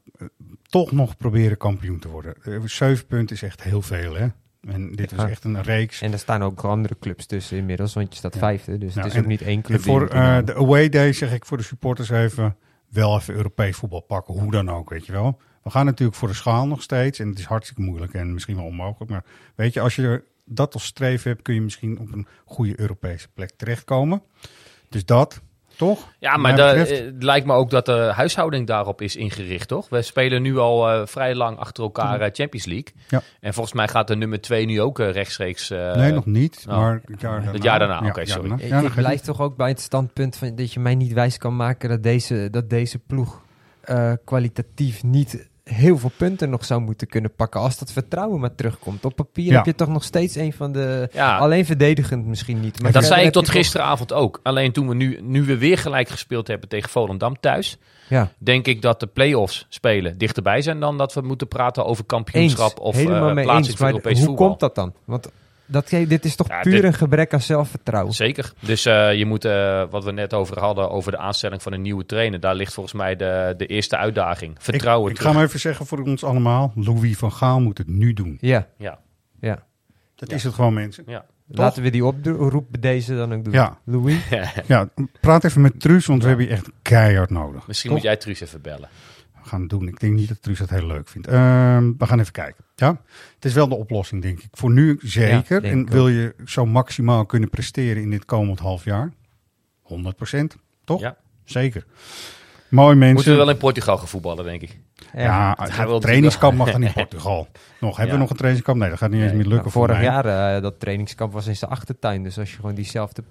toch 0.70 0.91
nog 0.91 1.18
proberen 1.18 1.57
kampioen 1.57 1.99
te 1.99 2.07
worden. 2.07 2.34
Zeven 2.66 3.05
punten 3.05 3.36
is 3.36 3.43
echt 3.43 3.63
heel 3.63 3.82
veel, 3.82 4.16
hè. 4.16 4.28
En 4.68 4.91
dit 4.91 5.11
was 5.16 5.26
Ja. 5.26 5.30
echt 5.32 5.43
een 5.43 5.61
reeks. 5.63 6.01
En 6.01 6.11
er 6.11 6.20
staan 6.20 6.43
ook 6.43 6.61
andere 6.63 6.95
clubs 6.99 7.26
tussen 7.26 7.57
inmiddels, 7.57 7.93
want 7.93 8.11
je 8.11 8.18
staat 8.18 8.34
Ja. 8.34 8.39
vijfde. 8.39 8.78
Dus 8.78 8.93
Ja, 8.93 9.01
het 9.03 9.13
is 9.13 9.20
ook 9.20 9.26
niet 9.26 9.41
één 9.41 9.61
club 9.61 9.82
voor 9.82 10.07
eh, 10.07 10.38
de 10.45 10.55
away 10.55 10.89
day 10.89 11.13
zeg 11.13 11.34
ik 11.34 11.45
voor 11.45 11.57
de 11.57 11.63
supporters 11.63 12.09
even, 12.09 12.55
wel 12.90 13.18
even 13.18 13.34
Europees 13.34 13.76
voetbal 13.76 14.02
pakken, 14.02 14.34
hoe 14.34 14.52
dan 14.52 14.70
ook, 14.70 14.90
weet 14.90 15.06
je 15.06 15.12
wel. 15.12 15.42
We 15.64 15.70
gaan 15.70 15.86
natuurlijk 15.86 16.18
voor 16.18 16.28
de 16.28 16.34
schaal 16.34 16.68
nog 16.68 16.82
steeds 16.82 17.20
en 17.20 17.30
het 17.30 17.40
is 17.40 17.46
hartstikke 17.46 17.82
moeilijk 17.82 18.14
en 18.14 18.34
misschien 18.34 18.56
wel 18.56 18.66
onmogelijk. 18.66 19.12
Maar 19.12 19.26
weet 19.56 19.74
je, 19.74 19.80
als 19.80 19.96
je 19.96 20.24
dat 20.46 20.74
als 20.74 20.86
streven 20.86 21.32
hebt, 21.32 21.42
kun 21.42 21.54
je 21.54 21.62
misschien 21.62 22.00
op 22.00 22.12
een 22.12 22.28
goede 22.46 22.80
Europese 22.80 23.28
plek 23.34 23.52
terechtkomen. 23.58 24.22
Dus 24.90 25.06
dat, 25.06 25.42
toch? 25.78 26.07
Ja, 26.19 26.38
maar 26.38 26.55
betreft. 26.55 26.91
eh, 26.91 26.97
het 27.05 27.23
lijkt 27.23 27.45
me 27.45 27.53
ook 27.53 27.69
dat 27.69 27.86
de 27.86 28.11
huishouding 28.15 28.67
daarop 28.67 29.01
is 29.01 29.15
ingericht, 29.15 29.67
toch? 29.67 29.89
We 29.89 30.01
spelen 30.01 30.41
nu 30.41 30.57
al 30.57 30.89
eh, 30.89 31.01
vrij 31.05 31.36
lang 31.36 31.57
achter 31.57 31.84
elkaar 31.84 32.21
eh, 32.21 32.30
Champions 32.34 32.65
League. 32.65 32.93
Ja. 33.07 33.21
En 33.39 33.53
volgens 33.53 33.76
mij 33.76 33.88
gaat 33.88 34.07
de 34.07 34.15
nummer 34.15 34.41
twee 34.41 34.65
nu 34.65 34.82
ook 34.82 34.99
rechtstreeks... 34.99 35.69
eh, 35.69 35.95
nee, 35.95 36.11
nog 36.11 36.26
niet, 36.26 36.65
oh. 36.69 36.78
maar 36.78 37.01
het 37.05 37.21
jaar 37.21 37.32
daarna. 37.39 37.51
Het 37.51 37.63
jaar 37.63 37.80
daarna, 37.80 37.99
Ja, 38.01 38.07
oké, 38.09 38.19
ja, 38.19 38.26
sorry. 38.26 38.49
daarna. 38.49 38.63
Ik, 38.63 38.69
Ja, 38.69 38.82
ik 38.82 38.93
blijf 38.93 39.21
toch 39.21 39.41
ook 39.41 39.55
bij 39.55 39.69
het 39.69 39.82
standpunt 39.82 40.36
van 40.36 40.55
dat 40.55 40.73
je 40.73 40.80
mij 40.80 40.95
niet 40.95 41.13
wijs 41.13 41.38
kan 41.38 41.55
maken 41.55 41.89
dat 41.89 42.03
deze, 42.03 42.47
dat 42.51 42.69
deze 42.69 42.99
ploeg 42.99 43.41
eh, 43.82 44.11
kwalitatief 44.26 45.03
niet 45.03 45.49
heel 45.70 45.97
veel 45.97 46.11
punten 46.18 46.49
nog 46.49 46.66
zou 46.66 46.82
moeten 46.82 47.07
kunnen 47.07 47.34
pakken 47.36 47.59
als 47.61 47.78
dat 47.78 47.91
vertrouwen 47.91 48.39
maar 48.39 48.55
terugkomt. 48.55 49.05
Op 49.05 49.16
papier 49.16 49.45
Ja. 49.45 49.55
heb 49.55 49.66
je 49.66 49.76
toch 49.76 49.88
nog 49.88 50.03
steeds 50.03 50.36
een 50.36 50.53
van 50.53 50.72
de... 50.72 51.09
Ja, 51.13 51.38
Alleen 51.38 51.66
verdedigend 51.66 52.26
misschien 52.26 52.59
niet. 52.59 52.82
Maar 52.82 52.91
dat 52.91 53.05
zei 53.05 53.26
ik 53.26 53.32
tot 53.32 53.45
toch- 53.45 53.53
gisteravond 53.53 54.13
ook. 54.13 54.39
Alleen 54.43 54.72
toen 54.72 54.88
we 54.88 54.95
nu, 54.95 55.20
nu 55.22 55.43
we 55.43 55.57
weer 55.57 55.78
gelijk 55.78 56.09
gespeeld 56.09 56.47
hebben 56.47 56.70
tegen 56.70 56.89
Volendam 56.89 57.39
thuis... 57.39 57.78
Ja, 58.09 58.32
denk 58.38 58.68
ik 58.68 58.82
dat 58.82 58.99
de 58.99 59.07
play-offs 59.07 59.66
spelen 59.70 60.18
dichterbij 60.18 60.61
zijn 60.61 60.80
dan 60.80 60.97
dat 60.97 61.13
we 61.13 61.22
moeten 61.22 61.47
praten 61.47 61.84
over 61.86 61.97
eens. 61.97 62.07
kampioenschap 62.07 62.80
of 62.80 62.95
Helemaal 62.95 63.28
eh 63.30 63.34
mee 63.36 63.43
plaatsing 63.45 63.78
voor 63.78 63.88
Europees 63.88 64.18
hoe 64.18 64.28
voetbal. 64.28 64.47
komt 64.47 64.59
dat 64.59 64.76
dan? 64.76 64.93
Want 65.05 65.32
dat, 65.66 65.89
dit 65.89 66.26
is 66.26 66.36
toch 66.36 66.47
Ja, 66.47 66.61
puur 66.61 66.72
dit- 66.74 66.84
een 66.84 66.93
gebrek 66.93 67.34
aan 67.34 67.41
zelfvertrouwen. 67.41 68.13
Zeker. 68.13 68.53
Dus 68.59 68.86
eh, 68.86 69.13
je 69.13 69.26
moet, 69.26 69.45
eh, 69.45 69.84
wat 69.89 70.03
we 70.03 70.11
net 70.11 70.34
over 70.34 70.59
hadden, 70.59 70.89
over 70.89 71.11
de 71.11 71.18
aanstelling 71.18 71.61
van 71.61 71.74
een 71.74 71.82
nieuwe 71.82 72.05
trainer. 72.05 72.39
Daar 72.39 72.55
ligt 72.55 72.74
volgens 72.74 72.95
mij 72.95 73.16
de, 73.16 73.53
de 73.57 73.66
eerste 73.66 73.97
uitdaging. 73.97 74.55
Vertrouwen 74.59 75.11
Ik, 75.11 75.18
ik 75.18 75.24
ga 75.24 75.32
maar 75.32 75.43
even 75.43 75.59
zeggen 75.59 75.86
voor 75.86 75.99
ons 76.01 76.24
allemaal, 76.24 76.72
Louis 76.76 77.18
van 77.18 77.32
Gaal 77.32 77.61
moet 77.61 77.78
het 77.78 77.88
nu 77.88 78.13
doen. 78.13 78.38
Ja, 78.41 78.68
Ja, 78.78 78.99
ja. 79.39 79.63
Dat 80.16 80.30
Ja. 80.30 80.36
is 80.36 80.43
het 80.43 80.53
gewoon, 80.53 80.74
mensen. 80.74 81.03
ja. 81.07 81.26
Laten 81.47 81.84
we 81.84 81.89
die 81.89 82.05
oproep 82.05 82.66
bij 82.70 82.82
deze 82.82 83.16
dan 83.16 83.34
ook 83.34 83.43
doen. 83.43 83.53
Ja. 83.53 83.78
Louis? 83.84 84.18
Ja, 84.68 84.89
praat 85.22 85.43
even 85.43 85.61
met 85.61 85.80
Truus, 85.80 86.05
want 86.05 86.22
we 86.22 86.28
hebben 86.28 86.45
je 86.45 86.51
echt 86.51 86.70
keihard 86.82 87.30
nodig. 87.30 87.68
Misschien 87.68 87.89
Toch? 87.89 87.99
moet 87.99 88.07
jij 88.07 88.18
Truus 88.18 88.41
even 88.41 88.61
bellen. 88.61 88.89
Gaan 89.46 89.68
doen. 89.68 89.88
Ik 89.88 90.00
denk 90.00 90.14
niet 90.14 90.28
dat 90.28 90.41
Truus 90.41 90.60
dat 90.60 90.70
heel 90.70 90.86
leuk 90.88 91.08
vindt. 91.08 91.28
Ehm, 91.28 91.91
we 91.98 92.06
gaan 92.06 92.20
even 92.20 92.32
kijken. 92.32 92.64
Ja? 92.76 93.02
Het 93.36 93.46
is 93.46 93.54
wel 93.54 93.68
de 93.68 93.76
oplossing, 93.76 94.22
denk 94.22 94.39
ik. 94.39 94.48
Voor 94.52 94.72
nu 94.72 95.00
zeker. 95.02 95.64
en 95.64 95.89
wil 95.89 96.08
je 96.08 96.36
zo 96.46 96.66
maximaal 96.66 97.26
kunnen 97.26 97.50
presteren 97.50 98.02
in 98.02 98.10
dit 98.10 98.26
komend 98.26 98.60
half 98.60 98.84
jaar? 98.84 99.12
100% 99.82 100.56
toch? 100.84 101.02
Ja. 101.02 101.18
Zeker. 101.43 101.86
Mooi 102.70 102.96
mensen. 102.96 103.14
Moeten 103.16 103.32
we 103.32 103.38
wel 103.38 103.50
in 103.50 103.58
Portugal 103.58 103.98
gaan 103.98 104.08
voetballen, 104.08 104.43
denk 104.43 104.62
ik. 104.62 104.78
Ja, 105.14 105.58
hij 105.62 105.88
het 105.88 106.02
trainingskamp 106.02 106.58
mag 106.58 106.72
dan 106.72 106.84
in 106.84 106.93
Portugal. 106.93 107.48
Nog, 107.80 107.98
hebben 107.98 108.06
Ja. 108.08 108.12
we 108.14 108.20
nog 108.20 108.30
een 108.30 108.36
trainingskamp? 108.38 108.80
Nee, 108.80 108.89
dat 108.89 108.98
gaat 108.98 109.10
niet 109.10 109.22
eens 109.22 109.32
meer 109.32 109.41
lukken 109.41 109.62
Maar 109.64 109.72
vorig 109.72 109.96
voor 109.96 110.04
mij. 110.06 110.14
jaar, 110.14 110.56
eh, 110.56 110.62
dat 110.62 110.80
trainingskamp 110.80 111.34
was 111.34 111.48
in 111.48 111.56
zijn 111.56 111.72
achtertuin. 111.72 112.24
Dus 112.24 112.39
als 112.39 112.50
je 112.50 112.56
gewoon 112.56 112.76
diezelfde 112.76 113.22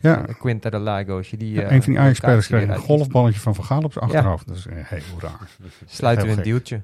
Ja, 0.00 0.26
eh, 0.26 0.34
Quinta 0.38 0.70
de 0.70 0.78
Lago, 0.78 1.16
als 1.16 1.30
je 1.30 1.36
die... 1.36 1.62
eh, 1.62 1.70
een 1.70 1.82
van 1.82 1.92
die 1.92 2.00
Ajax-spelers 2.00 2.46
kreeg 2.46 2.68
een 2.68 2.76
golfballetje 2.76 3.40
van 3.40 3.54
Van 3.54 3.64
Gaal 3.64 3.82
op 3.82 3.92
zijn 3.92 4.04
achterhoofd. 4.04 4.48
Dat 4.48 4.56
is 4.56 4.66
eh, 4.66 4.74
heel 4.76 5.20
raar. 5.20 5.48
Sluiten 5.86 6.26
we 6.26 6.32
een 6.32 6.42
deeltje. 6.42 6.80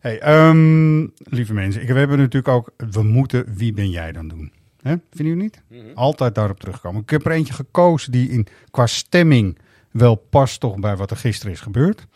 Hey, 0.00 0.20
ehm, 0.20 1.06
lieve 1.14 1.54
mensen, 1.54 1.82
ik, 1.82 1.88
we 1.88 1.98
hebben 1.98 2.18
natuurlijk 2.18 2.54
ook, 2.54 2.70
we 2.90 3.02
moeten 3.02 3.44
Wie 3.54 3.72
ben 3.72 3.90
jij 3.90 4.12
dan 4.12 4.28
doen? 4.28 4.52
Hè? 4.80 4.94
Vinden 5.10 5.34
jullie 5.34 5.42
niet? 5.42 5.62
Altijd 5.94 6.34
daarop 6.34 6.60
terugkomen. 6.60 7.02
Ik 7.02 7.10
heb 7.10 7.26
er 7.26 7.32
eentje 7.32 7.54
gekozen 7.54 8.12
die 8.12 8.28
in, 8.28 8.46
qua 8.70 8.86
stemming 8.86 9.58
wel 9.90 10.14
past 10.14 10.60
toch 10.60 10.78
bij 10.78 10.96
wat 10.96 11.10
er 11.10 11.16
gisteren 11.16 11.52
is 11.52 11.60
gebeurd. 11.60 12.06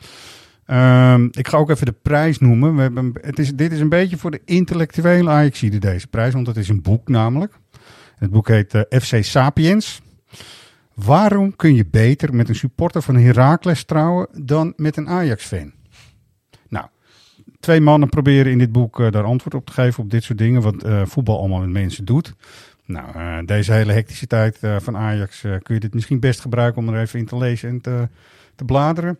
Ehm, 0.66 1.28
ik 1.30 1.48
ga 1.48 1.56
ook 1.56 1.70
even 1.70 1.86
de 1.86 1.94
prijs 2.02 2.38
noemen. 2.38 2.76
We 2.76 2.82
hebben, 2.82 3.12
het 3.20 3.38
is, 3.38 3.54
dit 3.54 3.72
is 3.72 3.80
een 3.80 3.88
beetje 3.88 4.16
voor 4.16 4.30
de 4.30 4.40
intellectuele 4.44 5.30
Ajaxide 5.30 5.78
deze 5.78 6.06
prijs, 6.06 6.32
want 6.32 6.46
het 6.46 6.56
is 6.56 6.68
een 6.68 6.82
boek 6.82 7.08
namelijk. 7.08 7.52
Het 8.18 8.30
boek 8.30 8.48
heet 8.48 8.74
eh, 8.74 9.00
FC 9.00 9.24
Sapiens. 9.24 10.00
Waarom 10.94 11.56
kun 11.56 11.74
je 11.74 11.86
beter 11.86 12.34
met 12.34 12.48
een 12.48 12.54
supporter 12.54 13.02
van 13.02 13.16
Heracles 13.16 13.84
trouwen 13.84 14.28
dan 14.44 14.72
met 14.76 14.96
een 14.96 15.08
Ajax-fan? 15.08 15.72
Nou, 16.68 16.86
twee 17.60 17.80
mannen 17.80 18.08
proberen 18.08 18.52
in 18.52 18.58
dit 18.58 18.72
boek 18.72 19.00
eh, 19.00 19.10
daar 19.10 19.24
antwoord 19.24 19.54
op 19.54 19.66
te 19.66 19.72
geven 19.72 20.02
op 20.02 20.10
dit 20.10 20.22
soort 20.22 20.38
dingen, 20.38 20.62
wat 20.62 20.82
eh, 20.82 21.02
voetbal 21.06 21.38
allemaal 21.38 21.60
met 21.60 21.70
mensen 21.70 22.04
doet. 22.04 22.34
Nou, 22.84 23.44
deze 23.44 23.72
hele 23.72 23.92
hectische 23.92 24.26
tijd 24.26 24.58
van 24.78 24.96
Ajax 24.96 25.40
kun 25.40 25.74
je 25.74 25.80
dit 25.80 25.94
misschien 25.94 26.20
best 26.20 26.40
gebruiken 26.40 26.82
om 26.82 26.94
er 26.94 27.00
even 27.00 27.18
in 27.18 27.26
te 27.26 27.36
lezen 27.36 27.68
en 27.68 27.80
te, 27.80 28.08
te 28.54 28.64
bladeren. 28.64 29.18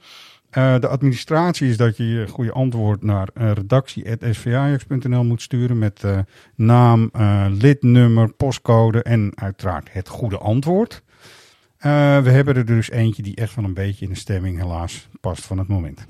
Eh, 0.51 0.79
de 0.79 0.89
administratie 0.89 1.69
is 1.69 1.77
dat 1.77 1.97
je 1.97 2.09
je 2.09 2.29
goede 2.29 2.53
antwoord 2.53 3.03
naar 3.03 3.29
uh, 3.35 3.53
redactie.svajax.nl 3.53 5.25
moet 5.25 5.43
sturen 5.43 5.79
met 5.79 6.05
eh, 6.05 6.19
naam, 6.55 7.11
eh, 7.13 7.47
lidnummer, 7.49 8.33
postcode 8.33 9.03
en 9.03 9.33
uiteraard 9.35 9.93
het 9.93 10.09
goede 10.09 10.39
antwoord. 10.39 11.03
Eh, 11.77 12.21
we 12.23 12.31
hebben 12.31 12.57
er 12.57 12.65
dus 12.65 12.91
eentje 12.91 13.23
die 13.23 13.37
echt 13.37 13.55
wel 13.55 13.65
een 13.65 13.75
beetje 13.75 14.05
in 14.05 14.11
de 14.11 14.19
stemming 14.19 14.59
helaas 14.59 15.09
past 15.21 15.47
van 15.47 15.59
het 15.59 15.69
moment. 15.69 16.07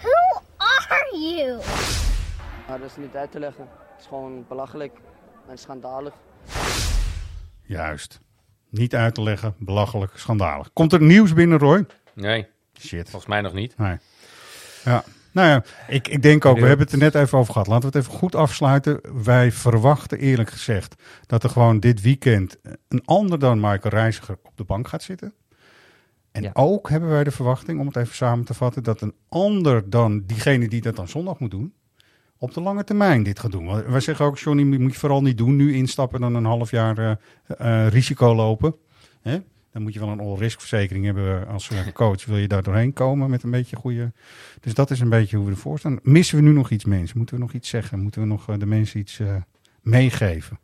Who 0.00 0.42
are 0.56 1.18
you? 1.18 1.60
Maar 2.68 2.78
dat 2.78 2.90
is 2.90 2.96
niet 2.96 3.14
uit 3.14 3.30
te 3.30 3.38
leggen. 3.38 3.64
Het 3.92 4.00
is 4.00 4.06
gewoon 4.06 4.44
belachelijk 4.48 4.98
en 5.48 5.58
schandalig. 5.58 6.14
Juist. 7.62 8.20
Niet 8.70 8.94
uit 8.94 9.14
te 9.14 9.22
leggen, 9.22 9.54
belachelijk, 9.58 10.12
schandalig. 10.16 10.72
Komt 10.72 10.92
er 10.92 11.02
nieuws 11.02 11.32
binnen, 11.32 11.58
Roy? 11.58 11.86
Nee, 12.16 12.46
Shit. 12.80 13.10
volgens 13.10 13.30
mij 13.30 13.40
nog 13.40 13.52
niet. 13.52 13.76
Nee. 13.78 13.96
Ja. 14.84 15.04
Nou 15.32 15.48
ja, 15.48 15.64
ik, 15.88 16.08
ik 16.08 16.22
denk 16.22 16.44
ook, 16.44 16.58
we 16.58 16.66
hebben 16.66 16.84
het 16.86 16.92
er 16.94 17.00
net 17.00 17.14
even 17.14 17.38
over 17.38 17.52
gehad. 17.52 17.66
Laten 17.68 17.90
we 17.90 17.96
het 17.98 18.06
even 18.06 18.18
goed 18.18 18.34
afsluiten. 18.34 19.00
Wij 19.24 19.52
verwachten 19.52 20.18
eerlijk 20.18 20.50
gezegd 20.50 21.02
dat 21.26 21.42
er 21.42 21.50
gewoon 21.50 21.80
dit 21.80 22.00
weekend 22.00 22.56
een 22.88 23.02
ander 23.04 23.38
dan 23.38 23.60
Michael 23.60 23.94
Reiziger 23.94 24.38
op 24.42 24.52
de 24.56 24.64
bank 24.64 24.88
gaat 24.88 25.02
zitten. 25.02 25.34
En 26.32 26.42
Ja. 26.42 26.50
ook 26.52 26.90
hebben 26.90 27.08
wij 27.08 27.24
de 27.24 27.30
verwachting, 27.30 27.80
om 27.80 27.86
het 27.86 27.96
even 27.96 28.14
samen 28.14 28.44
te 28.44 28.54
vatten, 28.54 28.82
dat 28.82 29.00
een 29.00 29.14
ander 29.28 29.90
dan 29.90 30.22
diegene 30.26 30.68
die 30.68 30.80
dat 30.80 30.96
dan 30.96 31.08
zondag 31.08 31.38
moet 31.38 31.50
doen, 31.50 31.74
op 32.38 32.54
de 32.54 32.60
lange 32.60 32.84
termijn 32.84 33.22
dit 33.22 33.38
gaat 33.38 33.52
doen. 33.52 33.90
Wij 33.90 34.00
zeggen 34.00 34.24
ook, 34.24 34.38
Johnny, 34.38 34.62
moet 34.78 34.92
je 34.92 34.98
vooral 34.98 35.22
niet 35.22 35.38
doen. 35.38 35.56
Nu 35.56 35.74
instappen 35.74 36.20
dan 36.20 36.34
een 36.34 36.44
half 36.44 36.70
jaar 36.70 36.98
eh, 36.98 37.12
eh, 37.58 37.88
risico 37.92 38.34
lopen. 38.34 38.74
Hè? 39.22 39.38
Dan 39.76 39.84
moet 39.84 39.94
je 39.94 40.00
wel 40.00 40.08
een 40.08 40.20
all-risk 40.20 40.58
verzekering 40.60 41.04
hebben 41.04 41.46
als 41.48 41.70
eh, 41.70 41.78
coach. 41.92 42.24
Wil 42.24 42.36
je 42.36 42.48
daar 42.48 42.62
doorheen 42.62 42.92
komen 42.92 43.30
met 43.30 43.42
een 43.42 43.50
beetje 43.50 43.76
goede... 43.76 44.12
Dus 44.60 44.74
dat 44.74 44.90
is 44.90 45.00
een 45.00 45.08
beetje 45.08 45.36
hoe 45.36 45.46
we 45.46 45.50
ervoor 45.52 45.78
staan. 45.78 45.98
Missen 46.02 46.36
we 46.36 46.42
nu 46.42 46.52
nog 46.52 46.70
iets, 46.70 46.84
mensen? 46.84 47.16
Moeten 47.18 47.36
we 47.36 47.40
nog 47.42 47.52
iets 47.52 47.68
zeggen? 47.68 48.00
Moeten 48.00 48.20
we 48.20 48.26
nog 48.26 48.48
eh, 48.48 48.58
de 48.58 48.66
mensen 48.66 49.00
iets 49.00 49.18
eh, 49.18 49.36
meegeven? 49.80 50.58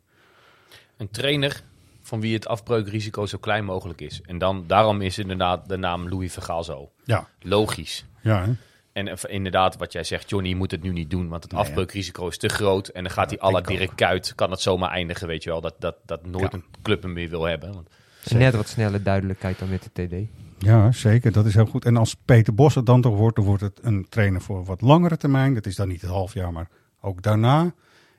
Een 0.97 1.09
trainer 1.11 1.61
van 2.01 2.21
wie 2.21 2.33
het 2.33 2.47
afbreukrisico 2.47 3.25
zo 3.25 3.37
klein 3.37 3.65
mogelijk 3.65 4.01
is. 4.01 4.21
En 4.25 4.37
dan, 4.37 4.63
daarom 4.67 5.01
is 5.01 5.17
inderdaad 5.17 5.69
de 5.69 5.77
naam 5.77 6.09
Louis 6.09 6.33
Vergaal 6.33 6.63
zo. 6.63 6.91
Ja, 7.03 7.27
Logisch. 7.41 8.05
ja 8.21 8.45
hè? 8.45 8.51
En 8.93 9.07
eh, 9.07 9.17
inderdaad, 9.27 9.77
wat 9.77 9.91
jij 9.91 10.03
zegt, 10.03 10.29
Johnny 10.29 10.49
je 10.49 10.55
moet 10.55 10.71
het 10.71 10.81
nu 10.81 10.91
niet 10.91 11.09
doen, 11.09 11.27
want 11.27 11.43
het 11.43 11.51
Nee, 11.51 11.61
afbreukrisico 11.61 12.27
is 12.27 12.37
te 12.37 12.49
groot. 12.49 12.87
En 12.87 13.03
dan 13.03 13.11
gaat 13.11 13.29
hij 13.29 13.41
ook. 13.41 13.67
Dirk 13.67 13.91
Kuyt, 13.95 14.35
kan 14.35 14.51
het 14.51 14.61
zomaar 14.61 14.89
eindigen, 14.89 15.27
weet 15.27 15.43
je 15.43 15.49
wel. 15.49 15.61
Dat, 15.61 15.75
dat, 15.79 15.95
dat 16.05 16.25
nooit 16.25 16.51
Ja. 16.51 16.57
een 16.57 16.63
club 16.81 17.01
hem 17.03 17.13
meer 17.13 17.29
wil 17.29 17.43
hebben. 17.43 17.73
Want 17.73 17.89
Net 18.31 18.55
wat 18.55 18.67
snelle 18.67 19.01
duidelijkheid 19.01 19.59
dan 19.59 19.69
met 19.69 19.89
de 19.93 20.07
TD. 20.07 20.27
ja, 20.65 20.91
zeker. 20.91 21.31
Dat 21.31 21.45
is 21.45 21.53
heel 21.53 21.65
goed. 21.65 21.85
En 21.85 21.97
als 21.97 22.15
Peter 22.25 22.53
Bos 22.55 22.75
het 22.75 22.85
dan 22.85 23.01
toch 23.01 23.15
wordt, 23.17 23.35
dan 23.35 23.45
wordt 23.45 23.61
het 23.61 23.79
een 23.81 24.05
trainer 24.09 24.41
voor 24.41 24.63
wat 24.65 24.81
langere 24.81 25.17
termijn. 25.17 25.53
Dat 25.53 25.65
is 25.65 25.75
dan 25.75 25.87
niet 25.87 26.01
het 26.01 26.09
half 26.09 26.33
jaar, 26.33 26.51
maar 26.51 26.67
ook 27.01 27.21
daarna. 27.21 27.73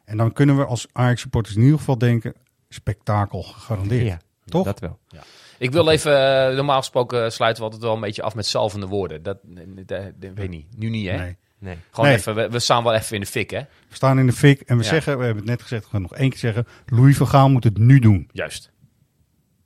En 0.04 0.16
dan 0.16 0.32
kunnen 0.32 0.56
we 0.56 0.64
als 0.64 0.86
Ajax-supporters 0.92 1.56
in 1.56 1.62
ieder 1.62 1.78
geval 1.78 1.98
denken, 1.98 2.34
spektakel 2.68 3.42
gegarandeerd. 3.42 4.06
Ja, 4.06 4.18
Toch? 4.44 4.64
dat 4.64 4.80
wel. 4.80 4.98
ik 5.58 5.70
wil 5.72 5.88
even, 5.90 6.46
eh, 6.48 6.56
normaal 6.56 6.78
gesproken 6.78 7.32
sluiten 7.32 7.58
we 7.62 7.68
altijd 7.68 7.86
wel 7.86 7.94
een 7.94 8.00
beetje 8.06 8.22
af 8.22 8.34
met 8.34 8.46
salvende 8.46 8.86
woorden. 8.86 9.22
Dat, 9.22 9.38
dat, 9.42 9.64
dat- 9.76 9.88
dat 10.20 10.30
weet 10.34 10.38
ik 10.38 10.50
niet. 10.50 10.66
Nu 10.78 10.88
niet, 10.88 11.08
hè? 11.10 11.16
Nee. 11.16 11.36
Nee. 11.58 11.76
Gewoon 11.90 12.06
Nee. 12.10 12.18
even, 12.18 12.34
we, 12.34 12.48
we 12.50 12.58
staan 12.58 12.84
wel 12.84 12.94
even 12.94 13.14
in 13.14 13.20
de 13.20 13.26
fik, 13.26 13.50
hè? 13.50 13.58
We 13.88 13.94
staan 13.94 14.18
in 14.18 14.26
de 14.26 14.32
fik 14.32 14.60
en 14.60 14.76
we 14.76 14.82
Ja. 14.82 14.88
zeggen, 14.88 15.18
we 15.18 15.24
hebben 15.24 15.42
het 15.42 15.50
net 15.52 15.62
gezegd, 15.62 15.84
we 15.84 15.90
gaan 15.90 16.02
nog 16.02 16.14
één 16.14 16.30
keer 16.30 16.38
zeggen, 16.38 16.66
Louis 16.86 17.16
van 17.16 17.26
Gaal 17.28 17.50
moet 17.50 17.64
het 17.64 17.78
nu 17.78 17.98
doen. 17.98 18.28
Juist. 18.32 18.72